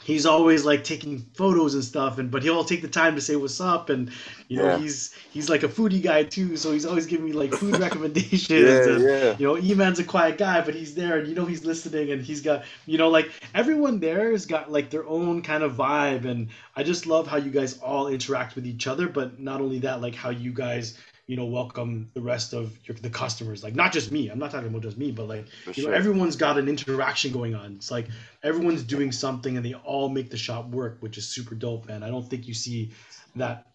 he's 0.03 0.27
always 0.27 0.65
like 0.65 0.83
taking 0.85 1.19
photos 1.35 1.75
and 1.75 1.85
stuff, 1.85 2.19
and 2.19 2.31
but 2.31 2.43
he'll 2.43 2.65
take 2.65 2.83
the 2.83 2.89
time 2.89 3.15
to 3.15 3.21
say 3.21 3.37
what's 3.37 3.61
up, 3.61 3.91
and 3.91 4.11
you 4.49 4.59
know 4.59 4.65
Yeah. 4.67 4.79
he's 4.79 5.15
he's 5.31 5.49
like 5.49 5.63
a 5.63 5.69
foodie 5.69 6.03
guy 6.03 6.25
too, 6.25 6.57
so 6.57 6.73
he's 6.73 6.85
always 6.85 7.07
giving 7.07 7.27
me 7.27 7.33
like 7.33 7.53
food 7.53 7.79
recommendations. 7.87 8.51
yeah, 8.51 8.93
and, 8.93 9.03
yeah. 9.03 9.37
You 9.39 9.47
know, 9.47 9.59
E-Man's 9.59 9.99
a 10.01 10.05
quiet 10.05 10.37
guy, 10.39 10.61
but 10.63 10.75
he's 10.75 10.95
there, 10.95 11.19
and 11.19 11.29
you 11.29 11.35
know 11.35 11.45
he's 11.47 11.65
listening, 11.65 12.11
and 12.11 12.23
he's 12.23 12.41
got, 12.41 12.65
you 12.87 12.99
know, 12.99 13.09
like 13.09 13.31
everyone 13.55 14.01
there 14.01 14.33
has 14.33 14.47
got 14.47 14.71
like 14.71 14.91
their 14.91 15.07
own 15.07 15.43
kind 15.43 15.63
of 15.63 15.75
vibe, 15.75 16.25
and 16.25 16.49
I 16.77 16.83
just 16.83 17.07
love 17.07 17.27
how 17.29 17.37
you 17.37 17.51
guys 17.51 17.79
all 17.79 18.09
interact 18.09 18.57
with 18.57 18.67
each 18.67 18.87
other. 18.87 19.09
But 19.09 19.39
not 19.39 19.61
only 19.61 19.79
that, 19.81 20.01
like 20.01 20.15
how 20.15 20.31
you 20.31 20.53
guys 20.53 20.99
you 21.27 21.37
know 21.37 21.47
welcome 21.47 22.11
the 22.15 22.21
rest 22.21 22.53
of 22.53 22.77
your, 22.87 22.97
the 22.99 23.11
customers. 23.11 23.63
Like 23.65 23.75
not 23.75 23.93
just 23.93 24.13
me. 24.13 24.29
I'm 24.29 24.39
not 24.39 24.51
talking 24.51 24.69
about 24.69 24.83
just 24.83 24.99
me 24.99 25.11
but 25.11 25.29
like 25.29 25.49
For 25.65 25.73
you 25.73 25.87
know 25.87 25.93
everyone's 25.93 26.37
got 26.37 26.59
an 26.59 26.69
interaction 26.69 27.33
going 27.33 27.55
on. 27.55 27.75
It's 27.77 27.91
like 27.91 28.09
everyone's 28.43 28.83
doing 28.83 29.13
something 29.13 29.57
and 29.57 29.65
they 29.65 29.75
all 29.75 30.09
make 30.09 30.31
the 30.31 30.37
shop 30.37 30.69
work 30.69 30.99
which 31.01 31.19
is 31.19 31.27
super 31.27 31.55
dope 31.55 31.87
man. 31.87 32.03
I 32.03 32.09
don't 32.09 32.29
think 32.29 32.47
you 32.47 32.55
see 32.55 32.93
that 33.37 33.67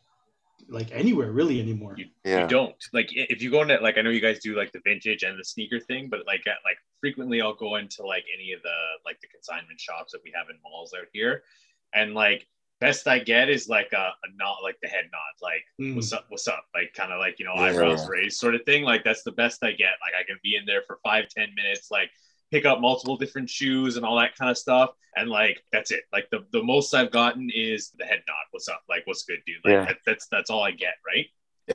like 0.70 0.90
anywhere 0.92 1.32
really 1.32 1.60
anymore. 1.60 1.98
Yeah. 2.24 2.44
You 2.44 2.48
don't. 2.48 2.76
Like 2.94 3.10
if 3.12 3.42
you 3.42 3.50
go 3.50 3.62
into 3.62 3.78
like 3.82 3.98
I 3.98 4.02
know 4.02 4.10
you 4.10 4.22
guys 4.22 4.40
do 4.40 4.56
like 4.56 4.72
the 4.72 4.82
vintage 4.84 5.24
and 5.24 5.40
the 5.40 5.44
sneaker 5.44 5.80
thing, 5.80 6.10
but 6.10 6.26
like 6.26 6.42
at, 6.48 6.58
like 6.64 6.78
frequently 7.00 7.42
I'll 7.42 7.56
go 7.56 7.78
into 7.78 8.06
like 8.06 8.26
any 8.36 8.54
of 8.54 8.62
the 8.62 8.76
like 9.06 9.20
the 9.22 9.28
consignment 9.28 9.80
shops 9.80 10.12
that 10.12 10.22
we 10.24 10.32
have 10.36 10.50
in 10.50 10.58
malls 10.64 10.94
out 10.94 11.08
here, 11.14 11.44
and 11.94 12.14
like 12.14 12.48
best 12.80 13.08
I 13.08 13.20
get 13.20 13.50
is 13.50 13.68
like 13.68 13.92
a, 13.94 13.98
a 14.24 14.28
nod, 14.38 14.58
like 14.64 14.78
the 14.82 14.88
head 14.88 15.06
nod, 15.12 15.34
like 15.42 15.64
Mm. 15.80 15.96
what's 15.96 16.14
up, 16.14 16.26
what's 16.30 16.48
up, 16.48 16.66
like 16.74 16.94
kind 16.94 17.12
of 17.12 17.20
like 17.20 17.40
you 17.40 17.46
know 17.46 17.54
Yeah. 17.56 17.62
eyebrows 17.64 18.08
raised 18.10 18.38
sort 18.38 18.56
of 18.56 18.64
thing. 18.66 18.84
Like 18.84 19.04
that's 19.04 19.24
the 19.24 19.32
best 19.32 19.64
I 19.64 19.72
get. 19.72 19.94
Like 20.04 20.14
I 20.20 20.24
can 20.26 20.38
be 20.44 20.56
in 20.56 20.66
there 20.66 20.82
for 20.88 21.00
five 21.04 21.28
ten 21.30 21.50
minutes, 21.56 21.90
like 21.92 22.10
pick 22.52 22.66
up 22.66 22.80
multiple 22.82 23.16
different 23.18 23.50
shoes 23.50 23.96
and 23.98 24.06
all 24.06 24.18
that 24.18 24.36
kind 24.36 24.50
of 24.50 24.58
stuff. 24.58 24.92
And 25.16 25.30
like 25.30 25.64
that's 25.72 25.92
it. 25.92 26.04
Like 26.14 26.30
the, 26.32 26.46
the 26.52 26.64
most 26.64 26.94
I've 26.94 27.12
gotten 27.12 27.50
is 27.54 27.92
the 27.98 28.06
head 28.06 28.22
nod. 28.28 28.36
What's 28.52 28.68
up? 28.70 28.82
Like 28.90 29.06
what's 29.06 29.24
good, 29.24 29.40
dude? 29.46 29.58
Like 29.66 29.72
Yeah. 29.74 29.86
that, 29.86 29.98
that's 30.06 30.28
that's 30.28 30.50
all 30.50 30.64
I 30.64 30.72
get, 30.72 30.96
right? 31.06 31.26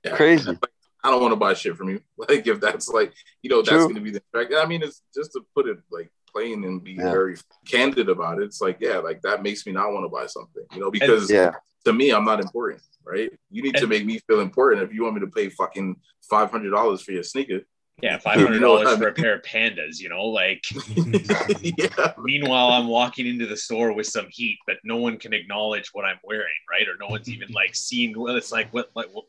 Yeah. 0.05 0.17
Crazy. 0.17 0.59
I 1.05 1.11
don't 1.11 1.21
want 1.21 1.33
to 1.33 1.37
buy 1.37 1.53
shit 1.55 1.77
from 1.77 1.91
you. 1.91 2.01
Like 2.29 2.47
if 2.47 2.61
that's 2.61 2.89
like 2.89 3.13
you 3.43 3.51
know 3.51 3.59
that's 3.59 3.69
True. 3.71 3.83
going 3.85 3.95
to 3.97 4.01
be 4.01 4.11
the 4.11 4.23
fact. 4.33 4.55
I 4.57 4.65
mean, 4.67 4.83
it's 4.83 5.03
just 5.15 5.33
to 5.33 5.43
put 5.55 5.69
it 5.69 5.79
like 5.91 6.11
plain 6.35 6.65
and 6.65 6.83
be 6.83 6.93
Yeah. 6.93 7.11
very 7.11 7.37
candid 7.67 8.09
about 8.09 8.41
it. 8.41 8.45
It's 8.45 8.61
like 8.61 8.79
yeah, 8.81 8.99
like 8.99 9.23
that 9.23 9.43
makes 9.43 9.65
me 9.67 9.73
not 9.73 9.93
want 9.93 10.05
to 10.05 10.09
buy 10.09 10.27
something. 10.27 10.65
You 10.73 10.81
know, 10.81 10.91
because 10.91 11.31
Yeah. 11.31 11.53
to 11.85 11.93
me, 11.93 12.11
I'm 12.11 12.25
not 12.25 12.41
important, 12.41 12.83
right? 13.05 13.31
You 13.51 13.63
need 13.63 13.77
to 13.77 13.87
make 13.87 14.05
me 14.05 14.19
feel 14.27 14.41
important. 14.41 14.83
If 14.83 14.93
you 14.93 15.03
want 15.05 15.15
me 15.15 15.21
to 15.21 15.29
pay 15.29 15.49
fucking 15.49 15.97
five 16.29 16.51
hundred 16.51 16.71
dollars 16.71 17.03
for 17.03 17.13
your 17.13 17.23
sneaker, 17.23 17.61
Yeah, 18.03 18.19
five 18.19 18.41
hundred 18.41 18.61
dollars 18.61 18.99
for 18.99 19.09
a 19.09 19.13
pair 19.13 19.35
of 19.37 19.43
pandas, 19.43 20.01
you 20.01 20.09
know, 20.09 20.25
like 20.27 20.63
yeah, 21.63 22.13
meanwhile 22.19 22.71
I'm 22.73 22.89
walking 22.89 23.27
into 23.27 23.47
the 23.47 23.57
store 23.57 23.93
with 23.93 24.07
some 24.09 24.27
heat, 24.31 24.59
but 24.67 24.77
no 24.85 24.97
one 24.97 25.17
can 25.19 25.33
acknowledge 25.33 25.91
what 25.93 26.05
I'm 26.05 26.19
wearing, 26.25 26.61
right? 26.71 26.87
Or 26.89 26.97
no 26.99 27.09
one's 27.09 27.29
even 27.29 27.53
like 27.61 27.75
seen 27.75 28.19
well, 28.19 28.35
it's 28.37 28.51
like 28.53 28.69
what 28.75 28.91
like 28.97 29.11
what, 29.13 29.25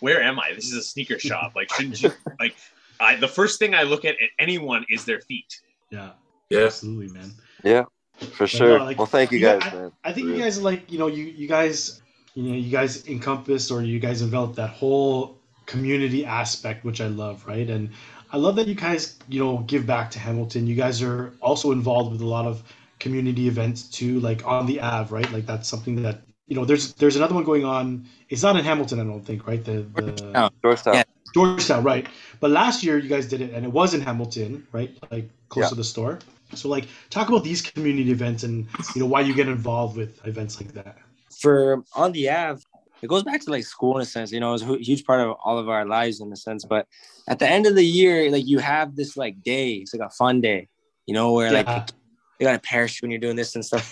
where 0.00 0.22
am 0.22 0.38
I? 0.40 0.52
This 0.54 0.66
is 0.66 0.74
a 0.74 0.82
sneaker 0.82 1.18
shop. 1.18 1.52
Like 1.54 1.70
shouldn't 1.74 2.00
you 2.02 2.10
like 2.40 2.56
I 2.98 3.16
the 3.16 3.28
first 3.28 3.58
thing 3.58 3.74
I 3.74 3.82
look 3.82 4.04
at 4.06 4.14
at 4.14 4.30
anyone 4.38 4.84
is 4.88 5.04
their 5.04 5.20
feet. 5.20 5.52
yeah 5.90 6.12
yeah. 6.50 6.60
absolutely 6.66 7.08
man 7.08 7.32
Yeah. 7.62 7.84
For 8.32 8.46
sure. 8.46 8.78
no, 8.78 8.84
like, 8.84 8.96
well, 8.96 9.06
thank 9.06 9.30
you 9.30 9.38
yeah, 9.38 9.58
guys, 9.58 9.72
man. 9.74 9.92
I 10.02 10.12
think 10.12 10.28
For 10.28 10.32
you 10.32 10.38
guys 10.42 10.60
like 10.62 10.90
you 10.90 10.98
know 10.98 11.06
you 11.06 11.24
you 11.24 11.46
guys 11.46 12.00
you 12.34 12.44
know 12.44 12.54
you 12.56 12.70
guys 12.70 13.06
encompassed 13.06 13.70
or 13.70 13.82
you 13.82 13.98
guys 14.00 14.22
enveloped 14.22 14.56
that 14.56 14.70
whole 14.70 15.36
community 15.66 16.24
aspect 16.24 16.84
which 16.84 17.00
I 17.02 17.08
love 17.08 17.46
right 17.46 17.68
and 17.68 17.90
I 18.32 18.38
love 18.38 18.56
that 18.56 18.68
you 18.68 18.74
guys 18.74 19.18
you 19.28 19.44
know 19.44 19.58
give 19.58 19.84
back 19.86 20.10
to 20.12 20.18
Hamilton 20.18 20.66
you 20.66 20.76
guys 20.76 21.02
are 21.02 21.34
also 21.42 21.72
involved 21.72 22.10
with 22.12 22.22
a 22.22 22.26
lot 22.26 22.46
of 22.46 22.62
community 23.00 23.48
events 23.48 23.82
too 23.82 24.20
like 24.20 24.46
on 24.46 24.64
the 24.66 24.80
Ave 24.80 25.12
right 25.14 25.30
like 25.32 25.44
that's 25.44 25.68
something 25.68 26.00
that 26.02 26.22
you 26.46 26.56
know 26.56 26.64
there's 26.64 26.94
there's 26.94 27.16
another 27.16 27.34
one 27.34 27.44
going 27.44 27.64
on 27.66 28.06
it's 28.30 28.42
not 28.42 28.56
in 28.56 28.64
Hamilton 28.64 29.00
I 29.00 29.04
don't 29.04 29.24
think 29.26 29.46
right 29.46 29.62
the 29.62 29.84
the 29.94 30.50
Georgetown. 30.62 30.94
Yeah. 30.94 31.02
Georgetown, 31.34 31.84
right? 31.84 32.06
But 32.40 32.50
last 32.50 32.82
year 32.82 32.96
you 32.96 33.10
guys 33.10 33.26
did 33.28 33.42
it, 33.42 33.52
and 33.52 33.62
it 33.66 33.70
was 33.70 33.92
in 33.92 34.00
Hamilton, 34.00 34.66
right? 34.72 34.90
Like 35.10 35.28
close 35.50 35.64
Yeah. 35.64 35.68
to 35.70 35.74
the 35.74 35.84
store. 35.84 36.18
So, 36.54 36.68
like, 36.68 36.86
talk 37.10 37.28
about 37.28 37.44
these 37.44 37.62
community 37.62 38.10
events 38.10 38.42
and 38.44 38.66
you 38.94 39.00
know 39.00 39.06
why 39.06 39.20
you 39.20 39.34
get 39.34 39.48
involved 39.48 39.96
with 39.96 40.24
events 40.26 40.60
like 40.60 40.72
that. 40.72 40.98
for 41.40 41.84
on 41.94 42.12
the 42.12 42.30
Ave, 42.30 42.62
it 43.02 43.08
goes 43.08 43.22
back 43.24 43.40
to 43.42 43.50
like 43.50 43.64
school 43.64 43.96
in 43.96 44.02
a 44.02 44.06
sense. 44.06 44.32
You 44.32 44.40
know, 44.40 44.54
it's 44.54 44.62
a 44.62 44.78
huge 44.78 45.04
part 45.04 45.20
of 45.20 45.36
all 45.44 45.58
of 45.58 45.68
our 45.68 45.84
lives 45.84 46.20
in 46.20 46.32
a 46.32 46.36
sense. 46.36 46.64
But 46.64 46.86
at 47.28 47.38
the 47.38 47.48
end 47.48 47.66
of 47.66 47.74
the 47.74 47.84
year, 47.84 48.30
like 48.30 48.46
you 48.46 48.58
have 48.58 48.96
this 48.96 49.16
like 49.16 49.42
day. 49.42 49.74
It's 49.74 49.92
like 49.94 50.06
a 50.06 50.10
fun 50.10 50.40
day. 50.40 50.68
You 51.06 51.14
know, 51.14 51.32
where 51.32 51.52
Yeah. 51.52 51.62
like 51.64 51.90
you 52.38 52.46
got 52.46 52.54
a 52.56 52.60
parachute 52.60 53.02
when 53.02 53.10
you're 53.10 53.20
doing 53.20 53.36
this 53.36 53.54
and 53.54 53.64
stuff. 53.64 53.86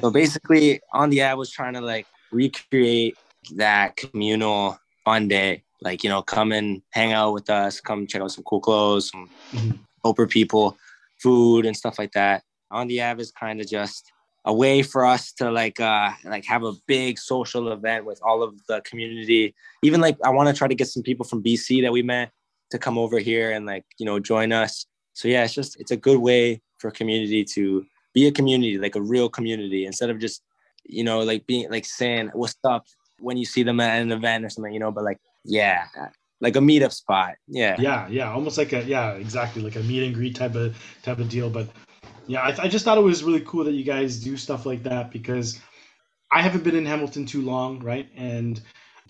so 0.00 0.10
basically, 0.10 0.80
on 0.92 1.10
the 1.10 1.22
Ave 1.22 1.36
was 1.36 1.50
trying 1.50 1.74
to 1.74 1.80
like 1.80 2.06
recreate 2.32 3.16
that 3.56 3.96
communal 3.96 4.78
fun 5.04 5.28
day. 5.28 5.62
Like 5.80 6.02
you 6.02 6.10
know, 6.10 6.22
come 6.22 6.52
and 6.52 6.82
hang 6.90 7.12
out 7.12 7.32
with 7.32 7.48
us. 7.50 7.80
Come 7.80 8.06
check 8.06 8.22
out 8.22 8.32
some 8.32 8.44
cool 8.44 8.60
clothes, 8.60 9.10
some 9.10 9.30
Mhm. 9.54 9.78
Oprah 10.04 10.28
people, 10.28 10.76
food 11.20 11.66
and 11.66 11.76
stuff 11.76 11.98
like 11.98 12.12
that. 12.12 12.42
On 12.70 12.86
the 12.86 13.02
Ave 13.02 13.20
is 13.20 13.30
kind 13.30 13.60
of 13.60 13.66
just 13.66 14.12
a 14.44 14.52
way 14.52 14.82
for 14.82 15.04
us 15.04 15.32
to 15.32 15.50
like 15.50 15.78
uh 15.80 16.10
like 16.24 16.44
have 16.44 16.64
a 16.64 16.72
big 16.86 17.18
social 17.18 17.70
event 17.72 18.04
with 18.04 18.20
all 18.22 18.42
of 18.42 18.54
the 18.66 18.80
community. 18.82 19.54
Even 19.82 20.00
like 20.00 20.16
I 20.24 20.30
want 20.30 20.48
to 20.48 20.54
try 20.54 20.68
to 20.68 20.74
get 20.74 20.88
some 20.88 21.02
people 21.02 21.24
from 21.24 21.42
BC 21.42 21.82
that 21.82 21.92
we 21.92 22.02
met 22.02 22.30
to 22.70 22.78
come 22.78 22.98
over 22.98 23.18
here 23.18 23.52
and 23.52 23.66
like 23.66 23.84
you 23.98 24.06
know 24.06 24.18
join 24.18 24.52
us. 24.52 24.86
So 25.12 25.28
yeah, 25.28 25.44
it's 25.44 25.54
just 25.54 25.80
it's 25.80 25.90
a 25.90 25.96
good 25.96 26.18
way 26.18 26.62
for 26.78 26.90
community 26.90 27.44
to 27.44 27.84
be 28.14 28.26
a 28.26 28.32
community, 28.32 28.78
like 28.78 28.96
a 28.96 29.02
real 29.02 29.28
community, 29.28 29.86
instead 29.86 30.10
of 30.10 30.18
just 30.18 30.42
you 30.84 31.04
know 31.04 31.20
like 31.20 31.46
being 31.46 31.70
like 31.70 31.84
saying 31.84 32.30
what's 32.32 32.56
up 32.64 32.86
when 33.20 33.36
you 33.36 33.44
see 33.44 33.62
them 33.62 33.80
at 33.80 34.00
an 34.00 34.12
event 34.12 34.44
or 34.44 34.48
something, 34.50 34.72
you 34.72 34.80
know. 34.80 34.92
But 34.92 35.04
like 35.04 35.18
yeah, 35.44 35.84
like 36.40 36.56
a 36.56 36.60
meetup 36.60 36.92
spot. 36.92 37.34
Yeah. 37.46 37.76
Yeah, 37.78 38.08
yeah, 38.08 38.32
almost 38.32 38.58
like 38.58 38.72
a 38.72 38.82
yeah, 38.84 39.12
exactly 39.12 39.62
like 39.62 39.76
a 39.76 39.80
meet 39.80 40.04
and 40.04 40.14
greet 40.14 40.34
type 40.34 40.54
of 40.54 40.76
type 41.02 41.18
of 41.18 41.28
deal. 41.28 41.50
But 41.50 41.68
yeah, 42.26 42.42
I, 42.42 42.64
I 42.64 42.68
just 42.68 42.84
thought 42.84 42.98
it 42.98 43.02
was 43.02 43.24
really 43.24 43.40
cool 43.40 43.64
that 43.64 43.72
you 43.72 43.84
guys 43.84 44.22
do 44.22 44.36
stuff 44.36 44.66
like 44.66 44.82
that 44.84 45.10
because 45.10 45.60
I 46.30 46.42
haven't 46.42 46.64
been 46.64 46.76
in 46.76 46.86
Hamilton 46.86 47.26
too 47.26 47.42
long, 47.42 47.80
right? 47.80 48.08
And 48.16 48.60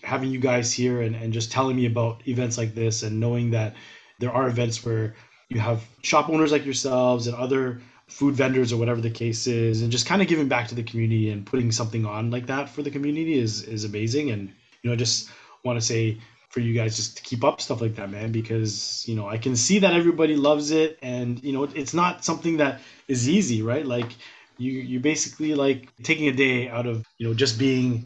having 0.03 0.31
you 0.31 0.39
guys 0.39 0.73
here 0.73 1.03
and, 1.03 1.17
and 1.17 1.33
just 1.33 1.51
telling 1.51 1.77
me 1.77 1.87
about 1.87 2.27
events 2.29 2.57
like 2.57 2.75
this 2.75 3.03
and 3.03 3.19
knowing 3.19 3.51
that 3.51 3.75
there 4.21 4.33
are 4.33 4.49
events 4.49 4.85
where 4.85 5.15
you 5.49 5.59
have 5.59 5.85
shop 6.03 6.29
owners 6.29 6.53
like 6.53 6.65
yourselves 6.65 7.27
and 7.27 7.37
other 7.37 7.81
food 8.07 8.35
vendors 8.35 8.73
or 8.73 8.77
whatever 8.77 9.01
the 9.01 9.11
case 9.11 9.47
is 9.47 9.83
and 9.83 9.93
just 9.93 10.07
kind 10.07 10.23
of 10.23 10.29
giving 10.29 10.49
back 10.49 10.69
to 10.69 10.75
the 10.75 10.83
community 10.83 11.31
and 11.31 11.45
putting 11.45 11.71
something 11.71 12.07
on 12.07 12.31
like 12.31 12.47
that 12.47 12.69
for 12.69 12.83
the 12.83 12.91
community 12.91 13.39
is 13.39 13.63
is 13.65 13.85
amazing 13.85 14.31
and 14.31 14.49
you 14.83 14.89
know 14.89 14.93
I 14.93 14.97
just 14.97 15.31
want 15.65 15.79
to 15.79 15.85
say 15.85 16.19
for 16.49 16.61
you 16.61 16.73
guys 16.75 16.97
just 16.97 17.17
to 17.19 17.23
keep 17.23 17.45
up 17.45 17.61
stuff 17.61 17.81
like 17.81 17.95
that 17.97 18.11
man 18.11 18.33
because 18.33 19.05
you 19.07 19.15
know 19.15 19.29
i 19.29 19.37
can 19.39 19.55
see 19.55 19.79
that 19.79 19.93
everybody 19.95 20.35
loves 20.37 20.71
it 20.71 20.99
and 21.03 21.43
you 21.45 21.53
know 21.53 21.65
it's 21.65 21.95
not 21.95 22.25
something 22.25 22.57
that 22.57 22.81
is 23.07 23.29
easy 23.29 23.63
right 23.63 23.87
like 23.87 24.11
you 24.57 24.73
you 24.73 24.99
basically 24.99 25.55
like 25.55 25.89
taking 26.03 26.29
a 26.29 26.33
day 26.33 26.69
out 26.69 26.87
of 26.87 27.05
you 27.19 27.29
know 27.29 27.35
just 27.35 27.59
being 27.59 28.05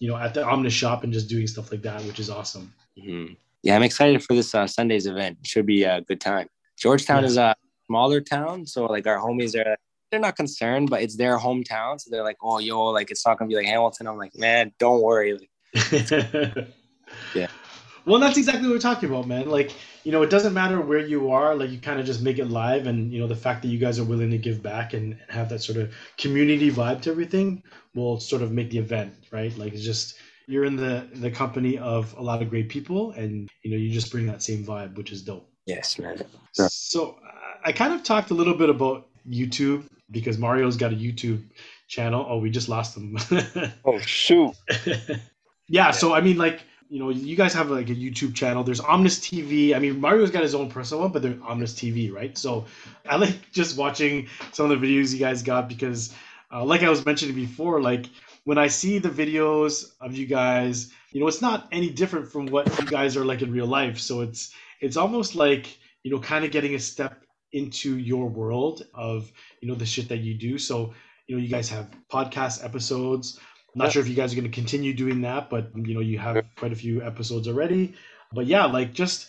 you 0.00 0.08
know 0.08 0.16
at 0.16 0.34
the 0.34 0.44
omnes 0.44 0.72
shop 0.72 1.04
and 1.04 1.12
just 1.12 1.28
doing 1.28 1.46
stuff 1.46 1.70
like 1.70 1.82
that 1.82 2.02
which 2.04 2.18
is 2.18 2.30
awesome 2.30 2.72
Mhm. 2.98 3.36
Yeah, 3.62 3.76
I'm 3.76 3.82
excited 3.82 4.22
for 4.22 4.34
this 4.34 4.54
uh, 4.54 4.66
Sunday's 4.66 5.06
event. 5.06 5.38
It 5.40 5.46
should 5.46 5.66
be 5.66 5.84
a 5.84 6.00
good 6.00 6.20
time. 6.20 6.48
Georgetown 6.76 7.22
Yeah. 7.22 7.28
is 7.28 7.36
a 7.36 7.54
smaller 7.86 8.20
town, 8.20 8.66
so 8.66 8.86
like 8.86 9.06
our 9.06 9.18
homies 9.18 9.54
are 9.58 9.76
they're 10.10 10.20
not 10.20 10.36
concerned, 10.36 10.90
but 10.90 11.02
it's 11.02 11.16
their 11.16 11.38
hometown, 11.38 12.00
so 12.00 12.08
they're 12.10 12.24
like, 12.24 12.38
"Oh, 12.42 12.58
yo, 12.58 12.86
like 12.86 13.10
it's 13.10 13.26
not 13.26 13.38
gonna 13.38 13.48
be 13.48 13.56
like 13.56 13.66
Hamilton." 13.66 14.06
I'm 14.06 14.16
like, 14.16 14.36
"Man, 14.36 14.72
don't 14.78 15.02
worry." 15.02 15.50
Yeah. 17.34 17.48
Well, 18.08 18.20
that's 18.20 18.38
exactly 18.38 18.66
what 18.66 18.74
we're 18.74 18.80
talking 18.80 19.08
about, 19.08 19.26
man. 19.26 19.48
Like, 19.48 19.72
you 20.04 20.12
know, 20.12 20.22
it 20.22 20.30
doesn't 20.30 20.54
matter 20.54 20.80
where 20.80 20.98
you 21.06 21.30
are. 21.30 21.54
Like, 21.54 21.70
you 21.70 21.78
kind 21.78 22.00
of 22.00 22.06
just 22.06 22.22
make 22.22 22.38
it 22.38 22.46
live, 22.46 22.86
and 22.86 23.12
you 23.12 23.20
know, 23.20 23.26
the 23.26 23.36
fact 23.36 23.62
that 23.62 23.68
you 23.68 23.78
guys 23.78 23.98
are 23.98 24.04
willing 24.04 24.30
to 24.30 24.38
give 24.38 24.62
back 24.62 24.94
and, 24.94 25.12
and 25.12 25.30
have 25.30 25.48
that 25.50 25.60
sort 25.60 25.78
of 25.78 25.94
community 26.16 26.70
vibe 26.70 27.02
to 27.02 27.10
everything 27.10 27.62
will 27.94 28.18
sort 28.18 28.42
of 28.42 28.50
make 28.50 28.70
the 28.70 28.78
event, 28.78 29.12
right? 29.30 29.56
Like, 29.56 29.74
it's 29.74 29.84
just 29.84 30.14
you're 30.46 30.64
in 30.64 30.76
the 30.76 31.06
the 31.14 31.30
company 31.30 31.76
of 31.78 32.14
a 32.16 32.22
lot 32.22 32.40
of 32.42 32.48
great 32.48 32.68
people, 32.70 33.12
and 33.12 33.48
you 33.62 33.70
know, 33.70 33.76
you 33.76 33.90
just 33.92 34.10
bring 34.10 34.26
that 34.26 34.42
same 34.42 34.64
vibe, 34.64 34.96
which 34.96 35.12
is 35.12 35.22
dope. 35.22 35.48
yes, 35.66 35.98
man. 35.98 36.22
Yeah. 36.58 36.68
So 36.70 37.18
I 37.64 37.72
kind 37.72 37.92
of 37.92 38.02
talked 38.02 38.30
a 38.30 38.34
little 38.34 38.54
bit 38.54 38.70
about 38.70 39.08
YouTube 39.28 39.84
because 40.10 40.38
Mario's 40.38 40.76
got 40.76 40.92
a 40.92 40.96
YouTube 40.96 41.44
channel. 41.88 42.24
Oh, 42.28 42.38
we 42.38 42.50
just 42.50 42.68
lost 42.68 42.96
him. 42.96 43.18
Oh 43.84 43.98
shoot. 43.98 44.54
yeah, 45.68 45.90
so 45.90 46.14
I 46.14 46.20
mean, 46.22 46.38
like, 46.38 46.62
you 46.88 46.98
know, 46.98 47.10
you 47.10 47.36
guys 47.36 47.52
have 47.54 47.70
like 47.70 47.90
a 47.90 47.94
YouTube 47.94 48.34
channel. 48.34 48.64
There's 48.64 48.80
Omnes 48.80 49.18
TV. 49.20 49.74
I 49.74 49.78
mean, 49.78 50.00
Mario's 50.00 50.30
got 50.30 50.42
his 50.42 50.54
own 50.54 50.70
personal 50.70 51.02
one, 51.02 51.12
but 51.12 51.22
there's 51.22 51.40
Omnes 51.42 51.74
TV, 51.74 52.12
right? 52.12 52.36
So 52.36 52.66
I 53.08 53.16
like 53.16 53.36
just 53.52 53.76
watching 53.76 54.28
some 54.52 54.70
of 54.70 54.80
the 54.80 54.86
videos 54.86 55.12
you 55.12 55.18
guys 55.18 55.42
got 55.42 55.68
because, 55.68 56.14
uh, 56.52 56.64
like 56.64 56.82
I 56.82 56.90
was 56.90 57.04
mentioning 57.04 57.34
before, 57.34 57.82
like 57.82 58.06
when 58.44 58.58
I 58.58 58.68
see 58.68 58.98
the 58.98 59.10
videos 59.10 59.92
of 60.00 60.16
you 60.16 60.26
guys, 60.26 60.92
you 61.12 61.20
know, 61.20 61.28
it's 61.28 61.42
not 61.42 61.68
any 61.72 61.90
different 61.90 62.32
from 62.32 62.46
what 62.46 62.66
you 62.78 62.86
guys 62.86 63.16
are 63.16 63.24
like 63.24 63.42
in 63.42 63.52
real 63.52 63.66
life. 63.66 63.98
So 63.98 64.22
it's 64.22 64.54
it's 64.80 64.96
almost 64.96 65.34
like 65.34 65.78
you 66.02 66.10
know, 66.10 66.20
kind 66.20 66.44
of 66.44 66.50
getting 66.50 66.74
a 66.74 66.78
step 66.78 67.22
into 67.52 67.98
your 67.98 68.28
world 68.28 68.86
of 68.94 69.30
you 69.60 69.68
know 69.68 69.74
the 69.74 69.86
shit 69.86 70.08
that 70.08 70.18
you 70.18 70.34
do. 70.34 70.58
So 70.58 70.94
you 71.26 71.36
know, 71.36 71.42
you 71.42 71.48
guys 71.48 71.68
have 71.68 71.90
podcast 72.10 72.64
episodes. 72.64 73.38
I'm 73.78 73.86
not 73.86 73.86
Yeah. 73.88 73.92
sure 73.94 74.02
if 74.02 74.08
you 74.08 74.16
guys 74.16 74.32
are 74.32 74.36
going 74.36 74.50
to 74.50 74.54
continue 74.54 74.94
doing 74.94 75.22
that, 75.22 75.50
but 75.50 75.72
you 75.76 75.94
know, 75.94 76.00
you 76.00 76.18
have 76.18 76.44
quite 76.56 76.72
a 76.72 76.76
few 76.76 77.02
episodes 77.02 77.48
already. 77.48 77.94
But 78.32 78.46
yeah, 78.46 78.66
like 78.66 78.94
just 78.94 79.28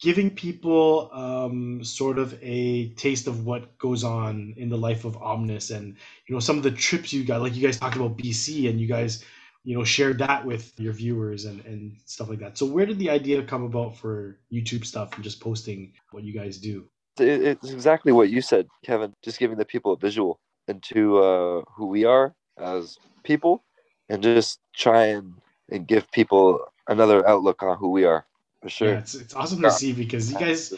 giving 0.00 0.30
people 0.30 1.10
um, 1.12 1.82
sort 1.84 2.18
of 2.18 2.38
a 2.42 2.90
taste 2.94 3.26
of 3.26 3.46
what 3.46 3.78
goes 3.78 4.04
on 4.04 4.54
in 4.56 4.68
the 4.68 4.76
life 4.78 5.04
of 5.04 5.16
Omnes 5.22 5.70
and 5.70 5.96
you 6.28 6.34
know 6.34 6.40
some 6.40 6.58
of 6.58 6.62
the 6.64 6.70
trips 6.70 7.12
you 7.12 7.24
got 7.24 7.40
like 7.42 7.54
you 7.56 7.62
guys 7.62 7.78
talked 7.80 7.96
about 7.96 8.18
BC 8.18 8.68
and 8.68 8.80
you 8.80 8.86
guys 8.86 9.24
you 9.64 9.76
know 9.76 9.84
shared 9.84 10.18
that 10.18 10.44
with 10.44 10.78
your 10.78 10.92
viewers 10.92 11.46
and 11.46 11.64
and 11.66 11.96
stuff 12.06 12.28
like 12.28 12.40
that. 12.40 12.58
So 12.58 12.66
where 12.66 12.86
did 12.86 12.98
the 12.98 13.10
idea 13.10 13.42
come 13.44 13.64
about 13.64 13.96
for 13.96 14.40
YouTube 14.52 14.84
stuff 14.84 15.14
and 15.14 15.24
just 15.24 15.40
posting 15.40 15.94
what 16.10 16.24
you 16.24 16.34
guys 16.34 16.58
do? 16.58 16.86
It's 17.18 17.70
exactly 17.70 18.12
what 18.12 18.30
you 18.30 18.40
said, 18.42 18.68
Kevin. 18.84 19.14
Just 19.24 19.38
giving 19.38 19.58
the 19.58 19.64
people 19.64 19.92
a 19.92 19.96
visual 19.98 20.40
into 20.68 21.18
uh, 21.18 21.62
who 21.76 21.86
we 21.88 22.04
are 22.04 22.34
as 22.58 22.98
people, 23.24 23.64
and 24.08 24.22
just 24.22 24.60
try 24.74 25.06
and, 25.06 25.34
and 25.70 25.86
give 25.86 26.10
people 26.12 26.60
another 26.88 27.26
outlook 27.26 27.62
on 27.62 27.76
who 27.76 27.90
we 27.90 28.04
are. 28.04 28.26
For 28.62 28.68
sure. 28.68 28.92
Yeah, 28.92 28.98
it's 28.98 29.14
it's 29.14 29.34
awesome 29.34 29.60
to 29.62 29.70
see 29.70 29.92
because 29.92 30.32
you 30.32 30.38
guys 30.38 30.72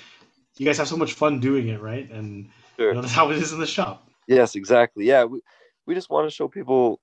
you 0.56 0.66
guys 0.66 0.78
have 0.78 0.88
so 0.88 0.96
much 0.96 1.12
fun 1.14 1.38
doing 1.40 1.68
it, 1.68 1.80
right? 1.80 2.10
And 2.10 2.48
Sure. 2.76 2.88
you 2.88 2.94
know, 2.94 3.00
that's 3.00 3.14
how 3.14 3.30
it 3.30 3.38
is 3.38 3.52
in 3.52 3.58
the 3.58 3.66
shop. 3.66 4.10
Yes, 4.26 4.54
exactly. 4.54 5.06
Yeah, 5.06 5.24
we, 5.24 5.40
we 5.86 5.94
just 5.94 6.10
want 6.10 6.28
to 6.28 6.34
show 6.34 6.48
people 6.48 7.00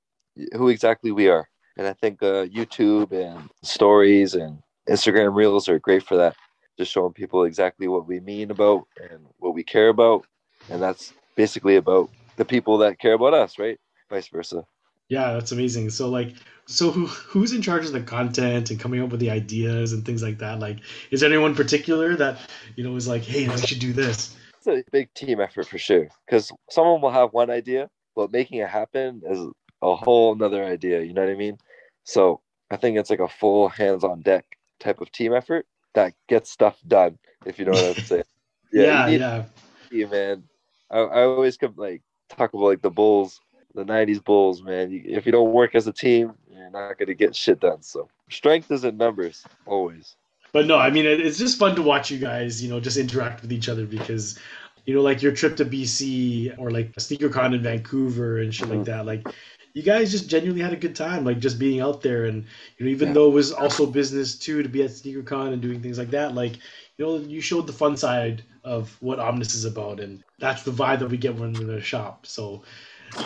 who 0.53 0.69
exactly 0.69 1.11
we 1.11 1.29
are. 1.29 1.47
And 1.77 1.87
I 1.87 1.93
think 1.93 2.21
uh, 2.21 2.45
YouTube 2.45 3.11
and 3.11 3.49
stories 3.63 4.35
and 4.35 4.61
Instagram 4.87 5.33
reels 5.33 5.67
are 5.67 5.79
great 5.79 6.03
for 6.03 6.17
that. 6.17 6.35
Just 6.77 6.91
showing 6.91 7.13
people 7.13 7.43
exactly 7.45 7.87
what 7.87 8.07
we 8.07 8.19
mean 8.19 8.51
about 8.51 8.87
and 9.09 9.25
what 9.39 9.55
we 9.55 9.63
care 9.63 9.89
about. 9.89 10.25
And 10.69 10.81
that's 10.81 11.13
basically 11.35 11.77
about 11.77 12.09
the 12.35 12.45
people 12.45 12.77
that 12.79 12.99
care 12.99 13.13
about 13.13 13.33
us, 13.33 13.57
right? 13.57 13.79
Vice 14.09 14.27
versa. 14.27 14.65
Yeah, 15.09 15.33
that's 15.33 15.51
amazing. 15.51 15.89
So 15.89 16.09
like 16.09 16.35
so 16.65 16.91
who 16.91 17.07
who's 17.07 17.53
in 17.53 17.61
charge 17.61 17.85
of 17.85 17.91
the 17.91 18.01
content 18.01 18.71
and 18.71 18.79
coming 18.79 19.01
up 19.01 19.09
with 19.09 19.19
the 19.19 19.29
ideas 19.29 19.93
and 19.93 20.05
things 20.05 20.23
like 20.23 20.37
that? 20.39 20.59
Like 20.59 20.79
is 21.11 21.21
there 21.21 21.29
anyone 21.29 21.55
particular 21.55 22.15
that, 22.15 22.37
you 22.75 22.83
know, 22.83 22.95
is 22.95 23.07
like, 23.07 23.23
hey, 23.23 23.47
we 23.47 23.57
should 23.57 23.79
do 23.79 23.93
this? 23.93 24.35
It's 24.57 24.67
a 24.67 24.83
big 24.91 25.13
team 25.13 25.41
effort 25.41 25.67
for 25.67 25.77
sure. 25.77 26.07
Because 26.25 26.51
someone 26.69 27.01
will 27.01 27.11
have 27.11 27.33
one 27.33 27.49
idea, 27.49 27.89
but 28.15 28.31
making 28.31 28.59
it 28.59 28.69
happen 28.69 29.21
is 29.25 29.39
a 29.81 29.95
whole 29.95 30.35
nother 30.35 30.63
idea. 30.63 31.01
You 31.01 31.13
know 31.13 31.21
what 31.21 31.31
I 31.31 31.35
mean? 31.35 31.57
So 32.05 32.41
I 32.71 32.77
think 32.77 32.97
it's 32.97 33.09
like 33.09 33.19
a 33.19 33.27
full 33.27 33.67
hands 33.69 34.03
on 34.03 34.21
deck 34.21 34.45
type 34.79 35.01
of 35.01 35.11
team 35.11 35.33
effort 35.33 35.65
that 35.93 36.13
gets 36.27 36.49
stuff 36.51 36.79
done, 36.87 37.17
if 37.45 37.59
you 37.59 37.65
know 37.65 37.71
what 37.71 37.97
I'm 37.97 38.03
saying. 38.05 38.23
Yeah, 38.71 39.07
you 39.07 39.19
yeah. 39.19 39.43
a 39.85 39.89
team, 39.89 40.09
man. 40.09 40.43
I, 40.89 40.99
I 40.99 41.23
always 41.23 41.57
come 41.57 41.73
like 41.77 42.01
talk 42.29 42.53
about 42.53 42.63
like 42.63 42.81
the 42.81 42.89
Bulls, 42.89 43.39
the 43.73 43.83
90s 43.83 44.23
Bulls, 44.23 44.61
man. 44.61 44.91
If 44.91 45.25
you 45.25 45.31
don't 45.31 45.51
work 45.51 45.75
as 45.75 45.87
a 45.87 45.93
team, 45.93 46.33
you're 46.51 46.69
not 46.69 46.97
going 46.97 47.07
to 47.07 47.15
get 47.15 47.35
shit 47.35 47.59
done. 47.59 47.81
So 47.81 48.09
strength 48.29 48.71
is 48.71 48.83
in 48.83 48.97
numbers, 48.97 49.45
always. 49.65 50.15
But 50.51 50.67
no, 50.67 50.77
I 50.77 50.91
mean 50.91 51.05
it's 51.05 51.39
just 51.39 51.57
fun 51.57 51.75
to 51.75 51.81
watch 51.81 52.11
you 52.11 52.19
guys, 52.19 52.63
you 52.63 52.69
know, 52.69 52.79
just 52.79 52.97
interact 52.97 53.41
with 53.41 53.51
each 53.51 53.69
other 53.69 53.85
because 53.87 54.37
you 54.85 54.93
know, 54.93 55.01
like 55.01 55.21
your 55.21 55.31
trip 55.31 55.55
to 55.57 55.65
BC 55.65 56.59
or 56.59 56.69
like 56.69 56.91
SneakerCon 56.93 57.55
in 57.55 57.63
Vancouver 57.63 58.39
and 58.39 58.53
shit 58.53 58.69
like 58.69 58.79
mm-hmm. 58.79 58.91
that, 58.91 59.05
like 59.05 59.27
you 59.73 59.81
guys 59.81 60.11
just 60.11 60.29
genuinely 60.29 60.61
had 60.61 60.73
a 60.73 60.77
good 60.77 60.95
time, 60.95 61.25
like 61.25 61.39
just 61.39 61.57
being 61.57 61.81
out 61.81 62.01
there 62.01 62.25
and 62.25 62.45
you 62.77 62.85
know, 62.85 62.91
even 62.91 63.07
Yeah. 63.09 63.13
though 63.15 63.27
it 63.29 63.33
was 63.33 63.51
also 63.51 63.87
business 63.87 64.37
too 64.37 64.61
to 64.61 64.69
be 64.69 64.83
at 64.83 64.91
SneakerCon 64.91 65.53
and 65.53 65.61
doing 65.61 65.81
things 65.81 65.97
like 65.97 66.11
that, 66.11 66.35
like 66.35 66.57
you 66.97 67.05
know, 67.05 67.17
you 67.17 67.41
showed 67.41 67.65
the 67.65 67.73
fun 67.73 67.97
side 67.97 68.43
of 68.63 68.95
what 69.01 69.19
Omnes 69.19 69.55
is 69.55 69.65
about, 69.65 69.99
and 69.99 70.23
that's 70.39 70.61
the 70.63 70.71
vibe 70.71 70.99
that 70.99 71.09
we 71.09 71.17
get 71.17 71.35
when 71.35 71.53
we're 71.53 71.61
in 71.61 71.67
the 71.67 71.81
shop. 71.81 72.27
So 72.27 72.63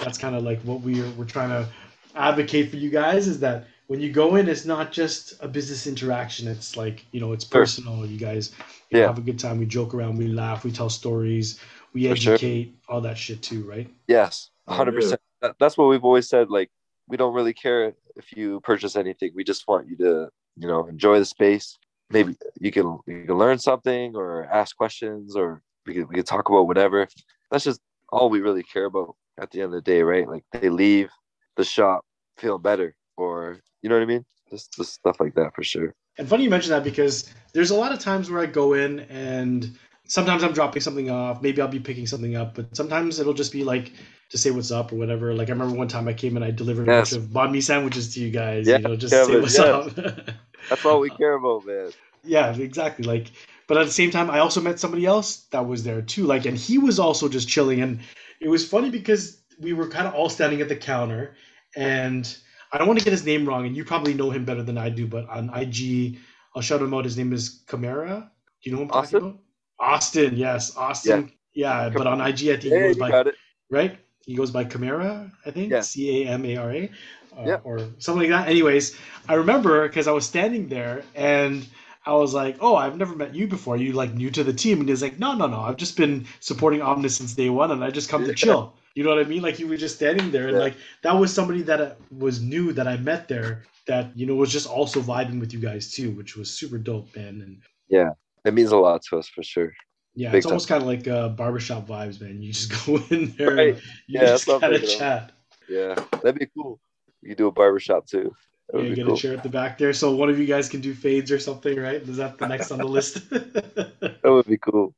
that's 0.01 0.17
kind 0.17 0.35
of 0.35 0.43
like 0.43 0.59
what 0.61 0.81
we're 0.81 1.09
we're 1.11 1.25
trying 1.25 1.49
to 1.49 1.67
advocate 2.15 2.69
for 2.69 2.77
you 2.77 2.89
guys 2.89 3.27
is 3.27 3.39
that 3.41 3.65
when 3.87 4.01
you 4.01 4.11
go 4.11 4.35
in, 4.35 4.49
it's 4.49 4.65
not 4.65 4.91
just 4.91 5.33
a 5.41 5.47
business 5.47 5.87
interaction. 5.87 6.47
It's 6.47 6.75
like 6.77 7.05
you 7.11 7.19
know, 7.21 7.33
it's 7.33 7.45
Sure. 7.45 7.61
personal. 7.61 8.05
You 8.05 8.17
guys 8.17 8.53
you 8.89 8.97
know, 8.97 9.01
Yeah. 9.03 9.07
have 9.07 9.17
a 9.17 9.21
good 9.21 9.39
time. 9.39 9.59
We 9.59 9.65
joke 9.65 9.93
around, 9.93 10.17
we 10.17 10.27
laugh, 10.27 10.63
we 10.63 10.71
tell 10.71 10.89
stories, 10.89 11.59
we 11.93 12.07
For 12.09 12.15
sure. 12.15 12.33
educate, 12.35 12.75
all 12.89 13.01
that 13.01 13.17
shit 13.17 13.41
too, 13.41 13.63
right? 13.63 13.87
Yes, 14.07 14.51
Oh, 14.67 14.73
100%. 14.73 15.17
That, 15.41 15.55
that's 15.59 15.77
what 15.77 15.87
we've 15.87 16.03
always 16.03 16.27
said. 16.27 16.49
Like, 16.49 16.69
we 17.07 17.17
don't 17.17 17.33
really 17.33 17.53
care 17.53 17.93
if 18.15 18.35
you 18.35 18.59
purchase 18.61 18.95
anything. 18.95 19.31
We 19.35 19.43
just 19.43 19.67
want 19.67 19.87
you 19.87 19.95
to, 19.97 20.29
you 20.57 20.67
know, 20.67 20.87
enjoy 20.87 21.19
the 21.19 21.25
space. 21.25 21.77
Maybe 22.09 22.35
you 22.59 22.71
can 22.71 22.99
you 23.05 23.25
can 23.25 23.37
learn 23.37 23.59
something 23.59 24.15
or 24.15 24.45
ask 24.45 24.75
questions 24.77 25.35
or 25.35 25.61
we 25.85 25.93
can, 25.93 26.07
we 26.07 26.15
can 26.15 26.23
talk 26.23 26.49
about 26.49 26.67
whatever. 26.67 27.07
That's 27.51 27.63
just 27.65 27.81
all 28.09 28.29
we 28.29 28.41
really 28.41 28.63
care 28.63 28.85
about 28.85 29.15
at 29.39 29.51
the 29.51 29.61
end 29.61 29.65
of 29.67 29.71
the 29.73 29.81
day, 29.81 30.01
right? 30.01 30.27
Like 30.27 30.43
they 30.51 30.69
leave 30.69 31.09
the 31.55 31.63
shop 31.63 32.05
feel 32.37 32.57
better 32.57 32.95
or 33.17 33.59
you 33.81 33.89
know 33.89 33.95
what 33.95 34.03
I 34.03 34.05
mean? 34.05 34.25
Just, 34.49 34.73
just 34.73 34.93
stuff 34.93 35.19
like 35.19 35.35
that 35.35 35.53
for 35.55 35.63
sure. 35.63 35.93
And 36.17 36.27
funny 36.27 36.43
you 36.43 36.49
mention 36.49 36.71
that 36.71 36.83
because 36.83 37.31
there's 37.53 37.69
a 37.71 37.75
lot 37.75 37.91
of 37.91 37.99
times 37.99 38.29
where 38.29 38.41
I 38.41 38.45
go 38.45 38.73
in 38.73 39.01
and 39.01 39.77
sometimes 40.07 40.43
I'm 40.43 40.53
dropping 40.53 40.81
something 40.81 41.09
off. 41.09 41.41
Maybe 41.41 41.61
I'll 41.61 41.67
be 41.67 41.79
picking 41.79 42.07
something 42.07 42.35
up, 42.35 42.55
but 42.55 42.75
sometimes 42.75 43.19
it'll 43.19 43.33
just 43.33 43.51
be 43.51 43.63
like 43.63 43.91
to 44.29 44.37
say 44.37 44.51
what's 44.51 44.71
up 44.71 44.91
or 44.91 44.95
whatever. 44.95 45.33
Like 45.33 45.49
I 45.49 45.51
remember 45.51 45.75
one 45.75 45.87
time 45.87 46.07
I 46.07 46.13
came 46.13 46.35
and 46.35 46.43
I 46.43 46.51
delivered 46.51 46.87
Yes. 46.87 47.11
a 47.11 47.19
bunch 47.19 47.25
of 47.25 47.31
banh 47.31 47.51
mi 47.51 47.61
sandwiches 47.61 48.13
to 48.15 48.19
you 48.19 48.31
guys. 48.31 48.67
Yeah, 48.67 48.77
you 48.77 48.83
know, 48.83 48.95
just 48.95 49.13
to 49.13 49.25
say 49.25 49.39
what's 49.39 49.57
yeah. 49.57 49.65
up. 49.65 49.95
That's 50.69 50.85
all 50.85 50.99
we 50.99 51.09
care 51.11 51.33
about, 51.33 51.65
man. 51.65 51.91
yeah, 52.23 52.53
exactly. 52.55 53.05
Like, 53.05 53.31
but 53.67 53.77
at 53.77 53.85
the 53.85 53.91
same 53.91 54.11
time, 54.11 54.29
I 54.29 54.39
also 54.39 54.59
met 54.61 54.79
somebody 54.79 55.05
else 55.05 55.43
that 55.51 55.65
was 55.67 55.83
there 55.83 56.01
too. 56.01 56.25
Like, 56.25 56.45
and 56.45 56.57
he 56.57 56.77
was 56.77 56.99
also 56.99 57.29
just 57.29 57.47
chilling. 57.47 57.81
And 57.81 57.99
it 58.41 58.47
was 58.47 58.67
funny 58.67 58.89
because 58.89 59.41
we 59.59 59.73
were 59.73 59.87
kind 59.87 60.07
of 60.07 60.13
all 60.13 60.29
standing 60.29 60.61
at 60.61 60.69
the 60.69 60.75
counter, 60.75 61.35
and 61.75 62.37
I 62.71 62.77
don't 62.77 62.87
want 62.87 62.99
to 62.99 63.05
get 63.05 63.11
his 63.11 63.25
name 63.25 63.47
wrong, 63.47 63.65
and 63.65 63.75
you 63.75 63.83
probably 63.85 64.13
know 64.13 64.29
him 64.29 64.45
better 64.45 64.63
than 64.63 64.77
I 64.77 64.89
do. 64.89 65.07
But 65.07 65.27
on 65.29 65.49
IG, 65.55 66.17
I'll 66.55 66.61
shout 66.61 66.81
him 66.81 66.93
out. 66.93 67.05
His 67.05 67.17
name 67.17 67.33
is 67.33 67.63
Camara. 67.67 68.31
Do 68.63 68.69
you 68.69 68.75
know 68.75 68.77
who 68.79 68.83
I'm 68.83 68.89
talking 68.89 69.03
Austin? 69.03 69.17
about? 69.23 69.39
Austin, 69.79 70.35
yes, 70.37 70.75
Austin. 70.75 71.31
Yeah, 71.53 71.83
yeah 71.83 71.89
but 71.89 72.07
on 72.07 72.19
IG, 72.21 72.49
I 72.49 72.57
think 72.57 72.63
he 72.63 72.69
goes 72.69 72.97
by 72.97 73.25
right? 73.69 73.97
He 74.25 74.35
goes 74.35 74.51
by 74.51 74.65
Camara, 74.65 75.31
I 75.45 75.51
think. 75.51 75.71
Yeah. 75.71 75.81
C 75.81 76.23
A 76.23 76.29
M 76.29 76.45
A 76.45 76.57
R 76.57 76.71
A. 76.71 76.91
uh, 77.37 77.43
Yeah. 77.45 77.59
Or 77.63 77.79
something 77.99 78.29
like 78.29 78.29
that. 78.29 78.49
Anyways, 78.49 78.97
I 79.29 79.35
remember 79.35 79.87
because 79.87 80.07
I 80.07 80.11
was 80.11 80.25
standing 80.25 80.67
there 80.67 81.03
and 81.15 81.65
I 82.07 82.13
was 82.13 82.33
like, 82.33 82.57
oh, 82.61 82.75
I've 82.75 82.97
never 82.97 83.15
met 83.15 83.35
you 83.35 83.47
before. 83.47 83.75
You 83.77 83.91
like 83.91 84.13
new 84.13 84.31
to 84.31 84.43
the 84.43 84.53
team? 84.53 84.79
And 84.79 84.87
he's 84.87 85.01
like, 85.01 85.19
no, 85.19 85.35
no, 85.35 85.47
no. 85.47 85.59
I've 85.59 85.75
just 85.77 85.97
been 85.97 86.25
supporting 86.39 86.81
Omnes 86.81 87.15
since 87.17 87.33
day 87.33 87.49
one 87.49 87.71
and 87.71 87.83
I 87.83 87.91
just 87.91 88.09
come 88.09 88.23
to 88.23 88.33
chill. 88.33 88.73
You 88.95 89.03
know 89.03 89.09
what 89.09 89.19
I 89.19 89.27
mean? 89.27 89.41
Like 89.41 89.59
you 89.59 89.67
were 89.67 89.77
just 89.77 89.97
standing 89.97 90.31
there 90.31 90.47
and 90.47 90.57
Yeah. 90.57 90.63
like 90.63 90.75
that 91.03 91.13
was 91.19 91.33
somebody 91.33 91.61
that 91.63 91.81
uh, 91.81 91.91
was 92.17 92.41
new 92.41 92.71
that 92.73 92.87
I 92.87 92.97
met 92.97 93.27
there 93.27 93.63
that, 93.87 94.17
you 94.17 94.25
know, 94.25 94.35
was 94.35 94.51
just 94.51 94.67
also 94.67 95.01
vibing 95.01 95.39
with 95.39 95.53
you 95.53 95.59
guys 95.59 95.91
too, 95.91 96.11
which 96.11 96.37
was 96.37 96.49
super 96.49 96.77
dope, 96.77 97.13
man. 97.15 97.41
And 97.41 97.61
Yeah, 97.89 98.11
it 98.45 98.53
means 98.53 98.71
a 98.71 98.77
lot 98.77 99.01
to 99.09 99.17
us 99.17 99.27
for 99.27 99.43
sure. 99.43 99.73
yeah, 100.15 100.31
Big 100.31 100.37
it's 100.37 100.45
time. 100.45 100.51
almost 100.53 100.67
kind 100.69 100.81
of 100.81 100.87
like 100.87 101.07
uh, 101.07 101.29
barbershop 101.29 101.87
vibes, 101.87 102.21
man. 102.21 102.41
You 102.41 102.53
just 102.53 102.71
go 102.85 102.97
in 103.09 103.33
there 103.37 103.55
Right. 103.55 103.67
and 103.75 103.81
you 104.07 104.19
Yeah, 104.19 104.27
just 104.27 104.47
kind 104.47 104.73
of 104.73 104.87
chat. 104.87 105.31
Yeah, 105.69 105.95
that'd 106.23 106.39
be 106.39 106.47
cool. 106.57 106.79
You 107.21 107.35
do 107.35 107.47
a 107.47 107.51
barbershop 107.51 108.07
too. 108.07 108.33
Yeah, 108.73 108.81
you 108.81 108.95
get 108.95 109.05
cool. 109.05 109.15
a 109.15 109.17
chair 109.17 109.33
at 109.33 109.43
the 109.43 109.49
back 109.49 109.77
there, 109.77 109.93
so 109.93 110.13
one 110.13 110.29
of 110.29 110.37
you 110.37 110.45
guys 110.45 110.67
can 110.67 110.81
do 110.81 110.93
fades 110.93 111.31
or 111.31 111.39
something, 111.39 111.79
right? 111.79 112.01
Is 112.01 112.17
that 112.17 112.37
the 112.37 112.47
next 112.47 112.71
on 112.71 112.79
the 112.79 112.85
list? 112.85 113.21
That 113.31 114.33
would 114.33 114.45
be 114.45 114.57
cool. 114.57 114.93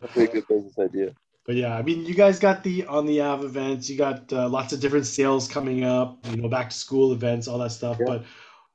That'd 0.00 0.14
be 0.14 0.24
a 0.24 0.26
good 0.28 0.48
business 0.48 0.78
idea. 0.78 1.14
but 1.44 1.56
yeah, 1.56 1.76
I 1.76 1.82
mean, 1.82 2.06
you 2.06 2.14
guys 2.14 2.38
got 2.38 2.62
the 2.62 2.86
on 2.86 3.06
the 3.06 3.20
Av 3.20 3.44
events. 3.44 3.90
You 3.90 3.98
got 3.98 4.32
uh, 4.32 4.48
lots 4.48 4.72
of 4.72 4.80
different 4.80 5.06
sales 5.06 5.48
coming 5.48 5.82
up. 5.82 6.18
You 6.30 6.36
know, 6.36 6.48
back 6.48 6.70
to 6.70 6.76
school 6.76 7.12
events, 7.12 7.48
all 7.48 7.58
that 7.58 7.72
stuff. 7.72 7.96
Yeah. 7.98 8.06
But 8.06 8.24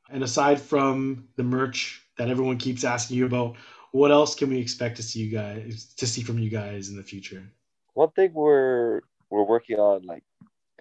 and 0.10 0.24
aside 0.24 0.60
from 0.60 1.28
the 1.38 1.44
merch 1.44 2.02
that 2.18 2.30
everyone 2.30 2.58
keeps 2.58 2.84
asking 2.84 3.18
you 3.18 3.26
about, 3.26 3.56
what 3.92 4.12
else 4.12 4.36
can 4.36 4.50
we 4.50 4.60
expect 4.60 4.98
to 4.98 5.04
see 5.04 5.20
you 5.20 5.32
guys 5.32 5.94
to 5.98 6.06
see 6.06 6.24
from 6.24 6.40
you 6.40 6.50
guys 6.50 6.90
in 6.90 6.98
the 6.98 7.04
future? 7.04 7.44
One 7.94 8.10
thing 8.12 8.34
we're 8.34 9.02
we're 9.30 9.44
working 9.44 9.80
on, 9.80 10.04
like, 10.04 10.24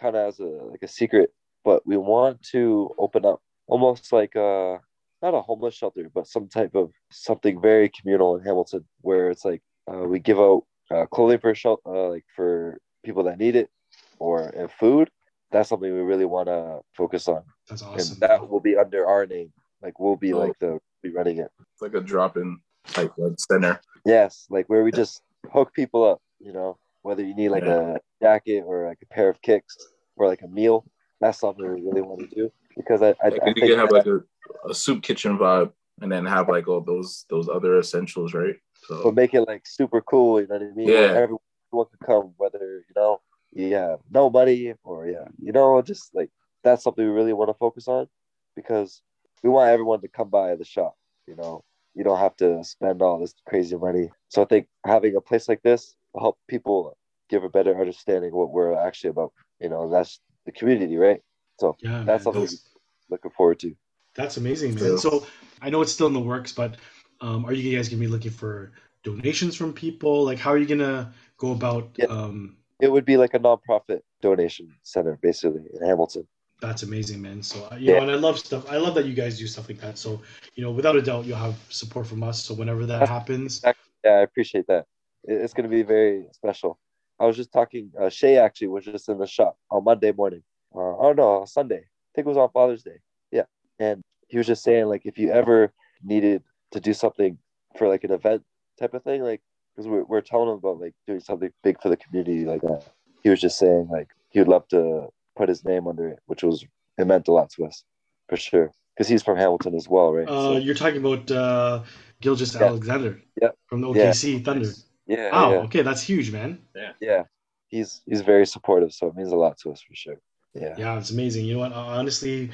kind 0.00 0.16
of 0.16 0.28
as 0.28 0.40
a 0.40 0.44
like 0.44 0.82
a 0.82 0.88
secret, 0.88 1.32
but 1.64 1.86
we 1.86 1.96
want 1.96 2.42
to 2.52 2.90
open 2.98 3.24
up 3.24 3.40
almost 3.66 4.12
like 4.12 4.34
a 4.34 4.78
not 5.22 5.34
a 5.34 5.40
homeless 5.40 5.74
shelter, 5.74 6.10
but 6.12 6.26
some 6.26 6.48
type 6.48 6.74
of 6.74 6.90
something 7.12 7.60
very 7.60 7.88
communal 7.88 8.36
in 8.36 8.44
Hamilton, 8.44 8.84
where 9.02 9.30
it's 9.30 9.44
like 9.44 9.62
uh, 9.92 9.98
we 9.98 10.18
give 10.18 10.38
out 10.40 10.64
uh, 10.90 11.06
clothing 11.06 11.38
for 11.38 11.54
shelter, 11.54 11.82
uh, 11.86 12.08
like 12.10 12.24
for 12.34 12.78
people 13.04 13.22
that 13.24 13.38
need 13.38 13.54
it, 13.56 13.70
or 14.18 14.48
and 14.48 14.70
food. 14.70 15.10
That's 15.52 15.68
something 15.68 15.92
we 15.92 16.00
really 16.00 16.24
want 16.24 16.48
to 16.48 16.80
focus 16.94 17.28
on, 17.28 17.42
That's 17.68 17.82
awesome. 17.82 18.12
and 18.12 18.20
that 18.22 18.48
will 18.48 18.60
be 18.60 18.76
under 18.76 19.06
our 19.06 19.26
name. 19.26 19.52
Like 19.82 20.00
we'll 20.00 20.16
be 20.16 20.32
Oh. 20.32 20.38
like 20.38 20.58
the 20.58 20.80
be 21.02 21.10
running 21.10 21.38
it. 21.38 21.50
It's 21.72 21.82
like 21.82 21.94
a 21.94 22.00
drop 22.00 22.36
in 22.36 22.58
type 22.86 23.12
like 23.18 23.34
center. 23.38 23.80
Yes, 24.04 24.46
like 24.50 24.66
where 24.68 24.82
we 24.82 24.90
just 24.92 25.22
hook 25.52 25.72
people 25.74 26.04
up, 26.04 26.20
you 26.40 26.52
know, 26.52 26.78
whether 27.02 27.22
you 27.24 27.34
need 27.34 27.50
like 27.50 27.64
a 27.64 28.00
jacket 28.22 28.62
or 28.66 28.86
like 28.86 28.98
a 29.02 29.06
pair 29.14 29.28
of 29.28 29.40
kicks 29.42 29.76
or 30.16 30.26
like 30.26 30.42
a 30.42 30.48
meal. 30.48 30.84
That's 31.22 31.38
something 31.38 31.64
we 31.64 31.80
really 31.80 32.02
want 32.02 32.28
to 32.28 32.34
do 32.34 32.52
because 32.76 33.00
I, 33.00 33.14
I, 33.22 33.28
Like 33.28 33.42
I 33.42 33.48
you 33.48 33.54
think 33.54 33.70
can 33.70 33.78
have 33.78 33.92
like 33.92 34.06
a, 34.06 34.20
a 34.68 34.74
soup 34.74 35.02
kitchen 35.04 35.38
vibe 35.38 35.72
and 36.00 36.10
then 36.10 36.26
have 36.26 36.48
like 36.48 36.66
all 36.66 36.80
those 36.80 37.24
those 37.30 37.48
other 37.48 37.78
essentials, 37.78 38.34
right? 38.34 38.56
So 38.88 39.12
make 39.12 39.32
it 39.32 39.42
like 39.42 39.64
super 39.64 40.00
cool. 40.00 40.40
You 40.40 40.48
know 40.48 40.56
what 40.56 40.62
I 40.62 40.74
mean? 40.74 40.88
Yeah. 40.88 40.94
Where 40.94 41.22
Everyone, 41.22 41.42
everyone 41.68 41.86
can 41.86 42.06
come, 42.06 42.34
whether 42.38 42.84
you 42.88 42.94
know 42.96 43.20
you 43.52 43.74
have 43.74 44.00
no 44.10 44.30
money 44.30 44.74
or 44.82 45.06
yeah, 45.06 45.28
you 45.40 45.52
know, 45.52 45.80
just 45.80 46.12
like 46.12 46.30
that's 46.64 46.82
something 46.82 47.04
we 47.04 47.12
really 47.12 47.32
want 47.32 47.50
to 47.50 47.54
focus 47.54 47.86
on 47.86 48.08
because 48.56 49.00
we 49.44 49.50
want 49.50 49.70
everyone 49.70 50.00
to 50.00 50.08
come 50.08 50.28
by 50.28 50.56
the 50.56 50.64
shop. 50.64 50.96
You 51.28 51.36
know, 51.36 51.62
you 51.94 52.02
don't 52.02 52.18
have 52.18 52.36
to 52.38 52.64
spend 52.64 53.00
all 53.00 53.20
this 53.20 53.34
crazy 53.46 53.76
money. 53.76 54.10
So 54.28 54.42
I 54.42 54.46
think 54.46 54.66
having 54.84 55.14
a 55.14 55.20
place 55.20 55.48
like 55.48 55.62
this 55.62 55.94
will 56.12 56.22
help 56.22 56.38
people 56.48 56.96
give 57.30 57.44
a 57.44 57.48
better 57.48 57.78
understanding 57.78 58.30
of 58.30 58.36
what 58.36 58.50
we're 58.50 58.74
actually 58.74 59.10
about. 59.10 59.32
You 59.60 59.68
know, 59.68 59.88
that's 59.88 60.20
the 60.46 60.52
community, 60.52 60.96
right? 60.96 61.20
So 61.60 61.76
yeah, 61.80 62.02
that's 62.04 62.06
man, 62.06 62.20
something 62.20 62.42
that's- 62.42 62.68
looking 63.10 63.30
forward 63.30 63.58
to. 63.60 63.74
That's 64.14 64.36
amazing, 64.36 64.74
man. 64.74 64.84
Yeah. 64.92 64.96
So 64.96 65.26
I 65.62 65.70
know 65.70 65.80
it's 65.80 65.92
still 65.92 66.06
in 66.06 66.12
the 66.12 66.20
works, 66.20 66.52
but 66.52 66.76
um, 67.20 67.44
are 67.46 67.52
you 67.52 67.76
guys 67.76 67.88
gonna 67.88 68.00
be 68.00 68.08
looking 68.08 68.30
for 68.30 68.72
donations 69.04 69.54
from 69.56 69.72
people? 69.72 70.24
Like, 70.24 70.38
how 70.38 70.50
are 70.50 70.58
you 70.58 70.66
gonna 70.66 71.12
go 71.38 71.52
about? 71.52 71.90
Yeah. 71.96 72.06
Um, 72.06 72.56
It 72.80 72.90
would 72.90 73.04
be 73.04 73.16
like 73.16 73.32
a 73.34 73.38
nonprofit 73.38 74.00
donation 74.20 74.74
center, 74.82 75.18
basically 75.22 75.62
in 75.72 75.86
Hamilton. 75.86 76.26
that's 76.60 76.82
amazing, 76.84 77.20
man. 77.22 77.42
So 77.42 77.56
uh, 77.72 77.76
you 77.76 77.92
know, 77.92 78.02
and 78.02 78.10
I 78.10 78.14
love 78.14 78.38
stuff. 78.38 78.70
I 78.70 78.76
love 78.76 78.94
that 78.96 79.06
you 79.06 79.14
guys 79.14 79.38
do 79.38 79.46
stuff 79.46 79.68
like 79.68 79.80
that. 79.80 79.98
So 79.98 80.20
you 80.54 80.62
know, 80.64 80.70
without 80.72 80.96
a 80.96 81.02
doubt, 81.02 81.24
you'll 81.26 81.36
have 81.48 81.56
support 81.70 82.06
from 82.06 82.22
us. 82.22 82.42
So 82.44 82.54
whenever 82.54 82.84
that 82.86 83.08
happens, 83.08 83.62
Yeah, 84.04 84.10
I 84.20 84.22
appreciate 84.22 84.66
that. 84.68 84.86
It's 85.24 85.54
going 85.54 85.68
to 85.70 85.74
be 85.78 85.82
very 85.84 86.24
special. 86.32 86.78
I 87.22 87.26
was 87.26 87.36
just 87.36 87.52
talking. 87.52 87.92
Uh, 87.98 88.08
Shai 88.10 88.34
actually 88.34 88.66
was 88.66 88.84
just 88.84 89.08
in 89.08 89.16
the 89.18 89.28
shop 89.28 89.56
on 89.70 89.84
Monday 89.84 90.10
morning. 90.10 90.42
Uh, 90.74 90.78
oh 90.98 91.14
no, 91.16 91.44
Sunday. 91.46 91.76
I 91.76 92.10
think 92.14 92.26
it 92.26 92.28
was 92.28 92.36
on 92.36 92.50
Father's 92.50 92.82
Day. 92.82 92.98
Yeah, 93.30 93.44
and 93.78 94.02
he 94.26 94.38
was 94.38 94.46
just 94.48 94.64
saying 94.64 94.86
like 94.86 95.02
if 95.06 95.18
you 95.18 95.30
ever 95.30 95.72
needed 96.02 96.42
to 96.72 96.80
do 96.80 96.92
something 96.92 97.38
for 97.78 97.86
like 97.86 98.02
an 98.02 98.10
event 98.10 98.42
type 98.80 98.92
of 98.94 99.04
thing, 99.04 99.22
like 99.22 99.40
because 99.70 99.86
we're 99.88 100.02
we're 100.02 100.20
telling 100.20 100.48
him 100.48 100.56
about 100.56 100.80
like 100.80 100.94
doing 101.06 101.20
something 101.20 101.50
big 101.62 101.80
for 101.80 101.90
the 101.90 101.96
community 101.96 102.44
like 102.44 102.60
that. 102.62 102.82
He 103.22 103.28
was 103.30 103.40
just 103.40 103.56
saying 103.56 103.88
like 103.88 104.08
he 104.30 104.40
would 104.40 104.48
love 104.48 104.66
to 104.68 105.06
put 105.36 105.48
his 105.48 105.64
name 105.64 105.86
under 105.86 106.08
it, 106.08 106.18
which 106.26 106.42
was 106.42 106.66
it 106.98 107.06
meant 107.06 107.28
a 107.28 107.32
lot 107.32 107.50
to 107.50 107.66
us 107.66 107.84
for 108.28 108.36
sure. 108.36 108.72
Because 108.96 109.08
he's 109.08 109.22
from 109.22 109.38
Hamilton 109.38 109.76
as 109.76 109.88
well, 109.88 110.12
right? 110.12 110.28
uh, 110.28 110.42
So, 110.42 110.56
you're 110.56 110.74
talking 110.74 110.98
about 110.98 111.30
uh, 111.30 111.82
Gilgeous 112.20 112.54
Yeah. 112.54 112.66
Alexander 112.66 113.22
Yeah. 113.40 113.50
from 113.66 113.80
the 113.80 113.88
Yeah. 113.92 114.10
OKC 114.10 114.44
Thunder. 114.44 114.68
Yeah, 115.06 115.30
Wow, 115.32 115.52
yeah. 115.52 115.58
okay, 115.64 115.82
that's 115.82 116.02
huge, 116.02 116.32
man. 116.32 116.58
yeah 116.74 116.92
Yeah. 117.00 117.24
he's 117.68 118.02
he's 118.06 118.20
very 118.22 118.46
supportive 118.46 118.92
so 118.92 119.06
it 119.08 119.16
means 119.16 119.32
a 119.32 119.36
lot 119.36 119.56
to 119.58 119.70
us 119.72 119.80
for 119.82 119.94
sure 119.94 120.18
yeah 120.54 120.74
Yeah, 120.78 120.98
it's 120.98 121.10
amazing. 121.10 121.46
You 121.46 121.54
know 121.54 121.60
what? 121.60 121.72
Uh, 121.72 121.76
honestly, 121.80 122.50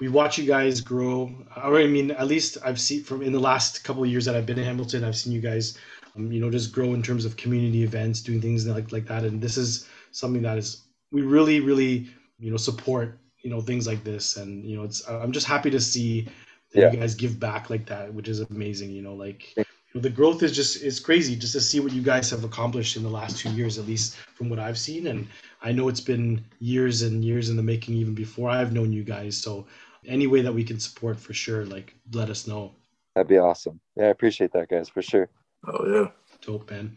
we 0.00 0.08
watch 0.08 0.38
you 0.38 0.46
guys 0.46 0.80
grow. 0.80 1.30
Or 1.56 1.78
I 1.78 1.86
mean, 1.86 2.10
at 2.10 2.26
least 2.26 2.58
I've 2.64 2.80
seen 2.80 3.04
from 3.04 3.22
in 3.22 3.32
the 3.32 3.40
last 3.40 3.84
couple 3.84 4.02
of 4.02 4.10
years 4.10 4.24
that 4.24 4.34
I've 4.36 4.46
been 4.46 4.58
in 4.58 4.64
Hamilton, 4.64 5.04
I've 5.04 5.16
seen 5.16 5.32
you 5.32 5.40
guys, 5.40 5.78
um, 6.16 6.32
you 6.32 6.40
know, 6.40 6.50
just 6.50 6.72
grow 6.72 6.94
in 6.94 7.02
terms 7.02 7.24
of 7.24 7.36
community 7.36 7.82
events, 7.84 8.20
doing 8.22 8.40
things 8.40 8.66
like 8.66 8.92
like 8.92 9.06
that. 9.06 9.24
And 9.24 9.40
this 9.40 9.56
is 9.56 9.88
something 10.10 10.42
that 10.42 10.58
is 10.58 10.82
we 11.12 11.22
really, 11.22 11.60
really, 11.60 12.08
you 12.38 12.50
know, 12.50 12.56
support. 12.56 13.18
You 13.42 13.50
know, 13.50 13.60
things 13.60 13.88
like 13.88 14.04
this, 14.04 14.36
and 14.36 14.64
you 14.64 14.76
know, 14.76 14.84
it's. 14.84 15.06
I'm 15.08 15.32
just 15.32 15.48
happy 15.48 15.70
to 15.70 15.80
see 15.80 16.28
that 16.72 16.80
Yeah. 16.80 16.90
you 16.92 16.98
guys 16.98 17.14
give 17.16 17.40
back 17.40 17.70
like 17.70 17.86
that, 17.86 18.12
which 18.14 18.28
is 18.28 18.40
amazing. 18.40 18.90
You 18.90 19.02
know, 19.02 19.14
like 19.14 19.52
Thank 19.56 19.56
you 19.56 19.64
know, 19.64 19.71
the 19.94 20.10
growth 20.10 20.42
is 20.42 20.52
just 20.52 20.82
is 20.82 20.98
crazy 21.00 21.36
just 21.36 21.52
to 21.52 21.60
see 21.60 21.80
what 21.80 21.92
you 21.92 22.02
guys 22.02 22.30
have 22.30 22.44
accomplished 22.44 22.96
in 22.96 23.02
the 23.02 23.10
last 23.10 23.38
two 23.38 23.50
years, 23.52 23.78
at 23.78 23.86
least 23.86 24.16
from 24.34 24.48
what 24.48 24.58
I've 24.58 24.78
seen. 24.78 25.06
And 25.08 25.26
I 25.62 25.72
know 25.72 25.88
it's 25.88 26.00
been 26.00 26.44
years 26.60 27.02
and 27.02 27.24
years 27.24 27.50
in 27.50 27.56
the 27.56 27.62
making, 27.62 27.94
even 27.96 28.14
before 28.14 28.48
I've 28.50 28.72
known 28.72 28.92
you 28.92 29.04
guys. 29.04 29.36
So 29.36 29.66
any 30.06 30.26
way 30.26 30.40
that 30.42 30.52
we 30.52 30.64
can 30.64 30.80
support 30.80 31.18
for 31.20 31.34
sure, 31.34 31.64
like 31.66 31.94
let 32.12 32.30
us 32.30 32.46
know. 32.46 32.72
that'd 33.14 33.28
be 33.28 33.38
awesome 33.38 33.78
yeah 33.96 34.04
i 34.06 34.08
appreciate 34.08 34.50
that 34.52 34.68
guys 34.68 34.88
for 34.88 35.02
sure 35.02 35.28
Oh 35.68 35.86
yeah. 35.86 36.08
Dope, 36.40 36.70
man. 36.72 36.96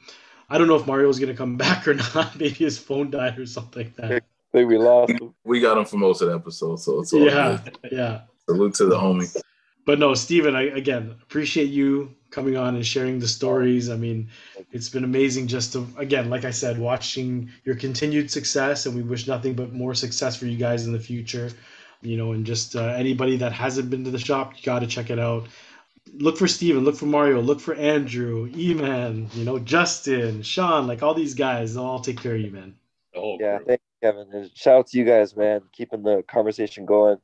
I 0.50 0.58
don't 0.58 0.68
know 0.68 0.76
if 0.76 0.88
Mario's 0.88 1.20
gonna 1.20 1.36
come 1.36 1.56
back 1.66 1.88
or 1.88 1.94
not. 1.94 2.40
Maybe 2.40 2.50
his 2.56 2.80
phone 2.80 3.12
died 3.12 3.38
or 3.38 3.46
something 3.46 3.84
like 3.84 3.96
that. 3.98 4.12
i 4.12 4.22
think 4.52 4.70
we 4.70 4.78
lost 4.78 5.12
him 5.12 5.36
We 5.44 5.60
got 5.60 5.78
him 5.78 5.86
for 5.86 5.98
most 5.98 6.22
of 6.22 6.30
the 6.30 6.36
episode, 6.36 6.78
so 6.80 7.02
it's 7.02 7.14
all 7.14 7.20
Yeah, 7.26 7.60
good. 7.64 7.78
yeah. 7.92 8.22
Salute 8.50 8.74
to 8.76 8.86
the 8.86 8.96
homie. 8.98 9.30
But 9.86 10.00
no, 10.00 10.14
Steven, 10.16 10.56
I 10.56 10.64
again 10.64 11.16
appreciate 11.24 11.70
you 11.70 12.16
coming 12.32 12.58
on 12.58 12.76
and 12.76 12.86
sharing 12.86 13.20
the 13.20 13.28
stories. 13.28 13.90
I 13.90 13.98
mean, 13.98 14.30
it's 14.72 14.90
been 14.90 15.04
amazing 15.04 15.48
just 15.48 15.74
to 15.74 15.88
again, 15.98 16.30
like 16.30 16.46
I 16.46 16.52
said, 16.52 16.80
watching 16.80 17.52
your 17.64 17.76
continued 17.76 18.32
success, 18.32 18.86
and 18.86 18.96
we 18.96 19.04
wish 19.04 19.28
nothing 19.28 19.54
but 19.54 19.74
more 19.74 19.94
success 19.94 20.36
for 20.36 20.46
you 20.48 20.58
guys 20.58 20.88
in 20.88 20.94
the 20.94 21.00
future. 21.00 21.52
You 22.02 22.18
know, 22.18 22.34
and 22.34 22.46
just 22.46 22.76
uh, 22.76 22.86
anybody 22.86 23.38
that 23.38 23.52
hasn't 23.54 23.90
been 23.90 24.04
to 24.06 24.12
the 24.12 24.20
shop, 24.20 24.54
you 24.58 24.64
got 24.64 24.80
to 24.80 24.88
check 24.88 25.10
it 25.10 25.20
out. 25.20 25.48
Look 26.14 26.38
for 26.38 26.48
Steven, 26.48 26.84
look 26.84 26.96
for 26.96 27.08
Mario, 27.08 27.42
look 27.42 27.60
for 27.60 27.74
Andrew, 27.76 28.50
E-Man, 28.56 29.28
you 29.34 29.44
know, 29.44 29.58
Justin, 29.60 30.44
Sean, 30.44 30.88
like 30.88 31.02
all 31.04 31.16
these 31.16 31.34
guys, 31.34 31.74
they'll 31.74 31.86
all 31.86 32.00
take 32.00 32.22
care 32.22 32.36
of 32.36 32.42
you, 32.42 32.52
man. 32.52 32.76
The 33.14 33.22
yeah 33.40 33.58
crew. 33.58 33.66
thank 33.68 33.82
you 33.82 34.08
kevin 34.12 34.28
and 34.34 34.52
shout 34.56 34.80
out 34.80 34.88
to 34.88 34.98
you 34.98 35.06
guys 35.06 35.36
man 35.36 35.62
keeping 35.72 36.04
the 36.04 36.24
conversation 36.28 36.86
going 36.86 37.18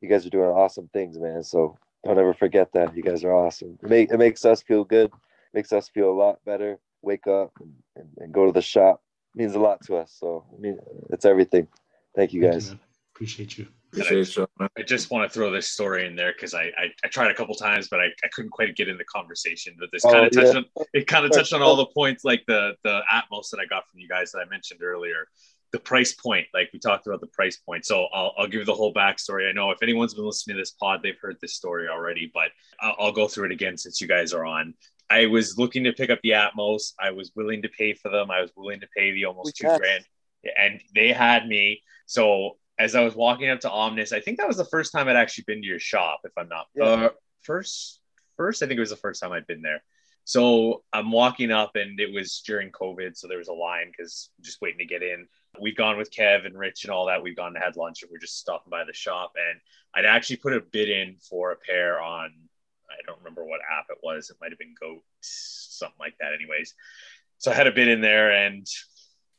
you 0.00 0.08
guys 0.08 0.26
are 0.26 0.30
doing 0.30 0.48
awesome 0.48 0.88
things 0.92 1.18
man 1.18 1.42
so 1.42 1.78
don't 2.04 2.18
ever 2.18 2.34
forget 2.34 2.72
that 2.72 2.96
you 2.96 3.02
guys 3.02 3.24
are 3.24 3.34
awesome 3.34 3.78
it, 3.82 3.88
make, 3.88 4.10
it 4.10 4.18
makes 4.18 4.44
us 4.44 4.62
feel 4.62 4.84
good 4.84 5.10
makes 5.52 5.72
us 5.72 5.88
feel 5.88 6.10
a 6.10 6.12
lot 6.12 6.38
better 6.44 6.78
wake 7.02 7.26
up 7.26 7.52
and, 7.60 7.72
and, 7.96 8.08
and 8.18 8.32
go 8.32 8.46
to 8.46 8.52
the 8.52 8.62
shop 8.62 9.02
means 9.34 9.54
a 9.54 9.60
lot 9.60 9.80
to 9.84 9.96
us 9.96 10.14
so 10.18 10.44
i 10.56 10.60
mean 10.60 10.78
it's 11.10 11.24
everything 11.24 11.66
thank 12.14 12.32
you 12.32 12.40
Thank 12.40 12.52
guys 12.54 12.68
man. 12.70 12.80
Appreciate 13.14 13.56
you. 13.56 13.68
Appreciate 13.92 14.36
you, 14.36 14.48
man. 14.58 14.68
I 14.76 14.82
just 14.82 15.08
want 15.12 15.30
to 15.30 15.32
throw 15.32 15.52
this 15.52 15.68
story 15.68 16.04
in 16.04 16.16
there 16.16 16.32
because 16.32 16.52
I, 16.52 16.64
I 16.76 16.90
I 17.04 17.08
tried 17.08 17.30
a 17.30 17.34
couple 17.34 17.54
times, 17.54 17.86
but 17.86 18.00
I, 18.00 18.06
I 18.24 18.28
couldn't 18.32 18.50
quite 18.50 18.74
get 18.74 18.88
in 18.88 18.98
the 18.98 19.04
conversation. 19.04 19.76
But 19.78 19.90
this 19.92 20.04
Oh, 20.04 20.10
kind 20.10 20.26
of 20.26 20.32
touched 20.32 20.52
yeah. 20.52 20.58
on 20.58 20.86
it 20.94 21.06
kind 21.06 21.24
of 21.24 21.30
touched 21.30 21.52
on 21.52 21.62
all 21.62 21.76
the 21.84 21.86
points 21.86 22.24
like 22.24 22.42
the 22.48 22.74
the 22.82 23.02
Atmos 23.12 23.50
that 23.50 23.60
I 23.60 23.66
got 23.66 23.88
from 23.88 24.00
you 24.00 24.08
guys 24.08 24.32
that 24.32 24.40
I 24.40 24.46
mentioned 24.50 24.82
earlier. 24.82 25.28
The 25.74 25.80
price 25.80 26.12
point, 26.12 26.46
like 26.54 26.70
we 26.72 26.78
talked 26.78 27.08
about 27.08 27.20
the 27.20 27.26
price 27.26 27.56
point. 27.56 27.84
So 27.84 28.04
I'll, 28.14 28.32
I'll 28.38 28.46
give 28.46 28.60
you 28.60 28.64
the 28.64 28.72
whole 28.74 28.94
backstory. 28.94 29.48
I 29.48 29.52
know 29.52 29.72
if 29.72 29.82
anyone's 29.82 30.14
been 30.14 30.24
listening 30.24 30.54
to 30.56 30.60
this 30.62 30.70
pod, 30.70 31.00
they've 31.02 31.18
heard 31.20 31.36
this 31.42 31.54
story 31.56 31.88
already, 31.88 32.30
but 32.32 32.50
I'll, 32.80 32.94
I'll 33.00 33.12
go 33.12 33.26
through 33.26 33.46
it 33.46 33.50
again 33.50 33.76
since 33.76 34.00
you 34.00 34.06
guys 34.06 34.32
are 34.32 34.44
on. 34.44 34.74
I 35.10 35.26
was 35.26 35.58
looking 35.58 35.82
to 35.82 35.92
pick 35.92 36.10
up 36.10 36.20
the 36.22 36.30
Atmos. 36.30 36.92
I 37.00 37.10
was 37.10 37.32
willing 37.34 37.62
to 37.62 37.68
pay 37.68 37.92
for 37.92 38.08
them. 38.08 38.30
I 38.30 38.40
was 38.40 38.52
willing 38.56 38.78
to 38.82 38.86
pay 38.96 39.10
the 39.10 39.24
almost 39.24 39.56
two 39.56 39.66
Yes. 39.66 39.80
grand, 39.80 40.04
and 40.56 40.80
they 40.94 41.12
had 41.12 41.48
me. 41.48 41.82
So 42.06 42.58
as 42.78 42.94
I 42.94 43.00
was 43.02 43.16
walking 43.16 43.50
up 43.50 43.58
to 43.60 43.70
Omnes, 43.70 44.12
I 44.12 44.20
think 44.20 44.38
that 44.38 44.46
was 44.46 44.56
the 44.56 44.64
first 44.66 44.92
time 44.92 45.08
I'd 45.08 45.16
actually 45.16 45.44
been 45.48 45.60
to 45.60 45.66
your 45.66 45.80
shop, 45.80 46.20
if 46.22 46.30
I'm 46.38 46.48
not 46.48 46.66
Yeah. 46.76 46.84
uh, 46.84 47.08
first. 47.42 47.98
First, 48.36 48.62
I 48.62 48.66
think 48.68 48.76
it 48.78 48.80
was 48.80 48.90
the 48.90 48.96
first 48.96 49.20
time 49.20 49.32
I'd 49.32 49.48
been 49.48 49.62
there. 49.62 49.82
So 50.24 50.82
I'm 50.92 51.10
walking 51.10 51.50
up, 51.50 51.76
and 51.76 52.00
it 52.00 52.12
was 52.12 52.42
during 52.46 52.70
COVID, 52.70 53.16
so 53.16 53.28
there 53.28 53.38
was 53.38 53.48
a 53.48 53.52
line 53.52 53.92
because 53.96 54.30
just 54.40 54.60
waiting 54.62 54.78
to 54.78 54.86
get 54.86 55.02
in. 55.02 55.28
We've 55.60 55.76
gone 55.76 55.98
with 55.98 56.10
Kev 56.10 56.46
and 56.46 56.58
Rich 56.58 56.84
and 56.84 56.90
all 56.90 57.06
that. 57.06 57.22
We've 57.22 57.36
gone 57.36 57.54
and 57.54 57.62
had 57.62 57.76
lunch, 57.76 58.02
and 58.02 58.10
we're 58.10 58.18
just 58.18 58.38
stopping 58.38 58.70
by 58.70 58.84
the 58.84 58.94
shop. 58.94 59.34
And 59.36 59.60
I'd 59.94 60.08
actually 60.08 60.36
put 60.36 60.54
a 60.54 60.60
bid 60.60 60.88
in 60.88 61.16
for 61.28 61.52
a 61.52 61.56
pair 61.56 62.00
on. 62.00 62.32
I 62.90 63.06
don't 63.06 63.18
remember 63.18 63.44
what 63.44 63.60
app 63.60 63.86
it 63.90 63.98
was. 64.02 64.30
It 64.30 64.36
might 64.40 64.50
have 64.50 64.58
been 64.58 64.74
Goat, 64.80 65.02
something 65.20 65.98
like 66.00 66.14
that. 66.20 66.32
Anyways, 66.32 66.74
so 67.38 67.50
I 67.50 67.54
had 67.54 67.66
a 67.66 67.72
bid 67.72 67.88
in 67.88 68.00
there, 68.00 68.30
and 68.30 68.66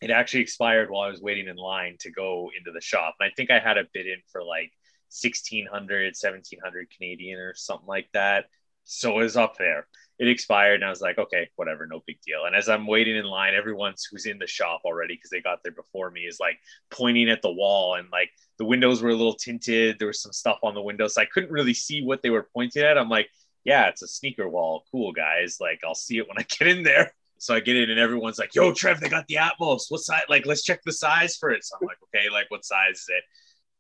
it 0.01 0.11
actually 0.11 0.41
expired 0.41 0.91
while 0.91 1.07
I 1.07 1.09
was 1.09 1.21
waiting 1.21 1.47
in 1.47 1.55
line 1.55 1.97
to 2.01 2.11
go 2.11 2.51
into 2.55 2.71
the 2.71 2.81
shop. 2.81 3.15
And 3.19 3.27
I 3.29 3.33
think 3.35 3.49
I 3.49 3.59
had 3.59 3.77
a 3.77 3.87
bid 3.91 4.05
in 4.05 4.19
for 4.31 4.43
like 4.43 4.71
1600, 5.09 6.15
1700 6.19 6.87
Canadian 6.95 7.39
or 7.39 7.55
something 7.55 7.87
like 7.87 8.09
that. 8.13 8.45
So 8.83 9.19
it 9.19 9.23
was 9.23 9.37
up 9.37 9.57
there. 9.57 9.87
It 10.17 10.29
expired, 10.29 10.75
and 10.75 10.85
I 10.85 10.89
was 10.89 11.01
like, 11.01 11.17
okay, 11.17 11.49
whatever, 11.57 11.85
no 11.85 12.01
big 12.07 12.21
deal. 12.21 12.45
And 12.45 12.55
as 12.55 12.69
I'm 12.69 12.87
waiting 12.87 13.17
in 13.17 13.25
line, 13.25 13.53
everyone's 13.53 14.07
who's 14.09 14.25
in 14.25 14.39
the 14.39 14.47
shop 14.47 14.81
already 14.85 15.15
because 15.15 15.29
they 15.29 15.41
got 15.41 15.61
there 15.61 15.73
before 15.73 16.09
me 16.09 16.21
is 16.21 16.39
like 16.39 16.57
pointing 16.89 17.29
at 17.29 17.41
the 17.41 17.51
wall, 17.51 17.95
and 17.95 18.09
like 18.11 18.31
the 18.57 18.65
windows 18.65 19.01
were 19.01 19.09
a 19.09 19.15
little 19.15 19.35
tinted. 19.35 19.99
There 19.99 20.07
was 20.07 20.21
some 20.21 20.31
stuff 20.31 20.59
on 20.63 20.73
the 20.73 20.81
windows, 20.81 21.15
so 21.15 21.21
I 21.21 21.25
couldn't 21.25 21.51
really 21.51 21.73
see 21.73 22.03
what 22.03 22.21
they 22.21 22.29
were 22.29 22.47
pointing 22.53 22.83
at. 22.83 22.97
I'm 22.97 23.09
like, 23.09 23.29
yeah, 23.65 23.87
it's 23.87 24.03
a 24.03 24.07
sneaker 24.07 24.47
wall. 24.47 24.85
Cool, 24.91 25.11
guys. 25.11 25.57
Like, 25.59 25.81
I'll 25.85 25.95
see 25.95 26.17
it 26.17 26.27
when 26.27 26.37
I 26.37 26.43
get 26.47 26.67
in 26.67 26.83
there. 26.83 27.13
So 27.37 27.53
I 27.53 27.59
get 27.59 27.75
in 27.75 27.89
and 27.89 27.99
everyone's 27.99 28.39
like, 28.39 28.55
yo, 28.55 28.71
Trev, 28.71 29.01
they 29.01 29.09
got 29.09 29.27
the 29.27 29.35
Atmos. 29.35 29.83
What 29.89 30.01
size? 30.01 30.23
Like, 30.29 30.45
let's 30.45 30.63
check 30.63 30.81
the 30.83 30.93
size 30.93 31.35
for 31.35 31.49
it. 31.51 31.65
So 31.65 31.75
I'm 31.79 31.85
like, 31.85 31.97
okay, 32.03 32.29
like, 32.29 32.49
what 32.49 32.63
size 32.63 32.95
is 32.95 33.05
it? 33.09 33.23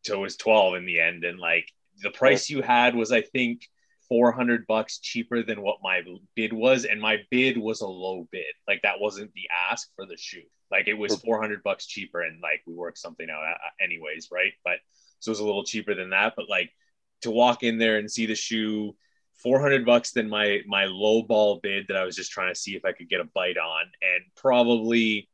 So 0.03 0.15
it 0.15 0.21
was 0.21 0.35
12 0.35 0.75
in 0.75 0.85
the 0.85 0.99
end. 0.99 1.23
And 1.23 1.39
like, 1.39 1.71
the 2.01 2.11
price 2.11 2.49
you 2.49 2.61
had 2.61 2.95
was, 2.95 3.11
I 3.13 3.21
think, 3.21 3.69
400 4.07 4.67
bucks 4.67 4.99
cheaper 4.99 5.43
than 5.43 5.61
what 5.61 5.77
my 5.83 6.01
bid 6.35 6.53
was. 6.53 6.85
And 6.85 7.01
my 7.01 7.17
bid 7.31 7.57
was 7.57 7.81
a 7.81 7.87
low 7.87 8.27
bid. 8.31 8.53
Like, 8.67 8.81
that 8.83 8.99
wasn't 8.99 9.33
the 9.33 9.49
ask 9.71 9.89
for 9.95 10.05
the 10.05 10.17
shoe. 10.17 10.43
Like, 10.71 10.87
it 10.87 10.93
was 10.93 11.15
400 11.21 11.63
bucks 11.63 11.85
cheaper. 11.85 12.21
And 12.21 12.41
like, 12.41 12.61
we 12.65 12.73
worked 12.73 12.97
something 12.97 13.27
out 13.29 13.43
uh, 13.43 13.83
anyways, 13.83 14.29
right? 14.31 14.53
But 14.63 14.77
so 15.19 15.29
it 15.29 15.33
was 15.33 15.39
a 15.39 15.45
little 15.45 15.63
cheaper 15.63 15.95
than 15.95 16.11
that. 16.11 16.33
But 16.35 16.49
like, 16.49 16.71
to 17.21 17.31
walk 17.31 17.63
in 17.63 17.77
there 17.77 17.97
and 17.97 18.11
see 18.11 18.25
the 18.25 18.35
shoe 18.35 18.95
400 19.41 19.85
bucks 19.85 20.11
than 20.11 20.29
my 20.29 20.61
my 20.65 20.85
low 20.85 21.23
ball 21.23 21.59
bid 21.61 21.87
that 21.87 21.97
I 21.97 22.05
was 22.05 22.15
just 22.15 22.31
trying 22.31 22.53
to 22.53 22.59
see 22.59 22.75
if 22.75 22.85
I 22.85 22.93
could 22.93 23.09
get 23.09 23.19
a 23.19 23.25
bite 23.25 23.57
on 23.57 23.83
and 24.01 24.23
probably 24.35 25.29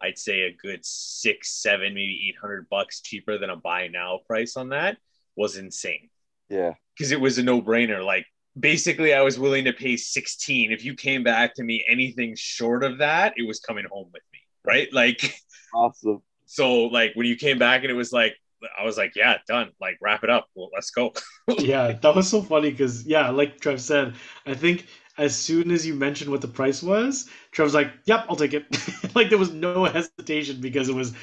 I'd 0.00 0.18
say 0.18 0.42
a 0.42 0.52
good 0.52 0.84
six 0.84 1.52
seven 1.62 1.94
maybe 1.94 2.32
800 2.36 2.68
bucks 2.68 3.00
cheaper 3.00 3.38
than 3.38 3.50
a 3.50 3.56
buy 3.56 3.88
now 3.88 4.20
price 4.26 4.56
on 4.56 4.70
that 4.70 4.98
was 5.36 5.56
insane 5.56 6.10
yeah. 6.48 6.74
Because 6.96 7.12
it 7.12 7.20
was 7.20 7.38
a 7.38 7.42
no 7.42 7.60
brainer 7.60 8.04
like 8.04 8.26
basically 8.58 9.12
I 9.12 9.22
was 9.22 9.38
willing 9.38 9.64
to 9.64 9.72
pay 9.72 9.96
16 9.96 10.72
if 10.72 10.84
you 10.84 10.94
came 10.94 11.22
back 11.22 11.54
to 11.54 11.62
me 11.62 11.84
anything 11.88 12.34
short 12.36 12.84
of 12.84 12.98
that 12.98 13.34
it 13.36 13.46
was 13.46 13.60
coming 13.60 13.84
home 13.90 14.08
with 14.12 14.22
me 14.32 14.40
right? 14.66 14.92
Like 14.92 15.40
awesome. 15.74 16.22
So 16.44 16.84
like 16.84 17.12
when 17.14 17.26
you 17.26 17.36
came 17.36 17.58
back 17.58 17.82
and 17.82 17.90
it 17.90 17.94
was 17.94 18.12
like 18.12 18.34
I 18.78 18.84
was 18.84 18.98
like 18.98 19.12
yeah 19.14 19.38
done. 19.46 19.70
Like 19.80 19.96
wrap 20.02 20.24
it 20.24 20.30
up. 20.30 20.48
Well, 20.54 20.68
let's 20.74 20.90
go. 20.90 21.14
Yeah, 21.58 21.92
that 21.92 22.14
was 22.14 22.28
so 22.28 22.42
funny 22.42 22.72
because 22.72 23.06
yeah, 23.06 23.30
like 23.30 23.60
Trev 23.60 23.80
said, 23.80 24.14
I 24.46 24.54
think 24.54 24.86
as 25.16 25.36
soon 25.36 25.70
as 25.70 25.86
you 25.86 25.94
mentioned 25.94 26.28
what 26.28 26.40
the 26.40 26.48
price 26.48 26.82
was, 26.82 27.28
Trev's 27.52 27.72
like, 27.72 27.92
"Yep, 28.06 28.26
I'll 28.28 28.34
take 28.34 28.52
it." 28.52 28.64
like 29.14 29.28
there 29.28 29.38
was 29.38 29.52
no 29.52 29.84
hesitation 29.84 30.60
because 30.60 30.88
it 30.88 30.94
was 30.96 31.14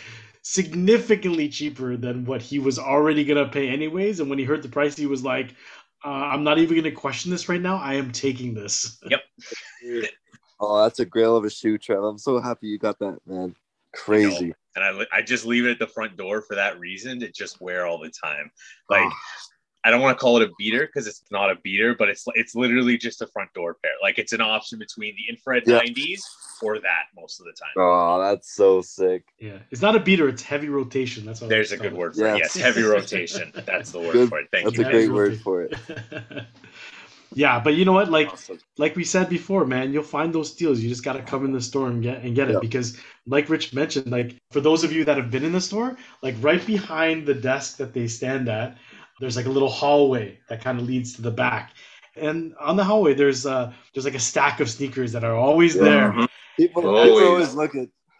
significantly 0.44 1.50
cheaper 1.50 1.98
than 1.98 2.26
what 2.26 2.42
he 2.42 2.60
was 2.60 2.78
already 2.78 3.24
gonna 3.24 3.48
pay 3.48 3.70
anyways. 3.70 4.20
And 4.20 4.30
when 4.30 4.38
he 4.38 4.46
heard 4.46 4.62
the 4.62 4.70
price, 4.70 4.96
he 4.96 5.08
was 5.08 5.24
like, 5.24 5.56
uh, 6.06 6.10
"I'm 6.10 6.44
not 6.44 6.60
even 6.60 6.76
gonna 6.76 6.92
question 6.92 7.32
this 7.32 7.50
right 7.50 7.62
now. 7.62 7.78
I 7.78 7.96
am 7.96 8.12
taking 8.12 8.54
this." 8.54 9.02
Yep. 9.10 9.22
oh, 10.60 10.84
that's 10.84 11.00
a 11.00 11.06
grail 11.06 11.36
of 11.36 11.46
a 11.46 11.50
shoe, 11.50 11.78
Trev. 11.78 12.04
I'm 12.04 12.18
so 12.18 12.40
happy 12.40 12.68
you 12.68 12.78
got 12.78 13.00
that, 13.00 13.20
man. 13.26 13.56
Crazy. 13.94 14.54
and 14.76 14.84
I, 14.84 15.18
I 15.18 15.22
just 15.22 15.46
leave 15.46 15.66
it 15.66 15.72
at 15.72 15.80
the 15.80 15.88
front 15.88 16.18
door 16.18 16.42
for 16.42 16.56
that 16.56 16.80
reason 16.80 17.20
to 17.20 17.32
just 17.32 17.62
wear 17.62 17.86
all 17.86 18.00
the 18.00 18.10
time. 18.10 18.52
Like 18.90 19.12
I 19.86 19.92
don't 19.92 20.02
want 20.02 20.18
to 20.18 20.22
call 20.22 20.38
it 20.42 20.48
a 20.50 20.52
beater 20.58 20.86
because 20.86 21.08
it's 21.08 21.24
not 21.32 21.52
a 21.52 21.56
beater, 21.56 21.94
but 21.98 22.08
it's 22.10 22.26
it's 22.36 22.56
literally 22.56 22.98
just 22.98 23.22
a 23.22 23.28
front 23.28 23.54
door 23.54 23.76
pair. 23.84 23.92
Like 24.02 24.18
it's 24.18 24.32
an 24.34 24.42
option 24.42 24.80
between 24.80 25.16
the 25.16 25.30
infrared 25.30 25.64
Yeah. 25.68 25.82
90s 25.82 26.22
or 26.62 26.80
that 26.80 27.06
most 27.18 27.40
of 27.42 27.46
the 27.46 27.52
time. 27.52 27.74
Oh, 27.78 28.22
that's 28.22 28.54
so 28.56 28.82
sick. 28.82 29.24
Yeah, 29.40 29.58
it's 29.72 29.82
not 29.82 29.96
a 29.96 30.00
beater; 30.00 30.30
it's 30.30 30.42
heavy 30.44 30.70
rotation. 30.70 31.26
That's 31.26 31.42
what 31.42 31.50
There's 31.50 31.72
a 31.74 31.78
good 31.78 31.94
word 31.94 32.16
for 32.16 32.26
it. 32.28 32.38
Yes. 32.38 32.56
Yes, 32.56 32.64
heavy 32.64 32.84
rotation. 32.84 33.52
That's 33.66 33.92
the 33.92 34.00
word 34.00 34.14
Good. 34.14 34.30
for 34.30 34.40
it. 34.40 34.48
Thank 34.52 34.66
That's 34.66 34.78
you. 34.78 34.86
a 34.86 34.90
great 34.92 35.12
word 35.12 35.42
for 35.42 35.64
it. 35.64 35.74
yeah, 37.34 37.60
but 37.60 37.74
you 37.74 37.84
know 37.86 37.92
what? 37.94 38.10
Like, 38.12 38.30
Awesome. 38.30 38.60
like 38.78 38.96
we 38.96 39.04
said 39.04 39.28
before, 39.30 39.66
man, 39.66 39.92
you'll 39.92 40.04
find 40.04 40.34
those 40.34 40.52
deals. 40.54 40.80
You 40.80 40.90
just 40.90 41.04
got 41.04 41.14
to 41.14 41.22
come 41.22 41.46
in 41.46 41.52
the 41.52 41.62
store 41.62 41.88
and 41.88 42.02
get 42.02 42.22
and 42.24 42.36
get 42.36 42.50
it 42.50 42.62
because, 42.62 42.98
like 43.26 43.50
Rich 43.50 43.74
mentioned, 43.74 44.12
like 44.12 44.36
for 44.52 44.62
those 44.62 44.84
of 44.84 44.92
you 44.92 45.04
that 45.06 45.18
have 45.18 45.32
been 45.32 45.44
in 45.44 45.52
the 45.52 45.62
store, 45.62 45.98
like 46.22 46.36
right 46.40 46.66
behind 46.66 47.26
the 47.26 47.34
desk 47.34 47.78
that 47.78 47.94
they 47.94 48.08
stand 48.08 48.48
at, 48.50 48.78
there's 49.24 49.38
like 49.38 49.46
a 49.46 49.56
little 49.58 49.70
hallway 49.70 50.38
that 50.50 50.62
kind 50.62 50.78
of 50.80 50.86
leads 50.86 51.14
to 51.14 51.22
the 51.22 51.32
back. 51.32 51.72
And 52.16 52.54
on 52.60 52.76
the 52.76 52.84
hallway, 52.84 53.14
there's 53.14 53.46
uh 53.46 53.72
there's 53.94 54.04
like 54.06 54.16
a 54.16 54.20
stack 54.32 54.60
of 54.60 54.70
sneakers 54.70 55.14
that 55.14 55.24
are 55.24 55.34
always 55.48 55.74
there. 55.76 56.12
Mhm. 56.12 56.28
People, 56.58 56.82
people 56.82 56.98
Always. 56.98 57.28
always 57.30 57.54
look 57.56 57.74
at 57.76 57.88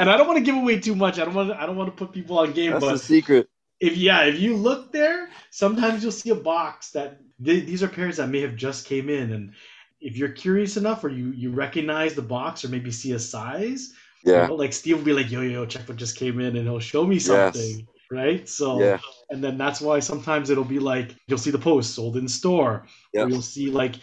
and 0.00 0.10
I 0.10 0.16
don't 0.16 0.26
want 0.26 0.38
to 0.38 0.44
give 0.44 0.56
away 0.56 0.78
too 0.80 0.94
much. 0.94 1.18
I 1.18 1.24
don't 1.24 1.34
want. 1.34 1.50
I 1.52 1.64
don't 1.66 1.76
want 1.76 1.88
to 1.90 1.96
put 2.04 2.12
people 2.12 2.38
on 2.38 2.52
game. 2.52 2.72
that's 2.72 2.84
but 2.84 2.92
the 2.92 2.98
secret. 2.98 3.48
if 3.80 3.96
yeah, 3.96 4.24
if 4.24 4.38
you 4.38 4.54
look 4.56 4.92
there, 4.92 5.28
sometimes 5.50 6.02
you'll 6.02 6.12
see 6.12 6.30
a 6.30 6.34
box 6.52 6.90
that 6.90 7.20
th- 7.44 7.64
these 7.66 7.82
are 7.82 7.88
pairs 7.88 8.16
that 8.18 8.28
may 8.28 8.40
have 8.40 8.54
just 8.56 8.86
came 8.86 9.08
in, 9.08 9.32
and 9.32 9.52
if 10.00 10.16
you're 10.18 10.28
curious 10.44 10.76
enough, 10.76 11.02
or 11.04 11.08
you 11.08 11.30
you 11.42 11.50
recognize 11.50 12.14
the 12.14 12.22
box, 12.36 12.64
or 12.64 12.68
maybe 12.68 12.90
see 12.90 13.12
a 13.12 13.18
size, 13.18 13.94
you 14.24 14.32
Yeah. 14.32 14.46
know, 14.46 14.54
like 14.54 14.72
Steve 14.74 14.98
will 14.98 15.04
be 15.04 15.12
like, 15.20 15.30
"Yo, 15.30 15.40
yo, 15.40 15.50
yo, 15.60 15.66
check 15.66 15.88
what 15.88 15.96
just 15.96 16.16
came 16.16 16.38
in," 16.38 16.54
and 16.56 16.64
he'll 16.68 16.78
show 16.94 17.04
me 17.06 17.18
something, 17.18 17.88
right? 18.10 18.48
So, 18.48 18.80
Yeah. 18.80 18.98
and 19.30 19.42
then 19.42 19.58
that's 19.58 19.80
why 19.80 20.00
sometimes 20.00 20.50
it'll 20.50 20.64
be 20.64 20.78
like 20.78 21.14
you'll 21.26 21.38
see 21.38 21.50
the 21.50 21.58
post 21.58 21.94
sold 21.94 22.16
in 22.16 22.28
store, 22.28 22.86
Yep. 23.14 23.26
or 23.26 23.30
you'll 23.30 23.42
see 23.42 23.70
like. 23.70 23.96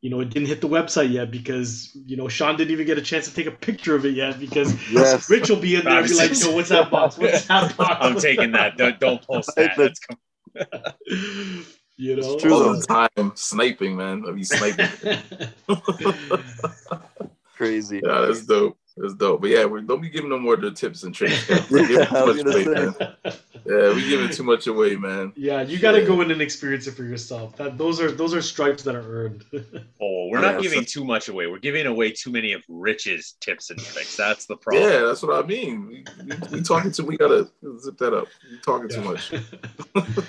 You 0.00 0.10
know, 0.10 0.20
it 0.20 0.30
didn't 0.30 0.46
hit 0.46 0.60
the 0.60 0.68
website 0.68 1.10
yet 1.10 1.32
because 1.32 1.90
you 2.06 2.16
know 2.16 2.28
Sean 2.28 2.54
didn't 2.56 2.70
even 2.70 2.86
get 2.86 2.98
a 2.98 3.02
chance 3.02 3.28
to 3.28 3.34
take 3.34 3.46
a 3.46 3.50
picture 3.50 3.96
of 3.96 4.06
it 4.06 4.14
yet 4.14 4.38
because 4.38 4.72
Yes. 4.92 5.28
Rich 5.34 5.50
will 5.50 5.56
be 5.56 5.74
in 5.74 5.82
there 5.84 5.98
and 5.98 6.06
be 6.08 6.14
like, 6.14 6.40
"Yo, 6.40 6.54
what's 6.54 6.68
that 6.68 6.88
box? 6.96 7.18
What's 7.18 7.46
that 7.46 7.76
box?" 7.76 7.96
I'm 8.00 8.14
taking 8.16 8.52
that. 8.52 8.76
Don't, 8.78 9.00
don't 9.00 9.20
post 9.26 9.50
that. 9.56 9.76
That's 9.76 9.98
com- 9.98 10.18
you 11.96 12.14
know, 12.14 12.34
It's 12.34 12.40
true, 12.44 12.54
All 12.54 12.74
the 12.78 12.86
time 12.86 13.32
sniping, 13.34 13.96
man. 13.96 14.22
I 14.24 14.30
be 14.30 14.44
sniping. 14.44 14.86
Crazy. 17.56 18.00
Yeah, 18.04 18.20
that's 18.20 18.46
dope. 18.46 18.78
That's 19.00 19.14
dope. 19.14 19.40
But 19.42 19.50
yeah, 19.50 19.64
we 19.64 19.82
don't 19.82 20.00
be 20.00 20.08
giving 20.10 20.30
no 20.30 20.38
more 20.38 20.54
of 20.54 20.60
the 20.60 20.70
tips 20.70 21.02
and 21.04 21.14
tricks. 21.14 21.48
man. 21.48 21.62
We're 21.70 21.88
Yeah, 21.90 22.32
giving 22.34 22.34
too 22.38 22.44
much 22.44 22.56
away, 22.56 22.64
man. 22.66 22.94
Yeah, 23.66 23.94
we 23.94 24.08
giving 24.08 24.28
too 24.30 24.42
much 24.44 24.66
away, 24.66 24.96
man. 24.96 25.32
yeah, 25.36 25.62
you 25.62 25.78
got 25.78 25.92
to 25.92 26.04
go 26.04 26.20
in 26.22 26.30
and 26.30 26.40
experience 26.40 26.86
it 26.86 26.94
for 26.94 27.04
yourself. 27.04 27.56
That 27.56 27.76
those 27.78 28.00
are 28.00 28.10
those 28.10 28.34
are 28.34 28.42
stripes 28.42 28.82
that 28.84 28.94
are 28.94 29.02
earned. 29.02 29.44
oh, 30.00 30.28
we're 30.28 30.40
Yeah, 30.42 30.52
not 30.52 30.62
giving 30.62 30.80
so- 30.86 31.00
too 31.00 31.04
much 31.04 31.28
away. 31.28 31.46
We're 31.46 31.58
giving 31.58 31.86
away 31.86 32.10
too 32.12 32.30
many 32.30 32.52
of 32.54 32.62
Rich's 32.68 33.32
tips 33.40 33.70
and 33.70 33.78
tricks. 33.78 34.16
That's 34.16 34.46
the 34.46 34.56
problem. 34.56 34.84
Yeah, 34.84 35.00
that's 35.06 35.22
what 35.22 35.44
I 35.44 35.46
mean. 35.46 35.86
We, 35.86 36.04
we, 36.24 36.36
we 36.58 36.62
talking 36.62 36.90
to. 36.92 37.04
We 37.04 37.16
gotta 37.16 37.48
zip 37.80 37.98
that 37.98 38.14
up. 38.14 38.28
We 38.50 38.58
talking 38.58 38.88
too 38.88 39.02
much. 39.02 39.32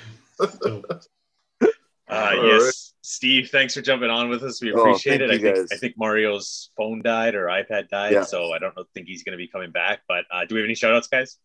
Uh, 2.11 2.31
All 2.37 2.45
yes, 2.47 2.63
right. 2.63 2.89
Steve, 3.10 3.49
thanks 3.49 3.73
for 3.73 3.81
jumping 3.81 4.11
on 4.11 4.30
with 4.30 4.44
us. 4.44 4.61
We 4.61 4.72
Oh, 4.72 4.81
appreciate 4.81 5.18
thank 5.18 5.31
it. 5.31 5.34
I 5.34 5.38
think 5.41 5.56
guys. 5.56 5.68
I 5.72 5.77
think 5.77 5.95
Mario's 5.98 6.69
phone 6.77 7.02
died 7.02 7.34
or 7.34 7.45
iPad 7.48 7.90
died, 7.90 8.14
Yeah. 8.14 8.22
so 8.23 8.52
I 8.53 8.60
don't 8.60 8.77
know, 8.77 8.84
think 8.94 9.07
he's 9.07 9.23
going 9.23 9.31
to 9.34 9.38
be 9.38 9.48
coming 9.48 9.72
back. 9.72 10.02
But 10.07 10.26
uh, 10.31 10.45
do 10.45 10.53
we 10.53 10.61
have 10.61 10.65
any 10.68 10.76
shout 10.76 10.94
outs, 10.94 11.07
guys? 11.07 11.38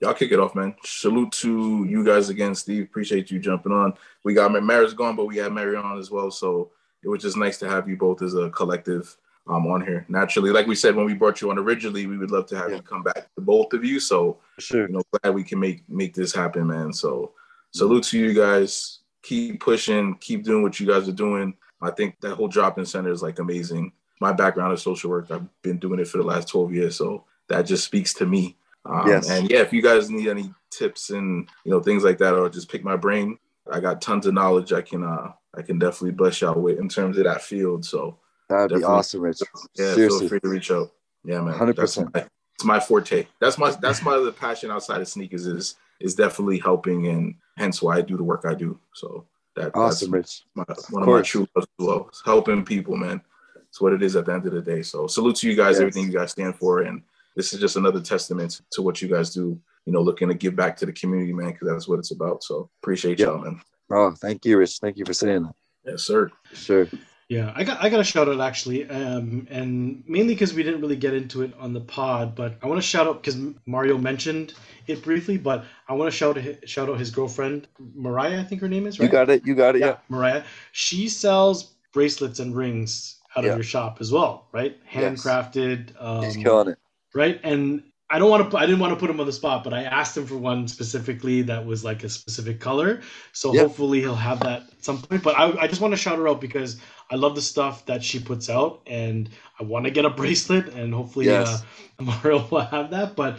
Y'all 0.00 0.14
kick 0.14 0.30
it 0.30 0.38
off, 0.38 0.54
man. 0.54 0.76
Salute 0.84 1.32
to 1.32 1.84
you 1.88 2.04
guys 2.04 2.28
again, 2.28 2.54
Steve. 2.54 2.84
Appreciate 2.84 3.32
you 3.32 3.40
jumping 3.40 3.72
on. 3.72 3.94
We 4.22 4.32
got 4.32 4.52
Mary's 4.62 4.94
gone, 4.94 5.16
but 5.16 5.24
we 5.26 5.38
had 5.38 5.52
Mary 5.52 5.74
on 5.76 5.98
as 5.98 6.08
well. 6.08 6.30
So 6.30 6.70
it 7.02 7.08
was 7.08 7.20
just 7.20 7.36
nice 7.36 7.58
to 7.58 7.68
have 7.68 7.88
you 7.88 7.96
both 7.96 8.22
as 8.22 8.34
a 8.34 8.48
collective 8.50 9.16
um, 9.48 9.66
on 9.66 9.84
here. 9.84 10.06
Naturally, 10.08 10.52
like 10.52 10.68
we 10.68 10.76
said 10.76 10.94
when 10.94 11.04
we 11.06 11.14
brought 11.14 11.40
you 11.40 11.50
on 11.50 11.58
originally, 11.58 12.06
we 12.06 12.16
would 12.16 12.30
love 12.30 12.46
to 12.46 12.56
have 12.56 12.70
Yeah. 12.70 12.76
you 12.76 12.82
come 12.82 13.02
back 13.02 13.26
to 13.34 13.40
both 13.40 13.72
of 13.72 13.84
you. 13.84 13.98
So 13.98 14.38
Sure. 14.60 14.86
you 14.86 14.92
know, 14.92 15.02
glad 15.20 15.34
we 15.34 15.42
can 15.42 15.58
make 15.58 15.82
make 15.88 16.14
this 16.14 16.32
happen, 16.32 16.68
man. 16.68 16.92
So 16.92 17.32
salute 17.72 18.04
to 18.04 18.18
you 18.20 18.32
guys. 18.34 18.97
Keep 19.22 19.60
pushing, 19.60 20.14
keep 20.16 20.44
doing 20.44 20.62
what 20.62 20.78
you 20.78 20.86
guys 20.86 21.08
are 21.08 21.12
doing. 21.12 21.54
I 21.80 21.90
think 21.90 22.20
that 22.20 22.34
whole 22.34 22.48
drop-in 22.48 22.86
center 22.86 23.10
is 23.10 23.22
like 23.22 23.38
amazing. 23.38 23.92
My 24.20 24.32
background 24.32 24.72
is 24.72 24.82
social 24.82 25.10
work. 25.10 25.30
I've 25.30 25.46
been 25.62 25.78
doing 25.78 26.00
it 26.00 26.08
for 26.08 26.18
the 26.18 26.24
last 26.24 26.48
12 26.48 26.72
years, 26.72 26.96
so 26.96 27.24
that 27.48 27.62
just 27.62 27.84
speaks 27.84 28.14
to 28.14 28.26
me. 28.26 28.56
Um, 28.84 29.06
Yes. 29.06 29.30
And 29.30 29.50
yeah, 29.50 29.60
if 29.60 29.72
you 29.72 29.82
guys 29.82 30.10
need 30.10 30.28
any 30.28 30.52
tips 30.70 31.10
and 31.10 31.48
you 31.64 31.70
know 31.70 31.80
things 31.80 32.04
like 32.04 32.18
that, 32.18 32.34
or 32.34 32.48
just 32.48 32.70
pick 32.70 32.84
my 32.84 32.96
brain, 32.96 33.38
I 33.70 33.80
got 33.80 34.00
tons 34.02 34.26
of 34.26 34.34
knowledge 34.34 34.72
I 34.72 34.82
can 34.82 35.04
uh 35.04 35.32
I 35.56 35.62
can 35.62 35.78
definitely 35.78 36.12
bless 36.12 36.40
y'all 36.40 36.60
with 36.60 36.78
in 36.78 36.88
terms 36.88 37.18
of 37.18 37.24
that 37.24 37.42
field. 37.42 37.84
So 37.84 38.18
That'd 38.48 38.78
be 38.78 38.84
awesome, 38.84 39.20
Rich. 39.20 39.42
yeah, 39.74 39.94
feel 39.94 40.26
free 40.26 40.40
to 40.40 40.48
reach 40.48 40.70
out. 40.70 40.90
Yeah, 41.24 41.42
man. 41.42 41.58
100%. 41.58 41.76
That's 41.76 41.96
my, 41.98 42.26
it's 42.54 42.64
my 42.64 42.80
forte. 42.80 43.26
That's 43.40 43.58
my 43.58 43.70
that's 43.72 44.02
my 44.02 44.14
other 44.14 44.32
passion 44.32 44.70
outside 44.70 45.00
of 45.00 45.08
sneakers 45.08 45.46
is 45.46 45.76
is 46.00 46.14
definitely 46.14 46.58
helping 46.58 47.08
and 47.08 47.34
hence 47.56 47.82
why 47.82 47.96
I 47.96 48.00
do 48.02 48.16
the 48.16 48.24
work 48.24 48.44
I 48.46 48.54
do. 48.54 48.78
So 48.94 49.26
that 49.56 49.72
Awesome, 49.74 50.12
that's 50.12 50.44
my, 50.54 50.64
one 50.90 51.02
of 51.02 51.08
my 51.08 51.22
true 51.22 51.46
loves 51.54 51.66
as 51.78 51.86
well. 51.86 52.06
It's 52.08 52.22
helping 52.24 52.64
people, 52.64 52.96
man. 52.96 53.20
It's 53.68 53.80
what 53.80 53.92
it 53.92 54.02
is 54.02 54.16
at 54.16 54.26
the 54.26 54.32
end 54.32 54.46
of 54.46 54.52
the 54.52 54.62
day. 54.62 54.82
So 54.82 55.06
salute 55.06 55.36
to 55.36 55.48
you 55.48 55.56
guys, 55.56 55.74
Yes. 55.74 55.80
everything 55.80 56.04
you 56.04 56.12
guys 56.12 56.30
stand 56.30 56.56
for. 56.56 56.82
And 56.82 57.02
this 57.36 57.52
is 57.52 57.60
just 57.60 57.76
another 57.76 58.00
testament 58.00 58.60
to 58.72 58.82
what 58.82 59.02
you 59.02 59.08
guys 59.08 59.32
do, 59.34 59.60
you 59.84 59.92
know, 59.92 60.00
looking 60.00 60.28
to 60.28 60.34
give 60.34 60.56
back 60.56 60.76
to 60.78 60.86
the 60.86 60.92
community, 60.92 61.32
man, 61.32 61.52
because 61.52 61.68
that's 61.68 61.88
what 61.88 61.98
it's 61.98 62.12
about. 62.12 62.42
So 62.44 62.70
appreciate 62.82 63.18
Yep. 63.18 63.28
y'all, 63.28 63.38
man. 63.38 63.60
Oh, 63.90 64.12
thank 64.12 64.44
you, 64.44 64.58
Rich. 64.58 64.78
Thank 64.80 64.96
you 64.98 65.04
for 65.04 65.12
saying 65.14 65.42
that. 65.42 65.54
Yes, 65.84 66.02
sir. 66.02 66.30
Sure. 66.52 66.88
Yeah, 67.28 67.52
I 67.54 67.62
got 67.62 67.82
I 67.84 67.90
got 67.90 68.00
a 68.00 68.04
shout 68.04 68.26
out 68.26 68.40
actually, 68.40 68.88
um, 68.88 69.46
and 69.50 70.02
mainly 70.06 70.32
because 70.34 70.54
we 70.54 70.62
didn't 70.62 70.80
really 70.80 70.96
get 70.96 71.12
into 71.12 71.42
it 71.42 71.52
on 71.58 71.74
the 71.74 71.80
pod, 71.80 72.34
but 72.34 72.56
I 72.62 72.66
want 72.66 72.80
to 72.80 72.86
shout 72.86 73.06
out 73.06 73.22
because 73.22 73.36
Mario 73.66 73.98
mentioned 73.98 74.54
it 74.86 75.02
briefly, 75.02 75.36
but 75.36 75.66
I 75.88 75.92
want 75.92 76.10
to 76.10 76.16
shout 76.16 76.38
shout 76.64 76.88
out 76.88 76.98
his 76.98 77.10
girlfriend 77.10 77.68
Mariah, 77.94 78.40
I 78.40 78.44
think 78.44 78.62
her 78.62 78.68
name 78.68 78.86
is. 78.86 78.98
Right? 78.98 79.06
You 79.06 79.12
got 79.12 79.28
it. 79.28 79.46
You 79.46 79.54
got 79.54 79.76
it. 79.76 79.80
Yeah. 79.80 79.98
Mariah. 80.08 80.42
She 80.72 81.06
sells 81.08 81.74
bracelets 81.92 82.38
and 82.38 82.56
rings 82.56 83.16
out 83.36 83.44
Yeah. 83.44 83.50
of 83.50 83.56
your 83.58 83.64
shop 83.64 83.98
as 84.00 84.10
well, 84.10 84.46
right? 84.52 84.78
Yes. 84.94 85.22
Handcrafted. 85.22 85.92
Um, 86.02 86.24
He's 86.24 86.36
killing 86.36 86.68
it. 86.68 86.78
right? 87.14 87.38
And 87.44 87.82
I 88.10 88.18
don't 88.18 88.30
want 88.30 88.50
to. 88.50 88.56
I 88.56 88.64
didn't 88.64 88.80
want 88.80 88.94
to 88.94 88.98
put 88.98 89.10
him 89.10 89.20
on 89.20 89.26
the 89.26 89.32
spot, 89.32 89.64
but 89.64 89.74
I 89.74 89.82
asked 89.82 90.16
him 90.16 90.26
for 90.26 90.36
one 90.38 90.66
specifically 90.66 91.42
that 91.42 91.66
was 91.66 91.84
like 91.84 92.04
a 92.04 92.08
specific 92.08 92.58
color. 92.58 93.02
So 93.32 93.52
Yeah. 93.52 93.62
hopefully 93.62 94.00
he'll 94.00 94.14
have 94.14 94.40
that 94.40 94.62
at 94.62 94.82
some 94.84 95.02
point. 95.02 95.22
But 95.22 95.38
I, 95.38 95.62
I 95.62 95.66
just 95.66 95.80
want 95.82 95.92
to 95.92 95.96
shout 95.98 96.16
her 96.18 96.26
out 96.28 96.40
because 96.40 96.80
I 97.10 97.16
love 97.16 97.34
the 97.34 97.42
stuff 97.42 97.84
that 97.86 98.02
she 98.02 98.18
puts 98.18 98.48
out, 98.48 98.80
and 98.86 99.28
I 99.60 99.64
want 99.64 99.84
to 99.84 99.90
get 99.90 100.06
a 100.06 100.10
bracelet, 100.10 100.68
and 100.74 100.94
hopefully 100.94 101.26
Yes. 101.26 101.62
uh, 101.98 102.02
Mario 102.02 102.46
will 102.50 102.60
have 102.62 102.90
that. 102.92 103.14
But 103.14 103.36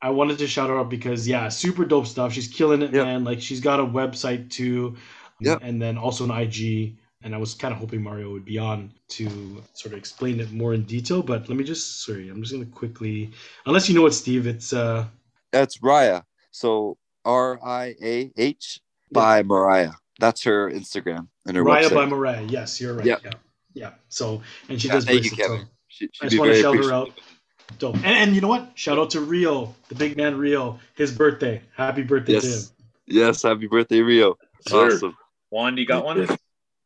I 0.00 0.10
wanted 0.10 0.38
to 0.38 0.46
shout 0.46 0.70
her 0.70 0.78
out 0.78 0.88
because 0.88 1.28
yeah, 1.28 1.48
super 1.50 1.84
dope 1.84 2.06
stuff. 2.06 2.32
She's 2.32 2.48
killing 2.48 2.80
it, 2.82 2.94
Yep. 2.94 3.04
man. 3.04 3.24
Like 3.24 3.42
she's 3.42 3.60
got 3.60 3.80
a 3.80 3.84
website 3.84 4.48
too, 4.50 4.96
Yep. 5.40 5.60
and 5.62 5.80
then 5.82 5.98
also 5.98 6.24
an 6.24 6.30
IG. 6.30 6.96
And 7.22 7.34
I 7.34 7.38
was 7.38 7.54
kind 7.54 7.72
of 7.72 7.80
hoping 7.80 8.02
Mario 8.02 8.30
would 8.30 8.44
be 8.44 8.58
on 8.58 8.92
to 9.08 9.62
sort 9.72 9.92
of 9.92 9.98
explain 9.98 10.38
it 10.38 10.52
more 10.52 10.74
in 10.74 10.84
detail. 10.84 11.22
But 11.22 11.48
let 11.48 11.56
me 11.56 11.64
just 11.64 12.04
sorry, 12.04 12.28
I'm 12.28 12.42
just 12.42 12.52
gonna 12.52 12.66
quickly 12.66 13.32
unless 13.64 13.88
you 13.88 13.94
know 13.94 14.06
it, 14.06 14.12
Steve. 14.12 14.46
It's 14.46 14.72
uh 14.72 15.06
That's 15.50 15.82
Riah. 15.82 16.22
So 16.50 16.98
R 17.24 17.58
I 17.64 17.94
A 18.02 18.32
H 18.36 18.80
by 19.10 19.42
Mariah. 19.42 19.92
That's 20.20 20.44
her 20.44 20.70
Instagram 20.70 21.28
and 21.46 21.56
her 21.56 21.64
Riah 21.64 21.88
website. 21.88 21.94
by 21.94 22.06
Mariah. 22.06 22.42
Yes, 22.42 22.80
you're 22.80 22.94
right. 22.94 23.06
Yeah. 23.06 23.16
Yeah, 23.24 23.30
yeah. 23.74 23.90
So 24.08 24.42
and 24.68 24.80
she 24.80 24.88
Yeah, 24.88 24.94
does. 24.94 25.04
thank 25.06 25.24
you, 25.24 25.30
bracelets, 25.30 25.42
so 25.42 25.48
Kevin. 25.48 25.68
She, 25.88 26.08
I 26.22 26.28
just 26.28 26.38
want 26.38 26.52
to 26.52 26.60
shout 26.60 26.76
her 26.76 26.92
out. 26.92 27.10
Dope. 27.78 27.96
And, 27.96 28.06
and 28.06 28.34
you 28.34 28.40
know 28.40 28.48
what? 28.48 28.72
Shout 28.74 28.98
out 28.98 29.10
to 29.10 29.20
Rio, 29.20 29.74
the 29.88 29.94
big 29.94 30.16
man 30.16 30.36
Rio. 30.36 30.78
His 30.94 31.10
birthday. 31.12 31.62
Happy 31.74 32.02
birthday 32.02 32.38
to 32.38 32.46
him. 32.46 32.52
Yes. 32.52 32.72
Yes. 33.06 33.42
Happy 33.42 33.66
birthday, 33.66 34.00
Rio. 34.00 34.36
Sir. 34.68 34.94
Awesome. 34.94 35.16
Juan, 35.50 35.76
you 35.76 35.86
got 35.86 36.04
one? 36.04 36.28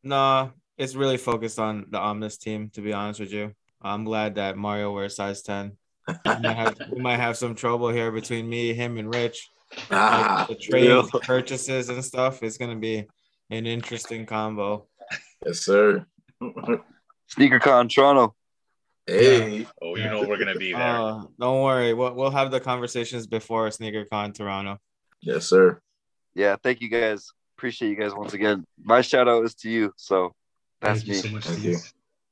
Nah, 0.02 0.51
it's 0.78 0.94
really 0.94 1.16
focused 1.16 1.59
on 1.59 1.86
the 1.90 1.98
Omnes 1.98 2.39
team, 2.39 2.70
to 2.74 2.81
be 2.81 2.93
honest 2.93 3.20
with 3.20 3.32
you. 3.32 3.52
I'm 3.82 4.05
glad 4.05 4.35
that 4.36 4.56
Mario 4.56 4.93
wears 4.93 5.16
size 5.16 5.43
10. 5.43 5.77
We 6.09 6.14
might 6.24 6.56
have, 6.56 6.77
we 6.93 7.01
might 7.01 7.16
have 7.18 7.36
some 7.36 7.55
trouble 7.55 7.89
here 7.90 8.10
between 8.10 8.48
me, 8.48 8.72
him, 8.74 8.98
and 8.98 9.12
Rich. 9.14 9.48
Ah, 9.93 10.47
Like, 10.48 10.59
the 10.59 10.64
trade 10.64 11.05
purchases 11.22 11.90
and 11.90 12.05
stuff 12.05 12.43
is 12.43 12.59
going 12.59 12.72
to 12.72 12.77
be 12.77 13.06
an 13.51 13.66
interesting 13.66 14.27
combo. 14.27 14.89
yes, 15.47 15.60
sir. 15.60 16.05
SneakerCon 16.43 17.89
Toronto. 17.89 18.35
Hey, 19.06 19.66
Oh, 19.81 19.94
you 19.97 20.05
know 20.05 20.22
we're 20.27 20.39
gonna 20.39 20.56
be 20.56 20.72
there. 20.72 20.81
Uh, 20.82 21.22
don't 21.39 21.62
worry. 21.62 21.94
We'll, 21.94 22.14
we'll 22.14 22.31
have 22.32 22.51
the 22.51 22.59
conversations 22.60 23.27
before 23.28 23.68
SneakerCon 23.68 24.35
Toronto. 24.35 24.78
yes, 25.20 25.47
sir. 25.47 25.81
Yeah, 26.35 26.56
thank 26.62 26.81
you 26.81 26.89
guys. 26.89 27.31
Appreciate 27.61 27.91
you 27.91 27.97
guys 27.97 28.15
once 28.15 28.32
again. 28.32 28.65
My 28.82 29.03
shout 29.03 29.28
out 29.28 29.45
is 29.45 29.55
to 29.57 29.69
you. 29.69 29.93
So 29.97 30.35
that's 30.81 31.01
Thank 31.03 31.09
you 31.09 31.12
me. 31.12 31.19
so 31.20 31.28
much, 31.28 31.45
Thank 31.45 31.62
you. 31.62 31.77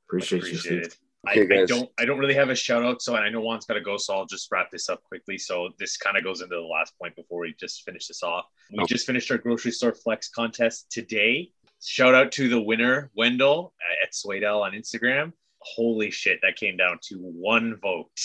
Appreciate, 0.07 0.39
you. 0.43 0.49
Appreciate 0.49 0.61
Steve. 0.61 0.83
it. 0.85 0.97
I, 1.27 1.33
Okay, 1.33 1.43
I 1.43 1.45
guys. 1.59 1.69
don't 1.69 1.91
I 1.99 2.07
don't 2.07 2.19
really 2.19 2.33
have 2.33 2.49
a 2.49 2.55
shout 2.55 2.83
out, 2.83 3.03
so 3.03 3.15
I 3.15 3.29
know 3.29 3.43
Juan's 3.43 3.67
got 3.67 3.75
to 3.75 3.83
go, 3.83 3.99
so 3.99 4.15
I'll 4.15 4.25
just 4.25 4.51
wrap 4.51 4.71
this 4.71 4.89
up 4.89 5.05
quickly. 5.05 5.37
So 5.37 5.69
this 5.79 5.99
kind 5.99 6.17
of 6.17 6.25
goes 6.25 6.41
into 6.41 6.55
the 6.55 6.63
last 6.63 6.95
point 6.99 7.15
before 7.15 7.41
we 7.41 7.55
just 7.61 7.83
finish 7.85 8.07
this 8.07 8.23
off. 8.23 8.47
We 8.73 8.79
Okay. 8.85 8.95
just 8.95 9.05
finished 9.05 9.31
our 9.31 9.37
grocery 9.37 9.71
store 9.73 9.93
flex 9.93 10.31
contest 10.31 10.91
today. 10.91 11.51
Shout 11.85 12.15
out 12.15 12.33
to 12.33 12.49
the 12.49 12.59
winner, 12.63 13.11
Wendell 13.15 13.75
at 14.03 14.13
Swadell 14.15 14.63
on 14.63 14.73
Instagram. 14.73 15.35
Holy 15.61 16.11
shit, 16.11 16.39
that 16.41 16.57
came 16.57 16.79
down 16.79 17.01
to 17.11 17.17
one 17.19 17.77
vote. 17.83 18.19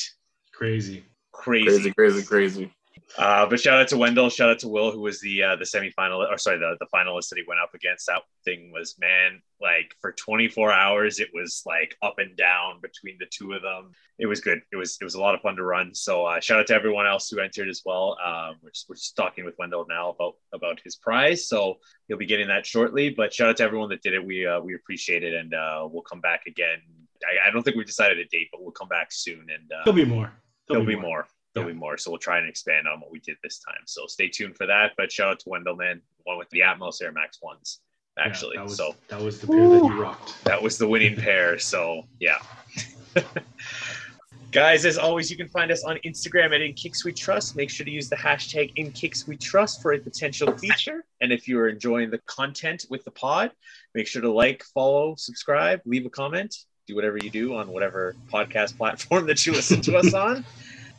Crazy. 0.53 1.03
Crazy. 1.33 1.65
Crazy, 1.65 1.91
crazy, 1.91 2.23
crazy. 2.25 2.73
Uh, 3.17 3.45
but 3.45 3.59
shout 3.59 3.79
out 3.79 3.87
to 3.87 3.97
Wendell, 3.97 4.29
shout 4.29 4.49
out 4.49 4.59
to 4.59 4.67
Will, 4.67 4.91
who 4.91 5.01
was 5.01 5.19
the 5.21 5.43
uh, 5.43 5.55
the 5.55 5.65
semifinalist, 5.65 6.31
or 6.31 6.37
sorry, 6.37 6.57
the, 6.57 6.75
the 6.79 6.87
finalist 6.93 7.29
that 7.29 7.37
he 7.37 7.43
went 7.47 7.61
up 7.61 7.73
against. 7.75 8.07
That 8.07 8.23
thing 8.43 8.71
was 8.71 8.95
man, 8.99 9.41
like 9.61 9.95
for 10.01 10.13
24 10.13 10.71
hours, 10.71 11.19
it 11.19 11.29
was 11.31 11.61
like 11.65 11.95
up 12.01 12.15
and 12.17 12.35
down 12.35 12.79
between 12.81 13.17
the 13.19 13.27
two 13.31 13.53
of 13.53 13.61
them. 13.61 13.91
It 14.17 14.25
was 14.25 14.41
good. 14.41 14.61
It 14.71 14.77
was 14.77 14.97
it 14.99 15.03
was 15.03 15.13
a 15.13 15.21
lot 15.21 15.35
of 15.35 15.41
fun 15.41 15.55
to 15.57 15.63
run. 15.63 15.93
So 15.93 16.25
uh, 16.25 16.39
shout 16.39 16.59
out 16.59 16.67
to 16.67 16.73
everyone 16.73 17.05
else 17.05 17.29
who 17.29 17.39
entered 17.39 17.69
as 17.69 17.83
well. 17.85 18.17
Um, 18.23 18.55
we're 18.63 18.71
just, 18.71 18.89
we're 18.89 18.95
just 18.95 19.15
talking 19.15 19.45
with 19.45 19.55
Wendell 19.59 19.85
now 19.87 20.09
about 20.09 20.33
about 20.51 20.81
his 20.83 20.95
prize, 20.95 21.47
so 21.47 21.77
he'll 22.07 22.17
be 22.17 22.25
getting 22.25 22.47
that 22.47 22.65
shortly. 22.65 23.11
But 23.11 23.31
shout 23.31 23.49
out 23.49 23.57
to 23.57 23.63
everyone 23.63 23.89
that 23.89 24.01
did 24.01 24.13
it. 24.13 24.25
We 24.25 24.47
uh, 24.47 24.59
we 24.59 24.73
appreciate 24.73 25.23
it, 25.23 25.35
and 25.35 25.53
uh, 25.53 25.87
we'll 25.91 26.03
come 26.03 26.21
back 26.21 26.47
again. 26.47 26.79
I, 27.23 27.47
I 27.47 27.51
don't 27.51 27.61
think 27.61 27.77
we've 27.77 27.85
decided 27.85 28.17
a 28.17 28.25
date, 28.25 28.49
but 28.51 28.61
we'll 28.63 28.71
come 28.71 28.87
back 28.89 29.11
soon, 29.11 29.41
and 29.41 29.71
uh, 29.71 29.83
There'll 29.85 29.95
be 29.95 30.05
more. 30.05 30.33
there'll 30.67 30.85
be 30.85 30.95
more. 30.95 31.27
There'll 31.53 31.69
Yeah. 31.69 31.73
be 31.73 31.79
more. 31.79 31.97
So 31.97 32.11
we'll 32.11 32.19
try 32.19 32.39
and 32.39 32.47
expand 32.49 32.87
on 32.87 32.99
what 32.99 33.11
we 33.11 33.19
did 33.19 33.37
this 33.43 33.59
time. 33.59 33.81
So 33.85 34.05
stay 34.07 34.27
tuned 34.27 34.57
for 34.57 34.65
that. 34.65 34.93
But 34.97 35.11
shout 35.11 35.29
out 35.29 35.39
to 35.41 35.49
Wendell, 35.49 35.75
man, 35.75 36.01
one 36.23 36.37
with 36.37 36.49
the 36.49 36.61
Atmos 36.61 37.01
Air 37.01 37.11
Max 37.11 37.39
ones, 37.41 37.79
Yeah, 38.17 38.23
actually. 38.25 38.57
that 38.57 38.63
was, 38.63 38.75
so 38.77 38.95
that 39.09 39.21
was 39.21 39.39
the 39.39 39.47
pair 39.47 39.69
that 39.69 39.83
you 39.83 40.01
rocked. 40.01 40.43
that 40.45 40.61
was 40.61 40.77
the 40.77 40.87
winning 40.87 41.15
pair. 41.15 41.59
So 41.59 42.07
yeah. 42.19 42.39
Guys, 44.51 44.85
as 44.85 44.99
always, 44.99 45.31
you 45.31 45.37
can 45.37 45.47
find 45.49 45.71
us 45.71 45.83
on 45.83 45.97
Instagram 46.05 46.53
at 46.53 46.61
In 46.61 46.73
Kix 46.73 47.03
We 47.03 47.11
Trust. 47.11 47.55
Make 47.55 47.71
sure 47.71 47.85
to 47.85 47.91
use 47.91 48.07
the 48.07 48.15
hashtag 48.15 48.71
In 48.75 48.91
Kix 48.91 49.27
We 49.27 49.35
Trust 49.35 49.81
for 49.81 49.93
a 49.93 49.99
potential 49.99 50.55
feature. 50.57 51.03
And 51.21 51.31
if 51.33 51.47
you 51.47 51.57
are 51.59 51.67
enjoying 51.69 52.11
the 52.11 52.19
content 52.27 52.85
with 52.91 53.03
the 53.03 53.09
pod, 53.09 53.51
make 53.95 54.05
sure 54.05 54.21
to 54.21 54.31
like, 54.31 54.63
follow, 54.63 55.15
subscribe, 55.17 55.81
leave 55.85 56.05
a 56.05 56.09
comment, 56.11 56.55
do 56.87 56.93
whatever 56.95 57.17
you 57.17 57.31
do 57.31 57.55
on 57.55 57.67
whatever 57.69 58.15
podcast 58.31 58.77
platform 58.77 59.25
that 59.25 59.43
you 59.43 59.53
listen 59.53 59.81
to 59.81 59.97
us 59.97 60.13
on. 60.27 60.45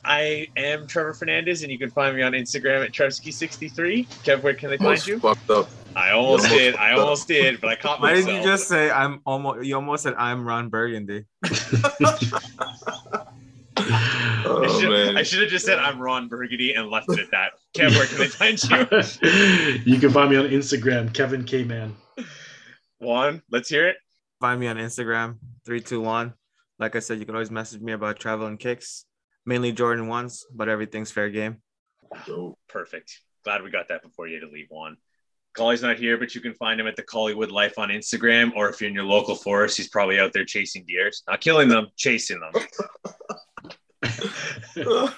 I 0.05 0.49
am 0.57 0.87
Trevor 0.87 1.15
Fernandez, 1.15 1.63
and 1.63 1.73
you 1.73 1.79
can 1.79 1.91
find 1.91 2.17
me 2.17 2.23
on 2.23 2.33
Instagram 2.33 2.85
at 2.85 2.93
Trevski63. 2.93 4.07
Kev, 4.25 4.43
where 4.43 4.55
can 4.55 4.71
they 4.71 4.77
find 4.77 4.89
Almost 4.89 5.07
you? 5.07 5.19
fucked 5.19 5.51
up. 5.51 5.69
I 5.97 6.11
almost 6.11 6.45
almost 6.45 6.61
did. 6.61 6.77
I 6.77 6.93
almost 6.93 7.29
did, 7.29 7.61
but 7.61 7.71
I 7.71 7.77
caught 7.77 8.01
Why 8.01 8.13
myself. 8.13 8.27
Why 8.27 8.33
did 8.33 8.45
you 8.45 8.51
just 8.51 8.69
say 8.69 8.91
I'm 8.91 9.21
almost? 9.25 9.65
You 9.65 9.77
almost 9.77 10.03
said 10.03 10.15
I'm 10.19 10.47
Ron 10.47 10.69
Burgundy. 10.69 11.25
I 11.45 12.41
Oh 14.47 14.81
should, 14.81 14.91
man. 14.91 15.17
I 15.17 15.23
should 15.23 15.41
have 15.41 15.51
just 15.51 15.65
said 15.65 15.79
I'm 15.79 16.01
Ron 16.01 16.29
Burgundy 16.29 16.75
and 16.75 16.91
left 16.91 17.11
it 17.11 17.19
at 17.19 17.31
that. 17.31 17.53
Kev, 17.75 17.97
where 17.97 18.07
can 18.07 18.19
they 18.19 18.29
find 18.29 18.63
you? 18.63 19.83
you 19.95 19.99
can 19.99 20.11
find 20.11 20.31
me 20.31 20.37
on 20.37 20.47
Instagram, 20.47 21.13
Kevin 21.13 21.45
K 21.45 21.65
Man. 21.65 21.95
Juan, 22.99 23.43
let's 23.51 23.69
hear 23.69 23.89
it. 23.89 23.97
Find 24.41 24.61
me 24.61 24.67
on 24.67 24.77
Instagram 24.77 25.39
three 25.65 25.81
two 25.81 26.01
one. 26.01 26.35
Like 26.79 26.97
I 26.97 26.99
said, 26.99 27.19
you 27.19 27.27
can 27.27 27.35
always 27.35 27.51
message 27.51 27.81
me 27.81 27.93
about 27.93 28.19
travel 28.19 28.47
and 28.47 28.59
kicks, 28.59 29.05
mainly 29.47 29.73
Jordan 29.73 30.09
ones, 30.09 30.47
but 30.55 30.69
everything's 30.69 31.11
fair 31.11 31.31
game. 31.31 31.59
Dope. 32.27 32.59
Perfect. 32.69 33.21
Glad 33.45 33.63
we 33.63 33.71
got 33.71 33.89
that 33.89 34.03
before 34.03 34.27
you 34.27 34.35
had 34.35 34.47
to 34.47 34.53
leave 34.53 34.69
one. 34.71 34.97
Collie's 35.55 35.83
not 35.83 35.99
here, 35.99 36.19
but 36.19 36.35
you 36.35 36.41
can 36.41 36.55
find 36.55 36.81
him 36.81 36.87
at 36.87 36.97
the 36.97 37.03
Collywood 37.03 37.51
Life 37.51 37.79
on 37.79 37.91
Instagram, 37.91 38.53
or 38.57 38.69
if 38.69 38.81
you're 38.81 38.89
in 38.89 38.95
your 38.95 39.05
local 39.05 39.37
forest, 39.37 39.77
he's 39.77 39.89
probably 39.89 40.19
out 40.19 40.33
there 40.33 40.45
chasing 40.45 40.85
deers, 40.85 41.23
not 41.29 41.41
killing 41.41 41.69
them, 41.69 41.87
chasing 41.97 42.41
them. 42.41 42.53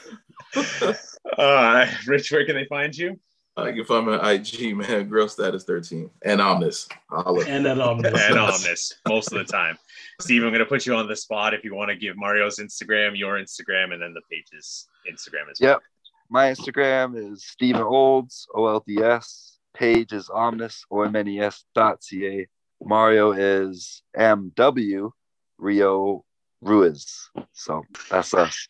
Uh, 1.36 1.86
Rich, 2.06 2.30
where 2.32 2.46
can 2.46 2.54
they 2.54 2.64
find 2.66 2.96
you? 2.96 3.18
Uh, 3.58 3.64
you 3.66 3.74
can 3.74 3.84
find 3.84 4.06
me 4.06 4.14
on 4.14 4.26
IG, 4.26 4.76
man. 4.76 5.08
Grail 5.08 5.28
status 5.28 5.64
13. 5.64 6.08
And 6.24 6.40
Omnes. 6.40 6.88
And 7.10 7.66
at 7.66 7.80
Omnes. 7.80 8.06
and 8.06 8.38
Omnes 8.38 8.94
most 9.08 9.32
of 9.32 9.38
the 9.38 9.44
time. 9.44 9.76
Steve, 10.20 10.42
I'm 10.44 10.50
going 10.50 10.60
to 10.60 10.66
put 10.66 10.86
you 10.86 10.94
on 10.94 11.06
the 11.08 11.16
spot 11.16 11.52
if 11.52 11.62
you 11.62 11.74
want 11.74 11.90
to 11.90 11.96
give 11.96 12.16
Mario's 12.16 12.58
Instagram, 12.58 13.18
your 13.18 13.34
Instagram, 13.38 13.92
and 13.92 14.00
then 14.00 14.14
the 14.14 14.22
page's 14.30 14.88
Instagram 15.10 15.50
as 15.50 15.60
well. 15.60 15.72
Yep. 15.72 15.82
My 16.30 16.52
Instagram 16.52 17.32
is 17.32 17.44
Stephen 17.44 17.82
Olds, 17.82 18.46
O 18.54 18.66
L 18.66 18.82
D 18.86 19.02
S. 19.02 19.58
Page 19.74 20.12
is 20.12 20.30
Omnes, 20.30 20.84
O 20.90 21.02
M 21.02 21.14
N 21.14 21.28
E 21.28 21.40
S 21.40 21.64
dot 21.74 22.02
C 22.02 22.26
A. 22.26 22.46
Mario 22.82 23.32
is 23.32 24.02
M 24.16 24.52
W 24.56 25.12
Rio 25.58 26.24
Ruiz. 26.62 27.30
So 27.52 27.82
that's 28.10 28.32
us. 28.32 28.68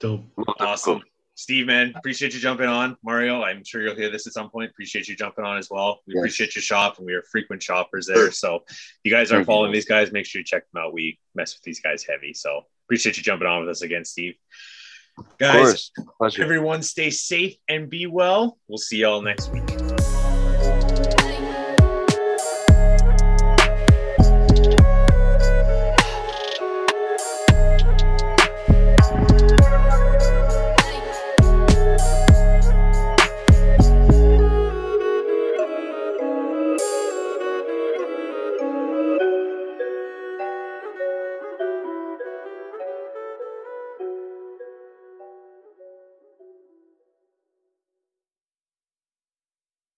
Dope. 0.00 0.24
Awesome. 0.58 1.02
Steve, 1.40 1.68
man, 1.68 1.94
appreciate 1.96 2.34
you 2.34 2.38
jumping 2.38 2.66
on. 2.66 2.98
Mario, 3.02 3.42
I'm 3.42 3.64
sure 3.64 3.80
you'll 3.80 3.94
hear 3.94 4.10
this 4.10 4.26
at 4.26 4.34
some 4.34 4.50
point. 4.50 4.68
Appreciate 4.70 5.08
you 5.08 5.16
jumping 5.16 5.42
on 5.42 5.56
as 5.56 5.70
well. 5.70 6.02
We 6.06 6.12
Yes. 6.12 6.20
appreciate 6.20 6.54
your 6.54 6.60
shop, 6.60 6.98
and 6.98 7.06
we 7.06 7.14
are 7.14 7.22
frequent 7.22 7.62
shoppers 7.62 8.06
there. 8.06 8.30
So, 8.30 8.56
if 8.68 8.98
you 9.04 9.10
guys 9.10 9.32
aren't 9.32 9.46
following 9.46 9.72
these 9.72 9.86
guys, 9.86 10.12
make 10.12 10.26
sure 10.26 10.40
you 10.40 10.44
check 10.44 10.64
them 10.70 10.82
out. 10.82 10.92
We 10.92 11.18
mess 11.34 11.54
with 11.54 11.62
these 11.62 11.80
guys 11.80 12.04
heavy. 12.04 12.34
So, 12.34 12.66
appreciate 12.84 13.16
you 13.16 13.22
jumping 13.22 13.48
on 13.48 13.60
with 13.60 13.70
us 13.70 13.80
again, 13.80 14.04
Steve. 14.04 14.34
Guys, 15.38 15.92
everyone 16.38 16.82
stay 16.82 17.08
safe 17.08 17.56
and 17.70 17.88
be 17.88 18.06
well. 18.06 18.58
We'll 18.68 18.76
see 18.76 18.98
y'all 18.98 19.22
next 19.22 19.50
week. 19.50 19.89